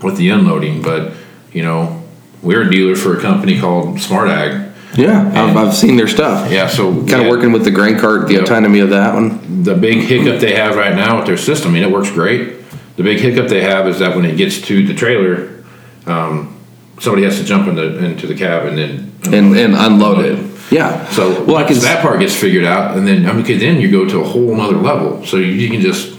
with 0.04 0.16
the 0.16 0.28
unloading, 0.30 0.82
but 0.82 1.12
you 1.52 1.62
know 1.62 2.02
we're 2.42 2.62
a 2.62 2.70
dealer 2.70 2.94
for 2.94 3.16
a 3.16 3.20
company 3.20 3.58
called 3.58 3.98
Smart 4.00 4.28
Ag. 4.28 4.70
Yeah, 4.96 5.26
I've, 5.34 5.56
I've 5.56 5.74
seen 5.74 5.96
their 5.96 6.06
stuff. 6.06 6.52
Yeah, 6.52 6.68
so 6.68 6.92
Kind 7.06 7.22
of 7.22 7.26
working 7.28 7.50
with 7.50 7.64
the 7.64 7.70
grain 7.72 7.98
cart, 7.98 8.28
the 8.28 8.34
Yep. 8.34 8.42
autonomy 8.44 8.78
of 8.78 8.90
that 8.90 9.14
one. 9.14 9.64
The 9.64 9.74
big 9.74 9.98
hiccup 10.04 10.40
they 10.40 10.54
have 10.54 10.76
right 10.76 10.94
now 10.94 11.16
with 11.16 11.26
their 11.26 11.36
system, 11.36 11.70
I 11.70 11.74
mean, 11.74 11.82
it 11.82 11.90
works 11.90 12.10
great. 12.12 12.52
The 12.96 13.02
big 13.02 13.18
hiccup 13.18 13.48
they 13.48 13.62
have 13.62 13.88
is 13.88 13.98
that 13.98 14.14
when 14.14 14.24
it 14.24 14.36
gets 14.36 14.60
to 14.62 14.86
the 14.86 14.94
trailer, 14.94 15.64
um, 16.06 16.56
somebody 17.00 17.24
has 17.24 17.38
to 17.38 17.44
jump 17.44 17.66
in 17.66 17.74
the, 17.74 18.04
into 18.04 18.28
the 18.28 18.36
cab 18.36 18.66
and 18.66 18.78
then 18.78 19.12
And, 19.34 19.56
and 19.56 19.74
unload 19.74 20.24
it. 20.24 20.38
Yeah. 20.70 21.04
So 21.10 21.42
well, 21.42 21.56
I 21.56 21.64
can. 21.64 21.76
that 21.80 22.00
part 22.00 22.20
gets 22.20 22.36
figured 22.36 22.64
out, 22.64 22.96
and 22.96 23.04
then 23.06 23.26
I 23.26 23.32
mean, 23.32 23.44
'cause 23.44 23.58
then 23.58 23.80
you 23.80 23.90
go 23.90 24.04
to 24.04 24.20
a 24.20 24.24
whole 24.24 24.60
other 24.60 24.76
level. 24.76 25.24
So 25.26 25.38
you, 25.38 25.46
you 25.46 25.70
can 25.70 25.80
just 25.80 26.13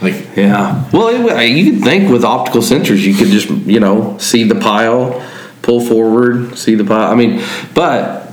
like 0.00 0.36
Yeah. 0.36 0.88
Well, 0.92 1.08
it, 1.08 1.48
you 1.48 1.72
could 1.72 1.82
think 1.82 2.10
with 2.10 2.24
optical 2.24 2.60
sensors, 2.60 2.98
you 2.98 3.14
could 3.14 3.28
just, 3.28 3.48
you 3.48 3.80
know, 3.80 4.16
see 4.18 4.44
the 4.44 4.54
pile, 4.54 5.24
pull 5.62 5.80
forward, 5.80 6.56
see 6.56 6.74
the 6.74 6.84
pile. 6.84 7.10
I 7.10 7.14
mean, 7.14 7.42
but 7.74 8.32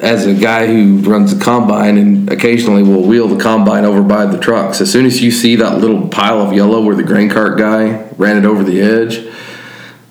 as 0.00 0.26
a 0.26 0.34
guy 0.34 0.66
who 0.66 0.98
runs 0.98 1.32
a 1.32 1.38
combine 1.38 1.96
and 1.96 2.30
occasionally 2.30 2.82
will 2.82 3.04
wheel 3.06 3.28
the 3.28 3.40
combine 3.40 3.84
over 3.84 4.02
by 4.02 4.26
the 4.26 4.38
trucks, 4.38 4.80
as 4.80 4.90
soon 4.90 5.06
as 5.06 5.22
you 5.22 5.30
see 5.30 5.56
that 5.56 5.78
little 5.78 6.08
pile 6.08 6.40
of 6.40 6.52
yellow 6.52 6.82
where 6.82 6.96
the 6.96 7.04
grain 7.04 7.28
cart 7.28 7.56
guy 7.56 8.08
ran 8.16 8.36
it 8.36 8.44
over 8.44 8.64
the 8.64 8.80
edge, 8.80 9.24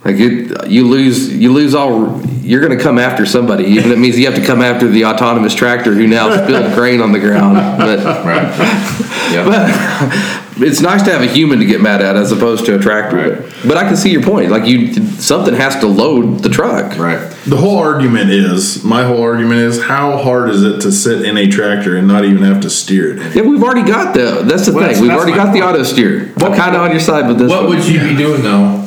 like 0.06 0.16
it, 0.18 0.68
you 0.68 0.88
lose, 0.88 1.32
you 1.36 1.52
lose 1.52 1.76
all. 1.76 2.22
You're 2.52 2.60
going 2.60 2.78
to 2.78 2.84
come 2.84 3.00
after 3.00 3.26
somebody, 3.26 3.64
even 3.64 3.94
it 3.94 3.98
means 3.98 4.20
you 4.20 4.26
have 4.30 4.36
to 4.36 4.46
come 4.46 4.62
after 4.62 4.90
the 4.90 5.06
autonomous 5.06 5.56
tractor 5.56 5.94
who 5.94 6.06
now 6.06 6.30
spilled 6.44 6.74
grain 6.76 7.00
on 7.00 7.14
the 7.14 7.20
ground. 7.20 7.56
But 7.78 8.00
right, 8.26 8.44
yeah, 9.32 9.46
but 9.46 10.62
it's 10.62 10.82
nice 10.82 11.02
to 11.04 11.14
have 11.14 11.22
a 11.22 11.28
human 11.28 11.60
to 11.60 11.66
get 11.66 11.80
mad 11.80 12.02
at 12.02 12.18
as 12.18 12.34
opposed 12.34 12.66
to 12.66 12.76
a 12.76 12.78
tractor. 12.78 13.16
Right. 13.40 13.54
But 13.66 13.78
I 13.78 13.84
can 13.88 13.96
see 13.96 14.12
your 14.12 14.22
point. 14.22 14.52
Like 14.52 14.66
you, 14.68 14.94
something 15.22 15.54
has 15.54 15.78
to 15.78 15.88
load 15.88 16.40
the 16.40 16.50
truck. 16.50 16.98
right. 17.00 17.26
The 17.46 17.56
whole 17.56 17.78
argument 17.78 18.32
is 18.32 18.84
my 18.84 19.04
whole 19.06 19.22
argument 19.24 19.62
is 19.62 19.82
how 19.82 20.18
hard 20.18 20.50
is 20.50 20.62
it 20.62 20.82
to 20.82 20.92
sit 20.92 21.24
in 21.24 21.38
a 21.38 21.48
tractor 21.48 21.96
and 21.96 22.06
not 22.06 22.26
even 22.26 22.44
have 22.44 22.60
to 22.64 22.70
steer 22.70 23.16
it? 23.18 23.34
Yeah, 23.34 23.44
we've 23.44 23.64
already 23.64 23.90
got 23.90 24.14
the. 24.14 24.44
That's 24.44 24.66
the 24.66 24.74
Well, 24.74 24.82
thing. 24.82 25.00
that's- 25.00 25.00
We've 25.00 25.08
that's 25.08 25.18
already 25.22 25.32
my 25.38 25.38
got 25.46 25.54
the 25.54 25.62
auto 25.62 25.84
steer. 25.84 26.34
I'm 26.36 26.54
kind 26.54 26.76
of 26.76 26.82
on 26.82 26.92
your 26.92 27.00
side 27.00 27.30
with 27.30 27.38
this. 27.40 27.50
What 27.50 27.68
one. 27.70 27.78
would 27.78 27.88
you 27.88 28.02
be 28.02 28.14
doing 28.18 28.42
though? 28.44 28.81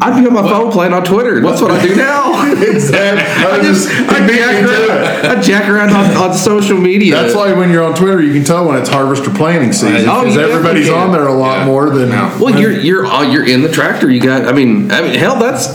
I'd 0.00 0.20
be 0.20 0.26
on 0.26 0.32
my 0.34 0.42
phone 0.42 0.72
playing 0.72 0.92
on 0.92 1.04
Twitter. 1.04 1.40
That's 1.40 1.60
what 1.60 1.70
I 1.70 1.80
do 1.86 1.94
now. 1.94 2.50
exactly. 2.62 3.22
I 3.44 3.62
just 3.62 3.88
I 4.10 4.26
jack 4.26 4.64
around, 4.64 5.26
I 5.38 5.40
jack 5.40 5.68
around 5.68 5.90
on, 5.90 6.16
on 6.30 6.34
social 6.36 6.76
media. 6.76 7.14
That's 7.14 7.34
why 7.34 7.52
when 7.52 7.70
you're 7.70 7.84
on 7.84 7.94
Twitter, 7.94 8.20
you 8.20 8.32
can 8.32 8.44
tell 8.44 8.66
when 8.66 8.76
it's 8.80 8.88
harvester 8.88 9.30
planting 9.30 9.72
season 9.72 10.08
Oh, 10.08 10.20
because 10.22 10.34
you 10.34 10.40
everybody's 10.40 10.88
on 10.90 11.12
there 11.12 11.28
a 11.28 11.32
lot 11.34 11.58
Yeah. 11.60 11.66
more 11.66 11.90
than. 11.90 12.08
Yeah. 12.08 12.38
Well, 12.40 12.58
you're 12.60 12.72
you're 12.72 13.06
uh, 13.06 13.22
you're 13.22 13.46
in 13.48 13.62
the 13.62 13.70
tractor. 13.70 14.10
You 14.10 14.20
got. 14.20 14.46
I 14.46 14.52
mean, 14.52 14.90
I 14.90 15.00
mean, 15.00 15.14
hell, 15.14 15.36
that's 15.38 15.68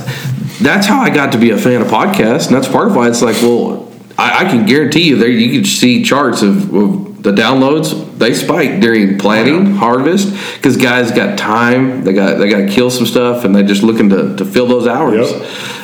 that's 0.60 0.86
how 0.86 1.00
I 1.00 1.10
got 1.10 1.32
to 1.32 1.38
be 1.38 1.52
a 1.52 1.58
fan 1.58 1.82
of 1.82 1.88
podcasts, 1.88 2.48
and 2.48 2.56
that's 2.56 2.68
part 2.68 2.88
of 2.90 2.96
why 2.98 3.08
it's 3.08 3.22
like, 3.22 3.38
well, 3.42 3.90
I, 4.18 4.46
I 4.46 4.50
can 4.50 4.66
guarantee 4.66 5.04
you 5.08 5.16
there 5.16 5.30
you 5.30 5.50
can 5.54 5.64
see 5.66 6.04
charts 6.04 6.42
of, 6.42 6.74
of 6.76 7.09
the 7.22 7.32
downloads. 7.32 8.18
They 8.18 8.34
spike 8.34 8.80
during 8.80 9.18
planting, 9.18 9.74
oh, 9.74 9.76
harvest, 9.76 10.32
because 10.56 10.78
guys 10.78 11.12
got 11.12 11.38
time. 11.38 12.04
They 12.04 12.14
got 12.14 12.38
they 12.38 12.50
got 12.50 12.60
to 12.60 12.68
kill 12.68 12.90
some 12.90 13.06
stuff, 13.06 13.46
and 13.46 13.56
they're 13.56 13.64
just 13.64 13.84
looking 13.84 14.10
to, 14.10 14.36
to 14.36 14.46
fill 14.46 14.68
those 14.68 14.88
hours. 14.88 15.32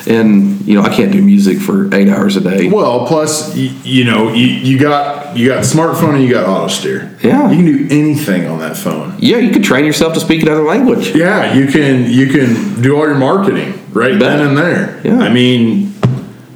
And 0.06 0.66
you 0.66 0.74
know, 0.74 0.82
I 0.82 0.94
can't 0.94 1.12
do 1.12 1.22
music 1.22 1.58
for 1.58 1.92
eight 1.94 2.08
hours 2.08 2.36
a 2.36 2.40
day. 2.40 2.68
Well, 2.68 3.06
plus 3.06 3.54
you, 3.56 3.70
you 3.82 4.04
know 4.04 4.32
you, 4.32 4.46
you 4.46 4.78
got 4.78 5.36
you 5.36 5.48
got 5.48 5.64
smartphone 5.64 6.14
and 6.14 6.24
you 6.24 6.30
got 6.30 6.48
auto 6.48 6.68
steer. 6.68 7.16
Yeah. 7.22 7.50
you 7.50 7.56
can 7.56 7.66
do 7.66 7.86
anything 7.90 8.46
on 8.46 8.58
that 8.60 8.76
phone. 8.76 9.16
Yeah, 9.18 9.38
you 9.38 9.50
could 9.50 9.64
train 9.64 9.84
yourself 9.84 10.14
to 10.14 10.20
speak 10.20 10.42
another 10.42 10.62
language. 10.62 11.14
Yeah, 11.14 11.54
you 11.54 11.66
can 11.66 12.10
you 12.10 12.28
can 12.28 12.82
do 12.82 12.96
all 12.96 13.06
your 13.06 13.16
marketing 13.16 13.82
right 13.92 14.18
then 14.18 14.46
and 14.46 14.56
there. 14.56 15.00
Yeah. 15.04 15.18
I 15.18 15.32
mean, 15.32 15.94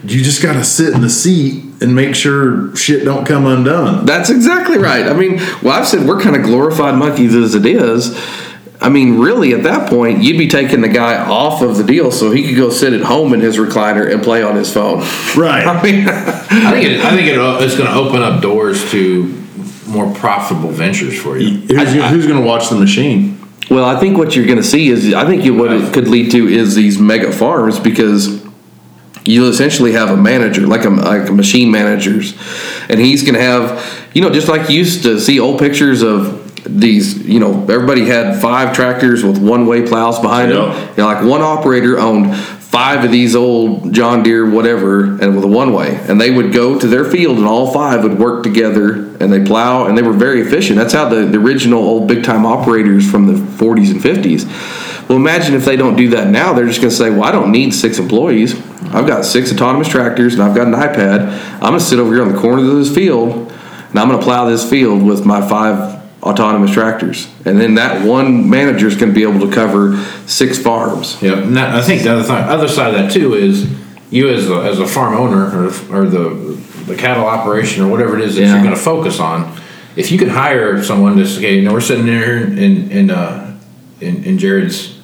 you 0.04 0.22
just 0.22 0.42
got 0.42 0.54
to 0.54 0.64
sit 0.64 0.94
in 0.94 1.00
the 1.00 1.10
seat 1.10 1.69
and 1.80 1.94
make 1.94 2.14
sure 2.14 2.74
shit 2.76 3.04
don't 3.04 3.26
come 3.26 3.46
undone. 3.46 4.04
That's 4.04 4.30
exactly 4.30 4.78
right. 4.78 5.06
I 5.06 5.12
mean, 5.14 5.36
well, 5.62 5.70
I've 5.70 5.88
said 5.88 6.06
we're 6.06 6.20
kind 6.20 6.36
of 6.36 6.42
glorified 6.42 6.94
monkeys 6.96 7.34
as 7.34 7.54
it 7.54 7.64
is. 7.66 8.16
I 8.82 8.88
mean, 8.88 9.18
really, 9.18 9.52
at 9.52 9.64
that 9.64 9.90
point, 9.90 10.22
you'd 10.22 10.38
be 10.38 10.48
taking 10.48 10.80
the 10.80 10.88
guy 10.88 11.16
off 11.22 11.60
of 11.60 11.76
the 11.76 11.84
deal 11.84 12.10
so 12.10 12.30
he 12.30 12.46
could 12.48 12.56
go 12.56 12.70
sit 12.70 12.94
at 12.94 13.02
home 13.02 13.34
in 13.34 13.40
his 13.40 13.58
recliner 13.58 14.10
and 14.10 14.22
play 14.22 14.42
on 14.42 14.56
his 14.56 14.72
phone. 14.72 15.00
Right. 15.36 15.66
I 15.66 15.82
mean, 15.82 16.08
I 16.08 16.70
think 16.70 16.86
it, 16.86 17.00
I 17.04 17.10
think 17.14 17.28
it, 17.28 17.36
it's 17.62 17.76
going 17.76 17.88
to 17.90 17.94
open 17.94 18.22
up 18.22 18.40
doors 18.40 18.90
to 18.92 19.24
more 19.86 20.12
profitable 20.14 20.70
ventures 20.70 21.20
for 21.20 21.36
you. 21.36 21.60
Who's, 21.60 21.68
gonna- 21.94 22.08
who's 22.08 22.26
going 22.26 22.40
to 22.40 22.46
watch 22.46 22.70
the 22.70 22.76
machine? 22.76 23.36
well, 23.70 23.84
I 23.84 24.00
think 24.00 24.18
what 24.18 24.34
you're 24.34 24.46
going 24.46 24.56
to 24.58 24.64
see 24.64 24.88
is, 24.88 25.12
I 25.14 25.24
think 25.26 25.44
you, 25.44 25.54
what 25.54 25.72
it 25.72 25.92
could 25.94 26.08
lead 26.08 26.32
to 26.32 26.48
is 26.48 26.74
these 26.74 26.98
mega 26.98 27.30
farms 27.30 27.78
because 27.78 28.39
you'll 29.24 29.48
essentially 29.48 29.92
have 29.92 30.10
a 30.10 30.16
manager, 30.16 30.66
like 30.66 30.84
a, 30.84 30.90
like 30.90 31.28
a 31.28 31.32
machine 31.32 31.70
managers, 31.70 32.34
and 32.88 32.98
he's 33.00 33.22
going 33.22 33.34
to 33.34 33.40
have, 33.40 34.08
you 34.14 34.22
know, 34.22 34.30
just 34.30 34.48
like 34.48 34.68
you 34.70 34.78
used 34.78 35.02
to 35.02 35.20
see 35.20 35.38
old 35.38 35.58
pictures 35.58 36.02
of 36.02 36.38
these, 36.64 37.26
you 37.26 37.40
know, 37.40 37.62
everybody 37.62 38.04
had 38.06 38.40
five 38.40 38.74
tractors 38.74 39.24
with 39.24 39.38
one-way 39.38 39.86
plows 39.86 40.18
behind 40.20 40.50
Yeah. 40.52 40.66
them. 40.66 40.88
You 40.96 40.96
know, 40.98 41.06
like 41.06 41.24
one 41.24 41.42
operator 41.42 41.98
owned 41.98 42.34
five 42.36 43.02
of 43.04 43.10
these 43.10 43.34
old 43.34 43.92
John 43.92 44.22
Deere 44.22 44.48
whatever, 44.48 45.02
and 45.04 45.34
with 45.34 45.44
a 45.44 45.48
one-way, 45.48 45.98
and 46.08 46.20
they 46.20 46.30
would 46.30 46.52
go 46.52 46.78
to 46.78 46.86
their 46.86 47.04
field, 47.04 47.38
and 47.38 47.46
all 47.46 47.72
five 47.72 48.02
would 48.04 48.18
work 48.18 48.42
together, 48.42 49.09
and 49.20 49.32
they 49.32 49.44
plow, 49.44 49.86
and 49.86 49.96
they 49.96 50.02
were 50.02 50.14
very 50.14 50.40
efficient. 50.40 50.78
That's 50.78 50.94
how 50.94 51.08
the, 51.08 51.26
the 51.26 51.38
original 51.38 51.78
old 51.78 52.08
big-time 52.08 52.46
operators 52.46 53.08
from 53.08 53.26
the 53.26 53.34
40s 53.34 53.90
and 53.90 54.00
50s. 54.00 55.08
Well, 55.08 55.18
imagine 55.18 55.54
if 55.54 55.64
they 55.64 55.76
don't 55.76 55.96
do 55.96 56.08
that 56.10 56.28
now. 56.28 56.52
They're 56.54 56.66
just 56.66 56.80
going 56.80 56.90
to 56.90 56.96
say, 56.96 57.10
"Well, 57.10 57.24
I 57.24 57.32
don't 57.32 57.50
need 57.50 57.74
six 57.74 57.98
employees. 57.98 58.54
I've 58.94 59.06
got 59.06 59.24
six 59.24 59.52
autonomous 59.52 59.88
tractors, 59.88 60.34
and 60.34 60.42
I've 60.42 60.54
got 60.54 60.68
an 60.68 60.74
iPad. 60.74 61.28
I'm 61.54 61.60
going 61.60 61.78
to 61.78 61.80
sit 61.80 61.98
over 61.98 62.14
here 62.14 62.22
on 62.22 62.32
the 62.32 62.38
corner 62.38 62.62
of 62.62 62.76
this 62.76 62.94
field, 62.94 63.32
and 63.32 63.98
I'm 63.98 64.08
going 64.08 64.18
to 64.18 64.24
plow 64.24 64.48
this 64.48 64.68
field 64.68 65.02
with 65.02 65.26
my 65.26 65.46
five 65.46 66.00
autonomous 66.22 66.72
tractors." 66.72 67.26
And 67.44 67.60
then 67.60 67.74
that 67.74 68.06
one 68.06 68.48
manager 68.48 68.86
is 68.86 68.94
going 68.94 69.10
to 69.10 69.14
be 69.14 69.24
able 69.24 69.44
to 69.46 69.52
cover 69.52 69.96
six 70.26 70.58
farms. 70.58 71.20
Yeah, 71.20 71.76
I 71.76 71.82
think 71.82 72.02
the 72.02 72.12
other, 72.12 72.22
th- 72.22 72.48
other 72.48 72.68
side 72.68 72.94
of 72.94 73.00
that 73.00 73.12
too 73.12 73.34
is 73.34 73.68
you 74.10 74.28
as 74.28 74.48
a, 74.48 74.62
as 74.62 74.78
a 74.78 74.86
farm 74.86 75.14
owner 75.14 75.46
or, 75.46 75.66
or 75.92 76.06
the 76.08 76.56
the 76.90 76.96
cattle 76.96 77.24
operation 77.26 77.82
or 77.84 77.88
whatever 77.88 78.18
it 78.18 78.22
is 78.24 78.34
that 78.36 78.42
Yeah. 78.42 78.54
you're 78.54 78.62
going 78.64 78.74
to 78.74 78.80
focus 78.80 79.20
on. 79.20 79.58
If 79.96 80.10
you 80.12 80.18
could 80.18 80.28
hire 80.28 80.82
someone 80.82 81.16
to 81.16 81.26
say, 81.26 81.56
you 81.56 81.62
know, 81.62 81.72
we're 81.72 81.80
sitting 81.80 82.06
there 82.06 82.36
in 82.38 82.90
in 82.90 83.10
uh, 83.10 83.56
in, 84.00 84.24
in 84.24 84.38
Jerod's 84.38 84.98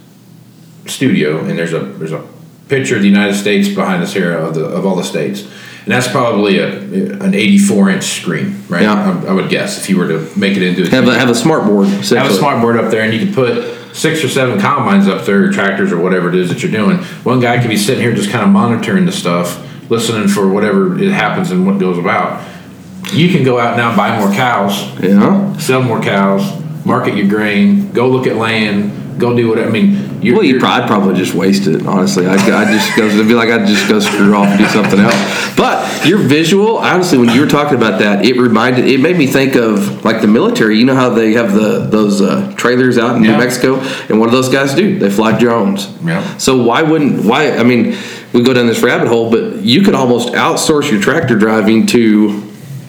studio, 0.86 1.44
and 1.44 1.58
there's 1.58 1.72
a 1.72 1.80
there's 1.80 2.12
a 2.12 2.24
picture 2.68 2.96
of 2.96 3.02
the 3.02 3.08
United 3.08 3.34
States 3.34 3.68
behind 3.68 4.02
us 4.02 4.12
here 4.12 4.36
of 4.36 4.54
the 4.54 4.64
of 4.64 4.86
all 4.86 4.94
the 4.96 5.04
states, 5.04 5.42
and 5.42 5.92
that's 5.92 6.08
probably 6.08 6.58
a 6.58 6.68
an 7.22 7.34
84 7.34 7.90
inch 7.90 8.04
screen, 8.04 8.62
right? 8.68 8.82
Yeah. 8.82 9.22
I, 9.26 9.30
I 9.30 9.32
would 9.32 9.50
guess 9.50 9.78
if 9.78 9.90
you 9.90 9.98
were 9.98 10.08
to 10.08 10.28
make 10.38 10.56
it 10.56 10.62
into 10.62 10.84
a 10.84 10.88
Have 10.90 11.08
a, 11.08 11.18
have 11.18 11.28
a 11.30 11.34
smart 11.34 11.64
board. 11.64 11.88
have 11.88 12.30
a 12.30 12.34
smart 12.34 12.60
board 12.60 12.76
up 12.78 12.90
there 12.90 13.02
and 13.02 13.12
you 13.12 13.18
can 13.24 13.34
put 13.34 13.74
six 13.94 14.22
or 14.22 14.28
seven 14.28 14.60
combines 14.60 15.08
up 15.08 15.24
there 15.24 15.44
or 15.44 15.52
tractors 15.52 15.90
or 15.90 15.98
whatever 15.98 16.28
it 16.28 16.34
is 16.34 16.48
that 16.50 16.62
you're 16.62 16.70
doing 16.72 16.98
one 17.24 17.40
guy 17.40 17.58
could 17.58 17.70
be 17.70 17.78
sitting 17.78 18.02
here 18.02 18.12
just 18.14 18.30
kind 18.30 18.44
of 18.44 18.50
monitoring 18.50 19.06
the 19.06 19.12
stuff 19.12 19.56
listening 19.88 20.28
for 20.28 20.48
whatever 20.48 20.98
it 20.98 21.10
happens 21.12 21.50
and 21.50 21.66
what 21.66 21.78
goes 21.78 21.98
about 21.98 22.46
you 23.12 23.28
can 23.30 23.44
go 23.44 23.58
out 23.58 23.76
now 23.76 23.88
and 23.88 23.96
buy 23.96 24.18
more 24.18 24.32
cows 24.34 24.74
Yeah. 25.00 25.56
sell 25.58 25.82
more 25.82 26.00
cows 26.00 26.42
market 26.84 27.14
your 27.16 27.28
grain 27.28 27.92
go 27.92 28.08
look 28.08 28.26
at 28.26 28.36
land 28.36 29.18
go 29.20 29.34
do 29.36 29.48
what 29.48 29.58
i 29.58 29.66
mean 29.66 30.04
you're, 30.22 30.34
Well, 30.38 30.58
probably, 30.58 30.82
I'd 30.82 30.86
probably 30.88 31.14
just 31.14 31.34
waste 31.34 31.66
it. 31.68 31.86
Honestly, 31.86 32.26
I'd, 32.26 32.40
I'd 32.40 32.72
just 32.72 32.96
go. 32.96 33.04
It'd 33.06 33.28
be 33.28 33.34
like 33.34 33.50
I'd 33.50 33.66
just 33.66 33.86
go 33.86 34.00
screw 34.00 34.34
off 34.34 34.48
and 34.48 34.58
do 34.58 34.66
something 34.66 34.98
else. 34.98 35.14
But 35.56 36.06
your 36.06 36.18
visual, 36.18 36.78
honestly, 36.78 37.18
when 37.18 37.28
you 37.28 37.40
were 37.42 37.46
talking 37.46 37.76
about 37.76 38.00
that, 38.00 38.24
it 38.24 38.36
reminded. 38.40 38.86
It 38.88 38.98
made 38.98 39.18
me 39.18 39.26
think 39.26 39.54
of 39.56 40.04
like 40.06 40.22
the 40.22 40.26
military. 40.26 40.78
You 40.78 40.86
know 40.86 40.94
how 40.96 41.10
they 41.10 41.34
have 41.34 41.52
the 41.52 41.80
those 41.80 42.22
uh, 42.22 42.52
trailers 42.56 42.96
out 42.98 43.16
in 43.16 43.24
Yeah. 43.24 43.32
New 43.32 43.38
Mexico, 43.38 43.76
and 44.08 44.18
what 44.18 44.30
do 44.30 44.32
those 44.32 44.48
guys 44.48 44.74
do? 44.74 44.98
They 44.98 45.10
fly 45.10 45.38
drones. 45.38 45.86
Yeah. 46.02 46.38
So 46.38 46.62
why 46.62 46.82
wouldn't 46.82 47.24
why? 47.24 47.50
I 47.52 47.62
mean, 47.62 47.94
we 48.36 48.42
go 48.42 48.52
down 48.52 48.66
this 48.66 48.82
rabbit 48.82 49.08
hole, 49.08 49.30
but 49.30 49.62
you 49.62 49.80
could 49.80 49.94
almost 49.94 50.28
outsource 50.34 50.90
your 50.90 51.00
tractor 51.00 51.38
driving 51.38 51.86
to. 51.86 52.42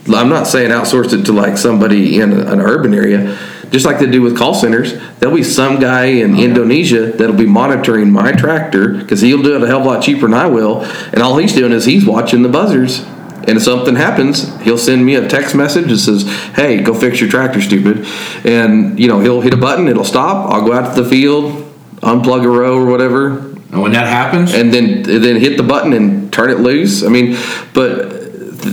I'm 0.08 0.30
not 0.30 0.45
saying 0.45 0.72
outsource 0.72 1.14
it 1.14 1.26
to 1.26 1.32
like 1.32 1.58
somebody 1.58 2.20
in 2.20 2.34
an 2.34 2.60
urban 2.60 2.93
area, 2.93 3.38
just 3.72 3.86
like 3.86 4.00
they 4.00 4.08
do 4.08 4.22
with 4.22 4.38
call 4.38 4.54
centers. 4.54 4.93
There'll 5.20 5.36
be 5.36 5.43
some 5.43 5.80
guy 5.80 6.06
in 6.06 6.36
oh, 6.36 6.39
Indonesia 6.39 7.12
that'll 7.14 7.36
be 7.36 7.45
monitoring 7.45 8.12
my 8.12 8.34
tractor 8.34 8.89
because 8.89 9.22
he'll 9.22 9.41
do 9.41 9.56
it 9.56 9.64
a 9.64 9.68
hell 9.68 9.80
of 9.80 9.86
a 9.86 9.89
lot 9.89 10.04
cheaper 10.04 10.22
than 10.22 10.34
I 10.34 10.48
will, 10.48 10.82
and 10.82 11.22
all 11.22 11.38
he's 11.38 11.54
doing 11.54 11.72
is 11.72 11.86
he's 11.86 12.06
watching 12.06 12.41
the 12.41 12.50
buzzers. 12.50 13.00
And 13.48 13.56
if 13.56 13.64
something 13.64 13.95
happens, 13.95 14.54
he'll 14.64 14.78
send 14.78 15.06
me 15.06 15.16
a 15.16 15.30
text 15.30 15.56
message 15.56 15.88
that 15.88 16.00
says, 16.00 16.24
"Hey, 16.56 16.82
go 16.82 16.93
fix 16.93 17.22
your 17.22 17.30
tractor, 17.30 17.62
stupid." 17.62 18.06
And 18.43 19.00
you 19.00 19.08
know, 19.08 19.22
he'll 19.22 19.39
hit 19.39 19.54
a 19.54 19.58
button, 19.58 19.88
it'll 19.88 20.04
stop. 20.04 20.52
I'll 20.52 20.66
go 20.66 20.74
out 20.74 20.93
to 20.93 21.02
the 21.02 21.10
field, 21.10 21.74
unplug 22.02 22.43
a 22.43 22.50
row 22.50 22.78
or 22.78 22.86
whatever, 22.86 23.47
and 23.78 23.84
when 23.84 23.92
that 23.94 24.08
happens 24.08 24.54
and 24.56 24.74
then 24.74 25.04
then 25.04 25.40
hit 25.40 25.56
the 25.56 25.64
button 25.64 25.94
and 25.94 26.34
turn 26.34 26.50
it 26.50 26.60
loose. 26.60 27.04
I 27.04 27.10
mean, 27.10 27.38
but 27.74 28.12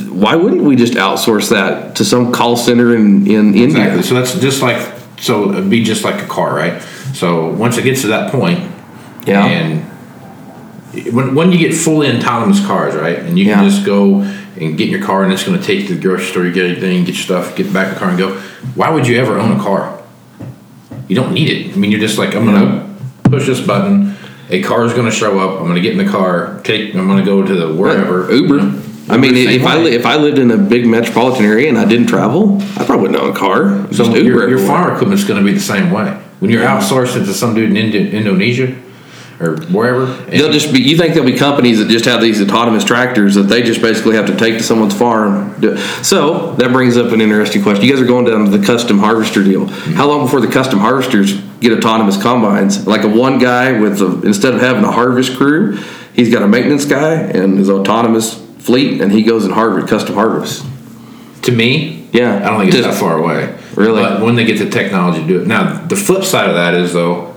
why 0.08 0.34
wouldn't 0.34 0.62
we 0.62 0.76
just 0.76 0.94
outsource 0.94 1.50
that 1.50 1.96
to 1.96 2.04
some 2.04 2.32
call 2.32 2.56
center 2.56 2.94
in 2.96 3.26
in 3.26 3.54
India? 3.54 4.02
So 4.02 4.14
that's 4.14 4.38
just 4.40 4.62
like 4.62 4.80
so 5.18 5.50
it'd 5.52 5.68
be 5.68 5.84
just 5.84 6.04
like 6.04 6.22
a 6.22 6.26
car, 6.26 6.54
right? 6.54 6.80
So 7.12 7.50
once 7.50 7.76
it 7.76 7.82
gets 7.82 8.00
to 8.02 8.08
that 8.08 8.32
point, 8.32 8.60
Yeah. 9.26 9.44
and 9.44 9.84
when, 11.12 11.34
when 11.34 11.52
you 11.52 11.58
get 11.58 11.74
fully 11.74 12.08
autonomous 12.10 12.64
cars, 12.66 12.94
right, 12.94 13.18
and 13.18 13.38
you 13.38 13.44
can 13.44 13.62
Yeah. 13.62 13.68
just 13.70 13.84
go 13.84 14.20
and 14.60 14.78
get 14.78 14.86
in 14.86 14.90
your 14.90 15.02
car, 15.02 15.22
and 15.24 15.32
it's 15.32 15.44
going 15.44 15.58
to 15.58 15.64
take 15.64 15.80
you 15.82 15.88
to 15.88 15.94
the 15.94 16.00
grocery 16.00 16.26
store, 16.26 16.44
you 16.44 16.52
get 16.52 16.64
anything, 16.66 17.04
get 17.04 17.14
your 17.14 17.24
stuff, 17.24 17.56
get 17.56 17.72
back 17.72 17.88
in 17.88 17.94
the 17.94 18.00
car, 18.00 18.08
and 18.10 18.18
go. 18.18 18.30
Why 18.74 18.90
would 18.90 19.06
you 19.06 19.18
ever 19.18 19.38
own 19.38 19.52
a 19.58 19.62
car? 19.62 19.98
You 21.08 21.16
don't 21.16 21.32
need 21.32 21.50
it. 21.50 21.74
I 21.74 21.76
mean, 21.76 21.90
you're 21.90 22.00
just 22.00 22.18
like, 22.18 22.34
I'm 22.34 22.44
going 22.46 22.60
to 22.62 23.28
push 23.30 23.46
this 23.46 23.60
button. 23.60 24.13
A 24.54 24.62
car 24.62 24.84
is 24.84 24.92
going 24.92 25.06
to 25.10 25.14
show 25.14 25.38
up. 25.40 25.58
I'm 25.58 25.64
going 25.66 25.74
to 25.74 25.80
get 25.80 25.98
in 25.98 26.04
the 26.04 26.10
car. 26.10 26.60
Take. 26.62 26.94
I'm 26.94 27.06
going 27.08 27.18
to 27.18 27.24
go 27.24 27.42
to 27.42 27.54
the 27.54 27.74
wherever. 27.74 28.24
Uh, 28.30 28.34
Uber. 28.34 28.56
you 28.56 28.62
know. 28.62 28.82
I 29.08 29.16
mean, 29.18 29.34
Uber, 29.34 29.50
if 29.50 29.66
I 29.66 29.76
li- 29.78 29.94
if 29.94 30.06
I 30.06 30.16
lived 30.16 30.38
in 30.38 30.50
a 30.50 30.56
big 30.56 30.86
metropolitan 30.86 31.44
area 31.44 31.68
and 31.68 31.76
I 31.76 31.84
didn't 31.84 32.06
travel, 32.06 32.62
I 32.76 32.84
probably 32.84 33.08
wouldn't 33.08 33.20
own 33.20 33.30
a 33.30 33.38
car. 33.38 33.86
So 33.92 34.04
Just 34.04 34.10
Uber 34.12 34.22
your, 34.22 34.48
your 34.48 34.58
farm 34.60 34.94
equipment's 34.94 35.24
going 35.24 35.44
to 35.44 35.44
be 35.44 35.52
the 35.52 35.60
same 35.60 35.90
way. 35.90 36.20
When 36.40 36.50
you're 36.50 36.64
outsourced 36.64 37.16
it 37.20 37.24
to 37.26 37.34
some 37.34 37.54
dude 37.54 37.70
in 37.70 37.76
Indi- 37.76 38.16
Indonesia 38.16 38.80
or 39.40 39.56
wherever, 39.66 40.06
They'll 40.06 40.52
just 40.52 40.72
be. 40.72 40.80
You 40.80 40.96
think 40.96 41.14
there'll 41.14 41.28
be 41.28 41.36
companies 41.36 41.78
that 41.80 41.88
just 41.88 42.04
have 42.04 42.20
these 42.20 42.40
autonomous 42.40 42.84
tractors 42.84 43.34
that 43.34 43.42
they 43.42 43.62
just 43.62 43.82
basically 43.82 44.14
have 44.16 44.26
to 44.26 44.36
take 44.36 44.58
to 44.58 44.62
someone's 44.62 44.94
farm? 44.94 45.60
So 46.02 46.54
that 46.54 46.70
brings 46.72 46.96
up 46.96 47.12
an 47.12 47.20
interesting 47.20 47.62
question. 47.62 47.84
You 47.84 47.92
guys 47.92 48.00
are 48.00 48.06
going 48.06 48.26
down 48.26 48.44
to 48.50 48.56
the 48.56 48.64
custom 48.64 48.98
harvester 49.00 49.42
deal. 49.42 49.66
Mm-hmm. 49.66 49.94
How 49.94 50.08
long 50.08 50.24
before 50.24 50.40
the 50.40 50.52
custom 50.52 50.78
harvesters 50.78 51.40
get 51.68 51.76
autonomous 51.76 52.20
combines? 52.20 52.86
Like 52.86 53.02
a 53.02 53.08
one 53.08 53.38
guy 53.38 53.80
with 53.80 54.00
a, 54.00 54.22
instead 54.26 54.54
of 54.54 54.60
having 54.60 54.84
a 54.84 54.92
harvest 54.92 55.36
crew, 55.36 55.76
he's 56.12 56.30
got 56.32 56.42
a 56.42 56.48
maintenance 56.48 56.84
guy 56.84 57.14
and 57.14 57.58
his 57.58 57.68
autonomous 57.68 58.34
fleet, 58.58 59.00
and 59.00 59.10
he 59.12 59.22
goes 59.22 59.44
and 59.44 59.52
harvest 59.52 59.88
custom 59.88 60.14
harvests. 60.14 60.64
to 61.42 61.52
me, 61.52 62.08
Yeah. 62.12 62.36
I 62.36 62.50
don't 62.50 62.60
think 62.60 62.72
it's 62.74 62.86
that 62.86 62.94
far 62.94 63.18
away. 63.18 63.54
Really? 63.74 64.02
But 64.02 64.22
when 64.22 64.36
they 64.36 64.44
get 64.44 64.58
the 64.58 64.70
technology 64.70 65.20
to 65.20 65.26
do 65.26 65.40
it. 65.42 65.46
Now, 65.46 65.84
the 65.86 65.96
flip 65.96 66.24
side 66.24 66.48
of 66.48 66.54
that 66.54 66.74
is, 66.74 66.92
though, 66.92 67.33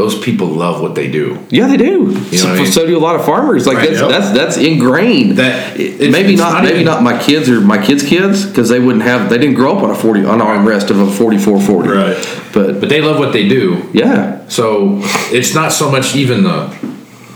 those 0.00 0.18
people 0.18 0.46
love 0.48 0.80
what 0.80 0.94
they 0.94 1.08
do. 1.10 1.38
Yeah, 1.50 1.66
they 1.68 1.76
do. 1.76 1.84
You 1.84 2.06
know 2.08 2.20
so, 2.44 2.48
I 2.52 2.56
mean? 2.56 2.66
so 2.72 2.86
do 2.86 2.96
a 2.96 3.04
lot 3.08 3.16
of 3.16 3.24
farmers. 3.26 3.66
Like 3.66 3.76
Right, 3.78 3.88
that's, 3.90 4.00
yep. 4.00 4.08
that's 4.10 4.30
that's 4.38 4.56
ingrained. 4.56 5.36
That- 5.38 5.78
it's- 5.78 6.10
maybe 6.16 6.32
it's 6.32 6.40
not, 6.40 6.52
not 6.54 6.62
maybe 6.64 6.74
even- 6.80 6.86
not 6.92 7.02
my 7.02 7.16
kids 7.18 7.48
or 7.50 7.60
my 7.60 7.78
kids' 7.86 8.02
kids 8.02 8.46
because 8.46 8.68
they 8.68 8.80
wouldn't 8.80 9.04
have 9.04 9.28
they 9.30 9.38
didn't 9.38 9.56
grow 9.56 9.76
up 9.76 9.82
on 9.82 9.90
a 9.90 9.94
forty 9.94 10.24
on 10.24 10.40
arm 10.40 10.66
rest 10.66 10.90
of 10.90 10.98
a 10.98 11.10
forty 11.10 11.38
four 11.38 11.60
forty. 11.60 11.90
Right. 11.90 12.16
But 12.52 12.80
But 12.80 12.88
they 12.88 13.00
love 13.02 13.18
what 13.18 13.32
they 13.32 13.46
do. 13.48 13.88
yeah, 13.92 14.40
So 14.48 14.98
it's 15.38 15.54
not 15.54 15.72
so 15.72 15.90
much 15.90 16.16
even 16.16 16.44
the 16.44 16.74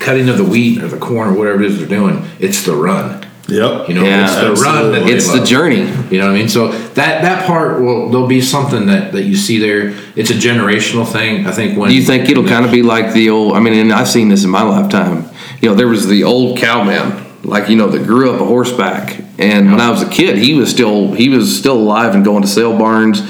cutting 0.00 0.28
of 0.28 0.36
the 0.36 0.44
wheat 0.44 0.82
or 0.82 0.88
the 0.88 0.96
corn 1.08 1.28
or 1.30 1.34
whatever 1.38 1.62
it 1.62 1.70
is 1.70 1.78
they're 1.78 1.86
doing, 1.98 2.16
it's 2.40 2.62
the 2.64 2.74
run. 2.74 3.24
Yep. 3.48 3.88
You 3.88 3.94
know, 3.94 4.04
Yeah, 4.04 4.50
it's 4.50 4.60
the 4.60 4.64
run 4.64 4.92
that 4.92 5.04
they 5.04 5.12
it's 5.12 5.30
the 5.30 5.44
journey. 5.44 5.80
You 6.10 6.18
know 6.18 6.26
what 6.26 6.34
I 6.34 6.38
mean? 6.38 6.48
So 6.48 6.68
that 6.68 7.22
that 7.22 7.46
part 7.46 7.80
will 7.80 8.10
there'll 8.10 8.26
be 8.26 8.40
something 8.40 8.86
that 8.86 9.12
that 9.12 9.24
you 9.24 9.36
see 9.36 9.58
there. 9.58 9.94
It's 10.16 10.30
a 10.30 10.34
generational 10.34 11.06
thing. 11.06 11.46
I 11.46 11.52
think 11.52 11.78
when 11.78 11.90
Do 11.90 11.94
you 11.94 12.02
think 12.02 12.28
it'll 12.30 12.46
kind 12.46 12.64
of 12.64 12.72
be 12.72 12.82
like 12.82 13.12
the 13.12 13.30
old? 13.30 13.54
I 13.54 13.60
mean, 13.60 13.74
and 13.74 13.92
I've 13.92 14.08
seen 14.08 14.28
this 14.28 14.44
in 14.44 14.50
my 14.50 14.62
lifetime. 14.62 15.28
You 15.60 15.68
know, 15.68 15.74
there 15.74 15.88
was 15.88 16.08
the 16.08 16.24
old 16.24 16.58
cowman, 16.58 17.24
like 17.42 17.68
you 17.68 17.76
know, 17.76 17.88
that 17.88 18.06
grew 18.06 18.32
up 18.32 18.40
a 18.40 18.44
horseback. 18.44 19.20
And 19.38 19.70
when 19.70 19.80
I 19.80 19.90
was 19.90 20.00
a 20.00 20.08
kid, 20.08 20.38
he 20.38 20.54
was 20.54 20.70
still 20.70 21.12
he 21.12 21.28
was 21.28 21.56
still 21.58 21.76
alive 21.76 22.14
and 22.14 22.24
going 22.24 22.42
to 22.42 22.48
sale 22.48 22.78
barns. 22.78 23.20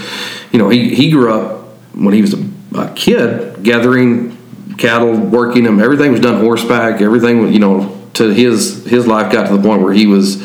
You 0.53 0.59
know, 0.61 0.69
he 0.69 0.95
he 0.95 1.11
grew 1.11 1.33
up 1.33 1.65
when 1.95 2.15
he 2.15 2.21
was 2.21 2.35
a, 2.35 2.51
a 2.77 2.93
kid 2.95 3.65
gathering 3.65 4.37
cattle, 4.77 5.17
working 5.17 5.65
them. 5.65 5.81
Everything 5.81 6.12
was 6.12 6.21
done 6.21 6.41
horseback. 6.41 7.01
Everything, 7.01 7.43
was, 7.43 7.53
you 7.53 7.59
know, 7.59 8.04
to 8.15 8.33
his 8.33 8.85
his 8.87 9.07
life 9.07 9.33
got 9.33 9.49
to 9.49 9.57
the 9.57 9.62
point 9.62 9.83
where 9.83 9.93
he 9.93 10.07
was 10.07 10.37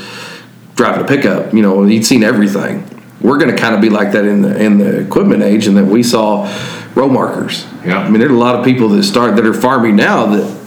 driving 0.75 1.03
a 1.03 1.07
pickup. 1.07 1.53
You 1.53 1.61
know, 1.61 1.83
he'd 1.83 2.05
seen 2.05 2.23
everything. 2.23 2.85
We're 3.21 3.37
going 3.37 3.53
to 3.53 3.57
kind 3.57 3.75
of 3.75 3.81
be 3.81 3.89
like 3.89 4.13
that 4.13 4.25
in 4.25 4.41
the 4.41 4.61
in 4.61 4.77
the 4.77 4.99
equipment 4.99 5.43
age, 5.43 5.67
and 5.67 5.77
that 5.77 5.85
we 5.85 6.03
saw 6.03 6.47
row 6.95 7.07
markers. 7.07 7.65
Yeah. 7.85 7.99
I 7.99 8.09
mean, 8.09 8.19
there's 8.19 8.31
a 8.31 8.35
lot 8.35 8.55
of 8.55 8.65
people 8.65 8.89
that 8.89 9.03
start 9.03 9.35
that 9.35 9.45
are 9.45 9.53
farming 9.53 9.95
now 9.95 10.25
that 10.27 10.59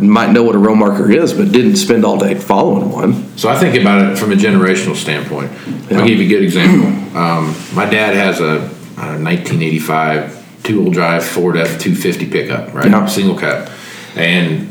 might 0.00 0.32
know 0.32 0.42
what 0.42 0.54
a 0.54 0.58
row 0.58 0.74
marker 0.74 1.10
is, 1.10 1.32
but 1.32 1.52
didn't 1.52 1.76
spend 1.76 2.04
all 2.04 2.18
day 2.18 2.34
following 2.34 2.90
one. 2.90 3.36
So 3.36 3.48
I 3.48 3.58
think 3.58 3.78
about 3.80 4.12
it 4.12 4.18
from 4.18 4.32
a 4.32 4.36
generational 4.36 4.96
standpoint. 4.96 5.52
Yeah. 5.90 5.98
I'll 5.98 6.06
give 6.06 6.18
you 6.18 6.26
a 6.26 6.28
good 6.28 6.42
example. 6.42 6.88
Um, 7.16 7.56
my 7.74 7.86
dad 7.86 8.14
has 8.14 8.40
a, 8.40 8.58
a 8.96 9.18
1985 9.18 10.62
two-wheel 10.62 10.92
drive 10.92 11.24
Ford 11.24 11.56
F250 11.56 12.30
pickup, 12.30 12.72
right? 12.72 12.90
Yeah. 12.90 13.06
Single 13.06 13.36
cab, 13.36 13.70
and 14.14 14.70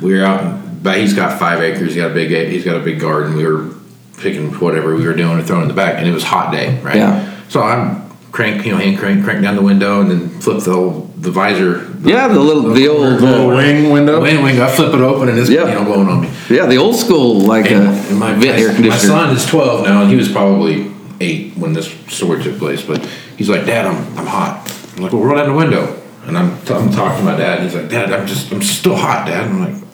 we 0.00 0.18
were 0.18 0.24
out. 0.24 0.59
But 0.82 0.98
he's 0.98 1.12
got 1.14 1.38
five 1.38 1.60
acres. 1.60 1.88
He's 1.94 1.96
got 1.96 2.10
a 2.10 2.14
big. 2.14 2.30
He's 2.50 2.64
got 2.64 2.76
a 2.76 2.84
big 2.84 3.00
garden. 3.00 3.36
We 3.36 3.44
were 3.44 3.74
picking 4.18 4.52
whatever 4.60 4.94
we 4.96 5.06
were 5.06 5.14
doing 5.14 5.38
and 5.38 5.46
throwing 5.46 5.62
in 5.62 5.68
the 5.68 5.74
back, 5.74 5.96
and 5.98 6.06
it 6.08 6.12
was 6.12 6.24
hot 6.24 6.52
day, 6.52 6.80
right? 6.80 6.96
Yeah. 6.96 7.38
So 7.48 7.62
I'm 7.62 8.08
crank, 8.32 8.64
you 8.64 8.72
know, 8.72 8.78
hand 8.78 8.98
crank, 8.98 9.24
crank 9.24 9.42
down 9.42 9.56
the 9.56 9.62
window, 9.62 10.00
and 10.00 10.10
then 10.10 10.28
flip 10.40 10.62
the 10.62 10.70
old, 10.72 11.22
the 11.22 11.30
visor. 11.30 11.86
Yeah, 12.02 12.28
the 12.28 12.38
little 12.40 12.72
the 12.72 12.88
old 12.88 13.20
Little 13.20 13.50
uh, 13.50 13.56
wing 13.56 13.90
window. 13.90 14.20
Wing, 14.22 14.42
wing. 14.42 14.60
I 14.60 14.70
flip 14.70 14.94
it 14.94 15.00
open, 15.00 15.28
and 15.28 15.38
it's 15.38 15.50
Yeah. 15.50 15.66
you 15.68 15.74
know 15.74 15.84
blowing 15.84 16.08
on 16.08 16.22
me. 16.22 16.30
yeah 16.48 16.66
the 16.66 16.76
old 16.76 16.96
school 16.96 17.40
like 17.40 17.66
uh, 17.70 17.74
And 17.74 18.18
my, 18.18 18.32
vent 18.32 18.58
air 18.58 18.72
my 18.80 18.96
son 18.96 19.34
is 19.36 19.44
12 19.46 19.84
now, 19.84 20.02
and 20.02 20.10
he 20.10 20.16
was 20.16 20.30
probably 20.30 20.90
eight 21.20 21.54
when 21.56 21.72
this 21.74 21.88
story 22.08 22.42
took 22.42 22.56
place. 22.58 22.82
But 22.82 23.04
he's 23.36 23.50
like, 23.50 23.66
Dad, 23.66 23.84
I'm, 23.86 23.96
I'm 24.18 24.26
hot. 24.26 24.66
I'm 24.96 25.02
like, 25.02 25.12
well, 25.12 25.22
roll 25.22 25.36
down 25.36 25.48
the 25.48 25.54
window. 25.54 25.96
And 26.26 26.38
I'm, 26.38 26.60
t- 26.64 26.72
I'm 26.74 26.90
talking 26.92 27.18
to 27.18 27.24
my 27.32 27.36
dad, 27.36 27.58
and 27.60 27.64
he's 27.70 27.74
like, 27.74 27.90
Dad, 27.90 28.12
I'm 28.12 28.26
just, 28.26 28.52
I'm 28.52 28.62
still 28.62 28.94
hot, 28.96 29.26
Dad. 29.26 29.48
And 29.48 29.62
I'm 29.64 29.74
like, 29.74 29.89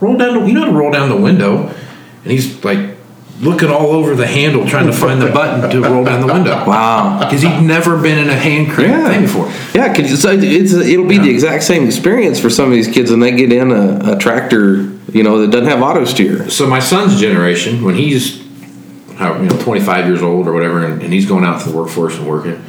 roll 0.00 0.16
down, 0.16 0.34
the, 0.40 0.46
you 0.46 0.52
know 0.54 0.60
how 0.64 0.70
to 0.70 0.76
roll 0.76 0.90
down 0.90 1.08
the 1.08 1.16
window. 1.16 1.66
And 1.68 2.32
he's 2.32 2.62
like, 2.64 2.96
looking 3.40 3.70
all 3.70 3.86
over 3.92 4.14
the 4.14 4.26
handle, 4.26 4.66
trying 4.66 4.86
to 4.86 4.92
find 4.92 5.20
the 5.20 5.30
button 5.30 5.70
to 5.70 5.80
roll 5.80 6.04
down 6.04 6.26
the 6.26 6.32
window. 6.32 6.62
Wow. 6.66 7.18
Because 7.20 7.40
he'd 7.40 7.62
never 7.62 8.00
been 8.00 8.18
in 8.18 8.28
a 8.28 8.34
hand 8.36 8.70
crank 8.70 8.90
Yeah. 8.90 9.08
thing 9.08 9.22
before. 9.22 9.46
Yeah, 9.74 9.94
cause 9.94 10.20
so 10.20 10.30
uh, 10.30 10.36
it's 10.38 10.74
it'll 10.74 11.06
be 11.06 11.16
the 11.18 11.30
exact 11.30 11.62
same 11.62 11.86
experience 11.86 12.38
for 12.38 12.50
some 12.50 12.66
of 12.66 12.72
these 12.72 12.86
kids 12.88 13.10
when 13.10 13.20
they 13.20 13.32
get 13.32 13.50
in 13.50 13.70
a, 13.72 14.12
a 14.12 14.18
tractor, 14.18 14.82
you 15.12 15.22
know, 15.22 15.40
that 15.40 15.50
doesn't 15.50 15.68
have 15.68 15.80
auto 15.80 16.04
steer. 16.04 16.50
So 16.50 16.66
my 16.66 16.80
son's 16.80 17.18
generation, 17.18 17.82
when 17.82 17.94
he's 17.94 18.38
you 18.38 19.16
know 19.18 19.58
25 19.62 20.06
years 20.06 20.22
old 20.22 20.46
or 20.46 20.52
whatever, 20.52 20.84
and, 20.84 21.02
and 21.02 21.12
he's 21.12 21.26
going 21.26 21.44
out 21.44 21.62
to 21.62 21.70
the 21.70 21.76
workforce 21.76 22.16
and 22.18 22.26
working, 22.26 22.62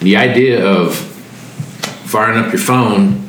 the 0.00 0.16
idea 0.16 0.66
of 0.66 0.96
firing 0.96 2.38
up 2.38 2.52
your 2.52 2.60
phone 2.60 3.21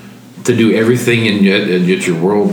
to 0.45 0.55
do 0.55 0.73
everything 0.73 1.25
in 1.25 1.43
your, 1.43 1.57
in 1.57 1.85
your 1.85 2.21
world, 2.21 2.51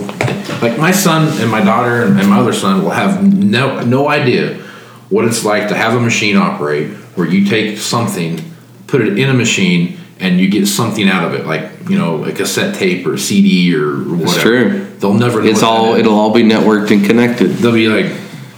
like 0.62 0.78
my 0.78 0.90
son 0.90 1.28
and 1.40 1.50
my 1.50 1.62
daughter 1.62 2.04
and 2.04 2.28
my 2.28 2.38
other 2.38 2.52
son 2.52 2.82
will 2.82 2.90
have 2.90 3.22
no 3.22 3.80
no 3.80 4.08
idea 4.08 4.54
what 5.08 5.24
it's 5.24 5.44
like 5.44 5.68
to 5.68 5.74
have 5.74 5.94
a 5.94 6.00
machine 6.00 6.36
operate 6.36 6.90
where 7.16 7.26
you 7.26 7.44
take 7.44 7.78
something, 7.78 8.40
put 8.86 9.00
it 9.00 9.18
in 9.18 9.28
a 9.28 9.34
machine. 9.34 9.96
And 10.22 10.38
you 10.38 10.50
get 10.50 10.66
something 10.66 11.08
out 11.08 11.24
of 11.24 11.32
it, 11.32 11.46
like 11.46 11.88
you 11.88 11.96
know, 11.96 12.22
a 12.24 12.32
cassette 12.32 12.74
tape 12.74 13.06
or 13.06 13.14
a 13.14 13.18
CD 13.18 13.74
or 13.74 13.96
whatever. 13.96 14.22
It's 14.22 14.36
true. 14.36 14.86
They'll 14.98 15.14
never. 15.14 15.40
Know 15.40 15.48
It's 15.48 15.62
all 15.62 15.94
it'll 15.94 16.12
all 16.12 16.34
be 16.34 16.42
networked 16.42 16.90
and 16.90 17.06
connected. 17.06 17.46
they'll 17.46 17.72
be 17.72 17.88
like 17.88 18.12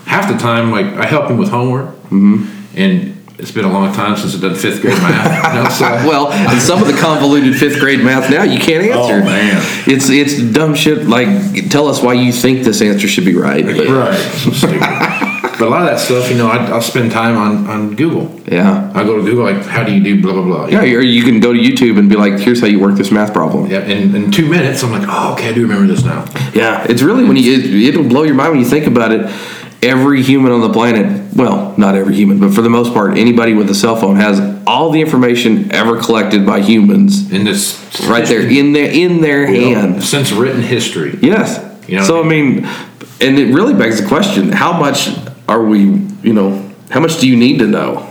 half 0.05 0.29
the 0.29 0.37
time 0.39 0.73
like 0.73 0.87
I 0.87 1.07
help 1.07 1.31
him 1.31 1.39
with 1.39 1.51
homework, 1.51 1.91
mm-hmm. 2.11 2.49
and 2.77 3.12
it's 3.43 3.51
been 3.51 3.65
a 3.65 3.73
long 3.73 3.93
time 3.93 4.17
since 4.17 4.35
I've 4.35 4.41
done 4.41 4.55
fifth 4.55 4.81
grade 4.81 4.97
math. 4.99 5.55
know, 5.55 5.69
so 5.69 5.85
Well, 6.09 6.33
and 6.33 6.63
some 6.63 6.81
of 6.81 6.87
the 6.87 6.97
convoluted 6.97 7.57
fifth 7.57 7.81
grade 7.81 8.01
math 8.01 8.31
now 8.31 8.45
you 8.45 8.61
can't 8.61 8.87
oh, 8.95 9.03
answer. 9.03 9.15
Oh, 9.15 9.25
man. 9.25 9.63
it's 9.87 10.09
it's 10.09 10.41
dumb 10.55 10.75
shit. 10.75 11.09
Like, 11.09 11.69
tell 11.69 11.89
us 11.89 12.01
why 12.03 12.15
you 12.15 12.33
think 12.33 12.63
this 12.63 12.81
answer 12.81 13.09
should 13.09 13.25
be 13.25 13.35
right. 13.35 13.65
But, 13.65 13.89
Right. 13.89 15.29
But 15.59 15.69
a 15.69 15.71
lot 15.71 15.83
of 15.83 15.91
that 15.91 16.01
stuff, 16.01 16.29
you 16.29 16.37
know, 16.37 16.49
I, 16.49 16.57
I'll 16.71 16.83
spend 16.83 17.13
time 17.13 17.37
on 17.37 17.69
on 17.69 17.95
Google. 17.95 18.41
yeah, 18.51 18.91
I 18.95 19.05
go 19.05 19.17
to 19.17 19.23
Google 19.23 19.45
like, 19.45 19.65
how 19.65 19.85
do 19.85 19.93
you 19.93 20.03
do 20.03 20.21
blah 20.21 20.33
blah 20.33 20.43
blah. 20.43 20.67
yeah. 20.67 20.81
Or 20.81 21.03
you 21.03 21.23
can 21.23 21.39
go 21.39 21.53
to 21.53 21.59
YouTube 21.59 22.01
and 22.01 22.09
be 22.09 22.17
like, 22.17 22.41
"Here's 22.41 22.61
how 22.61 22.67
you 22.67 22.81
work 22.81 22.97
this 22.97 23.13
math 23.13 23.33
problem." 23.33 23.71
Yeah, 23.71 23.85
in, 23.85 24.15
in 24.15 24.33
two 24.33 24.49
minutes, 24.49 24.83
I'm 24.83 24.91
like, 24.91 25.07
oh, 25.09 25.35
okay, 25.35 25.51
I 25.51 25.53
do 25.53 25.63
remember 25.63 25.87
this 25.87 26.05
now. 26.05 26.25
Yeah, 26.53 26.85
it's 26.89 27.03
really 27.03 27.25
when 27.25 27.37
you 27.37 27.53
it, 27.53 27.95
it'll 27.95 28.09
blow 28.09 28.25
your 28.25 28.35
mind 28.35 28.53
when 28.53 28.61
you 28.61 28.67
think 28.67 28.87
about 28.87 29.13
it. 29.13 29.31
Every 29.83 30.23
human 30.23 30.53
on 30.53 30.61
the 30.61 30.73
planet, 30.73 31.35
well, 31.35 31.75
not 31.77 31.97
every 31.97 32.15
human, 32.15 32.39
but 32.39 32.55
for 32.55 32.63
the 32.63 32.71
most 32.71 32.95
part, 32.95 33.19
anybody 33.19 33.53
with 33.53 33.69
a 33.69 33.75
cell 33.75 33.97
phone 33.97 34.15
has 34.17 34.41
all 34.65 34.91
the 34.91 35.01
information 35.01 35.73
ever 35.73 36.01
collected 36.01 36.47
by 36.47 36.61
humans 36.61 37.33
In 37.33 37.45
this 37.45 37.81
right 38.09 38.25
there 38.25 38.49
in 38.49 38.73
their 38.73 38.91
in 38.91 39.21
their 39.21 39.47
hand. 39.47 40.05
since 40.05 40.31
written 40.31 40.63
history. 40.63 41.19
Yes. 41.21 41.59
You 41.89 41.97
know 41.99 42.05
so 42.05 42.23
I 42.23 42.25
I 42.25 42.29
mean, 42.29 42.65
and 43.21 43.39
it 43.39 43.53
really 43.53 43.75
begs 43.75 44.01
the 44.01 44.07
question: 44.07 44.53
How 44.53 44.79
much 44.79 45.09
are 45.49 45.65
we? 45.65 45.81
You 46.23 46.33
know, 46.33 46.71
how 46.91 47.01
much 47.01 47.19
do 47.21 47.29
you 47.29 47.37
need 47.37 47.59
to 47.59 47.67
know? 47.67 48.09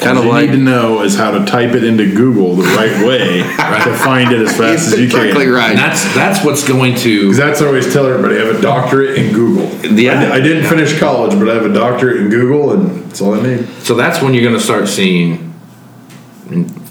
Kind 0.00 0.16
All 0.16 0.24
of 0.24 0.24
you 0.24 0.32
like 0.32 0.50
need 0.50 0.56
to 0.56 0.62
know 0.62 1.02
is 1.02 1.14
how 1.16 1.30
to 1.32 1.44
type 1.44 1.74
it 1.74 1.84
into 1.84 2.14
Google 2.14 2.56
the 2.56 2.62
right 2.64 3.06
way 3.06 3.38
to 3.42 3.94
find 4.04 4.32
it 4.32 4.40
as 4.40 4.56
fast 4.56 4.88
as 4.92 4.98
you 4.98 5.04
exactly 5.04 5.44
can. 5.44 5.52
right. 5.52 5.70
And 5.70 5.78
that's 5.78 6.02
that's 6.14 6.44
what's 6.44 6.66
going 6.66 6.94
to 6.96 7.28
'Cause 7.28 7.36
that's 7.36 7.60
what 7.60 7.66
I 7.66 7.68
always 7.70 7.92
tell 7.92 8.06
everybody. 8.06 8.36
I 8.40 8.46
have 8.46 8.58
a 8.58 8.62
doctorate 8.62 9.18
in 9.18 9.32
Google. 9.34 9.66
Yeah. 9.90 10.30
I, 10.30 10.36
I 10.36 10.40
didn't 10.40 10.68
finish 10.68 10.98
college, 10.98 11.38
but 11.38 11.48
I 11.50 11.54
have 11.54 11.66
a 11.66 11.72
doctorate 11.72 12.16
in 12.22 12.30
Google, 12.30 12.72
and 12.72 13.04
that's 13.04 13.20
all 13.20 13.34
I 13.34 13.42
need. 13.42 13.66
So 13.82 13.94
that's 13.94 14.22
when 14.22 14.32
you're 14.34 14.42
going 14.44 14.56
to 14.56 14.60
start 14.62 14.88
seeing, 14.88 15.52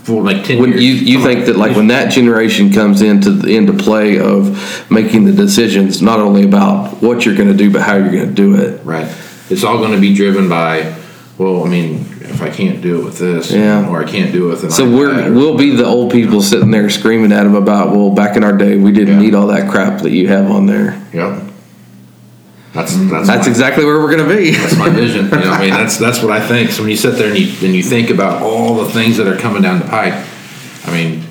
for 0.03 0.22
like 0.24 0.43
ten 0.43 0.60
when 0.60 0.72
years. 0.72 0.84
you, 0.84 1.18
you 1.18 1.24
think 1.24 1.45
that 1.47 1.55
like 1.57 1.76
when 1.76 1.88
that 1.88 2.12
generation 2.12 2.72
comes 2.72 3.01
into 3.01 3.32
the, 3.32 3.55
into 3.55 3.74
play 3.74 4.20
of 4.20 4.89
making 4.91 5.26
the 5.26 5.34
decisions 5.34 6.01
not 6.01 6.20
only 6.20 6.43
about 6.43 7.01
what 7.01 7.26
you're 7.26 7.36
going 7.36 7.49
to 7.49 7.57
do 7.57 7.70
but 7.72 7.82
how 7.82 7.95
you're 7.95 8.12
going 8.12 8.28
to 8.30 8.34
do 8.34 8.55
it 8.55 8.84
right? 8.86 9.07
It's 9.49 9.64
all 9.64 9.78
going 9.80 9.93
to 9.93 9.99
be 9.99 10.14
driven 10.14 10.47
by, 10.47 10.95
well, 11.39 11.66
I 11.66 11.70
mean, 11.70 12.05
if 12.30 12.42
I 12.42 12.50
can't 12.50 12.82
do 12.82 13.02
it 13.02 13.04
with 13.06 13.18
this, 13.20 13.52
Yeah. 13.52 13.88
or 13.90 14.04
I 14.04 14.10
can't 14.10 14.32
do 14.32 14.48
it 14.48 14.50
with 14.52 14.64
an 14.66 14.72
So 14.72 14.90
we're 14.90 15.32
we'll 15.34 15.58
be 15.58 15.76
the 15.76 15.86
old 15.86 16.12
people 16.12 16.42
sitting 16.42 16.72
there 16.72 16.90
screaming 16.90 17.32
at 17.32 17.44
them 17.44 17.56
about 17.56 17.92
well, 17.92 18.12
back 18.12 18.36
in 18.38 18.44
our 18.44 18.56
day 18.58 18.76
we 18.78 18.92
didn't 18.92 19.16
Yeah. 19.16 19.22
need 19.26 19.36
all 19.36 19.48
that 19.48 19.70
crap 19.70 20.02
that 20.04 20.12
you 20.12 20.28
have 20.28 20.50
on 20.52 20.66
there. 20.66 21.02
Yep. 21.14 21.44
That's 22.74 22.96
that's 22.96 23.28
That's 23.28 23.46
my, 23.46 23.50
exactly 23.52 23.84
where 23.84 24.00
we're 24.00 24.16
gonna 24.16 24.30
be. 24.30 24.52
that's 24.52 24.78
my 24.78 24.90
vision. 24.90 25.26
You 25.26 25.32
know, 25.32 25.52
I 25.52 25.60
mean, 25.60 25.70
that's 25.82 25.98
that's 25.98 26.22
what 26.22 26.32
I 26.32 26.46
think. 26.46 26.70
So 26.72 26.84
when 26.84 26.92
you 26.92 26.98
sit 26.98 27.16
there 27.16 27.30
and 27.30 27.38
you 27.38 27.48
and 27.66 27.76
you 27.76 27.82
think 27.84 28.10
about 28.10 28.42
all 28.44 28.76
the 28.76 28.90
things 28.90 29.18
that 29.18 29.28
are 29.28 29.36
coming 29.38 29.62
down 29.64 29.80
the 29.80 29.86
pipe, 29.88 30.14
I 30.86 30.92
mean, 30.92 31.24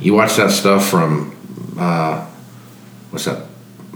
you 0.00 0.14
watch 0.14 0.36
that 0.36 0.50
stuff 0.50 0.88
from 0.88 1.32
uh, 1.78 2.24
what's 3.10 3.26
that, 3.26 3.42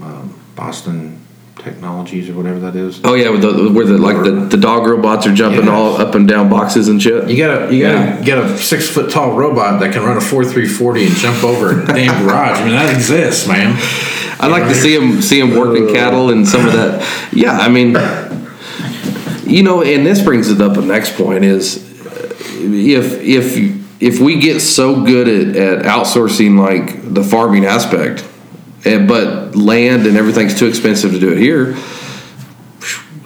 um, 0.03 0.39
Boston 0.55 1.20
Technologies 1.63 2.27
or 2.29 2.33
whatever 2.33 2.59
that 2.61 2.75
is. 2.75 2.99
Oh 3.03 3.13
yeah, 3.13 3.29
with 3.29 3.41
the 3.43 3.69
where 3.71 3.85
the 3.85 3.97
like 3.97 4.23
the, 4.23 4.31
the 4.31 4.57
dog 4.57 4.87
robots 4.87 5.27
are 5.27 5.33
jumping 5.33 5.65
Yeah. 5.65 5.71
all 5.75 5.95
up 5.97 6.15
and 6.15 6.27
down 6.27 6.49
boxes 6.49 6.87
and 6.87 7.01
shit. 7.01 7.29
You 7.29 7.37
gotta 7.37 7.73
you 7.73 7.83
got 7.83 7.93
Yeah. 7.93 8.17
to 8.17 8.23
get 8.23 8.37
a 8.39 8.57
six 8.57 8.89
foot 8.89 9.11
tall 9.11 9.35
robot 9.37 9.79
that 9.81 9.93
can 9.93 10.03
run 10.03 10.17
a 10.17 10.21
four 10.21 10.43
three 10.43 10.67
forty 10.67 11.05
and 11.05 11.15
jump 11.15 11.43
over 11.43 11.81
a 11.83 11.85
damn 11.85 12.23
garage. 12.25 12.57
I 12.59 12.63
mean, 12.63 12.73
that 12.73 12.93
exists, 12.95 13.47
man. 13.47 13.75
I 14.39 14.47
like 14.47 14.63
to 14.63 14.73
see 14.73 14.95
him 14.95 15.21
see 15.21 15.39
him 15.39 15.51
working 15.55 15.87
cattle 15.93 16.31
and 16.31 16.47
some 16.47 16.65
of 16.65 16.73
that. 16.73 17.07
Yeah, 17.31 17.51
I 17.57 17.69
mean, 17.69 17.95
you 19.45 19.63
know, 19.63 19.83
and 19.83 20.05
this 20.05 20.21
brings 20.21 20.49
it 20.49 20.61
up. 20.61 20.73
The 20.75 20.81
next 20.81 21.15
point 21.15 21.43
is 21.45 21.77
uh, 22.07 22.33
if 22.59 23.21
if 23.21 23.81
if 24.01 24.19
we 24.19 24.39
get 24.39 24.61
so 24.61 25.03
good 25.03 25.27
at, 25.27 25.55
at 25.55 25.85
outsourcing 25.85 26.57
like 26.59 27.13
the 27.13 27.23
farming 27.23 27.65
aspect, 27.65 28.23
and, 28.85 29.07
but 29.07 29.55
land 29.55 30.05
and 30.07 30.17
everything's 30.17 30.57
too 30.57 30.67
expensive 30.67 31.11
to 31.11 31.19
do 31.19 31.31
it 31.31 31.37
here, 31.37 31.73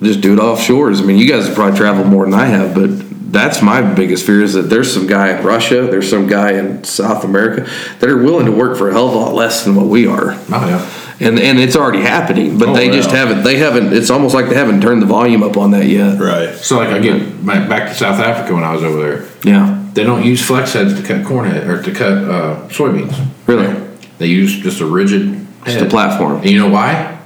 just 0.01 0.21
do 0.21 0.33
it 0.33 0.39
offshores. 0.39 1.01
I 1.01 1.05
mean, 1.05 1.17
you 1.17 1.27
guys 1.27 1.47
have 1.47 1.55
probably 1.55 1.77
traveled 1.77 2.07
more 2.07 2.25
than 2.25 2.33
I 2.33 2.45
have, 2.45 2.75
but 2.75 2.89
that's 3.31 3.61
my 3.61 3.81
biggest 3.81 4.25
fear 4.25 4.41
is 4.41 4.53
that 4.53 4.63
there's 4.63 4.93
some 4.93 5.07
guy 5.07 5.37
in 5.37 5.43
Russia, 5.45 5.87
there's 5.89 6.09
some 6.09 6.27
guy 6.27 6.51
in 6.53 6.83
South 6.83 7.23
America 7.23 7.69
that 7.99 8.09
are 8.09 8.17
willing 8.17 8.45
to 8.45 8.51
work 8.51 8.77
for 8.77 8.89
a 8.89 8.93
hell 8.93 9.07
of 9.07 9.13
a 9.13 9.17
lot 9.17 9.33
less 9.33 9.65
than 9.65 9.75
what 9.75 9.87
we 9.87 10.07
are 10.07 10.31
Oh 10.49 10.67
yeah. 10.67 11.25
and 11.27 11.39
and 11.39 11.59
it's 11.59 11.75
already 11.75 12.01
happening, 12.01 12.57
but 12.57 12.69
Oh, 12.69 12.73
they 12.73 12.89
just 12.89 13.11
haven't. 13.11 13.43
They 13.43 13.57
haven't. 13.57 13.93
It's 13.93 14.09
almost 14.09 14.35
like 14.35 14.47
they 14.47 14.55
haven't 14.55 14.81
turned 14.81 15.01
the 15.01 15.05
volume 15.05 15.43
up 15.43 15.57
on 15.57 15.71
that 15.71 15.85
yet. 15.85 16.19
Right. 16.19 16.55
So 16.55 16.77
like 16.77 17.01
my, 17.41 17.65
back 17.67 17.89
to 17.89 17.95
South 17.95 18.19
Africa 18.19 18.53
when 18.53 18.63
I 18.63 18.73
was 18.73 18.83
over 18.83 19.01
there. 19.01 19.27
Yeah, 19.43 19.85
They 19.93 20.03
don't 20.03 20.23
use 20.23 20.45
flex 20.45 20.73
heads 20.73 20.93
to 20.99 21.05
cut 21.05 21.25
corn 21.25 21.49
head 21.49 21.67
or 21.67 21.81
to 21.83 21.91
cut 21.93 22.13
uh, 22.13 22.67
soybeans. 22.69 23.17
really. 23.47 23.81
They 24.17 24.27
use 24.27 24.55
just 24.57 24.79
a 24.79 24.85
rigid 24.85 25.44
Head. 25.73 25.87
a 25.87 25.89
platform. 25.89 26.37
And 26.37 26.49
you 26.49 26.59
know 26.59 26.69
why? 26.69 27.19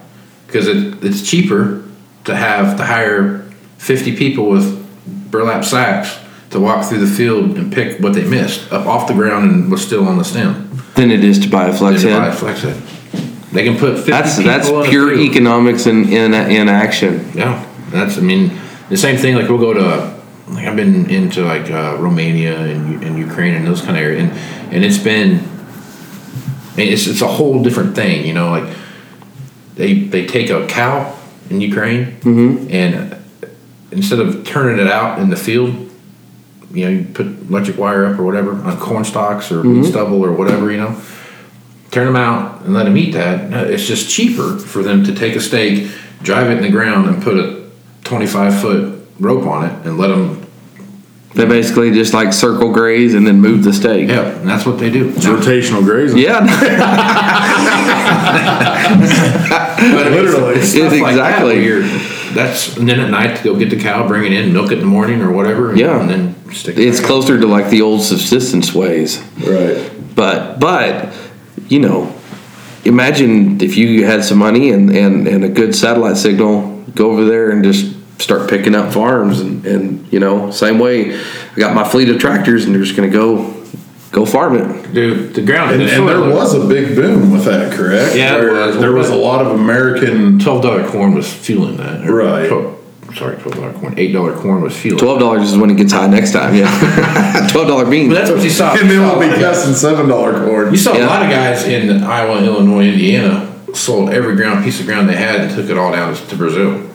Because 0.48 0.68
it, 0.68 1.04
it's 1.04 1.28
cheaper 1.30 1.84
to 2.26 2.36
have 2.36 2.78
to 2.78 2.86
hire 2.86 3.40
50 3.78 4.16
people 4.16 4.50
with 4.50 5.32
burlap 5.32 5.64
sacks 5.64 6.18
to 6.52 6.60
walk 6.60 6.86
through 6.86 7.00
the 7.06 7.16
field 7.16 7.58
and 7.58 7.72
pick 7.72 8.00
what 8.00 8.14
they 8.14 8.24
missed 8.28 8.72
up 8.72 8.88
off 8.88 9.08
the 9.08 9.14
ground 9.14 9.52
and 9.52 9.72
was 9.72 9.86
still 9.86 10.08
on 10.08 10.18
the 10.18 10.24
stem. 10.24 10.66
Than 10.96 11.12
it 11.12 11.24
is 11.24 11.40
to 11.40 11.50
buy 11.50 11.68
a 11.68 11.74
flex 11.74 12.04
Then 12.04 12.20
buy 12.20 12.28
a 12.28 12.34
flex 12.36 12.62
head. 12.62 12.76
They 13.52 13.64
can 13.64 13.78
put 13.78 13.96
50 13.96 14.12
That's 14.12 14.38
people 14.38 14.52
that's 14.52 14.90
pure 14.90 15.10
field. 15.10 15.32
economics 15.32 15.86
in, 15.88 16.12
in 16.12 16.34
in 16.34 16.70
action. 16.70 17.32
Yeah, 17.34 17.66
that's. 17.90 18.18
I 18.18 18.22
mean, 18.22 18.52
the 18.90 18.98
same 18.98 19.18
thing. 19.18 19.36
Like 19.36 19.50
we'll 19.50 19.58
go 19.58 19.74
to, 19.74 20.54
like 20.54 20.68
I've 20.68 20.76
been 20.76 21.10
into 21.10 21.44
like 21.44 21.72
uh, 21.72 21.98
Romania 22.00 22.60
and 22.60 23.04
and 23.04 23.18
Ukraine 23.18 23.56
and 23.56 23.66
those 23.66 23.82
kind 23.82 23.98
of 23.98 24.04
areas, 24.04 24.22
and 24.24 24.32
and 24.74 24.86
it's 24.86 25.00
been, 25.00 25.40
mean, 26.80 26.94
it's 26.94 27.08
it's 27.08 27.22
a 27.22 27.28
whole 27.28 27.62
different 27.62 27.96
thing. 27.96 28.26
You 28.26 28.34
know, 28.34 28.50
like 28.50 28.76
they 29.76 29.94
they 29.94 30.26
take 30.26 30.50
a 30.50 30.66
cow 30.68 31.18
in 31.50 31.62
Ukraine 31.62 32.18
mm-hmm. 32.20 32.68
and 32.70 33.16
instead 33.92 34.20
of 34.20 34.44
turning 34.46 34.80
it 34.80 34.92
out 34.92 35.20
in 35.20 35.30
the 35.30 35.36
field, 35.36 35.90
you 36.72 36.86
know, 36.86 36.92
you 36.92 37.06
put 37.06 37.26
electric 37.26 37.78
wire 37.78 38.06
up 38.06 38.20
or 38.20 38.24
whatever 38.24 38.54
on 38.54 38.78
corn 38.78 39.04
stalks 39.04 39.52
or 39.52 39.60
mm-hmm. 39.60 39.82
wheat 39.82 39.90
stubble 39.90 40.24
or 40.24 40.32
whatever, 40.32 40.72
you 40.72 40.78
know. 40.78 41.02
Turn 41.92 42.06
them 42.06 42.16
out 42.16 42.62
and 42.62 42.74
let 42.76 42.84
them 42.84 42.96
eat 42.98 43.14
that. 43.14 43.52
It's 43.72 43.88
just 43.88 44.10
cheaper 44.12 44.60
for 44.60 44.84
them 44.84 45.04
to 45.06 45.16
take 45.16 45.36
a 45.36 45.40
stake, 45.40 45.90
drive 46.22 46.52
it 46.52 46.58
in 46.58 46.64
the 46.64 46.70
ground, 46.70 47.10
and 47.10 47.24
put 47.24 47.36
a 47.36 47.68
25 48.04 48.62
foot 48.62 49.08
rope 49.20 49.48
on 49.48 49.66
it 49.66 49.88
and 49.88 49.98
let 49.98 50.10
them. 50.10 50.39
They 51.36 51.46
basically 51.46 51.92
just 51.92 52.14
like 52.14 52.34
circle 52.34 52.74
graze 52.74 53.14
and 53.14 53.26
then 53.26 53.40
move 53.40 53.64
the 53.64 53.72
stake. 53.72 54.10
Yeah, 54.10 54.26
and 54.28 54.50
that's 54.50 54.66
what 54.66 54.80
they 54.80 54.90
do. 54.90 55.10
It's 55.10 55.26
rotational 55.26 55.84
grazing. 55.84 56.18
Yeah, 56.18 56.40
But 59.80 60.12
Literally. 60.12 60.56
it's 60.56 60.70
stuff 60.70 60.92
It's 60.92 61.02
like 61.02 61.16
that 61.16 61.40
exactly. 61.40 61.54
where 61.56 61.62
you're- 61.62 61.88
that's 62.34 62.78
and 62.78 62.88
then 62.88 63.00
at 63.00 63.10
night 63.10 63.38
to 63.38 63.44
go 63.44 63.56
get 63.56 63.70
the 63.72 63.80
cow, 63.80 64.08
bring 64.08 64.24
it 64.26 64.34
in, 64.34 64.54
milk 64.54 64.68
it 64.72 64.76
in 64.76 64.80
the 64.82 64.86
morning 64.86 65.22
or 65.22 65.32
whatever. 65.32 65.72
and- 65.72 65.80
Yeah. 65.80 66.00
and 66.00 66.10
then 66.10 66.36
stick. 66.54 66.78
it 66.78 66.88
it's 66.88 67.00
back 67.00 67.08
closer 67.08 67.40
to 67.40 67.48
like 67.48 67.70
the 67.70 67.82
old 67.82 68.02
subsistence 68.04 68.74
ways. 68.74 69.20
Right. 69.44 69.80
But 70.16 70.60
but 70.60 71.14
you 71.70 71.80
know, 71.80 72.14
imagine 72.86 73.62
if 73.62 73.78
you 73.78 74.06
had 74.06 74.24
some 74.24 74.38
money 74.40 74.72
and, 74.72 74.90
and, 74.96 75.28
and 75.28 75.44
a 75.44 75.50
good 75.50 75.76
satellite 75.76 76.18
signal, 76.18 76.84
go 76.96 77.12
over 77.12 77.26
there 77.26 77.50
and 77.52 77.64
just 77.64 77.96
start 78.22 78.50
picking 78.50 78.76
up 78.76 78.94
farms 78.94 79.40
and, 79.40 79.66
and 79.66 79.99
you 80.12 80.20
know, 80.20 80.52
same 80.52 80.80
way 80.80 81.16
I 81.18 81.56
got 81.56 81.74
my 81.76 81.84
fleet 81.88 82.10
of 82.10 82.20
tractors 82.20 82.66
and 82.66 82.74
they're 82.76 82.84
just 82.84 82.96
gonna 82.96 83.10
go 83.10 83.56
go 84.12 84.26
farm 84.26 84.56
it. 84.56 84.94
Dude, 84.94 85.36
the 85.36 85.42
ground. 85.44 85.72
And, 85.72 85.84
and 85.84 86.08
there 86.08 86.20
was 86.22 86.54
a 86.56 86.66
big 86.68 86.96
boom 86.96 87.32
with 87.32 87.46
that, 87.46 87.72
correct? 87.74 88.16
Yeah, 88.16 88.38
it 88.38 88.40
Where 88.42 88.54
was. 88.68 88.78
There 88.80 88.92
was 88.92 89.10
a 89.10 89.16
lot 89.16 89.46
of 89.46 89.52
American. 89.60 90.40
Twelve 90.40 90.64
dollar 90.64 90.88
corn 90.88 91.14
was 91.14 91.32
fueling 91.32 91.78
that. 91.78 92.10
Right. 92.10 92.48
12 92.50 92.78
sorry, 93.16 93.36
twelve 93.38 93.56
dollar 93.56 93.74
corn. 93.74 93.94
Eight 94.00 94.12
dollar 94.14 94.36
corn 94.36 94.62
was 94.62 94.76
fueling. 94.76 95.00
Twelve 95.00 95.20
dollars 95.20 95.52
is 95.52 95.58
when 95.58 95.70
it 95.70 95.78
gets 95.78 95.92
high 95.94 96.08
next 96.08 96.32
time, 96.32 96.56
yeah. 96.56 97.48
Twelve 97.52 97.68
dollar 97.68 97.86
beans. 97.90 98.10
But 98.10 98.16
that's 98.20 98.32
what 98.32 98.44
you 98.44 98.50
saw. 98.50 98.72
And 98.74 98.82
You 98.84 98.88
then 98.88 99.02
we'll 99.02 99.20
be 99.20 99.26
a 99.26 99.30
lot 99.30 99.36
of 99.36 99.42
guys- 99.42 99.56
cussing 99.58 99.74
seven 99.76 100.08
dollar 100.10 100.44
corn. 100.46 100.72
you 100.72 100.78
saw 100.78 100.94
Yeah. 100.94 101.06
a 101.06 101.08
lot 101.08 101.24
of 101.24 101.30
guys 101.30 101.64
in 101.66 102.04
Iowa, 102.04 102.44
Illinois, 102.44 102.88
Indiana 102.88 103.46
sold 103.76 104.10
every 104.10 104.36
ground 104.36 104.64
piece 104.66 104.80
of 104.80 104.88
ground 104.88 105.08
they 105.08 105.16
had 105.16 105.42
and 105.42 105.56
took 105.56 105.70
it 105.70 105.78
all 105.78 105.92
down 105.92 106.16
to 106.16 106.36
Brazil. 106.36 106.89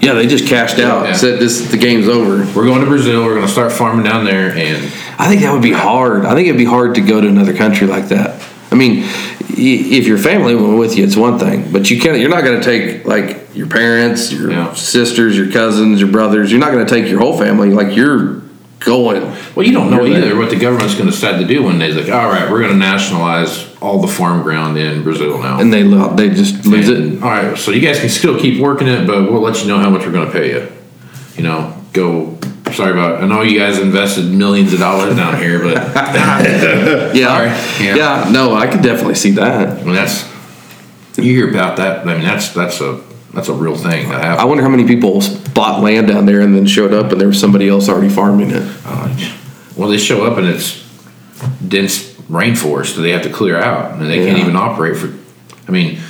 Yeah, 0.00 0.14
they 0.14 0.26
just 0.26 0.46
cashed 0.46 0.78
out. 0.78 1.06
Yeah. 1.06 1.12
Said 1.12 1.40
this 1.40 1.70
the 1.70 1.76
game's 1.76 2.08
over. 2.08 2.38
We're 2.56 2.64
going 2.64 2.80
to 2.80 2.86
Brazil. 2.86 3.24
We're 3.24 3.34
going 3.34 3.46
to 3.46 3.52
start 3.52 3.70
farming 3.72 4.04
down 4.04 4.24
there, 4.24 4.50
and 4.50 4.84
I 5.18 5.28
think 5.28 5.42
that 5.42 5.52
would 5.52 5.62
be 5.62 5.72
hard. 5.72 6.24
I 6.24 6.34
think 6.34 6.48
it'd 6.48 6.58
be 6.58 6.64
hard 6.64 6.94
to 6.94 7.00
go 7.02 7.20
to 7.20 7.28
another 7.28 7.54
country 7.54 7.86
like 7.86 8.08
that. 8.08 8.42
I 8.72 8.76
mean, 8.76 9.02
if 9.48 10.06
your 10.06 10.16
family 10.16 10.54
went 10.54 10.78
with 10.78 10.96
you, 10.96 11.04
it's 11.04 11.16
one 11.16 11.38
thing, 11.38 11.70
but 11.72 11.90
you 11.90 12.00
can't. 12.00 12.18
You're 12.18 12.30
not 12.30 12.44
going 12.44 12.60
to 12.60 12.64
take 12.64 13.04
like 13.04 13.54
your 13.54 13.66
parents, 13.66 14.32
your 14.32 14.50
Yeah. 14.50 14.72
sisters, 14.74 15.36
your 15.36 15.50
cousins, 15.50 16.00
your 16.00 16.10
brothers. 16.10 16.50
You're 16.50 16.60
not 16.60 16.72
going 16.72 16.86
to 16.86 16.90
take 16.94 17.10
your 17.10 17.18
whole 17.20 17.36
family. 17.36 17.70
Like 17.70 17.94
you're 17.94 18.40
going. 18.78 19.22
well, 19.54 19.66
you 19.66 19.72
don't 19.72 19.90
know 19.90 20.06
either 20.06 20.20
there. 20.20 20.36
what 20.36 20.48
the 20.50 20.56
government's 20.56 20.94
going 20.94 21.06
to 21.06 21.10
decide 21.12 21.38
to 21.40 21.46
do 21.46 21.62
when 21.64 21.78
they're 21.78 21.92
like, 21.92 22.08
all 22.10 22.28
right, 22.30 22.50
we're 22.50 22.60
going 22.60 22.72
to 22.72 22.78
nationalize 22.78 23.69
all 23.80 24.00
the 24.00 24.08
farm 24.08 24.42
ground 24.42 24.76
in 24.76 25.02
Brazil 25.02 25.38
now. 25.42 25.58
And 25.60 25.72
they 25.72 25.82
lo- 25.84 26.14
they 26.14 26.28
just 26.30 26.66
lose 26.66 26.88
And, 26.88 27.14
it. 27.14 27.22
All 27.22 27.30
right, 27.30 27.56
so 27.58 27.70
you 27.70 27.80
guys 27.80 27.98
can 28.00 28.08
still 28.08 28.38
keep 28.38 28.60
working 28.60 28.88
it, 28.88 29.06
but 29.06 29.30
we'll 29.30 29.40
let 29.40 29.60
you 29.62 29.68
know 29.68 29.78
how 29.78 29.90
much 29.90 30.04
we're 30.04 30.12
going 30.12 30.26
to 30.26 30.32
pay 30.32 30.50
you. 30.52 30.70
You 31.36 31.42
know, 31.44 31.74
go. 31.92 32.38
Sorry 32.72 32.92
about. 32.92 33.22
I 33.22 33.26
know 33.26 33.42
you 33.42 33.58
guys 33.58 33.78
invested 33.78 34.26
millions 34.26 34.72
of 34.72 34.78
dollars 34.78 35.16
down 35.16 35.36
here, 35.42 35.58
but 35.60 35.74
Yeah, 37.14 37.14
yeah, 37.80 37.94
Yeah. 37.96 38.30
No, 38.30 38.54
I 38.54 38.66
could 38.66 38.82
definitely 38.82 39.16
see 39.16 39.32
that. 39.32 39.80
I 39.80 39.82
mean, 39.82 39.94
that's 39.94 40.28
you 41.16 41.24
hear 41.34 41.50
about 41.50 41.76
that. 41.78 42.06
I 42.06 42.14
mean, 42.14 42.22
that's 42.22 42.50
that's 42.54 42.80
a 42.80 43.00
that's 43.34 43.48
a 43.48 43.54
real 43.54 43.76
thing 43.76 44.08
that 44.10 44.22
I 44.38 44.44
wonder 44.44 44.62
how 44.62 44.68
many 44.68 44.86
people 44.86 45.20
bought 45.54 45.82
land 45.82 46.08
down 46.08 46.26
there 46.26 46.40
and 46.40 46.54
then 46.54 46.66
showed 46.66 46.92
up 46.92 47.12
and 47.12 47.20
there 47.20 47.28
was 47.28 47.40
somebody 47.40 47.68
else 47.68 47.88
already 47.88 48.08
farming 48.08 48.50
it. 48.50 48.62
Uh, 48.84 49.34
well, 49.76 49.88
they 49.88 49.98
show 49.98 50.24
up 50.26 50.36
and 50.38 50.46
it's 50.46 50.80
dense 51.66 52.09
rainforest 52.30 52.96
that 52.96 53.02
they 53.02 53.10
have 53.10 53.22
to 53.22 53.30
clear 53.30 53.58
out, 53.58 53.92
and 53.98 54.08
they 54.08 54.24
can't 54.24 54.38
even 54.38 54.56
operate 54.56 54.96
for. 54.96 55.12
I 55.68 55.72
mean, 55.72 56.00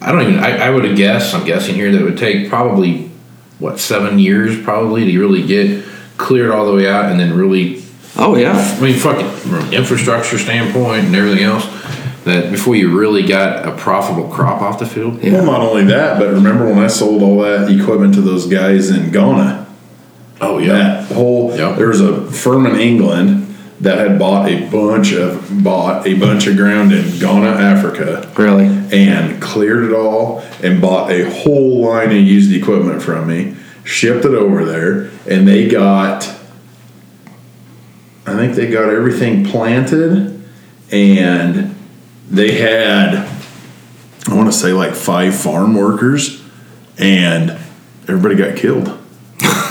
I 0.00 0.12
don't 0.12 0.22
even. 0.22 0.38
I, 0.38 0.66
I 0.66 0.70
would 0.70 0.84
have 0.84 0.96
guessed. 0.96 1.34
I'm 1.34 1.44
guessing 1.44 1.74
here 1.74 1.90
that 1.92 2.00
it 2.00 2.04
would 2.04 2.18
take 2.18 2.48
probably 2.48 3.10
what 3.58 3.78
seven 3.78 4.18
years 4.18 4.60
probably 4.62 5.04
to 5.10 5.18
really 5.18 5.46
get 5.46 5.84
cleared 6.16 6.50
all 6.50 6.66
the 6.66 6.74
way 6.74 6.88
out, 6.88 7.10
and 7.10 7.18
then 7.20 7.34
really 7.34 7.82
Oh 8.16 8.36
yeah, 8.36 8.52
I 8.52 8.80
mean, 8.80 8.94
fucking 8.96 9.28
from 9.30 9.72
infrastructure 9.72 10.36
standpoint 10.38 11.06
and 11.06 11.14
everything 11.16 11.44
else, 11.44 11.64
that 12.24 12.50
before 12.50 12.74
you 12.76 12.98
really 12.98 13.22
got 13.26 13.66
a 13.66 13.72
profitable 13.76 14.28
crop 14.28 14.60
off 14.62 14.78
the 14.78 14.86
field. 14.86 15.22
Yeah. 15.22 15.32
Well, 15.34 15.44
not 15.46 15.60
only 15.60 15.84
that, 15.84 16.18
but 16.18 16.32
remember 16.32 16.66
when 16.68 16.78
I 16.78 16.88
sold 16.88 17.22
all 17.22 17.40
that 17.42 17.70
equipment 17.70 18.14
to 18.14 18.20
those 18.20 18.46
guys 18.46 18.90
in 18.90 19.10
Ghana? 19.12 19.66
Oh 20.40 20.58
yeah, 20.58 20.72
That 21.02 21.12
whole 21.14 21.56
Yep. 21.56 21.76
there 21.78 21.88
was 21.88 22.00
a 22.00 22.30
firm 22.30 22.66
in 22.66 22.76
England 22.76 23.39
that 23.80 23.98
had 23.98 24.18
bought 24.18 24.48
a 24.48 24.68
bunch 24.68 25.12
of 25.12 25.64
bought 25.64 26.06
a 26.06 26.14
bunch 26.14 26.46
of 26.46 26.56
ground 26.56 26.92
in 26.92 27.18
Ghana, 27.18 27.48
Africa, 27.48 28.30
really. 28.36 28.66
and 28.92 29.40
cleared 29.40 29.84
it 29.84 29.94
all 29.94 30.40
and 30.62 30.80
bought 30.80 31.10
a 31.10 31.30
whole 31.30 31.80
line 31.80 32.10
of 32.10 32.16
used 32.16 32.52
equipment 32.52 33.02
from 33.02 33.26
me, 33.26 33.56
shipped 33.84 34.24
it 34.24 34.34
over 34.34 34.64
there, 34.64 35.10
and 35.26 35.48
they 35.48 35.68
got 35.68 36.24
I 38.26 38.36
think 38.36 38.54
they 38.54 38.70
got 38.70 38.90
everything 38.90 39.44
planted 39.44 40.44
and 40.92 41.74
they 42.30 42.52
had 42.52 43.28
I 44.28 44.34
want 44.34 44.52
to 44.52 44.56
say 44.56 44.72
like 44.72 44.94
five 44.94 45.34
farm 45.34 45.74
workers 45.74 46.42
and 46.98 47.50
everybody 48.02 48.34
got 48.34 48.56
killed. 48.56 48.99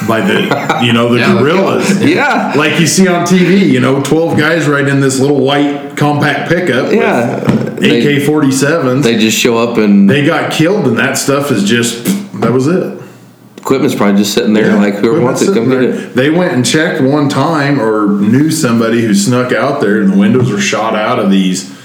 By 0.08 0.22
the 0.22 0.82
you 0.84 0.94
know 0.94 1.10
the 1.14 1.20
Yeah, 1.20 1.34
the 1.34 1.40
guerrillas. 1.40 2.04
Yeah. 2.04 2.54
Like 2.56 2.80
you 2.80 2.88
see 2.88 3.08
on 3.08 3.26
TV, 3.26 3.70
you 3.70 3.80
know, 3.80 4.02
twelve 4.02 4.38
guys 4.38 4.68
riding 4.68 5.00
this 5.00 5.20
little 5.20 5.40
white 5.40 5.96
compact 5.98 6.50
pickup. 6.50 6.92
Yeah. 6.92 7.44
AK 7.82 8.24
forty 8.24 8.52
sevens. 8.52 9.04
They 9.06 9.18
just 9.18 9.38
show 9.38 9.58
up 9.58 9.78
and 9.78 10.10
They 10.10 10.26
got 10.26 10.52
killed, 10.52 10.88
and 10.88 10.98
that 10.98 11.18
stuff 11.18 11.52
is 11.52 11.64
just 11.64 12.04
that 12.42 12.52
was 12.52 12.68
it. 12.68 13.00
equipment's 13.58 13.96
probably 13.96 14.18
just 14.18 14.34
sitting 14.34 14.54
there 14.54 14.76
like 14.76 14.96
whoever 14.96 15.22
wants 15.22 15.42
it, 15.42 15.54
come 15.54 15.70
get 15.70 15.84
it. 15.84 16.16
They 16.16 16.30
went 16.30 16.54
and 16.54 16.66
checked 16.66 17.02
one 17.02 17.30
time, 17.30 17.80
or 17.80 18.08
knew 18.08 18.50
somebody 18.52 19.02
who 19.02 19.14
snuck 19.14 19.52
out 19.54 19.82
there, 19.82 20.02
and 20.02 20.14
the 20.14 20.18
windows 20.18 20.52
were 20.52 20.60
shot 20.60 20.96
out 20.96 21.20
of 21.20 21.30
these. 21.30 21.78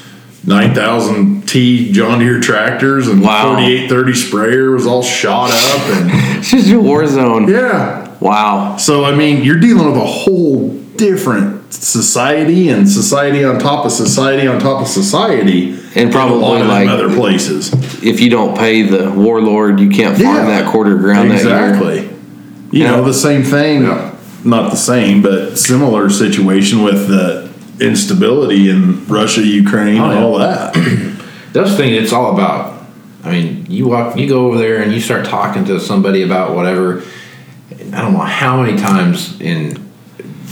9000 0.47 1.49
T 1.49 1.91
John 1.93 2.19
Deere 2.19 2.41
tractors 2.41 3.09
and 3.09 3.23
Wow. 3.23 3.55
4830 3.55 4.15
sprayer 4.15 4.71
was 4.73 4.87
all 4.87 5.03
shot 5.03 5.51
up 5.51 5.81
and 5.97 6.11
It's 6.39 6.51
just 6.51 6.71
a 6.71 6.79
war 6.79 7.07
zone. 7.07 7.49
yeah 7.49 8.09
Wow. 8.21 8.77
So 8.79 9.05
I 9.05 9.15
mean, 9.15 9.43
you're 9.45 9.59
dealing 9.61 9.87
with 9.87 9.97
a 10.01 10.07
whole 10.07 10.71
different 10.97 11.73
society 11.75 12.69
and 12.69 12.89
society 12.89 13.45
on 13.45 13.59
top 13.59 13.85
of 13.85 13.93
society 13.93 14.47
on 14.47 14.61
top 14.61 14.81
of 14.83 14.89
society, 14.89 15.77
And 15.95 16.11
probably 16.13 16.37
in 16.39 16.43
a 16.43 16.47
lot 16.47 16.61
of 16.63 16.69
like- 16.69 16.89
other 16.89 17.15
places. 17.15 17.73
If 18.03 18.21
you 18.21 18.31
don't 18.31 18.57
pay 18.57 18.83
the 18.83 19.11
warlord, 19.11 19.81
you 19.81 19.89
can't 19.91 20.17
farm 20.17 20.47
that 20.47 20.71
quarter 20.71 20.95
ground 20.97 21.33
exactly. 21.33 22.09
You 22.71 22.85
know 22.85 23.05
the 23.05 23.13
same 23.15 23.43
thing, 23.43 23.83
Yeah. 23.83 24.13
not 24.45 24.71
the 24.71 24.77
same, 24.77 25.21
but 25.23 25.59
similar 25.59 26.09
situation 26.11 26.83
with 26.83 27.09
the 27.09 27.49
instability 27.81 28.69
in 28.71 29.07
Russia, 29.07 29.43
Ukraine, 29.43 29.99
Oh, 30.01 30.05
and 30.11 30.15
yeah. 30.15 30.25
all 30.25 30.39
that. 30.39 30.75
Those 31.53 31.77
thing 31.77 31.95
it's 31.95 32.13
all 32.13 32.33
about. 32.35 32.73
I 33.25 33.31
mean, 33.33 33.67
you 33.69 33.89
walk, 33.89 34.17
you 34.17 34.29
go 34.29 34.47
over 34.47 34.59
there 34.59 34.83
and 34.83 34.93
you 34.93 35.01
start 35.01 35.25
talking 35.25 35.65
to 35.67 35.81
somebody 35.81 36.23
about 36.23 36.55
whatever. 36.55 37.03
I 37.93 38.01
don't 38.03 38.13
know 38.13 38.19
how 38.21 38.63
many 38.63 38.77
times 38.79 39.41
in 39.41 39.91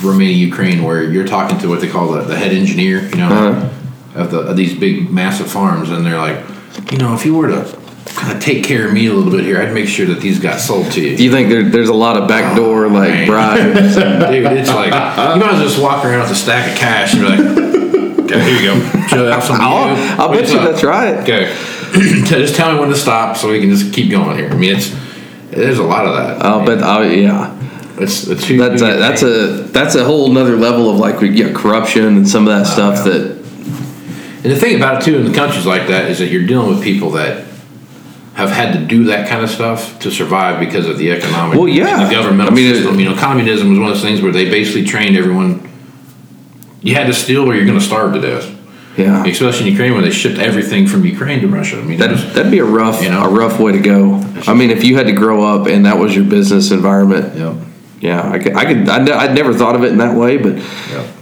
Romania, 0.03 0.35
Ukraine, 0.37 0.83
where 0.83 1.03
you're 1.03 1.27
talking 1.27 1.59
to 1.59 1.69
what 1.69 1.81
they 1.81 1.89
call 1.89 2.13
the, 2.13 2.23
the 2.23 2.37
head 2.37 2.53
engineer, 2.53 3.03
you 3.03 3.17
know, 3.17 3.29
Uh-huh. 3.29 4.21
of, 4.23 4.31
the, 4.31 4.39
of 4.41 4.57
these 4.57 4.75
big, 4.79 5.11
massive 5.11 5.49
farms, 5.51 5.91
and 5.91 6.05
they're 6.07 6.19
like, 6.19 6.43
you 6.91 6.99
know, 6.99 7.15
if 7.15 7.25
you 7.27 7.35
were 7.35 7.49
to 7.49 7.79
kind 8.15 8.37
of 8.37 8.43
take 8.43 8.65
care 8.65 8.87
of 8.87 8.93
me 8.93 9.07
a 9.07 9.13
little 9.13 9.31
bit 9.31 9.45
here, 9.45 9.61
I'd 9.61 9.73
make 9.73 9.89
sure 9.89 10.07
that 10.07 10.21
these 10.21 10.39
got 10.39 10.61
sold 10.61 10.93
to 10.93 11.01
you. 11.01 11.17
Do 11.17 11.25
you 11.25 11.31
think 11.31 11.49
there, 11.49 11.63
there's 11.63 11.89
a 11.89 11.95
lot 11.95 12.17
of 12.17 12.29
backdoor 12.29 12.87
oh, 12.87 12.89
like 12.89 13.11
man. 13.11 13.27
bribes? 13.27 13.95
Dude, 13.95 14.47
it's 14.53 14.69
like 14.69 14.87
you 14.87 15.41
might 15.41 15.53
as 15.53 15.59
well 15.59 15.63
just 15.63 15.81
walk 15.81 16.05
around 16.05 16.23
with 16.23 16.33
a 16.33 16.35
stack 16.35 16.73
of 16.73 16.79
cash 16.79 17.15
and 17.15 17.23
be 17.23 17.29
like, 17.29 18.23
okay, 18.25 18.43
here 18.45 18.61
you 18.61 18.81
go. 18.81 19.07
Show 19.09 19.27
that 19.27 19.43
some 19.43 19.57
I'll. 19.61 20.21
I'll 20.21 20.33
bet 20.33 20.49
you 20.51 20.59
up? 20.59 20.71
that's 20.71 20.85
right. 20.85 21.17
Okay, 21.19 21.55
just 22.27 22.55
tell 22.55 22.73
me 22.73 22.81
when 22.81 22.89
to 22.91 22.97
stop 22.97 23.37
so 23.37 23.51
we 23.51 23.61
can 23.61 23.71
just 23.71 23.93
keep 23.93 24.11
going 24.11 24.37
here. 24.37 24.51
I 24.51 24.55
mean, 24.55 24.77
it's 24.77 24.95
there's 25.51 25.79
a 25.79 25.83
lot 25.85 26.07
of 26.07 26.15
that. 26.17 26.45
I'll 26.45 26.65
bet. 26.65 26.83
I'll, 26.83 27.05
yeah, 27.05 27.57
it's 27.99 28.27
it's 28.27 28.47
who- 28.47 28.59
that's 28.59 28.81
who 28.81 28.89
a 28.89 28.97
that's 28.97 29.23
a 29.23 29.29
that's 29.73 29.95
a 29.95 30.05
whole 30.05 30.29
nother 30.33 30.57
level 30.57 30.91
of 30.91 30.97
like 30.97 31.21
yeah 31.21 31.53
corruption 31.53 32.05
and 32.05 32.29
some 32.29 32.47
of 32.47 32.55
that 32.55 32.67
stuff 32.67 33.07
yeah. 33.07 33.13
that 33.13 33.37
And 34.45 34.53
the 34.53 34.57
thing 34.57 34.77
about 34.77 35.03
it 35.03 35.05
too, 35.05 35.19
in 35.19 35.25
the 35.25 35.35
countries 35.35 35.67
like 35.67 35.89
that, 35.89 36.11
is 36.11 36.19
that 36.19 36.29
you're 36.29 36.47
dealing 36.47 36.69
with 36.69 36.83
people 36.83 37.11
that 37.13 37.52
have 38.35 38.51
had 38.51 38.73
to 38.73 38.81
do 38.87 39.05
that 39.05 39.29
kind 39.29 39.43
of 39.45 39.51
stuff 39.51 39.99
to 40.01 40.11
survive 40.11 40.59
because 40.59 40.87
of 40.87 40.97
the 40.99 41.11
economic, 41.13 41.59
Well, 41.59 41.69
yeah. 41.69 42.01
and 42.03 42.11
the 42.11 42.15
governmental 42.15 42.53
I 42.53 42.57
mean, 42.57 42.71
it- 42.71 42.77
system. 42.77 42.99
you 42.99 43.05
know, 43.09 43.15
communism 43.17 43.69
was 43.71 43.79
one 43.79 43.89
of 43.89 43.95
those 43.95 44.03
things 44.03 44.23
where 44.23 44.33
they 44.33 44.47
basically 44.51 44.85
trained 44.85 45.17
everyone. 45.17 45.69
You 46.83 46.95
had 46.95 47.07
to 47.09 47.15
steal, 47.15 47.49
or 47.49 47.55
you're 47.55 47.67
going 47.67 47.79
to 47.79 47.85
starve 47.85 48.15
to 48.15 48.21
death. 48.21 48.49
yeah 48.97 49.25
Especially 49.25 49.67
in 49.67 49.73
Ukraine, 49.73 49.93
where 49.93 50.03
they 50.03 50.11
shipped 50.11 50.39
everything 50.39 50.87
from 50.87 51.05
Ukraine 51.05 51.41
to 51.43 51.49
Russia. 51.49 51.79
I 51.79 51.83
mean, 51.83 51.99
that 51.99 52.11
was- 52.11 52.33
that'd 52.35 52.51
be 52.51 52.59
a 52.59 52.65
rough 52.65 53.03
You 53.03 53.11
know? 53.11 53.23
a 53.25 53.29
rough 53.29 53.61
way 53.61 53.73
to 53.73 53.79
go. 53.79 54.23
I 54.47 54.55
mean, 54.55 54.71
if 54.71 54.83
you 54.85 54.97
had 54.97 55.07
to 55.07 55.13
grow 55.13 55.43
up 55.45 55.67
and 55.67 55.85
that 55.87 55.99
was 55.99 56.15
your 56.17 56.25
business 56.25 56.71
environment, 56.71 57.37
Yep. 57.37 57.55
Yeah, 58.03 58.29
I 58.29 58.39
could 58.41 58.55
I 58.55 58.65
could 58.65 58.89
I, 58.89 58.99
ne- 58.99 59.13
I'd 59.13 59.33
never 59.33 59.55
thought 59.55 59.77
of 59.77 59.85
it 59.85 59.93
in 59.93 59.99
that 59.99 60.17
way, 60.17 60.37
but 60.37 60.57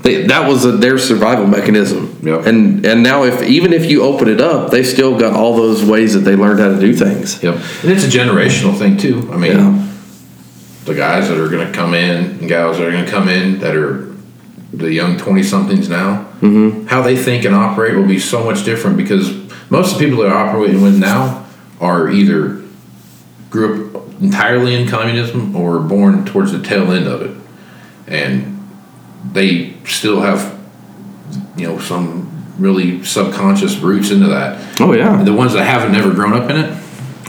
they, 0.02 0.26
that 0.28 0.48
was 0.48 0.64
a, 0.64 0.72
their 0.72 0.96
survival 0.96 1.46
mechanism. 1.46 2.18
Yep. 2.22 2.46
And 2.46 2.86
and 2.86 3.02
now 3.02 3.24
if 3.24 3.42
even 3.42 3.74
if 3.74 3.90
you 3.90 4.02
open 4.02 4.28
it 4.28 4.40
up, 4.40 4.70
they 4.70 4.82
still 4.82 5.18
got 5.18 5.34
all 5.34 5.54
those 5.54 5.84
ways 5.84 6.14
that 6.14 6.20
they 6.20 6.36
learned 6.36 6.58
how 6.58 6.68
to 6.68 6.80
do 6.80 6.94
things. 6.94 7.42
Yep. 7.42 7.54
And 7.82 7.92
it's 7.92 8.04
a 8.04 8.08
generational 8.08 8.76
thing 8.78 8.96
too. 8.96 9.28
I 9.30 9.36
mean, 9.36 9.52
Yeah. 9.52 9.88
the 10.86 10.94
guys 10.94 11.28
that 11.28 11.38
are 11.38 11.50
going 11.50 11.66
to 11.66 11.72
come 11.72 11.92
in 11.92 12.24
and 12.38 12.48
gals 12.48 12.78
that 12.78 12.88
are 12.88 12.90
going 12.90 13.04
to 13.04 13.10
come 13.10 13.28
in 13.28 13.58
that 13.58 13.76
are 13.76 14.10
the 14.72 14.90
young 14.90 15.18
20 15.18 15.42
somethings 15.42 15.90
now, 15.90 16.28
mm-hmm. 16.40 16.86
how 16.86 17.02
they 17.02 17.16
think 17.16 17.44
and 17.44 17.54
operate 17.54 17.94
will 17.94 18.08
be 18.08 18.18
so 18.18 18.42
much 18.42 18.64
different 18.64 18.96
because 18.96 19.30
most 19.68 19.92
of 19.92 19.98
the 19.98 20.06
people 20.06 20.22
that 20.22 20.32
are 20.32 20.48
operating 20.48 20.80
with 20.80 20.98
now 20.98 21.44
are 21.78 22.08
either 22.08 22.62
grew 23.50 23.88
up 23.88 23.89
entirely 24.20 24.74
in 24.74 24.86
communism 24.88 25.54
or 25.56 25.78
born 25.80 26.24
towards 26.24 26.52
the 26.52 26.62
tail 26.62 26.90
end 26.92 27.06
of 27.06 27.22
it. 27.22 27.36
And 28.06 28.68
they 29.32 29.74
still 29.86 30.20
have, 30.20 30.58
you 31.56 31.66
know, 31.66 31.78
some 31.78 32.26
really 32.58 33.02
subconscious 33.04 33.76
roots 33.78 34.10
into 34.10 34.26
that. 34.28 34.80
Oh 34.80 34.92
yeah. 34.92 35.22
The 35.22 35.32
ones 35.32 35.52
that 35.54 35.64
haven't 35.64 35.92
never 35.92 36.12
grown 36.12 36.34
up 36.34 36.50
in 36.50 36.56
it 36.56 36.70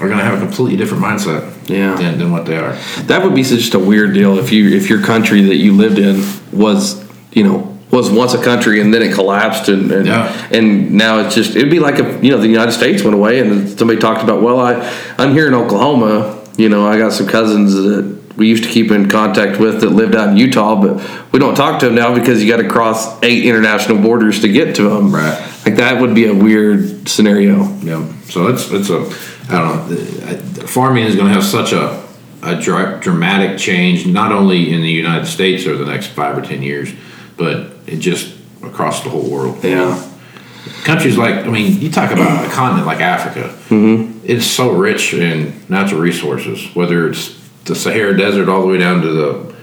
are 0.01 0.07
going 0.07 0.17
to 0.17 0.23
have 0.25 0.41
a 0.41 0.45
completely 0.45 0.75
different 0.77 1.03
mindset 1.03 1.69
Yeah. 1.69 1.95
than, 1.95 2.17
than 2.17 2.31
what 2.31 2.45
they 2.45 2.57
are. 2.57 2.73
That 3.03 3.23
would 3.23 3.35
be 3.35 3.43
just 3.43 3.73
a 3.75 3.79
weird 3.79 4.13
deal 4.13 4.37
if 4.39 4.51
you 4.51 4.69
if 4.75 4.89
your 4.89 5.01
country 5.01 5.41
that 5.43 5.55
you 5.57 5.73
lived 5.73 5.99
in 5.99 6.23
was 6.51 7.05
you 7.31 7.43
know 7.43 7.77
was 7.91 8.09
once 8.09 8.33
a 8.33 8.41
country 8.43 8.81
and 8.81 8.93
then 8.93 9.01
it 9.01 9.13
collapsed 9.13 9.69
and 9.69 9.91
and, 9.91 10.07
Yeah. 10.07 10.47
and 10.51 10.91
now 10.93 11.19
it's 11.19 11.35
just 11.35 11.55
it'd 11.55 11.69
be 11.69 11.79
like 11.79 11.99
if 11.99 12.23
you 12.23 12.31
know 12.31 12.39
the 12.39 12.47
United 12.47 12.71
States 12.71 13.03
went 13.03 13.13
away 13.15 13.39
and 13.39 13.69
somebody 13.77 13.99
talked 13.99 14.23
about 14.23 14.41
well 14.41 14.59
I 14.59 14.73
I'm 15.19 15.33
here 15.33 15.47
in 15.47 15.53
Oklahoma 15.53 16.40
you 16.57 16.69
know 16.69 16.85
I 16.87 16.97
got 16.97 17.13
some 17.13 17.27
cousins 17.27 17.73
that 17.75 18.19
we 18.37 18.47
used 18.47 18.63
to 18.63 18.69
keep 18.69 18.91
in 18.91 19.09
contact 19.09 19.59
with 19.59 19.81
that 19.81 19.89
lived 19.89 20.15
out 20.15 20.29
in 20.29 20.37
Utah 20.37 20.75
but 20.81 21.31
we 21.31 21.39
don't 21.39 21.55
talk 21.55 21.79
to 21.81 21.85
them 21.87 21.95
now 21.95 22.13
because 22.13 22.43
you 22.43 22.49
got 22.49 22.61
to 22.61 22.67
cross 22.69 23.21
eight 23.23 23.45
international 23.45 23.97
borders 24.01 24.41
to 24.41 24.47
get 24.47 24.75
to 24.77 24.89
them 24.89 25.13
Right. 25.13 25.37
like 25.65 25.75
that 25.75 25.99
would 26.01 26.15
be 26.15 26.25
a 26.27 26.33
weird 26.33 27.07
scenario 27.09 27.63
Yeah. 27.81 28.05
So 28.29 28.47
it's 28.47 28.69
it's 28.71 28.89
a 28.89 28.99
I 29.49 29.59
don't 29.59 29.89
know. 29.89 30.65
Farming 30.67 31.03
is 31.05 31.15
going 31.15 31.27
to 31.27 31.33
have 31.33 31.43
such 31.43 31.73
a 31.73 31.99
a 32.43 32.59
dra- 32.59 32.99
dramatic 32.99 33.59
change, 33.59 34.07
not 34.07 34.31
only 34.31 34.73
in 34.73 34.81
the 34.81 34.89
United 34.89 35.27
States 35.27 35.67
over 35.67 35.83
the 35.83 35.91
next 35.91 36.07
five 36.07 36.35
or 36.37 36.41
ten 36.41 36.63
years, 36.63 36.91
but 37.37 37.71
it 37.85 37.97
just 37.97 38.33
across 38.63 39.03
the 39.03 39.09
whole 39.09 39.29
world. 39.29 39.63
yeah 39.63 40.01
Countries 40.83 41.17
like 41.17 41.35
I 41.45 41.49
mean, 41.49 41.81
you 41.81 41.91
talk 41.91 42.11
about 42.11 42.45
a 42.45 42.49
continent 42.49 42.87
like 42.87 42.99
Africa. 43.01 43.49
Mm-hmm. 43.69 44.20
It's 44.23 44.45
so 44.45 44.71
rich 44.71 45.13
in 45.13 45.53
natural 45.69 46.01
resources, 46.01 46.73
whether 46.75 47.07
it's 47.09 47.37
the 47.65 47.75
Sahara 47.75 48.15
Desert 48.17 48.49
all 48.49 48.61
the 48.61 48.67
way 48.67 48.77
down 48.77 49.01
to 49.01 49.09
the 49.09 49.55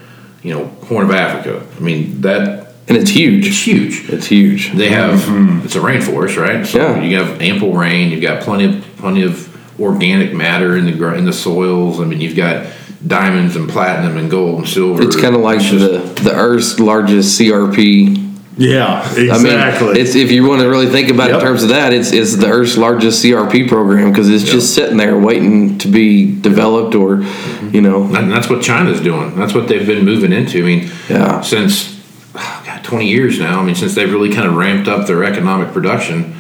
you 0.43 0.55
know 0.55 0.67
Horn 0.87 1.05
of 1.07 1.11
Africa. 1.13 1.67
I 1.77 1.81
mean 1.81 2.21
that 2.23 2.75
and 2.89 2.97
it's 2.97 3.11
huge 3.11 3.47
it's 3.49 3.67
huge. 3.67 4.09
it's 4.09 4.27
huge 4.27 4.73
They 4.73 4.89
have 4.89 5.21
mm-hmm. 5.21 5.65
it's 5.65 5.77
a 5.77 5.81
rainforest, 5.81 6.37
right? 6.41 6.67
So 6.67 6.79
Yeah. 6.79 7.03
you 7.03 7.17
have 7.19 7.41
ample 7.43 7.73
rain. 7.73 8.11
You've 8.11 8.23
got 8.23 8.43
plenty 8.43 8.65
of 8.79 8.85
plenty 8.99 9.23
of 9.23 9.47
organic 9.81 10.33
matter 10.33 10.77
in 10.77 10.87
the 10.87 11.15
in 11.15 11.25
the 11.25 11.33
soils. 11.33 12.01
I 12.01 12.05
mean, 12.05 12.21
you've 12.21 12.37
got 12.37 12.67
diamonds 13.07 13.55
and 13.57 13.69
platinum 13.69 14.17
and 14.17 14.29
gold 14.31 14.59
and 14.61 14.69
silver. 14.69 15.03
It's 15.03 15.17
kind 15.21 15.35
of 15.37 15.41
like 15.43 15.61
just- 15.61 15.79
the 16.17 16.23
the 16.23 16.35
Earth's 16.35 16.81
largest 16.81 17.39
CRP. 17.39 18.28
Yeah, 18.59 19.09
exactly. 19.15 19.31
I 19.31 19.93
mean, 19.93 19.97
it's 19.97 20.17
if 20.17 20.33
you 20.33 20.47
want 20.47 20.63
to 20.63 20.69
really 20.69 20.89
think 20.89 21.11
about 21.11 21.31
it 21.31 21.35
in 21.35 21.41
terms 21.41 21.63
of 21.63 21.69
that, 21.69 21.93
it's 21.93 22.13
it's 22.13 22.35
the 22.35 22.49
Earth's 22.49 22.77
largest 22.77 23.25
CRP 23.25 23.69
program 23.69 24.11
because 24.11 24.29
it's 24.29 24.43
just 24.43 24.75
sitting 24.75 24.97
there 24.97 25.17
waiting 25.17 25.79
to 25.79 25.89
be 25.89 26.35
developed 26.41 26.97
or, 26.97 27.19
mm-hmm. 27.19 27.71
you 27.73 27.81
know, 27.81 28.03
and 28.17 28.33
that's 28.33 28.51
what 28.51 28.61
China's 28.61 29.01
doing. 29.01 29.37
That's 29.37 29.55
what 29.55 29.69
they've 29.69 29.87
been 29.87 30.05
moving 30.05 30.33
into. 30.33 30.59
I 30.59 30.63
mean, 30.63 30.91
Yeah. 31.09 31.41
since 31.41 32.03
oh, 32.35 32.63
God, 32.67 32.83
20 32.83 33.07
years 33.09 33.39
now. 33.39 33.61
I 33.61 33.65
mean, 33.65 33.77
since 33.77 33.95
they've 33.95 34.13
really 34.13 34.35
kind 34.35 34.49
of 34.49 34.57
ramped 34.57 34.89
up 34.89 35.07
their 35.07 35.23
economic 35.23 35.73
production, 35.73 36.35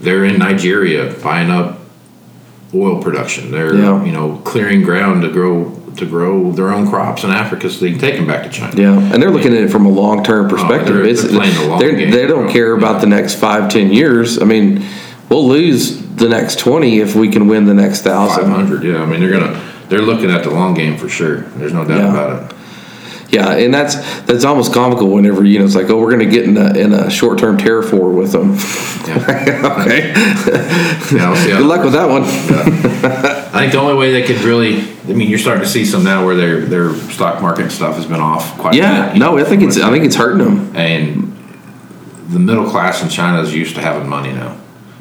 they're 0.00 0.24
in 0.24 0.38
Nigeria 0.38 1.12
buying 1.22 1.50
up 1.50 1.80
oil 2.72 3.02
production. 3.02 3.50
They're 3.50 3.74
Yeah. 3.74 4.04
you 4.04 4.12
know 4.12 4.40
clearing 4.44 4.82
ground 4.82 5.22
to 5.22 5.28
grow 5.28 5.77
to 5.98 6.06
grow 6.06 6.50
their 6.52 6.72
own 6.72 6.88
crops 6.88 7.24
in 7.24 7.30
Africa 7.30 7.68
so 7.70 7.80
they 7.80 7.90
can 7.90 8.00
take 8.00 8.16
them 8.16 8.26
back 8.26 8.42
to 8.44 8.48
China. 8.50 8.74
yeah, 8.80 8.98
and 9.12 9.22
they're 9.22 9.30
looking 9.30 9.52
at 9.52 9.62
it 9.62 9.70
from 9.70 9.86
a 9.86 9.90
long 9.90 10.22
term 10.24 10.46
oh, 10.46 10.48
perspective. 10.48 10.94
they're- 10.94 11.12
they're 11.12 11.28
playing 11.28 11.54
the 11.54 11.66
long 11.68 11.78
they're- 11.78 11.94
game, 11.96 12.10
they 12.10 12.26
don't 12.26 12.44
bro. 12.44 12.52
care 12.52 12.72
about 12.72 13.00
the 13.00 13.06
next 13.06 13.34
five 13.34 13.70
ten 13.70 13.92
years. 13.92 14.40
I 14.40 14.44
mean, 14.44 14.84
we'll 15.28 15.46
lose 15.48 15.98
the 16.16 16.28
next 16.28 16.58
twenty 16.58 17.00
if 17.00 17.14
we 17.14 17.28
can 17.30 17.46
win 17.48 17.64
the 17.66 17.74
next 17.74 18.02
Five 18.02 18.12
thousand. 18.30 18.50
hundred, 18.50 18.82
yeah. 18.84 19.02
I 19.02 19.06
mean, 19.06 19.20
they're 19.20 19.30
gonna 19.30 19.60
they're 19.88 20.02
looking 20.02 20.30
at 20.30 20.42
the 20.44 20.50
long 20.50 20.74
game 20.74 20.96
for 20.96 21.08
sure. 21.08 21.40
There's 21.56 21.72
no 21.72 21.84
doubt 21.84 21.98
Yeah. 21.98 22.10
about 22.10 22.42
it. 22.52 22.56
Yeah, 23.30 23.50
and 23.52 23.74
that's 23.74 23.96
that's 24.22 24.44
almost 24.44 24.72
comical 24.72 25.08
whenever 25.10 25.44
you 25.44 25.58
know 25.58 25.66
it's 25.66 25.74
like, 25.74 25.90
oh, 25.90 25.98
we're 26.00 26.10
going 26.16 26.26
to 26.26 26.34
get 26.34 26.44
in 26.44 26.56
a 26.56 26.72
in 26.72 26.94
a 26.94 27.10
short 27.10 27.38
term 27.38 27.58
tariff 27.58 27.92
war 27.92 28.10
with 28.10 28.32
them. 28.32 28.54
Yeah. 29.06 29.76
okay, 29.82 30.12
Yeah, 31.14 31.28
we'll 31.28 31.36
see 31.36 31.50
how- 31.50 31.58
good 31.58 31.66
luck 31.66 31.84
with 31.84 31.92
that 31.92 32.08
one. 32.08 32.22
I 32.24 33.60
think 33.62 33.72
the 33.72 33.78
only 33.78 33.94
way 33.94 34.12
they 34.12 34.22
could 34.22 34.40
really, 34.44 34.80
I 35.08 35.12
mean, 35.12 35.28
you're 35.28 35.38
starting 35.38 35.62
to 35.64 35.68
see 35.68 35.84
some 35.84 36.04
now 36.04 36.24
where 36.24 36.36
their 36.36 36.60
their 36.62 36.94
stock 37.10 37.42
market 37.42 37.70
stuff 37.70 37.96
has 37.96 38.06
been 38.06 38.20
off 38.20 38.56
quite. 38.58 38.74
a 38.74 38.78
Yeah, 38.78 39.10
bit, 39.12 39.18
no, 39.18 39.32
know, 39.34 39.38
I 39.38 39.44
think 39.44 39.62
it's 39.62 39.76
I 39.78 39.90
think 39.90 40.04
it's 40.04 40.16
hurting 40.16 40.44
them. 40.44 40.74
and 40.76 41.34
the 42.30 42.38
middle 42.38 42.68
class 42.68 43.02
in 43.02 43.08
China 43.10 43.40
is 43.42 43.54
used 43.54 43.74
to 43.74 43.80
having 43.82 44.08
money 44.08 44.32
now, 44.32 44.56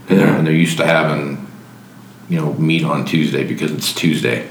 and, 0.09 0.19
they're, 0.19 0.27
and 0.35 0.47
they're 0.47 0.53
used 0.53 0.77
to 0.77 0.85
having, 0.85 1.45
you 2.29 2.37
know, 2.39 2.53
meat 2.53 2.83
on 2.83 3.03
Tuesday 3.05 3.45
because 3.45 3.71
it's 3.71 3.93
Tuesday, 3.93 4.47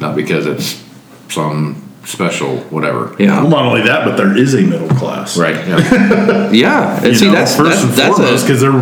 not 0.00 0.14
because 0.16 0.46
it's 0.46 0.82
some 1.28 1.82
special 2.06 2.58
whatever. 2.70 3.14
Yeah. 3.18 3.40
Well, 3.42 3.50
not 3.50 3.66
only 3.66 3.82
that, 3.82 4.04
but 4.04 4.16
there 4.16 4.36
is 4.36 4.54
a 4.54 4.62
middle 4.62 4.88
class. 4.88 5.36
Right. 5.36 5.56
Yeah. 5.66 6.50
Yeah, 6.52 6.96
and 6.98 7.06
You 7.06 7.14
see 7.14 7.26
know, 7.26 7.32
that's 7.32 7.56
first 7.56 7.70
that's, 7.70 7.82
and 7.82 7.92
that's 7.92 8.16
foremost 8.16 8.44
a 8.44 8.46
because 8.46 8.60
there 8.60 8.72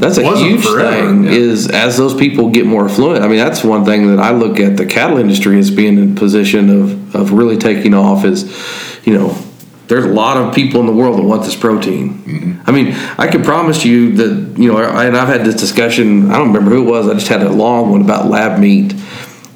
that's 0.00 0.16
a 0.18 0.22
wasn't 0.22 0.50
huge 0.50 0.64
forever. 0.64 1.08
thing. 1.08 1.24
Is 1.26 1.68
as 1.68 1.96
those 1.96 2.14
people 2.14 2.50
get 2.50 2.64
more 2.66 2.86
affluent. 2.88 3.24
I 3.24 3.28
mean, 3.28 3.38
that's 3.38 3.62
one 3.64 3.84
thing 3.84 4.14
that 4.14 4.22
I 4.22 4.30
look 4.30 4.60
at 4.60 4.76
the 4.76 4.86
cattle 4.86 5.18
industry 5.18 5.58
as 5.58 5.70
being 5.70 5.98
in 5.98 6.14
position 6.14 6.70
of 6.70 7.14
of 7.14 7.32
really 7.32 7.56
taking 7.58 7.94
off. 7.94 8.24
Is 8.24 8.44
you 9.04 9.14
know. 9.18 9.36
There's 9.88 10.04
a 10.04 10.08
lot 10.08 10.36
of 10.36 10.54
people 10.54 10.78
in 10.78 10.86
the 10.86 10.92
world 10.92 11.18
that 11.18 11.24
want 11.24 11.42
this 11.42 11.56
protein. 11.56 12.18
Mm-hmm. 12.22 12.60
I 12.64 12.70
mean, 12.70 12.94
I 13.18 13.26
can 13.26 13.42
promise 13.42 13.84
you 13.84 14.12
that 14.18 14.56
you 14.56 14.70
know, 14.72 14.78
I, 14.78 15.06
and 15.06 15.16
I've 15.16 15.26
had 15.26 15.44
this 15.44 15.56
discussion. 15.56 16.30
I 16.30 16.38
don't 16.38 16.52
remember 16.52 16.70
who 16.70 16.86
it 16.86 16.88
was. 16.88 17.08
I 17.08 17.14
just 17.14 17.26
had 17.26 17.42
a 17.42 17.48
long 17.50 17.90
one 17.90 18.00
about 18.00 18.26
lab 18.26 18.60
meat, 18.60 18.92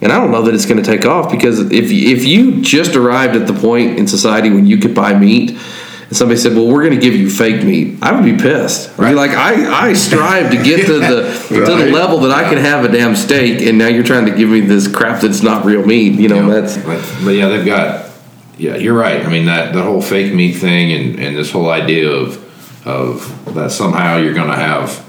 and 0.05 0.13
I 0.13 0.21
don't 0.21 0.31
know 0.31 0.43
that 0.43 0.55
it's 0.55 0.67
going 0.67 0.81
to 0.81 0.85
take 0.85 1.07
off 1.07 1.33
because 1.33 1.59
if 1.59 1.91
if 1.91 2.25
you 2.25 2.61
just 2.61 2.95
arrived 2.95 3.35
at 3.35 3.47
the 3.47 3.55
point 3.55 3.99
in 3.99 4.07
society 4.07 4.51
when 4.51 4.67
you 4.67 4.77
could 4.77 4.95
buy 4.95 5.15
meat, 5.15 5.51
and 5.51 6.17
somebody 6.17 6.39
said, 6.39 6.55
"Well, 6.55 6.67
we're 6.69 6.85
going 6.85 6.95
to 6.95 7.01
give 7.01 7.15
you 7.15 7.31
fake 7.31 7.65
meat," 7.65 7.99
I 8.03 8.13
would 8.13 8.25
be 8.25 8.37
pissed. 8.37 8.91
I'd 9.01 9.09
be 9.09 9.15
like, 9.15 9.31
"I 9.31 9.89
I 9.89 9.93
strive 9.95 10.51
to 10.51 10.63
get 10.63 10.87
to 10.87 10.99
the 10.99 11.47
to 11.49 11.75
the 11.75 11.91
level 11.91 12.21
that 12.21 12.31
I 12.33 12.49
can 12.51 12.59
have 12.59 12.85
a 12.85 12.89
damn 12.89 13.17
steak, 13.17 13.63
and 13.63 13.79
now 13.79 13.89
you're 13.89 14.05
trying 14.05 14.27
to 14.27 14.33
give 14.37 14.51
me 14.51 14.61
this 14.61 14.87
crap 14.87 15.23
that's 15.23 15.43
not 15.43 15.65
real 15.65 15.85
meat." 15.87 16.21
You 16.21 16.29
know, 16.29 16.37
You 16.37 16.43
know, 16.43 16.61
that's 16.61 16.77
but, 16.77 17.25
but 17.25 17.31
yeah, 17.31 17.49
they've 17.49 17.67
got. 17.67 18.11
Yeah, 18.57 18.77
you're 18.77 18.95
right. 18.95 19.25
I 19.25 19.29
mean 19.31 19.47
that 19.47 19.73
the 19.73 19.83
whole 19.83 20.01
fake 20.01 20.33
meat 20.33 20.53
thing 20.53 20.93
and, 20.93 21.19
and 21.19 21.37
this 21.37 21.51
whole 21.51 21.71
idea 21.71 22.09
of 22.09 22.39
of 22.87 23.55
that 23.55 23.73
somehow 23.73 24.19
you're 24.19 24.35
going 24.35 24.51
to 24.51 24.57
have, 24.57 25.04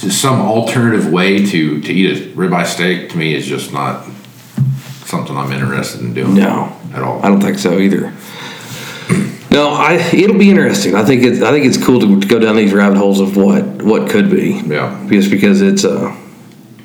just 0.00 0.20
some 0.20 0.40
alternative 0.40 1.12
way 1.12 1.44
to 1.46 1.80
to 1.80 1.92
eat 1.92 2.16
a 2.16 2.30
ribeye 2.30 2.66
steak 2.66 3.10
to 3.10 3.16
me 3.16 3.34
is 3.34 3.46
just 3.46 3.72
not 3.72 4.04
something 5.04 5.36
I'm 5.36 5.52
interested 5.52 6.00
in 6.00 6.14
doing. 6.14 6.34
no, 6.34 6.76
at 6.94 7.02
all. 7.02 7.20
I 7.24 7.28
don't 7.28 7.40
think 7.40 7.58
so 7.58 7.78
either. 7.78 8.12
No, 9.50 9.70
I 9.70 9.94
it'll 10.12 10.38
be 10.38 10.48
interesting. 10.48 10.94
I 10.94 11.04
think 11.04 11.24
it's 11.24 11.42
I 11.42 11.50
think 11.50 11.66
it's 11.66 11.76
cool 11.84 11.98
to, 11.98 12.20
to 12.20 12.26
go 12.28 12.38
down 12.38 12.54
these 12.54 12.72
rabbit 12.72 12.98
holes 12.98 13.18
of 13.18 13.36
what 13.36 13.82
what 13.82 14.08
could 14.08 14.30
be. 14.30 14.62
Yeah. 14.64 15.04
Just 15.10 15.28
because 15.28 15.60
it's 15.60 15.84
uh 15.84 16.16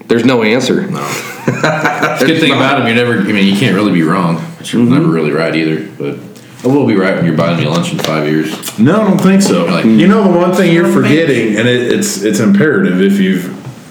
there's 0.07 0.25
no 0.25 0.41
answer. 0.41 0.81
No. 0.89 0.97
the 1.45 2.23
good 2.25 2.39
thing 2.39 2.53
about 2.53 2.79
them, 2.79 2.87
you 2.87 2.95
never. 2.95 3.19
I 3.19 3.31
mean, 3.31 3.45
you 3.45 3.59
can't 3.59 3.75
really 3.75 3.91
be 3.91 4.01
wrong, 4.01 4.43
but 4.57 4.73
you're 4.73 4.81
never 4.81 5.05
really 5.05 5.31
right 5.31 5.55
either. 5.55 5.87
But 5.95 6.17
I 6.65 6.67
will 6.67 6.87
be 6.87 6.95
right 6.95 7.15
when 7.15 7.25
you're 7.25 7.37
buying 7.37 7.59
me 7.59 7.67
lunch 7.67 7.91
in 7.93 7.99
five 7.99 8.27
years. 8.27 8.79
No, 8.79 8.99
I 8.99 9.07
don't 9.07 9.21
think 9.21 9.43
so. 9.43 9.65
Like- 9.65 9.85
you 9.85 10.07
know, 10.07 10.23
the 10.33 10.39
one 10.39 10.51
thing 10.51 10.73
you're 10.73 10.91
forgetting, 10.91 11.57
and 11.57 11.67
it, 11.67 11.91
it's 11.93 12.23
it's 12.23 12.39
imperative 12.39 12.99
if 13.01 13.19
you've 13.19 13.45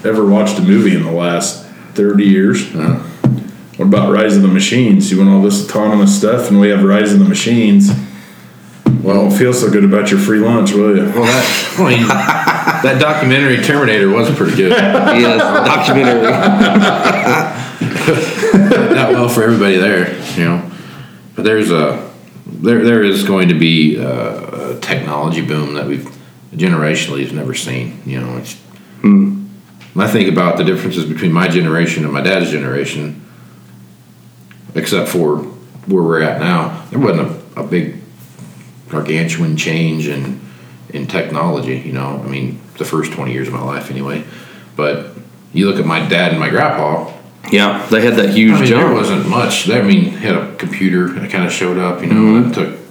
ever 0.05 0.26
watched 0.26 0.59
a 0.59 0.62
movie 0.62 0.96
in 0.96 1.05
the 1.05 1.12
last 1.12 1.64
thirty 1.94 2.24
years. 2.24 2.74
Uh-huh. 2.74 2.98
What 3.76 3.86
about 3.86 4.12
Rise 4.12 4.34
of 4.36 4.42
the 4.42 4.48
Machines? 4.48 5.12
You 5.12 5.18
want 5.18 5.30
all 5.30 5.40
this 5.42 5.64
autonomous 5.68 6.16
stuff, 6.18 6.51
and 6.51 6.59
we 6.59 6.68
have 6.70 6.82
Rise 6.82 7.12
of 7.12 7.20
the 7.20 7.24
Machines. 7.24 7.90
Well, 9.02 9.28
don't 9.28 9.30
feel 9.30 9.52
so 9.52 9.70
good 9.70 9.84
about 9.84 10.10
your 10.10 10.18
free 10.18 10.40
lunch, 10.40 10.72
will 10.72 10.96
you? 10.96 11.05
Well, 11.05 11.22
that 11.24 11.76
I 11.78 11.90
mean, 11.90 12.06
that 12.09 12.98
documentary 13.01 13.59
Terminator 13.62 14.09
was 14.09 14.28
pretty 14.34 14.56
good. 14.56 14.70
yes, 14.72 15.38
documentary. 15.66 16.22
Not 18.94 19.12
well 19.12 19.28
for 19.28 19.42
everybody 19.44 19.76
there, 19.76 20.12
you 20.36 20.44
know. 20.44 20.70
But 21.36 21.44
there's 21.44 21.70
a 21.70 22.10
there 22.62 22.85
there 22.85 23.02
is 23.02 23.24
going 23.24 23.48
to 23.48 23.59
be 23.59 23.97
a, 23.97 24.76
a 24.76 24.81
technology 24.81 25.44
boom 25.44 25.74
that 25.74 25.86
we've 25.86 26.09
generationally 26.52 27.22
have 27.22 27.32
never 27.32 27.55
seen. 27.55 28.01
You 28.06 28.20
know, 28.20 28.36
it's, 28.39 28.55
when 29.94 30.06
I 30.06 30.10
think 30.10 30.31
about 30.31 30.56
the 30.56 30.64
differences 30.64 31.05
between 31.05 31.32
my 31.32 31.48
generation 31.48 32.05
and 32.05 32.12
my 32.12 32.20
dad's 32.20 32.51
generation, 32.51 33.24
except 34.74 35.09
for 35.09 35.39
where 35.86 36.02
we're 36.02 36.22
at 36.22 36.40
now, 36.40 36.85
there 36.90 36.98
wasn't 36.98 37.31
a, 37.56 37.60
a 37.60 37.66
big 37.66 38.01
gargantuan 38.89 39.56
change 39.56 40.09
in 40.09 40.40
in 40.90 41.06
technology. 41.06 41.78
You 41.78 41.93
know, 41.93 42.22
I 42.24 42.28
mean, 42.28 42.60
the 42.78 42.85
first 42.85 43.12
twenty 43.12 43.32
years 43.32 43.48
of 43.48 43.55
my 43.55 43.62
life 43.62 43.90
anyway. 43.90 44.24
But 44.76 45.10
you 45.52 45.68
look 45.68 45.78
at 45.78 45.86
my 45.86 46.06
dad 46.09 46.31
and 46.31 46.40
my 46.40 46.51
grandpa. 46.51 47.12
Yeah, 47.53 47.87
they 47.87 48.01
had 48.01 48.15
that 48.15 48.31
huge 48.31 48.55
I 48.55 48.61
mean, 48.61 48.71
there 48.71 48.93
wasn't 48.93 49.29
much. 49.29 49.66
There, 49.66 49.83
I 49.83 49.85
mean, 49.85 50.07
had 50.07 50.35
a 50.35 50.55
computer 50.57 51.09
that 51.09 51.31
kind 51.31 51.45
of 51.45 51.53
showed 51.53 51.79
up. 51.79 52.01
You 52.03 52.09
know, 52.09 52.43
that 52.43 52.53
mm-hmm. 52.53 52.75
took. 52.75 52.85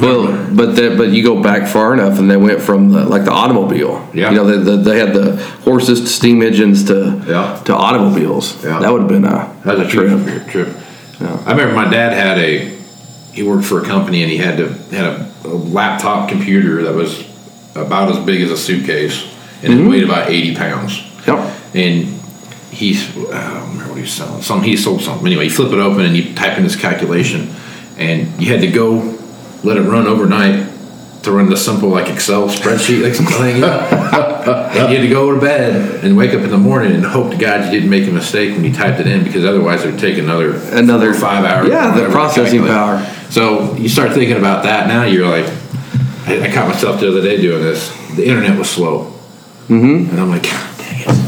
Well, 0.00 0.54
but 0.54 0.76
that, 0.76 0.98
but 0.98 1.10
you 1.10 1.22
go 1.22 1.42
back 1.42 1.68
far 1.68 1.94
enough, 1.94 2.18
and 2.18 2.30
they 2.30 2.36
went 2.36 2.60
from 2.60 2.90
the, 2.90 3.04
like 3.04 3.24
the 3.24 3.32
automobile. 3.32 4.08
Yeah. 4.12 4.30
You 4.30 4.36
know, 4.36 4.44
they, 4.44 4.58
they, 4.58 4.82
they 4.82 4.98
had 4.98 5.14
the 5.14 5.36
horses 5.64 6.00
to 6.00 6.06
steam 6.06 6.42
engines 6.42 6.84
to 6.84 7.22
Yeah. 7.26 7.62
to 7.64 7.74
automobiles. 7.74 8.62
Yeah. 8.64 8.80
That 8.80 8.92
would 8.92 9.02
have 9.02 9.08
been 9.08 9.24
a, 9.24 9.54
That 9.64 9.78
was 9.78 9.86
a 9.86 9.90
trip. 9.90 10.22
trip. 10.24 10.46
Trip. 10.48 10.76
I 11.20 11.52
remember 11.52 11.74
my 11.74 11.88
dad 11.88 12.12
had 12.12 12.38
a. 12.38 12.80
He 13.32 13.42
worked 13.42 13.64
for 13.64 13.80
a 13.80 13.84
company 13.84 14.22
and 14.22 14.30
he 14.30 14.36
had 14.36 14.58
to 14.58 14.68
had 14.94 15.04
a, 15.04 15.32
a 15.44 15.48
laptop 15.48 16.28
computer 16.28 16.82
that 16.82 16.94
was 16.94 17.24
about 17.74 18.10
as 18.10 18.22
big 18.26 18.42
as 18.42 18.50
a 18.50 18.58
suitcase 18.58 19.24
and 19.62 19.72
it 19.72 19.76
mm-hmm. 19.76 19.88
weighed 19.88 20.04
about 20.04 20.28
eighty 20.28 20.54
pounds. 20.54 21.02
Yep. 21.26 21.38
and 21.74 22.21
he's 22.72 23.08
I 23.30 23.54
don't 23.54 23.68
remember 23.70 23.88
what 23.88 23.96
he 23.96 24.02
was 24.02 24.12
selling. 24.12 24.42
Some 24.42 24.62
he 24.62 24.76
sold 24.76 25.02
something. 25.02 25.26
Anyway, 25.26 25.44
you 25.44 25.50
flip 25.50 25.72
it 25.72 25.78
open 25.78 26.04
and 26.04 26.16
you 26.16 26.34
type 26.34 26.56
in 26.56 26.64
this 26.64 26.76
calculation, 26.76 27.54
and 27.96 28.40
you 28.42 28.48
had 28.52 28.60
to 28.62 28.70
go 28.70 29.18
let 29.62 29.76
it 29.76 29.82
run 29.82 30.06
overnight 30.06 30.68
to 31.22 31.30
run 31.30 31.48
the 31.48 31.56
simple 31.56 31.88
like 31.88 32.08
Excel 32.08 32.48
spreadsheet 32.48 33.02
like 33.04 33.14
something. 33.14 33.62
and 33.62 34.90
you 34.90 34.96
had 34.96 35.02
to 35.02 35.08
go 35.08 35.32
to 35.32 35.40
bed 35.40 36.04
and 36.04 36.16
wake 36.16 36.34
up 36.34 36.40
in 36.42 36.50
the 36.50 36.58
morning 36.58 36.92
and 36.92 37.04
hope 37.04 37.30
to 37.30 37.36
God 37.36 37.64
you 37.66 37.70
didn't 37.70 37.90
make 37.90 38.08
a 38.08 38.10
mistake 38.10 38.50
when 38.56 38.64
you 38.64 38.72
typed 38.72 38.98
it 38.98 39.06
in 39.06 39.22
because 39.22 39.44
otherwise 39.44 39.84
it 39.84 39.92
would 39.92 40.00
take 40.00 40.18
another 40.18 40.56
Another- 40.72 41.14
five 41.14 41.44
hours. 41.44 41.68
yeah, 41.68 41.94
the 41.96 42.08
processing 42.10 42.62
power. 42.66 43.04
So 43.30 43.74
you 43.76 43.88
start 43.88 44.12
thinking 44.12 44.36
about 44.36 44.64
that 44.64 44.88
now. 44.88 45.04
You're 45.04 45.28
like, 45.28 45.46
I, 46.26 46.48
I 46.48 46.52
caught 46.52 46.68
myself 46.68 47.00
the 47.00 47.08
other 47.08 47.22
day 47.22 47.40
doing 47.40 47.62
this. 47.62 47.88
The 48.16 48.26
internet 48.26 48.58
was 48.58 48.68
slow. 48.68 49.12
Mm-hmm. 49.68 50.10
And 50.10 50.20
I'm 50.20 50.28
like, 50.28 50.42
God 50.42 50.78
dang 50.78 51.00
it. 51.02 51.21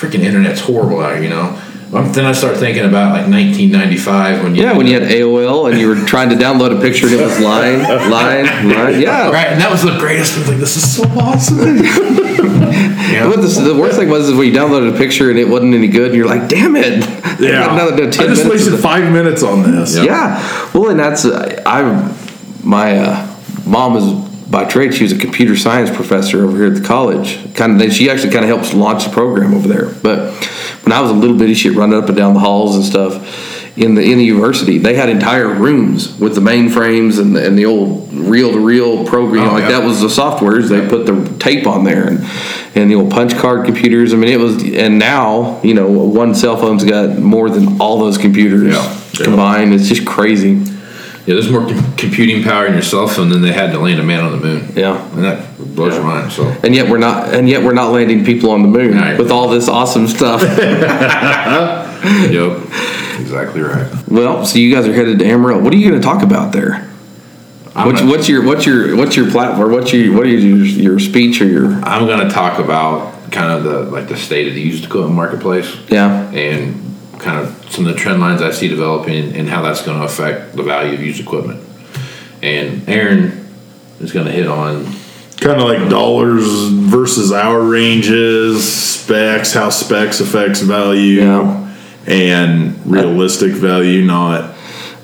Freaking 0.00 0.20
internet's 0.20 0.60
horrible 0.60 1.00
out 1.00 1.14
here, 1.14 1.24
you 1.24 1.28
know? 1.28 1.60
Well, 1.90 2.04
then 2.04 2.24
I 2.24 2.30
start 2.32 2.56
thinking 2.56 2.84
about 2.84 3.10
like 3.12 3.28
1995 3.28 4.44
when 4.44 4.54
you 4.54 4.62
Yeah, 4.62 4.76
when 4.76 4.86
you 4.86 4.98
had 4.98 5.10
AOL 5.10 5.70
and 5.70 5.78
you 5.78 5.88
were 5.88 5.96
trying 6.06 6.28
to 6.30 6.36
download 6.36 6.76
a 6.76 6.80
picture 6.80 7.06
and 7.06 7.16
it 7.16 7.20
was 7.20 7.38
line, 7.40 7.80
line, 7.82 8.44
line. 8.68 9.00
Yeah. 9.00 9.28
Right, 9.30 9.48
and 9.48 9.60
that 9.60 9.70
was 9.70 9.82
the 9.82 9.98
greatest. 9.98 10.36
I 10.36 10.38
was 10.38 10.48
like, 10.48 10.58
this 10.58 10.76
is 10.76 10.96
so 10.96 11.02
awesome. 11.18 11.58
yeah. 11.84 13.26
What 13.26 13.42
the, 13.42 13.48
the 13.72 13.74
worst 13.78 13.96
thing 13.98 14.08
was 14.08 14.28
is 14.28 14.34
when 14.36 14.46
you 14.46 14.52
downloaded 14.52 14.94
a 14.94 14.96
picture 14.96 15.30
and 15.30 15.38
it 15.38 15.48
wasn't 15.48 15.74
any 15.74 15.88
good, 15.88 16.08
and 16.12 16.16
you're 16.16 16.28
like, 16.28 16.48
"Damn 16.48 16.76
it!" 16.76 17.02
I 17.24 17.36
Yeah, 17.40 17.66
got 17.66 17.72
another 17.72 18.06
I 18.06 18.10
10 18.10 18.28
just 18.28 18.48
wasted 18.48 18.78
five 18.78 19.12
minutes 19.12 19.42
on 19.42 19.62
this. 19.62 19.96
Yeah. 19.96 20.04
Yeah. 20.04 20.70
Well, 20.72 20.90
and 20.90 21.00
that's 21.00 21.24
uh, 21.24 21.60
I. 21.66 21.82
My 22.62 22.98
uh, 22.98 23.36
mom 23.66 23.96
is 23.96 24.29
by 24.50 24.64
trade. 24.64 24.94
She 24.94 25.04
was 25.04 25.12
a 25.12 25.18
computer 25.18 25.56
science 25.56 25.90
professor 25.94 26.44
over 26.44 26.56
here 26.56 26.66
at 26.66 26.74
the 26.74 26.86
college. 26.86 27.54
Kind 27.54 27.80
of. 27.80 27.92
She 27.92 28.10
actually 28.10 28.32
kind 28.32 28.44
of 28.44 28.48
helps 28.48 28.74
launch 28.74 29.04
the 29.04 29.10
program 29.10 29.54
over 29.54 29.68
there. 29.68 29.86
But 30.02 30.34
when 30.84 30.92
I 30.92 31.00
was 31.00 31.10
a 31.10 31.14
little 31.14 31.36
bitty 31.38 31.54
shit, 31.54 31.74
running 31.74 31.98
up 31.98 32.08
and 32.08 32.16
down 32.16 32.34
the 32.34 32.40
halls 32.40 32.76
and 32.76 32.84
stuff. 32.84 33.56
In 33.76 33.94
the 33.94 34.02
in 34.02 34.18
the 34.18 34.24
university, 34.24 34.78
they 34.78 34.94
had 34.94 35.08
entire 35.08 35.48
rooms 35.48 36.18
with 36.18 36.34
the 36.34 36.40
mainframes 36.40 37.20
and 37.20 37.36
the, 37.36 37.46
and 37.46 37.56
the 37.56 37.66
old 37.66 38.12
reel 38.12 38.50
to 38.50 38.58
reel 38.58 39.06
program. 39.06 39.48
Oh, 39.48 39.52
like 39.52 39.62
yeah. 39.62 39.78
that 39.78 39.84
was 39.86 40.00
the 40.00 40.08
softwares. 40.08 40.68
They 40.68 40.86
put 40.86 41.06
the 41.06 41.38
tape 41.38 41.68
on 41.68 41.84
there 41.84 42.08
and 42.08 42.18
and 42.74 42.90
the 42.90 42.96
old 42.96 43.12
punch 43.12 43.36
card 43.36 43.64
computers. 43.66 44.12
I 44.12 44.16
mean, 44.16 44.28
it 44.28 44.40
was. 44.40 44.60
And 44.64 44.98
now 44.98 45.62
you 45.62 45.74
know, 45.74 45.88
one 45.88 46.34
cell 46.34 46.56
phone's 46.56 46.82
got 46.84 47.16
more 47.18 47.48
than 47.48 47.80
all 47.80 48.00
those 48.00 48.18
computers 48.18 48.74
Yeah. 48.74 49.24
combined. 49.24 49.72
It's 49.72 49.88
just 49.88 50.04
crazy. 50.04 50.60
Yeah, 51.26 51.34
there's 51.34 51.50
more 51.50 51.60
com- 51.66 51.96
computing 51.96 52.42
power 52.42 52.66
in 52.66 52.72
your 52.72 52.82
cell 52.82 53.06
phone 53.06 53.28
than 53.28 53.42
they 53.42 53.52
had 53.52 53.72
to 53.72 53.78
land 53.78 54.00
a 54.00 54.02
man 54.02 54.24
on 54.24 54.32
the 54.32 54.38
moon. 54.46 54.72
Yeah. 54.74 55.06
And 55.14 55.22
that 55.24 55.58
blows 55.58 55.94
your 55.94 56.02
mind. 56.04 56.32
So, 56.32 56.44
And 56.64 56.74
yet 56.74 56.88
we're 56.90 56.98
not, 56.98 57.34
and 57.34 57.48
yet 57.48 57.62
we're 57.62 57.74
not 57.74 57.92
landing 57.92 58.24
people 58.24 58.50
on 58.50 58.62
the 58.62 58.68
moon 58.68 58.96
Right. 58.96 59.18
with 59.18 59.30
all 59.30 59.48
this 59.48 59.68
awesome 59.68 60.06
stuff. 60.08 60.40
yep. 62.30 62.62
Exactly 63.20 63.60
right. 63.60 63.86
well, 64.08 64.44
so 64.46 64.58
you 64.58 64.74
guys 64.74 64.86
are 64.88 64.92
headed 64.94 65.18
to 65.18 65.24
Amarillo. 65.26 65.62
What 65.62 65.72
are 65.72 65.76
you 65.76 65.88
going 65.88 66.00
to 66.00 66.04
talk 66.06 66.22
about 66.22 66.52
there? 66.52 66.86
What's, 67.74 68.02
what's 68.02 68.28
your 68.28 68.44
what's 68.44 68.66
your 68.66 68.96
what's 68.96 69.16
your 69.16 69.30
platform? 69.30 69.70
What's 69.72 69.92
your 69.92 70.14
what 70.16 70.26
is 70.26 70.42
your 70.44 70.56
your 70.58 70.98
speech 70.98 71.40
or 71.40 71.46
your 71.46 71.66
I'm 71.84 72.06
going 72.06 72.26
to 72.26 72.32
talk 72.34 72.58
about 72.58 73.30
kind 73.30 73.52
of 73.52 73.62
the 73.62 73.82
like 73.90 74.08
the 74.08 74.16
state 74.16 74.48
of 74.48 74.54
the 74.54 74.60
used 74.60 74.84
equipment 74.84 75.14
marketplace. 75.14 75.76
yeah 75.88 76.28
and 76.32 76.89
kind 77.20 77.38
of 77.38 77.72
some 77.72 77.86
of 77.86 77.94
the 77.94 77.98
trend 77.98 78.20
lines 78.20 78.42
I 78.42 78.50
see 78.50 78.68
developing 78.68 79.34
and 79.36 79.48
how 79.48 79.62
that's 79.62 79.82
going 79.82 79.98
to 79.98 80.04
affect 80.04 80.56
the 80.56 80.62
value 80.62 80.94
of 80.94 81.00
used 81.00 81.20
equipment. 81.20 81.62
And 82.42 82.88
Aaron 82.88 83.46
is 84.00 84.12
going 84.12 84.26
to 84.26 84.32
hit 84.32 84.46
on 84.46 84.86
Kind 85.36 85.58
of 85.58 85.66
like 85.66 85.88
dollars 85.88 86.44
versus 86.68 87.32
hour 87.32 87.62
ranges, 87.62 88.70
specs, 88.70 89.54
how 89.54 89.70
specs 89.70 90.20
affects 90.20 90.60
value, 90.60 91.22
Yeah. 91.22 91.74
and 92.06 92.78
realistic 92.84 93.52
value, 93.52 94.04
not 94.04 94.54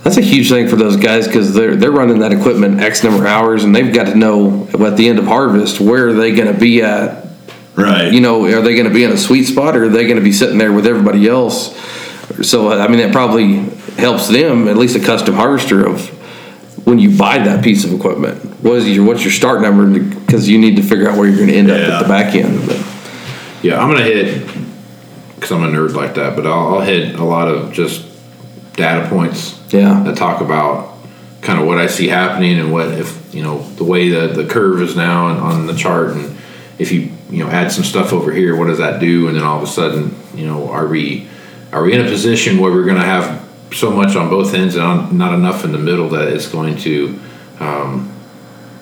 that's 0.06 0.18
a 0.18 0.22
huge 0.22 0.48
thing 0.51 0.68
for 0.68 0.76
those 0.76 0.97
guys 0.97 1.26
because 1.26 1.52
they're 1.52 1.74
they're 1.74 1.90
running 1.90 2.20
that 2.20 2.30
equipment 2.30 2.78
x 2.78 3.02
number 3.02 3.22
of 3.22 3.26
hours 3.26 3.64
and 3.64 3.74
they've 3.74 3.93
got 3.93 4.05
to 4.06 4.14
know 4.14 4.68
at 4.78 4.97
the 4.97 5.09
end 5.09 5.18
of 5.18 5.26
harvest 5.26 5.80
where 5.80 6.10
are 6.10 6.12
they 6.12 6.32
going 6.32 6.47
to 6.47 6.56
be 6.56 6.80
at 6.80 7.26
right. 7.74 8.12
you 8.12 8.20
know, 8.20 8.44
are 8.44 8.62
they 8.62 8.74
going 8.74 8.86
to 8.86 8.94
be 8.94 9.02
in 9.02 9.10
a 9.10 9.16
sweet 9.16 9.44
spot 9.44 9.76
or 9.76 9.84
are 9.84 9.88
they 9.88 10.05
going 10.05 10.16
to 10.16 10.22
be 10.22 10.32
sitting 10.32 10.59
there 10.59 10.72
with 10.72 10.86
everybody 10.86 11.28
else? 11.28 11.74
So 12.42 12.70
I 12.72 12.88
mean, 12.88 12.98
that 12.98 13.12
probably 13.12 13.56
helps 13.96 14.28
them 14.28 14.68
at 14.68 14.76
least 14.76 14.96
a 14.96 15.00
custom 15.00 15.34
harvester 15.34 15.86
of 15.86 16.08
when 16.86 16.98
you 16.98 17.16
buy 17.16 17.38
that 17.38 17.62
piece 17.64 17.84
of 17.84 17.92
equipment. 17.92 18.42
What 18.62 18.76
is 18.76 18.88
your 18.88 19.04
what's 19.06 19.22
your 19.22 19.32
start 19.32 19.60
number? 19.62 19.98
Because 19.98 20.48
you 20.48 20.58
need 20.58 20.76
to 20.76 20.82
figure 20.82 21.08
out 21.08 21.16
where 21.18 21.28
you're 21.28 21.36
going 21.36 21.48
to 21.50 21.56
end 21.56 21.70
up 21.70 21.78
at 21.80 22.02
the 22.02 22.08
back 22.08 22.34
end. 22.34 22.66
But, 22.66 22.84
Yeah, 23.62 23.80
I'm 23.82 23.88
gonna 23.90 24.02
hit 24.04 24.46
because 25.34 25.52
I'm 25.52 25.62
a 25.62 25.68
nerd 25.68 25.94
like 25.94 26.14
that, 26.14 26.34
but 26.36 26.46
I'll, 26.46 26.74
I'll 26.76 26.80
hit 26.80 27.14
a 27.16 27.24
lot 27.24 27.48
of 27.48 27.72
just 27.72 28.04
data 28.74 29.08
points 29.08 29.58
Yeah. 29.70 30.02
that 30.04 30.16
talk 30.16 30.40
about 30.40 30.94
kind 31.42 31.60
of 31.60 31.66
what 31.66 31.78
I 31.78 31.86
see 31.86 32.08
happening 32.08 32.58
and 32.58 32.72
what 32.72 32.88
if 32.88 33.34
you 33.34 33.42
know 33.42 33.62
the 33.76 33.84
way 33.84 34.08
that 34.10 34.34
the 34.34 34.44
curve 34.46 34.80
is 34.82 34.96
now 34.96 35.26
on, 35.26 35.36
on 35.38 35.66
the 35.66 35.74
chart 35.74 36.10
and 36.10 36.36
if 36.78 36.90
you 36.92 37.10
you 37.30 37.44
know 37.44 37.50
add 37.50 37.72
some 37.72 37.84
stuff 37.84 38.12
over 38.12 38.32
here, 38.32 38.54
what 38.56 38.66
does 38.66 38.78
that 38.78 39.00
do? 39.00 39.28
And 39.28 39.36
then 39.36 39.44
all 39.44 39.56
of 39.56 39.62
a 39.62 39.66
sudden, 39.66 40.14
you 40.34 40.46
know, 40.46 40.70
are 40.70 40.86
we 40.86 41.28
are 41.72 41.82
we 41.82 41.94
in 41.94 42.01
a 42.01 42.09
position 42.09 42.59
where 42.59 42.70
we're 42.70 42.84
going 42.84 43.01
to 43.01 43.06
have 43.06 43.47
so 43.72 43.90
much 43.90 44.16
on 44.16 44.30
both 44.30 44.55
ends 44.55 44.76
and 44.76 44.84
on, 44.84 45.18
not 45.18 45.34
enough 45.34 45.64
in 45.64 45.72
the 45.72 45.78
middle 45.78 46.09
that 46.10 46.28
it's 46.28 46.48
going 46.48 46.76
to, 46.78 47.18
um, 47.60 48.12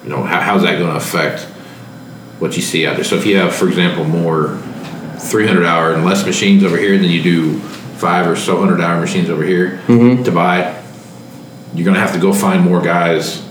you 0.03 0.11
know, 0.11 0.23
how, 0.23 0.41
how's 0.41 0.63
that 0.63 0.79
going 0.79 0.91
to 0.91 0.97
affect 0.97 1.43
what 2.39 2.57
you 2.57 2.63
see 2.63 2.87
out 2.87 2.97
there? 2.97 3.05
So 3.05 3.17
if 3.17 3.27
you 3.27 3.37
have, 3.39 3.55
for 3.55 3.69
example, 3.69 4.05
more 4.05 4.59
300 5.19 5.65
hour 5.65 5.95
and 5.95 6.05
less 6.05 6.27
machines 6.27 6.63
over 6.63 6.77
here 6.77 6.99
than 6.99 7.11
you 7.11 7.23
do 7.23 7.59
five 8.05 8.27
or 8.27 8.37
so 8.37 8.59
hundred 8.59 8.81
hour 8.81 9.01
machines 9.01 9.31
over 9.31 9.43
here 9.43 9.81
to 9.87 10.31
buy, 10.31 10.83
you're 11.75 11.85
going 11.85 11.95
to 11.95 12.01
have 12.01 12.13
to 12.13 12.21
go 12.21 12.33
find 12.33 12.63
more 12.63 12.83
guys 12.83 13.43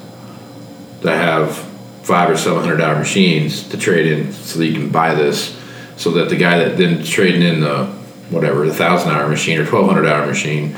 that 1.02 1.16
have 1.18 1.58
five 2.04 2.30
or 2.30 2.38
seven 2.38 2.60
hundred 2.60 2.82
hour 2.82 2.98
machines 2.98 3.68
to 3.70 3.78
trade 3.78 4.06
in 4.06 4.32
so 4.32 4.60
that 4.60 4.68
you 4.68 4.74
can 4.74 4.90
buy 4.90 5.16
this 5.16 5.58
so 5.96 6.12
that 6.12 6.30
the 6.30 6.36
guy 6.36 6.60
that 6.60 6.78
then 6.78 7.04
trading 7.04 7.42
in 7.42 7.62
the 7.62 7.86
whatever 8.30 8.66
the 8.66 8.74
thousand 8.74 9.12
hour 9.12 9.28
machine 9.28 9.58
or 9.58 9.66
1200 9.66 10.08
hour 10.08 10.26
machine 10.26 10.76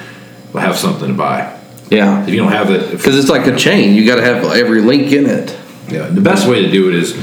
will 0.54 0.62
have 0.62 0.76
something 0.76 1.08
to 1.08 1.14
buy 1.14 1.56
yeah. 1.90 2.24
if 2.24 2.30
you 2.30 2.38
don't 2.38 2.52
have 2.52 2.72
it 2.72 2.92
Because 2.92 3.18
it's 3.18 3.30
like 3.30 3.48
a 3.48 3.56
chain. 3.56 3.96
You 3.96 4.06
got 4.06 4.16
to 4.16 4.24
have 4.24 4.44
every 4.44 4.82
link 4.82 5.12
in 5.12 5.26
it. 5.26 5.58
yeah, 5.88 6.08
the 6.08 6.22
best 6.22 6.48
way 6.48 6.62
to 6.62 6.72
do 6.72 6.90
it 6.90 6.96
is 6.96 7.14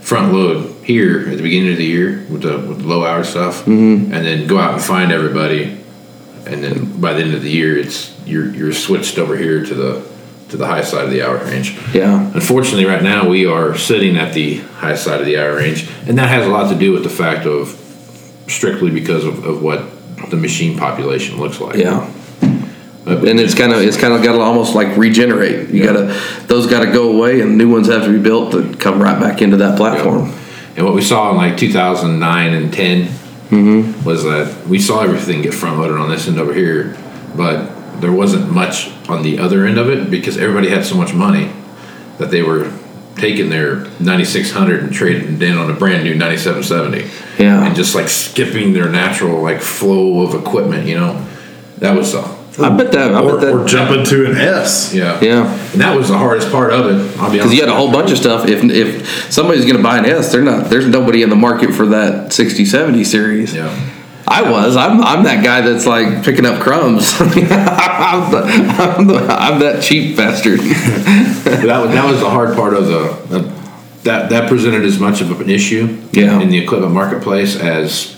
front 0.00 0.32
load 0.32 0.84
here 0.84 1.20
at 1.20 1.36
the 1.36 1.42
beginning 1.42 1.72
of 1.72 1.78
the 1.78 1.84
year 1.84 2.26
with 2.30 2.42
the, 2.42 2.58
with 2.58 2.78
the 2.78 2.86
low 2.86 3.04
hour 3.04 3.22
stuff, 3.24 3.60
mm-hmm. 3.60 4.12
and 4.12 4.26
then 4.26 4.46
go 4.46 4.58
out 4.58 4.74
and 4.74 4.82
find 4.82 5.12
everybody, 5.12 5.78
and 6.46 6.64
then 6.64 7.00
by 7.00 7.12
the 7.12 7.22
end 7.22 7.34
of 7.34 7.42
the 7.42 7.50
year, 7.50 7.78
it's 7.78 8.18
you're 8.26 8.52
you're 8.54 8.72
switched 8.72 9.18
over 9.18 9.36
here 9.36 9.64
to 9.64 9.74
the 9.74 10.10
to 10.48 10.56
the 10.56 10.66
high 10.66 10.82
side 10.82 11.04
of 11.04 11.10
the 11.10 11.22
hour 11.22 11.38
range. 11.44 11.78
Yeah. 11.94 12.30
Unfortunately, 12.34 12.86
right 12.86 13.02
now 13.02 13.28
we 13.28 13.46
are 13.46 13.76
sitting 13.76 14.16
at 14.16 14.34
the 14.34 14.58
high 14.58 14.96
side 14.96 15.20
of 15.20 15.26
the 15.26 15.38
hour 15.38 15.54
range, 15.54 15.88
and 16.08 16.18
that 16.18 16.28
has 16.28 16.44
a 16.44 16.50
lot 16.50 16.70
to 16.72 16.78
do 16.78 16.92
with 16.92 17.04
the 17.04 17.10
fact 17.10 17.46
of 17.46 17.79
strictly 18.50 18.90
because 18.90 19.24
of, 19.24 19.44
of 19.44 19.62
what 19.62 19.84
the 20.30 20.36
machine 20.36 20.78
population 20.78 21.38
looks 21.38 21.60
like. 21.60 21.76
Yeah. 21.76 22.10
And 22.42 23.40
it's 23.40 23.54
kind 23.54 23.72
of 23.72 23.80
it's 23.80 23.96
kind 23.96 24.12
of 24.12 24.22
got 24.22 24.32
to 24.32 24.40
almost 24.40 24.74
like 24.74 24.96
regenerate. 24.96 25.70
You 25.70 25.80
Yeah. 25.84 25.86
got 25.86 25.92
to 25.94 26.46
those 26.46 26.66
got 26.66 26.80
to 26.84 26.92
go 26.92 27.10
away, 27.16 27.40
and 27.40 27.56
new 27.56 27.70
ones 27.70 27.88
have 27.88 28.04
to 28.04 28.10
be 28.12 28.18
built 28.22 28.52
to 28.52 28.74
come 28.76 29.02
right 29.02 29.18
back 29.18 29.40
into 29.42 29.56
that 29.58 29.76
platform. 29.76 30.32
And 30.76 30.84
what 30.86 30.94
we 30.94 31.02
saw 31.02 31.30
in 31.30 31.36
like 31.36 31.56
2009 31.56 32.52
and 32.54 32.72
10 32.72 33.08
Mm-hmm. 33.50 34.04
was 34.04 34.22
that 34.22 34.68
we 34.68 34.78
saw 34.78 35.00
everything 35.02 35.42
get 35.42 35.52
front 35.52 35.76
loaded 35.80 35.96
on 35.96 36.08
this 36.08 36.28
end 36.28 36.38
over 36.38 36.54
here, 36.54 36.96
but 37.36 38.00
there 38.00 38.12
wasn't 38.12 38.48
much 38.52 38.92
on 39.08 39.24
the 39.24 39.40
other 39.40 39.66
end 39.66 39.76
of 39.76 39.88
it 39.90 40.08
because 40.08 40.38
everybody 40.38 40.68
had 40.68 40.84
so 40.84 40.94
much 40.94 41.12
money 41.12 41.50
that 42.18 42.30
they 42.30 42.42
were 42.42 42.70
taking 43.20 43.50
their 43.50 43.76
9600 44.00 44.82
and 44.82 44.92
trading 44.92 45.34
it 45.36 45.42
in 45.42 45.56
on 45.56 45.70
a 45.70 45.74
brand 45.74 46.04
new 46.04 46.14
9770. 46.14 47.08
Yeah. 47.42 47.64
And 47.66 47.76
just 47.76 47.94
like 47.94 48.08
skipping 48.08 48.72
their 48.72 48.88
natural 48.88 49.42
like 49.42 49.60
flow 49.60 50.22
of 50.22 50.34
equipment, 50.34 50.86
you 50.86 50.96
know. 50.98 51.26
That 51.78 51.96
was 51.96 52.14
uh, 52.14 52.36
I 52.58 52.76
bet 52.76 52.92
that. 52.92 53.14
I 53.14 53.20
Or, 53.22 53.38
bet 53.40 53.52
or 53.54 53.58
that. 53.60 53.68
jumping 53.68 54.04
to 54.06 54.26
an 54.30 54.36
S. 54.36 54.92
yeah. 54.94 55.18
Yeah. 55.22 55.50
And 55.72 55.80
that 55.80 55.96
was 55.96 56.08
the 56.08 56.18
hardest 56.18 56.50
part 56.50 56.72
of 56.72 56.86
it. 56.86 57.18
I'll 57.18 57.30
be. 57.30 57.38
Because 57.38 57.54
you 57.54 57.60
had 57.60 57.68
a 57.70 57.74
whole 57.74 57.90
bunch 57.92 58.10
of 58.10 58.18
stuff. 58.18 58.48
If 58.48 58.64
if 58.64 59.32
somebody's 59.32 59.64
going 59.64 59.76
to 59.76 59.82
buy 59.82 59.98
an 59.98 60.04
S, 60.06 60.32
they're 60.32 60.42
not. 60.42 60.68
There's 60.68 60.86
nobody 60.86 61.22
in 61.22 61.30
the 61.30 61.36
market 61.36 61.72
for 61.74 61.86
that 61.86 62.32
60, 62.32 62.64
70 62.64 63.04
series. 63.04 63.54
Yeah. 63.54 63.68
I 64.32 64.48
was. 64.48 64.76
I'm. 64.76 65.00
I'm 65.02 65.24
that 65.24 65.42
guy 65.44 65.60
that's 65.60 65.86
like 65.86 66.24
picking 66.24 66.46
up 66.46 66.60
crumbs. 66.62 67.12
I'm, 67.20 67.30
the, 68.30 68.42
I'm, 68.78 69.06
the, 69.06 69.26
I'm 69.28 69.58
that 69.60 69.82
cheap 69.82 70.16
bastard. 70.16 70.60
That 70.60 71.80
was, 71.82 71.90
that 71.90 72.04
was 72.10 72.20
the 72.20 72.30
hard 72.30 72.54
part 72.56 72.74
of 72.74 72.86
the, 72.86 73.12
the 73.38 73.60
that 74.04 74.30
that 74.30 74.48
presented 74.48 74.84
as 74.84 74.98
much 74.98 75.20
of 75.20 75.40
an 75.40 75.50
issue 75.50 76.00
Yeah. 76.12 76.40
in 76.40 76.48
the 76.48 76.58
equipment 76.58 76.92
marketplace 76.92 77.56
as 77.56 78.16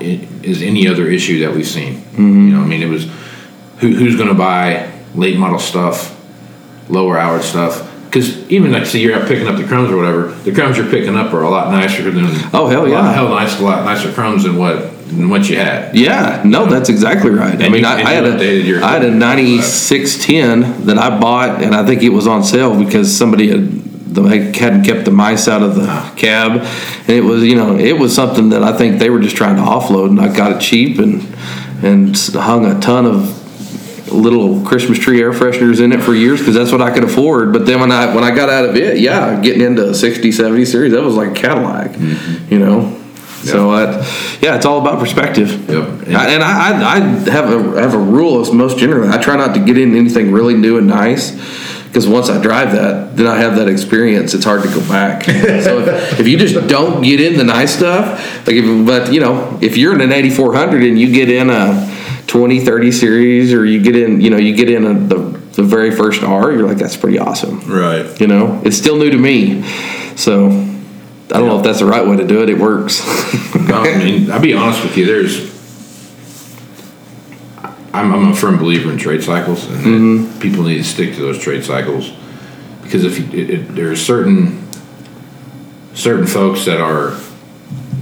is 0.00 0.62
any 0.62 0.88
other 0.88 1.06
issue 1.08 1.40
that 1.46 1.54
we've 1.54 1.66
seen. 1.66 1.94
Mm-hmm. 2.00 2.48
You 2.48 2.56
know, 2.56 2.62
I 2.62 2.66
mean, 2.66 2.82
it 2.82 2.88
was 2.88 3.04
who, 3.78 3.94
who's 3.94 4.16
going 4.16 4.28
to 4.28 4.34
buy 4.34 4.90
late 5.14 5.38
model 5.38 5.58
stuff, 5.58 6.12
lower 6.90 7.16
hour 7.18 7.40
stuff. 7.40 7.92
Because 8.04 8.48
even 8.50 8.72
like, 8.72 8.84
say 8.86 8.98
you're 8.98 9.14
out 9.14 9.28
picking 9.28 9.46
up 9.46 9.56
the 9.56 9.64
crumbs 9.66 9.90
or 9.90 9.96
whatever, 9.96 10.28
the 10.28 10.52
crumbs 10.52 10.76
you're 10.76 10.90
picking 10.90 11.16
up 11.16 11.32
are 11.32 11.42
a 11.42 11.50
lot 11.50 11.70
nicer 11.70 12.02
than 12.10 12.24
Oh, 12.52 12.66
hell 12.68 12.82
a 12.84 12.88
lot- 12.88 12.88
yeah. 12.88 13.12
hell 13.12 13.28
nice, 13.28 13.58
a 13.60 13.62
lot 13.62 13.84
nicer 13.84 14.12
crumbs 14.12 14.42
than 14.44 14.56
what 14.56 14.90
than 15.06 15.28
what 15.30 15.48
you 15.48 15.56
had. 15.56 15.94
Yeah, 15.96 16.42
no, 16.44 16.66
that's 16.66 16.88
exactly 16.88 17.30
right. 17.30 17.54
I 17.60 17.68
mean, 17.68 17.82
you- 17.82 17.86
I, 17.86 17.94
I 18.02 18.12
had 18.12 18.24
a 18.26 18.82
I 18.84 18.90
had 18.92 19.04
a 19.04 19.10
ninety-six 19.10 20.24
ten 20.24 20.84
that 20.86 20.98
I 20.98 21.18
bought, 21.18 21.62
and 21.62 21.74
I 21.74 21.84
think 21.86 22.02
it 22.02 22.10
was 22.10 22.26
on 22.26 22.42
sale 22.44 22.78
because 22.82 23.16
somebody 23.16 23.48
had 23.48 23.70
they 24.16 24.50
hadn't 24.52 24.84
kept 24.84 25.04
the 25.04 25.10
mice 25.10 25.46
out 25.48 25.62
of 25.62 25.74
the 25.74 25.86
cab, 26.16 26.62
and 26.62 27.10
it 27.10 27.22
was 27.24 27.42
you 27.44 27.54
know 27.54 27.76
it 27.76 27.98
was 27.98 28.14
something 28.14 28.48
that 28.50 28.62
I 28.62 28.76
think 28.76 28.98
they 28.98 29.10
were 29.10 29.20
just 29.20 29.36
trying 29.36 29.56
to 29.56 29.62
offload, 29.62 30.08
and 30.08 30.20
I 30.20 30.34
got 30.34 30.52
it 30.52 30.60
cheap 30.60 30.98
and 30.98 31.22
and 31.84 32.16
hung 32.34 32.64
a 32.66 32.80
ton 32.80 33.04
of 33.06 33.34
little 34.12 34.64
Christmas 34.64 34.98
tree 34.98 35.20
air 35.20 35.32
fresheners 35.32 35.80
in 35.82 35.92
it 35.92 36.00
for 36.02 36.14
years 36.14 36.38
because 36.38 36.54
that's 36.54 36.72
what 36.72 36.80
I 36.80 36.90
could 36.92 37.04
afford. 37.04 37.52
But 37.52 37.66
then 37.66 37.80
when 37.80 37.92
I 37.92 38.14
when 38.14 38.24
I 38.24 38.34
got 38.34 38.48
out 38.48 38.64
of 38.64 38.76
it, 38.76 38.98
yeah, 38.98 39.40
getting 39.40 39.62
into 39.62 39.90
a 39.90 39.94
60, 39.94 40.32
70 40.32 40.64
series, 40.64 40.92
that 40.92 41.02
was 41.02 41.14
like 41.16 41.30
a 41.30 41.34
Cadillac, 41.34 41.90
Mm-hmm. 41.92 42.52
you 42.52 42.58
know. 42.60 43.02
So 43.46 43.70
uh, 43.70 44.04
yeah, 44.40 44.56
it's 44.56 44.66
all 44.66 44.80
about 44.80 44.98
perspective. 44.98 45.68
Yep. 45.68 46.08
I- 46.16 46.32
And 46.34 46.42
I, 46.42 46.96
I, 46.96 46.98
have 47.30 47.50
a 47.50 47.80
have 47.80 47.94
a 47.94 47.98
rule 47.98 48.40
as 48.40 48.52
most 48.52 48.78
generally. 48.78 49.08
I 49.08 49.18
try 49.18 49.36
not 49.36 49.54
to 49.54 49.64
get 49.64 49.78
in 49.78 49.94
anything 49.96 50.32
really 50.32 50.54
new 50.54 50.78
and 50.78 50.86
nice 50.86 51.32
because 51.86 52.06
once 52.08 52.28
I 52.28 52.42
drive 52.42 52.72
that, 52.72 53.16
then 53.16 53.26
I 53.26 53.36
have 53.38 53.56
that 53.56 53.68
experience. 53.68 54.34
It's 54.34 54.44
hard 54.44 54.62
to 54.64 54.68
go 54.68 54.80
back. 54.86 55.24
so 55.24 55.78
if, 55.80 56.20
if 56.20 56.28
you 56.28 56.36
just 56.36 56.68
don't 56.68 57.02
get 57.02 57.20
in 57.20 57.38
the 57.38 57.44
nice 57.44 57.74
stuff, 57.74 58.46
like 58.46 58.56
if, 58.56 58.86
but 58.86 59.12
you 59.12 59.20
know, 59.20 59.58
if 59.62 59.78
you're 59.78 59.94
in 59.94 60.02
an 60.02 60.12
8400 60.12 60.82
and 60.82 60.98
you 60.98 61.10
get 61.10 61.30
in 61.30 61.48
a 61.48 61.86
2030 62.26 62.92
series, 62.92 63.52
or 63.54 63.64
you 63.64 63.80
get 63.80 63.96
in, 63.96 64.20
you 64.20 64.28
know, 64.30 64.36
you 64.36 64.54
get 64.54 64.68
in 64.68 64.84
a, 64.84 64.92
the 64.94 65.36
the 65.56 65.62
very 65.62 65.90
first 65.90 66.22
R, 66.22 66.52
you're 66.52 66.66
like, 66.66 66.76
that's 66.76 66.98
pretty 66.98 67.18
awesome. 67.18 67.60
Right. 67.60 68.20
You 68.20 68.26
know, 68.26 68.60
it's 68.62 68.76
still 68.76 68.96
new 68.98 69.08
to 69.10 69.16
me, 69.18 69.62
so. 70.16 70.50
I 71.32 71.38
don't 71.38 71.48
know 71.48 71.58
if 71.58 71.64
that's 71.64 71.80
the 71.80 71.86
right 71.86 72.06
way 72.06 72.16
to 72.16 72.26
do 72.26 72.42
it. 72.42 72.50
It 72.50 72.58
works. 72.58 73.02
No, 73.66 73.82
I 73.82 73.98
mean, 73.98 74.30
I'll 74.30 74.40
be 74.40 74.54
honest 74.54 74.84
with 74.84 74.96
you. 74.96 75.06
There's, 75.06 75.40
I'm, 77.92 78.12
I'm 78.14 78.28
a 78.32 78.36
firm 78.36 78.58
believer 78.58 78.90
in 78.92 78.98
trade 78.98 79.22
cycles, 79.24 79.64
and 79.66 79.78
Mm-hmm. 79.84 80.38
people 80.40 80.62
need 80.64 80.76
to 80.78 80.84
stick 80.84 81.14
to 81.14 81.20
those 81.20 81.38
trade 81.38 81.64
cycles 81.64 82.12
because 82.82 83.02
if 83.04 83.18
you, 83.18 83.24
it, 83.40 83.50
it, 83.50 83.74
there 83.74 83.90
are 83.90 83.96
certain 83.96 84.62
certain 85.94 86.26
folks 86.26 86.64
that 86.66 86.80
are 86.80 87.18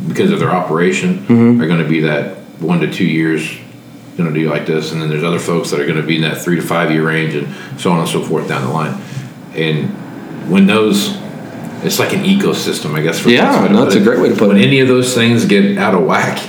because 0.08 0.30
of 0.32 0.38
their 0.40 0.50
operation 0.50 1.20
Mm-hmm. 1.20 1.60
are 1.62 1.66
going 1.66 1.82
to 1.82 1.88
be 1.88 2.00
that 2.00 2.36
one 2.60 2.80
to 2.80 2.92
two 2.92 3.06
years 3.06 3.48
going 4.18 4.32
to 4.32 4.38
do 4.38 4.48
like 4.50 4.66
this, 4.66 4.92
and 4.92 5.00
then 5.00 5.08
there's 5.08 5.24
other 5.24 5.38
folks 5.40 5.70
that 5.70 5.80
are 5.80 5.86
going 5.86 6.00
to 6.00 6.06
be 6.06 6.16
in 6.16 6.22
that 6.22 6.38
three 6.38 6.56
to 6.56 6.62
five 6.62 6.90
year 6.90 7.06
range, 7.06 7.34
and 7.34 7.80
so 7.80 7.90
on 7.90 8.00
and 8.00 8.08
so 8.08 8.22
forth 8.22 8.46
down 8.48 8.62
the 8.62 8.68
line. 8.72 9.00
And 9.54 9.88
when 10.50 10.66
those 10.66 11.16
it's 11.84 11.98
like 11.98 12.12
an 12.12 12.24
ecosystem, 12.24 12.94
I 12.94 13.02
guess. 13.02 13.20
For 13.20 13.28
Yeah, 13.30 13.68
that's 13.68 13.94
a 13.94 14.00
great 14.00 14.20
way 14.20 14.28
to 14.30 14.36
put 14.36 14.48
when 14.48 14.58
it. 14.58 14.66
any 14.66 14.80
of 14.80 14.88
those 14.88 15.14
things 15.14 15.44
get 15.44 15.78
out 15.78 15.94
of 15.94 16.04
whack, 16.04 16.42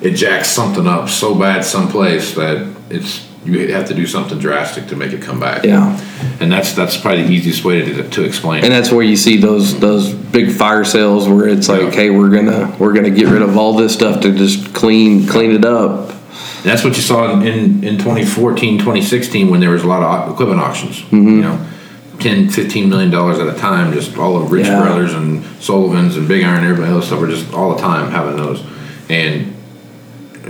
it 0.00 0.12
jacks 0.12 0.50
something 0.50 0.86
up 0.86 1.08
so 1.08 1.34
bad 1.34 1.64
someplace 1.64 2.34
that 2.34 2.66
it's 2.90 3.28
you 3.44 3.72
have 3.74 3.88
to 3.88 3.94
do 3.94 4.06
something 4.06 4.38
drastic 4.38 4.86
to 4.86 4.94
make 4.94 5.12
it 5.12 5.20
come 5.20 5.40
back. 5.40 5.64
Yeah. 5.64 5.98
and 6.40 6.50
that's 6.52 6.74
that's 6.74 6.96
probably 6.96 7.24
the 7.24 7.32
easiest 7.32 7.64
way 7.64 7.82
to, 7.82 8.08
to 8.10 8.22
explain. 8.24 8.62
and 8.62 8.72
that's 8.72 8.92
where 8.92 9.04
you 9.04 9.16
see 9.16 9.36
those 9.38 9.80
those 9.80 10.12
big 10.12 10.52
fire 10.52 10.84
sales 10.84 11.28
where 11.28 11.48
it's 11.48 11.68
like, 11.68 11.80
Yeah. 11.82 11.90
hey, 11.90 12.10
we're 12.10 12.30
gonna 12.30 12.74
we're 12.78 12.92
gonna 12.92 13.10
get 13.10 13.26
rid 13.28 13.42
of 13.42 13.56
all 13.56 13.74
this 13.74 13.92
stuff 13.92 14.20
to 14.22 14.32
just 14.32 14.72
clean 14.74 15.26
clean 15.26 15.50
it 15.52 15.64
up. 15.64 16.10
That's 16.62 16.84
what 16.84 16.94
you 16.94 17.02
saw 17.02 17.32
in, 17.40 17.42
in, 17.42 17.84
in 17.84 17.98
2014, 17.98 18.78
2016 18.78 19.50
when 19.50 19.58
there 19.58 19.70
was 19.70 19.82
a 19.82 19.88
lot 19.88 20.02
of 20.04 20.32
equipment 20.32 20.60
auctions. 20.60 21.00
Mm-hmm. 21.00 21.28
You 21.28 21.40
know, 21.42 21.68
10, 22.22 22.50
15 22.50 22.88
million 22.88 23.10
dollars 23.10 23.38
at 23.38 23.48
a 23.48 23.58
time, 23.58 23.92
just 23.92 24.16
all 24.16 24.40
of 24.40 24.50
Rich 24.52 24.66
Yeah. 24.66 24.80
Brothers 24.80 25.12
and 25.14 25.44
Sullivan's 25.60 26.16
and 26.16 26.28
Big 26.28 26.44
Iron, 26.44 26.58
and 26.58 26.66
everybody 26.68 26.92
else 26.92 27.06
stuff 27.06 27.20
were 27.20 27.26
just 27.26 27.52
all 27.52 27.74
the 27.74 27.80
time 27.80 28.10
having 28.10 28.36
those. 28.36 28.62
And 29.08 29.54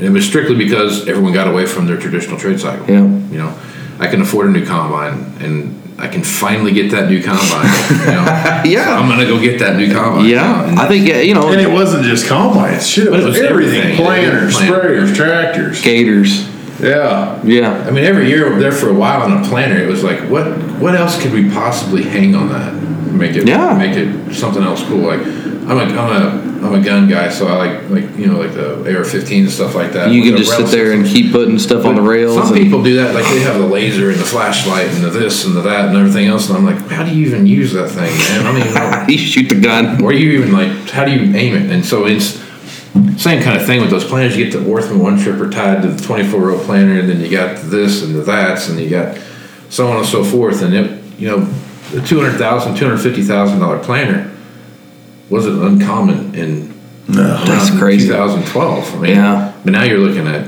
it 0.00 0.10
was 0.10 0.26
strictly 0.26 0.54
because 0.56 1.08
everyone 1.08 1.32
got 1.32 1.48
away 1.48 1.66
from 1.66 1.86
their 1.86 1.96
traditional 1.98 2.38
trade 2.38 2.60
cycle. 2.60 2.86
Yeah. 2.88 3.02
You 3.02 3.38
know, 3.38 3.58
I 3.98 4.06
can 4.08 4.20
afford 4.22 4.46
a 4.46 4.50
new 4.50 4.64
combine 4.66 5.32
and 5.40 5.78
I 5.98 6.08
can 6.08 6.22
finally 6.22 6.72
get 6.72 6.90
that 6.92 7.08
new 7.10 7.22
combine. 7.22 7.66
you 7.90 8.06
know? 8.12 8.24
Yeah. 8.64 8.84
So 8.84 8.90
I'm 8.92 9.08
going 9.08 9.20
to 9.20 9.26
go 9.26 9.40
get 9.40 9.58
that 9.60 9.76
new 9.76 9.92
combine. 9.92 10.26
Yeah, 10.28 10.68
And 10.68 10.78
I 10.78 10.86
think 10.88 11.06
you 11.26 11.34
know 11.34 11.50
And 11.50 11.60
it 11.60 11.70
wasn't 11.70 12.04
just 12.04 12.26
combines. 12.28 12.86
Shit, 12.88 13.06
it 13.08 13.10
was, 13.10 13.24
it 13.24 13.26
was 13.28 13.38
everything. 13.40 13.78
everything. 13.80 14.04
Planters, 14.04 14.54
Plant- 14.56 14.74
sprayers, 14.74 15.14
tractors. 15.16 15.82
gators. 15.82 16.48
Yeah. 16.82 17.40
Yeah. 17.44 17.72
I 17.86 17.90
mean, 17.90 18.04
every 18.04 18.28
year 18.28 18.58
there 18.58 18.72
for 18.72 18.90
a 18.90 18.94
while 18.94 19.22
on 19.22 19.42
a 19.44 19.48
planner, 19.48 19.76
it 19.76 19.88
was 19.88 20.02
like, 20.02 20.20
what 20.28 20.46
what 20.80 20.94
else 20.94 21.20
could 21.20 21.32
we 21.32 21.48
possibly 21.50 22.02
hang 22.02 22.34
on 22.34 22.48
that? 22.48 22.74
Make 23.12 23.36
it 23.36 23.46
Yeah. 23.46 23.76
make 23.78 23.96
it 23.96 24.34
something 24.34 24.62
else 24.62 24.82
cool. 24.84 24.98
Like 24.98 25.20
I'm 25.20 25.78
a 25.78 25.84
I'm 25.84 25.96
a 25.96 26.52
I'm 26.66 26.74
a 26.74 26.80
gun 26.80 27.08
guy, 27.08 27.28
so 27.28 27.46
I 27.48 27.54
like 27.56 27.90
like 27.90 28.16
you 28.16 28.26
know 28.26 28.38
like 28.38 28.52
the 28.54 28.82
AR-15 28.84 29.40
and 29.42 29.50
stuff 29.50 29.74
like 29.74 29.92
that. 29.92 30.10
You 30.10 30.22
can 30.22 30.36
just 30.36 30.56
sit 30.56 30.66
there 30.68 30.92
and 30.92 31.06
keep 31.06 31.32
putting 31.32 31.58
stuff 31.58 31.84
on 31.84 31.94
the 31.94 32.02
rails. 32.02 32.34
Some 32.34 32.54
people 32.54 32.82
do 32.82 32.96
that, 32.96 33.14
like 33.14 33.24
they 33.26 33.40
have 33.40 33.58
the 33.60 33.66
laser 33.66 34.10
and 34.10 34.18
the 34.18 34.24
flashlight 34.24 34.88
and 34.88 35.04
the 35.04 35.10
this 35.10 35.44
and 35.44 35.54
the 35.56 35.60
that 35.62 35.88
and 35.88 35.96
everything 35.96 36.26
else, 36.26 36.48
and 36.48 36.58
I'm 36.58 36.64
like, 36.64 36.78
how 36.90 37.04
do 37.04 37.14
you 37.14 37.26
even 37.26 37.46
use 37.46 37.72
that 37.74 37.90
thing, 37.90 38.10
man? 38.16 38.46
I 38.46 39.02
know. 39.04 39.06
you 39.08 39.18
shoot 39.18 39.48
the 39.48 39.60
gun. 39.60 40.02
Where 40.02 40.12
you 40.12 40.32
even 40.40 40.52
like, 40.52 40.90
how 40.90 41.04
do 41.04 41.12
you 41.12 41.34
aim 41.36 41.54
it? 41.54 41.70
And 41.70 41.84
so 41.84 42.06
it's 42.06 42.41
same 43.16 43.42
kind 43.42 43.58
of 43.58 43.66
thing 43.66 43.80
with 43.80 43.90
those 43.90 44.04
planners. 44.04 44.36
You 44.36 44.44
get 44.44 44.52
the 44.52 44.64
Orthman 44.64 44.98
one 45.02 45.18
tripper 45.18 45.48
tied 45.50 45.82
to 45.82 45.88
the 45.88 46.02
24 46.02 46.40
row 46.40 46.58
planner, 46.64 46.98
and 46.98 47.08
then 47.08 47.20
you 47.20 47.30
got 47.30 47.56
this 47.62 48.02
and 48.02 48.14
the 48.14 48.22
that's, 48.22 48.68
and 48.68 48.78
you 48.78 48.90
got 48.90 49.18
so 49.70 49.88
on 49.88 49.98
and 49.98 50.06
so 50.06 50.22
forth. 50.24 50.62
And 50.62 50.74
it, 50.74 51.04
you 51.18 51.28
know, 51.28 51.40
the 51.92 52.00
$200,000, 52.00 52.76
$250,000 52.76 53.82
planner 53.82 54.30
wasn't 55.30 55.62
uncommon 55.62 56.34
in 56.34 56.72
That's 57.06 57.70
crazy. 57.78 58.08
2012. 58.08 58.94
I 58.94 58.98
mean, 58.98 59.10
Yeah. 59.10 59.52
But 59.64 59.72
now 59.72 59.84
you're 59.84 59.98
looking 59.98 60.26
at 60.26 60.46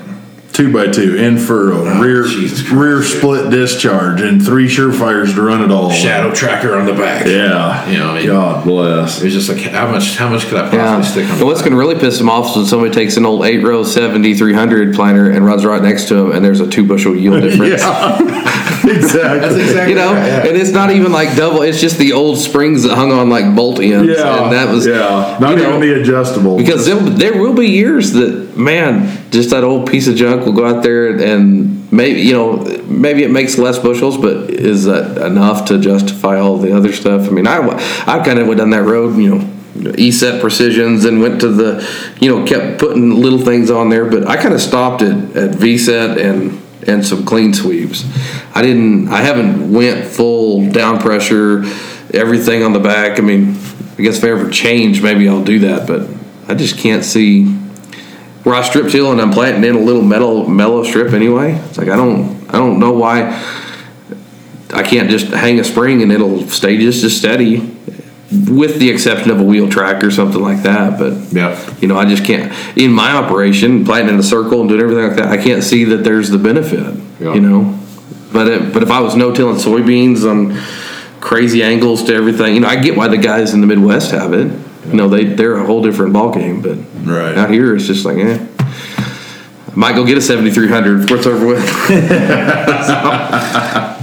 Two 0.55 0.73
by 0.73 0.87
two, 0.87 1.17
in 1.17 1.37
furrow, 1.37 1.85
oh, 1.85 2.01
rear 2.01 2.23
Oh, 2.25 2.29
Jesus 2.29 2.71
rear 2.71 3.03
split 3.03 3.51
discharge, 3.51 4.21
and 4.21 4.41
three 4.41 4.69
surefires 4.69 5.35
to 5.35 5.43
run 5.43 5.63
it 5.65 5.73
all. 5.73 5.91
shadow 5.91 6.33
tracker 6.33 6.77
on 6.77 6.87
the 6.87 6.93
back. 6.93 7.27
Yeah. 7.27 7.91
You 7.91 7.99
know, 7.99 8.11
I 8.11 8.15
mean, 8.19 8.27
God 8.29 8.65
bless. 8.65 9.21
It 9.21 9.25
was 9.25 9.35
just 9.35 9.49
like 9.49 9.59
how 9.73 9.91
much 9.91 10.17
how 10.17 10.29
much 10.29 10.47
could 10.47 10.57
I 10.59 10.71
possibly 10.71 10.79
Yeah. 10.79 11.03
stick 11.03 11.25
on? 11.25 11.31
And 11.33 11.41
the 11.41 11.47
what's 11.47 11.61
going 11.61 11.73
to 11.73 11.77
really 11.77 11.97
piss 11.97 12.19
them 12.19 12.31
off 12.31 12.51
is 12.51 12.57
when 12.57 12.67
somebody 12.67 12.93
takes 12.95 13.17
an 13.17 13.27
old 13.27 13.45
eight 13.45 13.65
row 13.65 13.83
70 13.83 14.35
300 14.35 14.95
planner 14.95 15.29
and 15.29 15.45
runs 15.45 15.65
right 15.67 15.83
next 15.83 16.07
to 16.09 16.15
them, 16.15 16.31
and 16.31 16.45
there's 16.45 16.61
a 16.61 16.69
two 16.69 16.87
bushel 16.87 17.17
yield 17.17 17.43
difference. 17.43 17.83
Exactly. 18.85 19.41
That's 19.41 19.55
exactly 19.57 19.91
You 19.93 19.99
know, 19.99 20.13
right, 20.13 20.27
yeah. 20.27 20.47
and 20.47 20.57
it's 20.59 20.71
not 20.71 20.91
even 20.91 21.11
like 21.11 21.35
double. 21.37 21.63
It's 21.63 21.81
just 21.81 21.97
the 21.99 22.13
old 22.13 22.37
springs 22.39 22.83
that 22.83 22.95
hung 22.95 23.13
on 23.13 23.31
like 23.31 23.57
bolt 23.57 23.81
ends. 23.81 24.09
Yeah. 24.19 24.45
and 24.45 24.53
that 24.53 24.69
was 24.71 24.87
yeah. 24.87 25.39
Not 25.41 25.53
you 25.57 25.63
even 25.63 25.71
know, 25.71 25.81
the 25.81 26.01
adjustable. 26.03 26.59
because 26.59 26.85
there, 26.85 26.97
there 26.97 27.41
will 27.41 27.55
be 27.55 27.67
years 27.71 28.13
that 28.13 28.57
man, 28.59 29.24
just 29.35 29.51
that 29.51 29.65
old 29.65 29.91
piece 29.91 30.09
of 30.09 30.17
junk 30.17 30.47
will 30.47 30.53
go 30.53 30.65
out 30.67 30.83
there 30.83 31.09
and 31.21 31.93
maybe 31.93 32.23
you 32.23 32.33
know 32.33 32.65
maybe 32.87 33.23
it 33.23 33.31
makes 33.31 33.59
less 33.59 33.79
bushels, 33.79 34.17
but 34.17 34.51
is 34.51 34.85
that 34.85 35.19
enough 35.27 35.67
to 35.67 35.79
justify 35.79 36.39
all 36.39 36.57
the 36.57 36.75
other 36.75 36.93
stuff? 36.93 37.29
I 37.29 37.31
mean, 37.31 37.47
I 37.47 37.59
I 38.07 38.25
kind 38.25 38.39
of 38.39 38.47
went 38.47 38.59
down 38.59 38.71
that 38.71 38.85
road, 38.85 39.17
you 39.19 39.35
know. 39.35 39.51
ESET 39.75 40.41
precisions 40.41 41.05
and 41.05 41.21
went 41.21 41.41
to 41.41 41.49
the, 41.49 41.85
you 42.21 42.31
know, 42.31 42.47
kept 42.47 42.79
putting 42.79 43.11
little 43.11 43.41
things 43.41 43.73
on 43.73 43.89
there, 43.89 44.09
but 44.09 44.25
I 44.25 44.37
kind 44.37 44.55
of 44.55 44.61
stopped 44.61 45.03
at, 45.03 45.37
at 45.37 45.51
VSET 45.57 46.17
and 46.17 46.63
and 46.87 47.05
some 47.05 47.25
clean 47.25 47.53
sweeps. 47.53 48.05
I 48.55 48.63
didn't, 48.63 49.09
I 49.09 49.23
haven't 49.23 49.73
went 49.73 50.07
full 50.07 50.71
down 50.71 51.01
pressure, 51.01 51.65
everything 52.13 52.63
on 52.63 52.73
the 52.73 52.79
back. 52.79 53.19
I 53.19 53.23
mean, 53.23 53.57
I 53.99 54.03
guess 54.03 54.19
if 54.19 54.25
I 54.25 54.31
ever 54.31 54.51
change, 54.51 55.03
maybe 55.03 55.29
I'll 55.29 55.45
do 55.45 55.59
that, 55.61 55.89
but 55.89 56.09
I 56.49 56.55
just 56.55 56.79
can't 56.79 57.05
see 57.05 57.47
where 58.45 58.55
I 58.55 58.63
strip 58.63 58.91
till 58.91 59.11
and 59.11 59.21
I'm 59.21 59.31
planting 59.33 59.65
in 59.65 59.75
a 59.75 59.81
little 59.81 60.03
metal 60.03 60.47
mellow 60.49 60.85
strip 60.85 61.13
anyway. 61.13 61.53
It's 61.69 61.79
like 61.79 61.89
I 61.89 61.97
don't 61.97 62.49
I 62.49 62.59
don't 62.59 62.79
know 62.79 62.93
why 62.93 63.33
I 64.73 64.83
can't 64.83 65.11
just 65.11 65.27
hang 65.29 65.59
a 65.61 65.65
spring 65.65 66.03
and 66.03 66.11
it'll 66.13 66.47
stay 66.49 66.77
just 66.79 67.05
as 67.05 67.17
steady, 67.17 67.59
with 68.49 68.79
the 68.81 68.91
exception 68.91 69.31
of 69.31 69.41
a 69.41 69.45
wheel 69.45 69.69
track 69.69 70.03
or 70.03 70.11
something 70.11 70.43
like 70.43 70.63
that. 70.65 70.99
But 70.99 71.15
Yeah. 71.33 71.59
you 71.81 71.89
know 71.89 71.97
I 71.97 72.05
just 72.05 72.25
can't 72.25 72.53
in 72.77 72.93
my 72.93 73.13
operation 73.13 73.85
planting 73.85 74.15
in 74.15 74.21
a 74.21 74.25
circle 74.25 74.61
and 74.61 74.69
doing 74.69 74.81
everything 74.83 75.07
like 75.09 75.17
that. 75.17 75.29
I 75.29 75.43
can't 75.43 75.63
see 75.63 75.85
that 75.85 76.05
there's 76.05 76.31
the 76.31 76.39
benefit. 76.39 76.95
Yeah. 77.21 77.35
You 77.35 77.41
know, 77.41 77.79
but 78.33 78.49
it, 78.49 78.73
but 78.75 78.83
if 78.83 78.91
I 78.91 79.01
was 79.01 79.15
no 79.17 79.33
tilling 79.33 79.57
soybeans 79.57 80.29
on 80.29 80.61
crazy 81.21 81.63
angles 81.63 82.03
to 82.05 82.15
everything, 82.15 82.55
you 82.55 82.61
know 82.61 82.69
I 82.69 82.77
get 82.77 82.97
why 82.97 83.09
the 83.09 83.17
guys 83.17 83.55
in 83.55 83.61
the 83.63 83.67
Midwest 83.67 84.11
have 84.11 84.33
it. 84.35 84.53
You 84.87 84.95
know 84.95 85.09
they 85.09 85.25
they're 85.25 85.57
a 85.57 85.67
whole 85.67 85.83
different 85.83 86.13
ballgame, 86.15 86.63
but 86.63 86.79
Right. 87.09 87.37
out 87.37 87.51
here 87.51 87.75
it's 87.75 87.87
just 87.87 88.05
like 88.05 88.19
eh. 88.19 88.39
I 88.59 89.77
might 89.77 89.95
go 89.97 90.05
get 90.05 90.17
a 90.17 90.21
7300 90.21 91.01
before 91.03 91.17
it's 91.17 91.27
over 91.27 91.47
with. 91.47 91.65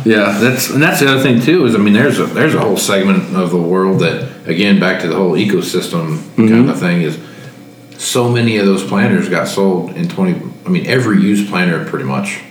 Yeah, 0.03 0.35
that's 0.39 0.71
and 0.71 0.81
that's 0.81 0.99
the 0.99 1.07
other 1.11 1.21
thing 1.21 1.41
too 1.41 1.65
is 1.67 1.75
I 1.75 1.77
mean 1.77 1.93
there's 1.93 2.17
a 2.19 2.25
there's 2.25 2.55
a 2.55 2.59
whole 2.59 2.75
segment 2.77 3.35
of 3.35 3.51
the 3.51 3.61
world 3.61 3.99
that 3.99 4.47
again 4.47 4.79
back 4.79 5.01
to 5.01 5.07
the 5.07 5.15
whole 5.15 5.33
ecosystem 5.33 6.17
Mm-hmm. 6.17 6.47
kind 6.47 6.69
of 6.71 6.79
thing 6.79 7.01
is 7.03 7.19
so 7.99 8.27
many 8.27 8.57
of 8.57 8.65
those 8.65 8.83
planters 8.83 9.29
got 9.29 9.47
sold 9.47 9.91
in 9.95 10.07
twenty. 10.09 10.41
I 10.65 10.69
mean 10.69 10.87
every 10.87 11.21
used 11.21 11.49
planner 11.49 11.85
pretty 11.85 12.05
much 12.05 12.41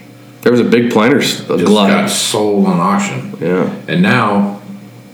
There 0.43 0.53
was 0.53 0.61
a 0.61 0.65
big 0.65 0.93
planters 0.93 1.39
just 1.45 1.49
got 1.67 2.09
sold 2.09 2.67
on 2.67 2.79
auction, 2.79 3.35
Yeah. 3.41 3.69
and 3.89 4.01
now 4.01 4.63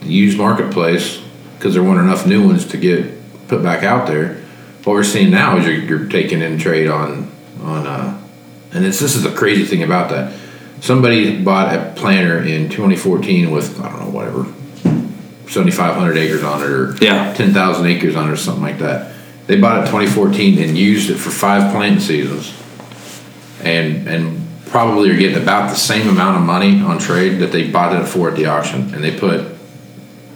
the 0.03 0.09
used 0.09 0.37
marketplace 0.37 1.23
because 1.59 1.75
there 1.75 1.83
weren't 1.83 2.01
enough 2.01 2.27
new 2.27 2.47
ones 2.47 2.67
to 2.67 2.77
get 2.77 3.13
put 3.49 3.63
back 3.63 3.83
out 3.83 4.07
there. 4.07 4.43
What 4.85 4.93
we're 4.95 5.05
seeing 5.05 5.31
now 5.31 5.57
is 5.59 5.67
you're, 5.67 5.75
you're 5.75 6.09
taking 6.09 6.43
in 6.43 6.59
trade 6.59 6.89
on 6.89 7.31
on 7.63 7.87
uh, 7.87 8.23
and 8.73 8.85
it's, 8.85 9.01
this 9.01 9.15
is 9.17 9.23
the 9.23 9.33
crazy 9.33 9.65
thing 9.65 9.83
about 9.83 10.11
that. 10.11 10.33
Somebody 10.81 11.43
bought 11.43 11.75
a 11.75 11.93
planter 11.97 12.43
in 12.43 12.69
2014 12.69 13.51
with 13.51 13.81
I 13.81 13.89
don't 13.89 14.01
know 14.01 14.11
whatever 14.11 14.45
7,500 15.49 16.17
acres 16.17 16.43
on 16.43 16.63
it 16.63 16.69
or 16.69 16.97
Yeah. 17.01 17.33
10,000 17.35 17.87
acres 17.87 18.17
on 18.17 18.29
it 18.29 18.33
or 18.33 18.37
something 18.37 18.63
like 18.63 18.79
that. 18.81 19.13
They 19.47 19.61
bought 19.61 19.79
it 19.79 19.87
2014 19.87 20.59
and 20.59 20.77
used 20.77 21.09
it 21.09 21.15
for 21.15 21.31
five 21.31 21.71
planting 21.73 22.01
seasons, 22.01 22.53
and 23.63 24.09
and 24.09 24.43
probably 24.67 25.09
are 25.11 25.17
getting 25.17 25.41
about 25.41 25.71
the 25.71 25.77
same 25.77 26.09
amount 26.09 26.37
of 26.37 26.43
money 26.43 26.81
on 26.81 26.99
trade 26.99 27.39
that 27.39 27.53
they 27.53 27.71
bought 27.71 27.95
it 27.95 28.07
for 28.07 28.29
at 28.29 28.37
the 28.37 28.47
auction, 28.47 28.93
and 28.93 29.05
they 29.05 29.17
put 29.17 29.56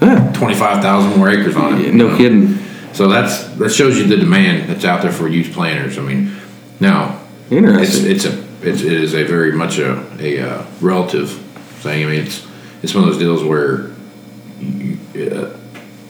Yeah. 0.00 0.32
25,000 0.32 1.18
more 1.18 1.28
acres 1.28 1.56
on 1.56 1.80
it. 1.80 1.86
you 1.86 1.92
No 1.92 2.08
know. 2.08 2.16
kidding. 2.16 2.58
So 2.92 3.08
that's 3.08 3.44
that 3.56 3.70
shows 3.70 3.98
you 3.98 4.06
the 4.06 4.16
demand 4.16 4.68
that's 4.68 4.84
out 4.84 5.02
there 5.02 5.12
for 5.12 5.28
used 5.28 5.52
planters. 5.52 5.96
I 5.98 6.02
mean, 6.02 6.32
now 6.80 7.20
it's 7.50 7.96
it's 7.98 8.24
a 8.24 8.44
it's, 8.62 8.82
it 8.82 8.92
is 8.92 9.14
a 9.14 9.22
very 9.24 9.52
much 9.52 9.78
a 9.78 10.02
a 10.18 10.40
uh, 10.40 10.66
relative 10.80 11.30
thing. 11.82 12.04
I 12.04 12.10
mean, 12.10 12.20
it's 12.22 12.46
it's 12.82 12.94
one 12.94 13.04
of 13.04 13.10
those 13.10 13.18
deals 13.18 13.44
where 13.44 13.90
you, 14.58 14.98
uh, 15.14 15.50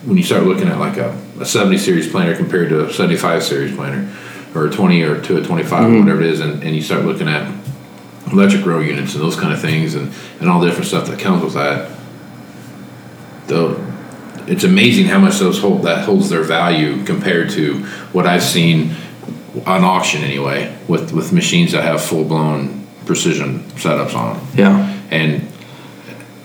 when 0.05 0.17
you 0.17 0.23
start 0.23 0.45
looking 0.45 0.69
at 0.69 0.79
like 0.79 0.97
a, 0.97 1.11
a 1.39 1.45
70 1.45 1.77
series 1.79 2.11
planter 2.11 2.35
compared 2.35 2.71
to 2.71 2.87
a 2.87 2.93
75 2.93 3.43
series 3.43 3.75
planter, 3.77 4.09
or 4.55 4.67
a 4.67 4.71
20 4.71 5.03
or 5.03 5.21
to 5.21 5.37
a 5.37 5.43
25 5.45 5.93
or 5.93 5.99
whatever 6.01 6.21
it 6.23 6.29
is, 6.29 6.41
and, 6.41 6.63
and 6.63 6.75
you 6.75 6.81
start 6.83 7.05
looking 7.05 7.29
at 7.29 7.47
electric 8.33 8.65
row 8.65 8.81
units 8.81 9.15
and 9.15 9.23
those 9.23 9.37
kind 9.37 9.53
of 9.53 9.61
things, 9.61 9.95
and 9.95 10.13
and 10.41 10.49
all 10.49 10.61
the 10.61 10.67
different 10.67 10.89
stuff 10.89 11.07
that 11.09 11.19
comes 11.19 11.43
with 11.45 11.53
that. 11.55 11.91
Though 13.51 13.85
it's 14.47 14.65
amazing 14.65 15.07
how 15.07 15.19
much 15.19 15.39
those 15.39 15.61
hold 15.61 15.83
that 15.83 16.05
holds 16.05 16.29
their 16.31 16.43
value 16.43 17.05
compared 17.05 17.51
to 17.51 17.85
what 18.13 18.27
I've 18.27 18.43
seen 18.43 18.95
on 19.67 19.85
auction 19.85 20.23
anyway 20.23 20.75
with 20.89 21.13
with 21.13 21.33
machines 21.33 21.73
that 21.73 21.83
have 21.85 22.01
full 22.03 22.25
blown 22.25 22.87
precision 23.07 23.61
setups 23.77 24.15
on 24.15 24.37
them. 24.37 24.47
Yeah. 24.55 25.01
And 25.11 25.49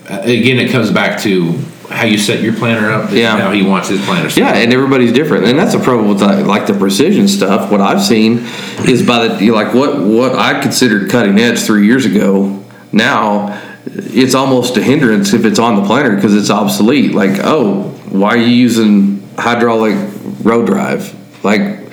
uh, 0.09 0.21
again, 0.23 0.57
it 0.59 0.71
comes 0.71 0.91
back 0.91 1.21
to 1.21 1.53
how 1.89 2.03
you 2.05 2.17
set 2.17 2.41
your 2.41 2.53
planner 2.53 2.89
up. 2.91 3.11
Yeah. 3.11 3.37
How 3.37 3.51
he 3.51 3.61
wants 3.61 3.89
his 3.89 4.03
planner. 4.05 4.29
set 4.29 4.39
Yeah, 4.41 4.49
up. 4.49 4.55
and 4.55 4.73
everybody's 4.73 5.13
different, 5.13 5.45
and 5.45 5.57
that's 5.57 5.75
a 5.75 5.79
problem 5.79 6.09
with 6.09 6.21
like, 6.21 6.45
like 6.45 6.65
the 6.67 6.73
precision 6.73 7.27
stuff. 7.27 7.71
What 7.71 7.81
I've 7.81 8.01
seen 8.01 8.39
is 8.87 9.05
by 9.05 9.27
the 9.27 9.51
like 9.51 9.73
what 9.75 9.99
what 10.01 10.33
I 10.35 10.59
considered 10.61 11.09
cutting 11.11 11.37
edge 11.39 11.59
three 11.59 11.85
years 11.85 12.05
ago. 12.05 12.63
Now 12.91 13.61
it's 13.97 14.35
almost 14.35 14.77
a 14.77 14.83
hindrance 14.83 15.33
if 15.33 15.45
it's 15.45 15.59
on 15.59 15.75
the 15.81 15.85
planner 15.85 16.15
because 16.15 16.35
it's 16.35 16.49
obsolete. 16.49 17.13
Like, 17.13 17.39
oh, 17.43 17.83
why 18.09 18.29
are 18.29 18.37
you 18.37 18.47
using 18.47 19.27
hydraulic 19.37 19.95
row 20.43 20.65
drive? 20.65 21.13
Like, 21.43 21.91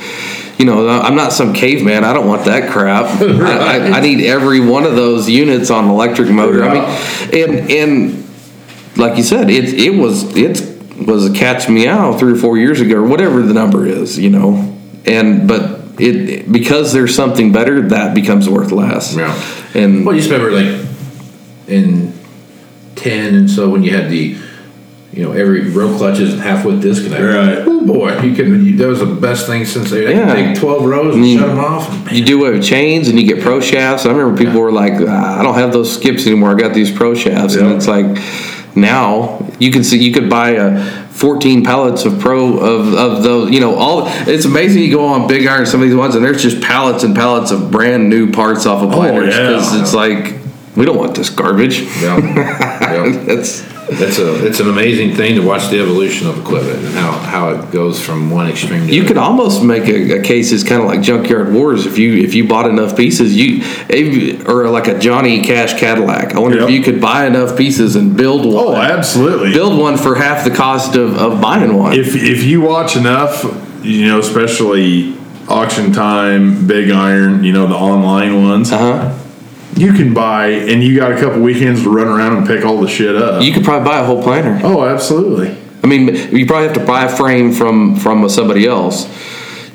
you 0.59 0.65
know, 0.65 0.89
I'm 0.89 1.15
not 1.15 1.33
some 1.33 1.53
caveman. 1.53 2.05
I 2.05 2.13
don't 2.13 2.27
want 2.27 2.45
that 2.47 2.71
crap. 2.71 3.07
I, 3.21 3.79
I, 3.79 3.99
I 3.99 4.01
need 4.01 4.25
every 4.25 4.61
one 4.61 4.85
of 4.85 4.97
those 4.97 5.29
units 5.29 5.71
on 5.71 5.89
electric 5.89 6.29
motor. 6.29 6.65
I 6.65 6.75
mean, 6.75 7.49
and 7.49 7.71
and 7.71 8.31
like 8.97 9.17
you 9.17 9.23
said, 9.23 9.51
it 9.51 9.73
it 9.75 9.91
was 9.91 10.37
it 10.37 11.07
was 11.07 11.27
a 11.29 11.33
catch 11.33 11.69
meow 11.69 12.17
three 12.17 12.33
or 12.33 12.37
four 12.37 12.59
years 12.59 12.81
ago 12.81 12.97
or 12.97 13.07
whatever 13.07 13.43
the 13.43 13.55
number 13.55 13.87
is, 13.87 14.19
you 14.19 14.31
know, 14.31 14.79
and 15.05 15.49
but 15.49 15.81
it 15.99 16.51
because 16.51 16.93
there's 16.93 17.15
something 17.15 17.53
better 17.53 17.89
that 17.89 18.15
becomes 18.15 18.49
worth 18.49 18.73
less. 18.73 19.17
Yeah. 19.17 19.35
And 19.75 20.07
Well, 20.07 20.15
you 20.15 20.21
just 20.21 20.31
remember 20.31 20.53
like 20.53 20.92
in 21.73 22.13
ten, 22.95 23.35
and 23.35 23.51
so 23.51 23.71
when 23.71 23.83
you 23.83 23.97
had 23.97 24.11
the, 24.11 24.37
you 25.13 25.23
know, 25.23 25.33
every 25.33 25.69
row 25.71 25.97
clutches 25.97 26.33
and 26.33 26.43
half 26.43 26.65
width 26.65 26.83
disconnect. 26.83 27.23
Right. 27.23 27.59
Oh 27.67 27.87
boy, 27.87 28.21
you 28.21 28.35
can. 28.35 28.65
You, 28.65 28.77
that 28.77 28.87
was 28.87 29.01
the 29.01 29.07
best 29.07 29.47
thing 29.47 29.65
since 29.65 29.91
they, 29.91 30.05
they 30.05 30.15
Yeah. 30.15 30.35
take 30.35 30.59
twelve 30.59 30.85
rows 30.85 31.15
and 31.15 31.23
mean, 31.23 31.39
shut 31.39 31.49
them 31.49 31.59
off. 31.59 32.13
you 32.13 32.25
do 32.25 32.41
away 32.41 32.51
with 32.57 32.65
chains 32.65 33.09
and 33.09 33.19
you 33.19 33.27
get 33.27 33.43
pro 33.43 33.61
shafts. 33.61 34.07
I 34.07 34.11
remember 34.13 34.37
people 34.37 34.61
were 34.61 34.73
like, 34.73 34.95
"Ah, 35.07 35.41
I 35.41 35.43
don't 35.43 35.55
have 35.55 35.73
those 35.73 35.93
skips 35.93 36.27
anymore. 36.27 36.51
I 36.51 36.55
got 36.55 36.75
these 36.75 36.91
pro 36.93 37.15
shafts, 37.15 37.57
and 37.57 37.73
it's 37.73 37.89
like 37.89 38.07
now 38.75 39.47
you 39.59 39.71
can 39.71 39.85
see 39.85 39.99
you 39.99 40.13
could 40.13 40.31
buy 40.31 40.51
a 40.51 40.83
14 41.11 41.63
pallets 41.63 42.05
of 42.05 42.19
pro 42.19 42.57
of, 42.59 42.95
of 42.95 43.23
those 43.23 43.51
you 43.51 43.61
know 43.61 43.75
all 43.75 44.05
it's 44.27 44.47
amazing 44.47 44.83
you 44.83 44.91
go 44.91 45.05
on 45.07 45.29
big 45.29 45.47
iron 45.47 45.67
some 45.67 45.83
of 45.83 45.87
these 45.87 45.95
ones 45.97 46.15
and 46.15 46.25
there's 46.25 46.43
just 46.43 46.61
pallets 46.63 47.05
and 47.05 47.15
pallets 47.15 47.51
of 47.51 47.71
brand 47.71 48.09
new 48.09 48.33
parts 48.33 48.65
off 48.65 48.83
of 48.83 48.91
planters 48.91 49.35
yeah. 49.37 49.49
because 49.49 49.81
it's 49.81 49.93
like 49.95 50.42
we 50.77 50.85
don't 50.87 50.97
want 50.97 51.15
this 51.15 51.31
garbage 51.31 51.81
Yeah. 52.01 52.19
Yeah. 52.93 53.25
that's 53.25 53.63
It's 53.89 54.19
a 54.19 54.47
it's 54.47 54.61
an 54.61 54.69
amazing 54.69 55.15
thing 55.17 55.35
to 55.37 55.43
watch 55.43 55.69
the 55.71 55.81
evolution 55.81 56.27
of 56.27 56.39
equipment 56.39 56.79
and 56.85 56.95
how, 56.95 57.13
how 57.13 57.49
it 57.51 57.71
goes 57.71 58.01
from 58.01 58.31
one 58.31 58.49
extreme 58.49 58.87
to 58.87 58.95
you 58.95 59.05
could 59.05 59.17
almost 59.19 59.63
make 59.63 59.87
a, 59.89 60.19
a 60.21 60.23
case 60.23 60.53
as 60.53 60.63
kind 60.65 60.81
of 60.81 60.87
like 60.89 61.01
junkyard 61.03 61.53
wars 61.53 61.85
if 61.85 61.99
you 61.99 62.15
if 62.23 62.35
you 62.35 62.47
bought 62.47 62.69
enough 62.69 62.97
pieces 62.97 63.37
you 63.37 63.61
if, 63.89 64.49
or 64.49 64.69
like 64.71 64.89
a 64.89 64.99
Johnny 64.99 65.43
Cash 65.43 65.79
Cadillac 65.79 66.35
I 66.35 66.39
wonder 66.39 66.59
Yep. 66.61 66.69
if 66.69 66.75
you 66.75 66.83
could 66.83 67.01
buy 67.01 67.27
enough 67.27 67.57
pieces 67.57 67.97
and 67.97 68.17
build 68.17 68.45
one 68.47 68.55
Oh, 68.67 68.75
absolutely. 68.77 69.53
build 69.53 69.79
one 69.79 69.97
for 69.99 70.15
half 70.15 70.45
the 70.45 70.51
cost 70.55 70.95
of, 70.97 71.17
of 71.19 71.41
buying 71.41 71.77
one 71.77 71.93
if 71.95 72.15
if 72.15 72.45
you 72.45 72.61
watch 72.63 72.97
enough, 72.97 73.45
you 73.83 74.07
know, 74.07 74.19
especially 74.21 75.17
auction 75.49 75.93
time, 75.93 76.67
big 76.67 76.91
iron, 76.91 77.43
you 77.45 77.53
know, 77.53 77.67
the 77.67 77.75
online 77.75 78.43
ones, 78.49 78.71
uh-huh 78.73 79.19
you 79.75 79.93
can 79.93 80.13
buy, 80.15 80.49
and 80.49 80.83
you 80.83 80.97
got 80.97 81.13
a 81.13 81.19
couple 81.21 81.41
weekends 81.41 81.83
to 81.83 81.91
run 81.91 82.07
around 82.09 82.37
and 82.37 82.47
pick 82.47 82.65
all 82.65 82.81
the 82.81 82.89
shit 82.89 83.15
up. 83.17 83.43
you 83.43 83.53
could 83.53 83.65
probably 83.65 83.87
buy 83.89 84.01
a 84.01 84.05
whole 84.05 84.23
planter 84.23 84.61
oh, 84.65 84.85
absolutely. 84.85 85.57
I 85.85 85.89
mean, 85.89 86.15
you 86.37 86.47
probably 86.47 86.69
have 86.69 86.77
to 86.77 86.85
buy 86.85 87.05
a 87.05 87.09
frame 87.09 87.53
from 87.53 87.97
from 87.97 88.29
somebody 88.29 88.67
else, 88.67 89.07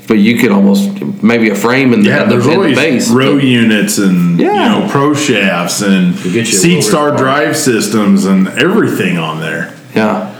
but 0.07 0.15
you 0.15 0.37
could 0.37 0.51
almost 0.51 1.01
maybe 1.21 1.49
a 1.49 1.55
frame 1.55 1.93
in 1.93 2.01
the, 2.03 2.09
Yeah, 2.09 2.23
in 2.23 2.29
the, 2.29 2.35
there's 2.35 2.45
in 2.45 2.51
the 2.51 2.57
always 2.57 2.77
base. 2.77 3.09
row 3.09 3.35
units 3.37 3.97
and 3.97 4.39
Yeah. 4.39 4.53
you 4.75 4.79
know 4.81 4.89
pro 4.89 5.13
shafts 5.13 5.81
and 5.81 6.15
get 6.15 6.33
you 6.33 6.57
SeedStar 6.57 7.17
drive 7.17 7.57
systems 7.57 8.23
and 8.25 8.47
everything 8.49 9.17
on 9.17 9.41
there. 9.41 9.73
Yeah, 9.95 10.33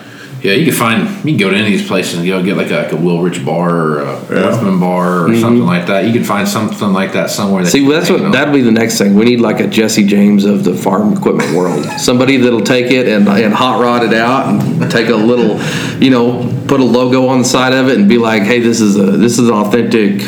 Yeah, 0.43 0.53
you 0.53 0.65
can 0.65 0.73
find 0.73 1.07
you 1.26 1.31
can 1.31 1.38
go 1.38 1.49
to 1.49 1.55
any 1.55 1.65
of 1.73 1.80
these 1.80 1.88
places 1.88 2.19
and 2.19 2.27
go 2.27 2.43
get 2.43 2.57
like 2.57 2.69
a, 2.69 2.76
like 2.84 2.91
a 2.91 2.95
Wilrich 2.95 3.43
bar 3.43 3.76
or 3.76 3.99
a 4.01 4.18
Orthman 4.18 4.80
bar 4.80 5.27
or 5.27 5.35
something 5.35 5.65
like 5.65 5.88
that. 5.88 6.05
You 6.05 6.14
can 6.14 6.23
find 6.23 6.47
something 6.47 6.93
like 6.93 7.14
that 7.14 7.30
somewhere. 7.31 7.64
That 7.64 7.69
Mm-hmm. 7.69 7.77
see, 7.77 7.84
you 7.85 7.91
that's 7.91 8.09
what 8.09 8.19
you 8.19 8.26
know. 8.26 8.31
that'd 8.31 8.53
be 8.53 8.61
the 8.61 8.72
next 8.72 8.97
thing. 8.99 9.15
We 9.15 9.26
need 9.26 9.41
like 9.41 9.59
a 9.59 9.68
Jesse 9.68 10.05
James 10.05 10.45
of 10.45 10.64
the 10.64 10.76
farm 10.76 11.14
equipment 11.18 11.55
world. 11.55 11.84
Somebody 11.99 12.38
that'll 12.38 12.61
take 12.61 12.91
it 12.91 13.07
and 13.07 13.27
and 13.27 13.53
hot 13.53 13.81
rod 13.81 14.03
it 14.03 14.14
out 14.14 14.47
and 14.47 14.91
take 14.91 15.09
a 15.09 15.15
little, 15.15 15.59
you 16.01 16.11
know, 16.11 16.43
put 16.68 16.80
a 16.81 16.84
logo 16.85 17.27
on 17.27 17.39
the 17.39 17.45
side 17.45 17.73
of 17.73 17.88
it 17.89 17.97
and 17.97 18.07
be 18.07 18.18
like, 18.19 18.43
hey, 18.43 18.59
this 18.59 18.80
is 18.80 18.95
a 18.95 19.03
this 19.18 19.39
is 19.39 19.49
an 19.49 19.55
authentic, 19.55 20.22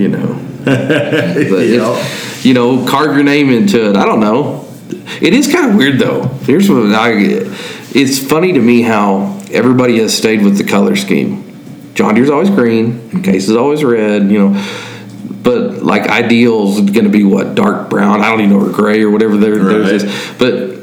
you 0.00 0.08
know. 0.08 0.40
But 0.64 1.60
it's- 1.62 2.44
you 2.44 2.52
know, 2.54 2.86
carve 2.86 3.14
your 3.14 3.24
name 3.24 3.50
into 3.50 3.88
it. 3.90 3.96
I 3.96 4.04
don't 4.04 4.20
know. 4.20 4.66
It 5.20 5.32
is 5.34 5.50
kind 5.52 5.70
of 5.70 5.76
weird 5.76 5.98
though. 5.98 6.22
Here's 6.44 6.68
what 6.70 6.92
I. 6.94 7.12
It's 7.96 8.18
funny 8.18 8.52
to 8.54 8.58
me 8.60 8.82
how 8.82 9.33
everybody 9.54 9.98
has 10.00 10.16
stayed 10.16 10.42
with 10.42 10.58
the 10.58 10.64
color 10.64 10.96
scheme. 10.96 11.42
John 11.94 12.14
Deere's 12.14 12.30
always 12.30 12.50
green. 12.50 13.22
Case 13.22 13.48
is 13.48 13.56
always 13.56 13.84
red. 13.84 14.30
You 14.30 14.50
know, 14.50 14.66
but 15.42 15.82
like 15.82 16.08
ideals 16.08 16.80
going 16.80 17.04
to 17.04 17.10
be 17.10 17.24
what 17.24 17.54
dark 17.54 17.88
brown. 17.90 18.20
I 18.20 18.30
don't 18.30 18.40
even 18.40 18.58
know 18.58 18.66
or 18.66 18.70
gray 18.72 19.02
or 19.02 19.10
whatever 19.10 19.36
there 19.36 19.56
theirs 19.58 20.02
Right. 20.02 20.10
is. 20.10 20.34
But 20.38 20.74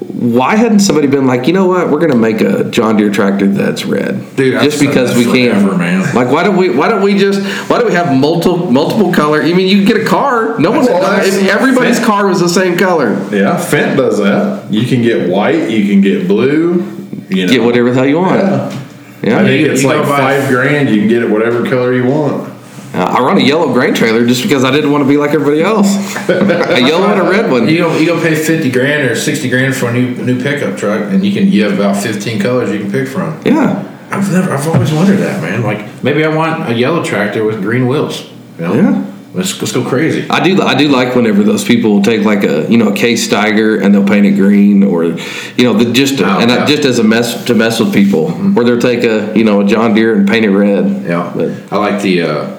why 0.00 0.56
hadn't 0.56 0.80
somebody 0.80 1.06
been 1.06 1.26
like, 1.26 1.46
you 1.46 1.52
know 1.52 1.66
what, 1.66 1.90
we're 1.90 1.98
going 2.00 2.10
to 2.10 2.16
make 2.18 2.40
a 2.40 2.64
John 2.70 2.96
Deere 2.96 3.10
tractor 3.10 3.46
that's 3.46 3.84
red, 3.84 4.36
Dude, 4.36 4.60
just 4.62 4.80
because 4.80 5.16
we 5.16 5.24
can, 5.24 5.62
forever, 5.62 5.76
man. 5.78 6.12
Like, 6.14 6.28
why 6.30 6.42
don't 6.42 6.56
we? 6.56 6.70
Why 6.70 6.88
don't 6.88 7.02
we 7.02 7.16
just? 7.18 7.40
Why 7.70 7.78
do 7.78 7.86
we 7.86 7.92
have 7.92 8.16
multiple 8.16 8.70
multiple 8.70 9.12
color? 9.12 9.42
I 9.42 9.52
mean, 9.52 9.68
you 9.68 9.76
can 9.76 9.84
get 9.86 10.04
a 10.04 10.08
car. 10.08 10.58
No 10.58 10.70
one. 10.72 10.84
Well, 10.86 11.00
that's- 11.02 11.36
if 11.36 11.48
everybody's 11.48 12.00
car 12.04 12.26
was 12.26 12.40
the 12.40 12.48
same 12.48 12.76
color. 12.76 13.10
Yeah, 13.32 13.56
Fendt 13.58 13.96
does 13.96 14.18
that. 14.18 14.72
You 14.72 14.86
can 14.86 15.02
get 15.02 15.28
white, 15.28 15.70
you 15.70 15.86
can 15.88 16.00
get 16.00 16.26
blue. 16.26 16.97
You 17.28 17.46
know, 17.46 17.52
Get 17.52 17.62
whatever 17.62 17.90
the 17.90 17.96
hell 17.96 18.06
you 18.06 18.18
want. 18.18 18.40
Yeah. 18.40 18.84
Yeah. 19.22 19.38
I 19.40 19.44
think 19.44 19.60
You- 19.66 19.72
it's 19.72 19.82
you 19.82 19.88
like 19.88 19.98
go 19.98 20.06
five 20.06 20.48
grand. 20.48 20.88
You 20.90 21.00
can 21.00 21.08
get 21.08 21.22
it 21.22 21.30
whatever 21.30 21.64
color 21.68 21.92
you 21.92 22.04
want. 22.06 22.52
Uh, 22.94 23.04
I 23.04 23.20
run 23.20 23.36
a 23.36 23.40
yellow 23.42 23.70
grain 23.72 23.92
trailer 23.94 24.26
just 24.26 24.42
because 24.42 24.64
I 24.64 24.70
didn't 24.70 24.90
want 24.90 25.04
to 25.04 25.08
be 25.08 25.18
like 25.18 25.32
everybody 25.32 25.62
else. 25.62 25.88
a 26.28 26.80
yellow 26.80 27.06
and 27.08 27.20
a 27.20 27.30
red 27.30 27.50
one. 27.50 27.68
You 27.68 27.78
go 27.78 27.96
you 27.98 28.06
go 28.06 28.20
pay 28.20 28.34
fifty 28.34 28.70
grand 28.70 29.10
or 29.10 29.14
sixty 29.14 29.50
grand 29.50 29.76
for 29.76 29.90
a 29.90 29.92
new 29.92 30.14
new 30.24 30.42
pickup 30.42 30.78
truck, 30.78 31.02
and 31.12 31.24
you 31.24 31.32
can 31.32 31.52
you 31.52 31.64
have 31.64 31.74
about 31.74 32.02
fifteen 32.02 32.40
colors 32.40 32.70
you 32.72 32.78
can 32.80 32.90
pick 32.90 33.06
from. 33.06 33.38
Yeah. 33.44 33.84
I've 34.10 34.32
never 34.32 34.50
I've 34.52 34.66
always 34.66 34.90
wondered 34.90 35.18
that 35.18 35.42
man. 35.42 35.62
Like 35.62 36.02
maybe 36.02 36.24
I 36.24 36.34
want 36.34 36.70
a 36.70 36.74
yellow 36.74 37.04
tractor 37.04 37.44
with 37.44 37.60
green 37.60 37.86
wheels. 37.88 38.22
You 38.58 38.64
know? 38.64 38.74
Yeah. 38.74 39.07
Let's 39.34 39.60
let's 39.60 39.72
go 39.72 39.84
crazy. 39.86 40.26
I 40.30 40.42
do. 40.42 40.62
I 40.62 40.74
do 40.74 40.88
like 40.88 41.14
whenever 41.14 41.42
those 41.42 41.62
people 41.62 41.90
will 41.92 42.02
take 42.02 42.22
like 42.24 42.44
a 42.44 42.66
you 42.70 42.78
know 42.78 42.88
a 42.92 42.96
case 42.96 43.28
Steiger 43.28 43.82
and 43.84 43.94
they'll 43.94 44.06
paint 44.06 44.24
it 44.24 44.32
green, 44.32 44.82
or 44.82 45.04
you 45.04 45.64
know 45.64 45.74
the, 45.74 45.92
just 45.92 46.18
Oh, 46.20 46.24
and 46.40 46.50
yeah. 46.50 46.56
Mm-hmm. 46.58 46.66
just 46.66 46.84
as 46.86 46.98
a 46.98 47.04
mess 47.04 47.44
to 47.44 47.54
mess 47.54 47.78
with 47.78 47.92
people, 47.92 48.30
where 48.30 48.64
they'll 48.64 48.80
take 48.80 49.04
a 49.04 49.36
you 49.36 49.44
know 49.44 49.60
a 49.60 49.64
John 49.66 49.92
Deere 49.94 50.14
and 50.16 50.26
paint 50.26 50.46
it 50.46 50.50
red. 50.50 51.04
Yeah, 51.04 51.30
But- 51.36 51.72
I 51.72 51.76
like 51.76 52.00
the. 52.02 52.22
Uh, 52.22 52.58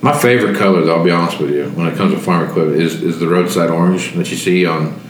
my 0.00 0.16
favorite 0.16 0.56
colors. 0.56 0.88
I'll 0.88 1.02
be 1.04 1.10
honest 1.10 1.40
with 1.40 1.50
you, 1.50 1.70
when 1.70 1.86
it 1.88 1.96
comes 1.96 2.14
to 2.14 2.20
farm 2.20 2.48
equipment, 2.48 2.80
is 2.82 3.00
is 3.02 3.18
the 3.20 3.28
roadside 3.28 3.70
orange 3.70 4.12
that 4.14 4.30
you 4.30 4.36
see 4.36 4.66
on 4.66 5.00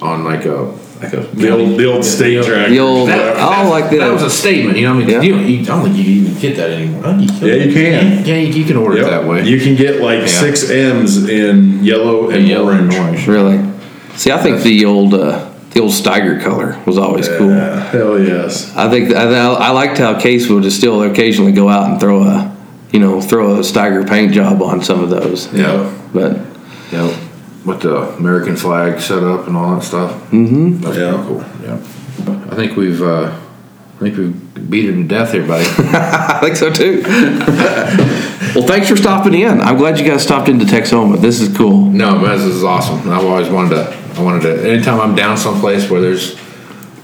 on 0.00 0.22
like 0.24 0.44
a 0.44 0.72
like 1.04 1.12
a 1.12 1.36
The 1.36 1.50
old, 1.50 1.78
the 1.78 1.92
old 1.92 2.04
state 2.04 2.44
tractor. 2.44 2.70
The 2.70 2.78
old- 2.80 3.08
That, 3.08 3.36
I 3.36 3.62
that- 3.64 3.70
like 3.70 3.90
that 3.90 3.98
that. 4.00 4.12
was 4.12 4.22
a 4.22 4.30
statement, 4.30 4.76
you 4.78 4.84
know. 4.86 4.94
what 4.94 5.04
I 5.04 5.06
mean, 5.06 5.14
Yeah. 5.14 5.22
you, 5.22 5.36
you, 5.36 5.60
I 5.62 5.64
don't 5.64 5.82
think 5.84 5.96
you 5.96 6.04
can 6.04 6.12
even 6.12 6.40
get 6.40 6.56
that 6.56 6.70
anymore. 6.70 7.02
Oh, 7.04 7.18
you 7.18 7.28
Yeah, 7.48 7.64
you 7.64 7.72
can. 7.72 8.24
Yeah, 8.24 8.34
you, 8.36 8.52
you 8.52 8.64
can 8.64 8.76
order 8.76 8.98
it 8.98 9.04
that 9.04 9.24
way. 9.26 9.44
You 9.44 9.60
can 9.60 9.76
get 9.76 10.00
like 10.00 10.26
six 10.28 10.70
M's 10.70 11.28
in 11.28 11.84
yellow 11.84 12.30
and 12.30 12.46
yellow 12.48 12.66
orange. 12.72 12.94
and 12.94 13.02
orange. 13.04 13.26
Really? 13.26 13.60
See, 14.16 14.30
I 14.32 14.38
think 14.38 14.62
the 14.62 14.84
old 14.84 15.14
uh, 15.14 15.50
the 15.72 15.80
old 15.80 15.90
Steiger 15.92 16.40
color 16.40 16.80
was 16.86 16.98
always 16.98 17.28
cool. 17.28 17.50
Yeah, 17.50 17.80
hell 17.90 18.18
yes. 18.18 18.74
I 18.76 18.88
think 18.88 19.12
I, 19.12 19.24
I 19.24 19.70
liked 19.70 19.98
how 19.98 20.18
Case 20.20 20.48
would 20.48 20.62
just 20.62 20.76
still 20.78 21.02
occasionally 21.02 21.50
go 21.52 21.68
out 21.68 21.90
and 21.90 21.98
throw 22.00 22.22
a 22.22 22.56
you 22.92 23.00
know 23.00 23.20
throw 23.20 23.56
a 23.56 23.58
Steiger 23.60 24.08
paint 24.08 24.32
job 24.32 24.62
on 24.62 24.82
some 24.84 25.02
of 25.02 25.10
those. 25.10 25.52
Yeah. 25.52 25.92
But 26.12 26.36
Yeah, 26.92 27.08
with 27.64 27.80
the 27.82 27.96
American 28.16 28.56
flag 28.56 29.00
set 29.00 29.22
up 29.22 29.46
and 29.46 29.56
all 29.56 29.74
that 29.74 29.82
stuff. 29.82 30.12
Mm-hmm. 30.30 30.80
That's 30.80 30.96
Yeah. 30.96 31.12
pretty 31.12 31.28
cool. 31.28 31.44
Yeah, 31.62 32.50
I 32.52 32.54
think 32.56 32.76
we've 32.76 33.02
uh, 33.02 33.26
I 33.96 33.98
think 33.98 34.16
we've 34.16 34.70
beat 34.70 34.88
it 34.88 34.92
to 34.92 35.04
death 35.04 35.32
here, 35.32 35.46
buddy. 35.46 35.64
I 35.78 36.38
think 36.40 36.56
so 36.56 36.70
too. 36.72 37.02
well, 38.54 38.66
thanks 38.66 38.88
for 38.88 38.96
stopping 38.96 39.34
in. 39.34 39.60
I'm 39.60 39.76
glad 39.76 39.98
you 39.98 40.04
guys 40.06 40.22
stopped 40.22 40.48
into 40.48 40.64
Texhoma. 40.64 41.20
This 41.20 41.40
is 41.40 41.56
cool. 41.56 41.86
no, 41.90 42.18
but 42.20 42.36
this 42.36 42.44
is 42.46 42.64
awesome. 42.64 42.98
I've 43.10 43.24
always 43.24 43.48
wanted 43.48 43.70
to. 43.76 43.96
I 44.18 44.22
wanted 44.22 44.42
to. 44.42 44.70
Anytime 44.70 45.00
I'm 45.00 45.14
down 45.14 45.36
someplace 45.36 45.88
where 45.90 46.00
there's 46.00 46.38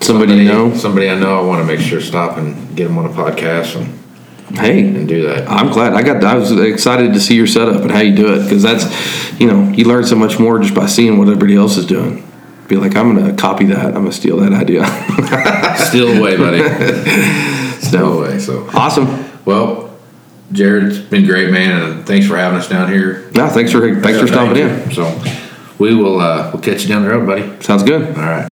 Somebody 0.03 0.35
you 0.37 0.45
know. 0.45 0.75
somebody 0.75 1.11
I 1.11 1.15
know, 1.19 1.39
I 1.39 1.43
want 1.43 1.61
to 1.61 1.67
make 1.67 1.79
sure 1.85 2.01
to 2.01 2.05
stop 2.07 2.39
and 2.39 2.75
get 2.75 2.85
them 2.89 2.97
on 2.97 3.05
a 3.05 3.11
podcast 3.11 3.77
and, 3.77 3.93
Hey, 4.55 4.81
and 4.81 5.07
do 5.07 5.29
that. 5.29 5.49
I'm 5.49 5.71
glad. 5.71 5.95
I 5.95 6.03
got. 6.03 6.23
I 6.25 6.35
was 6.35 6.51
excited 6.53 7.13
to 7.13 7.21
see 7.21 7.37
your 7.37 7.47
setup 7.47 7.83
and 7.83 7.91
how 7.91 8.01
you 8.01 8.15
do 8.15 8.35
it 8.35 8.45
because 8.45 8.63
that's, 8.63 9.41
you 9.41 9.47
know, 9.47 9.69
you 9.71 9.85
learn 9.85 10.05
so 10.05 10.17
much 10.17 10.39
more 10.39 10.59
just 10.59 10.75
by 10.75 10.87
seeing 10.87 11.19
what 11.19 11.29
everybody 11.29 11.57
else 11.57 11.77
is 11.77 11.87
doing. 11.87 12.27
Be 12.69 12.77
like, 12.77 12.97
I'm 12.97 13.15
gonna 13.15 13.35
copy 13.35 13.67
that. 13.67 13.87
I'm 13.87 13.95
gonna 13.95 14.13
steal 14.13 14.39
that 14.39 14.53
idea. 14.53 14.85
Still 15.89 16.19
away, 16.19 16.37
buddy. 16.37 16.63
Still 17.81 18.19
away. 18.19 18.39
So 18.39 18.69
awesome. 18.75 19.25
well, 19.45 19.97
Jerod, 20.53 20.89
it's 20.89 20.99
been 20.99 21.27
great, 21.27 21.51
man, 21.51 21.83
and 21.83 22.07
thanks 22.07 22.27
for 22.27 22.37
having 22.37 22.59
us 22.59 22.69
down 22.69 22.91
here. 22.91 23.31
No, 23.35 23.49
thanks 23.49 23.73
for 23.73 23.81
thanks 24.01 24.19
for 24.19 24.27
stopping 24.27 24.55
Thank 24.55 24.87
in. 24.87 24.93
So 24.93 25.23
we 25.79 25.95
will 25.95 26.21
uh, 26.21 26.51
we'll 26.53 26.63
catch 26.63 26.83
you 26.83 26.89
down 26.89 27.03
the 27.03 27.11
road, 27.11 27.27
buddy. 27.27 27.63
Sounds 27.63 27.85
good. 27.85 28.17
All 28.17 28.25
right. 28.25 28.50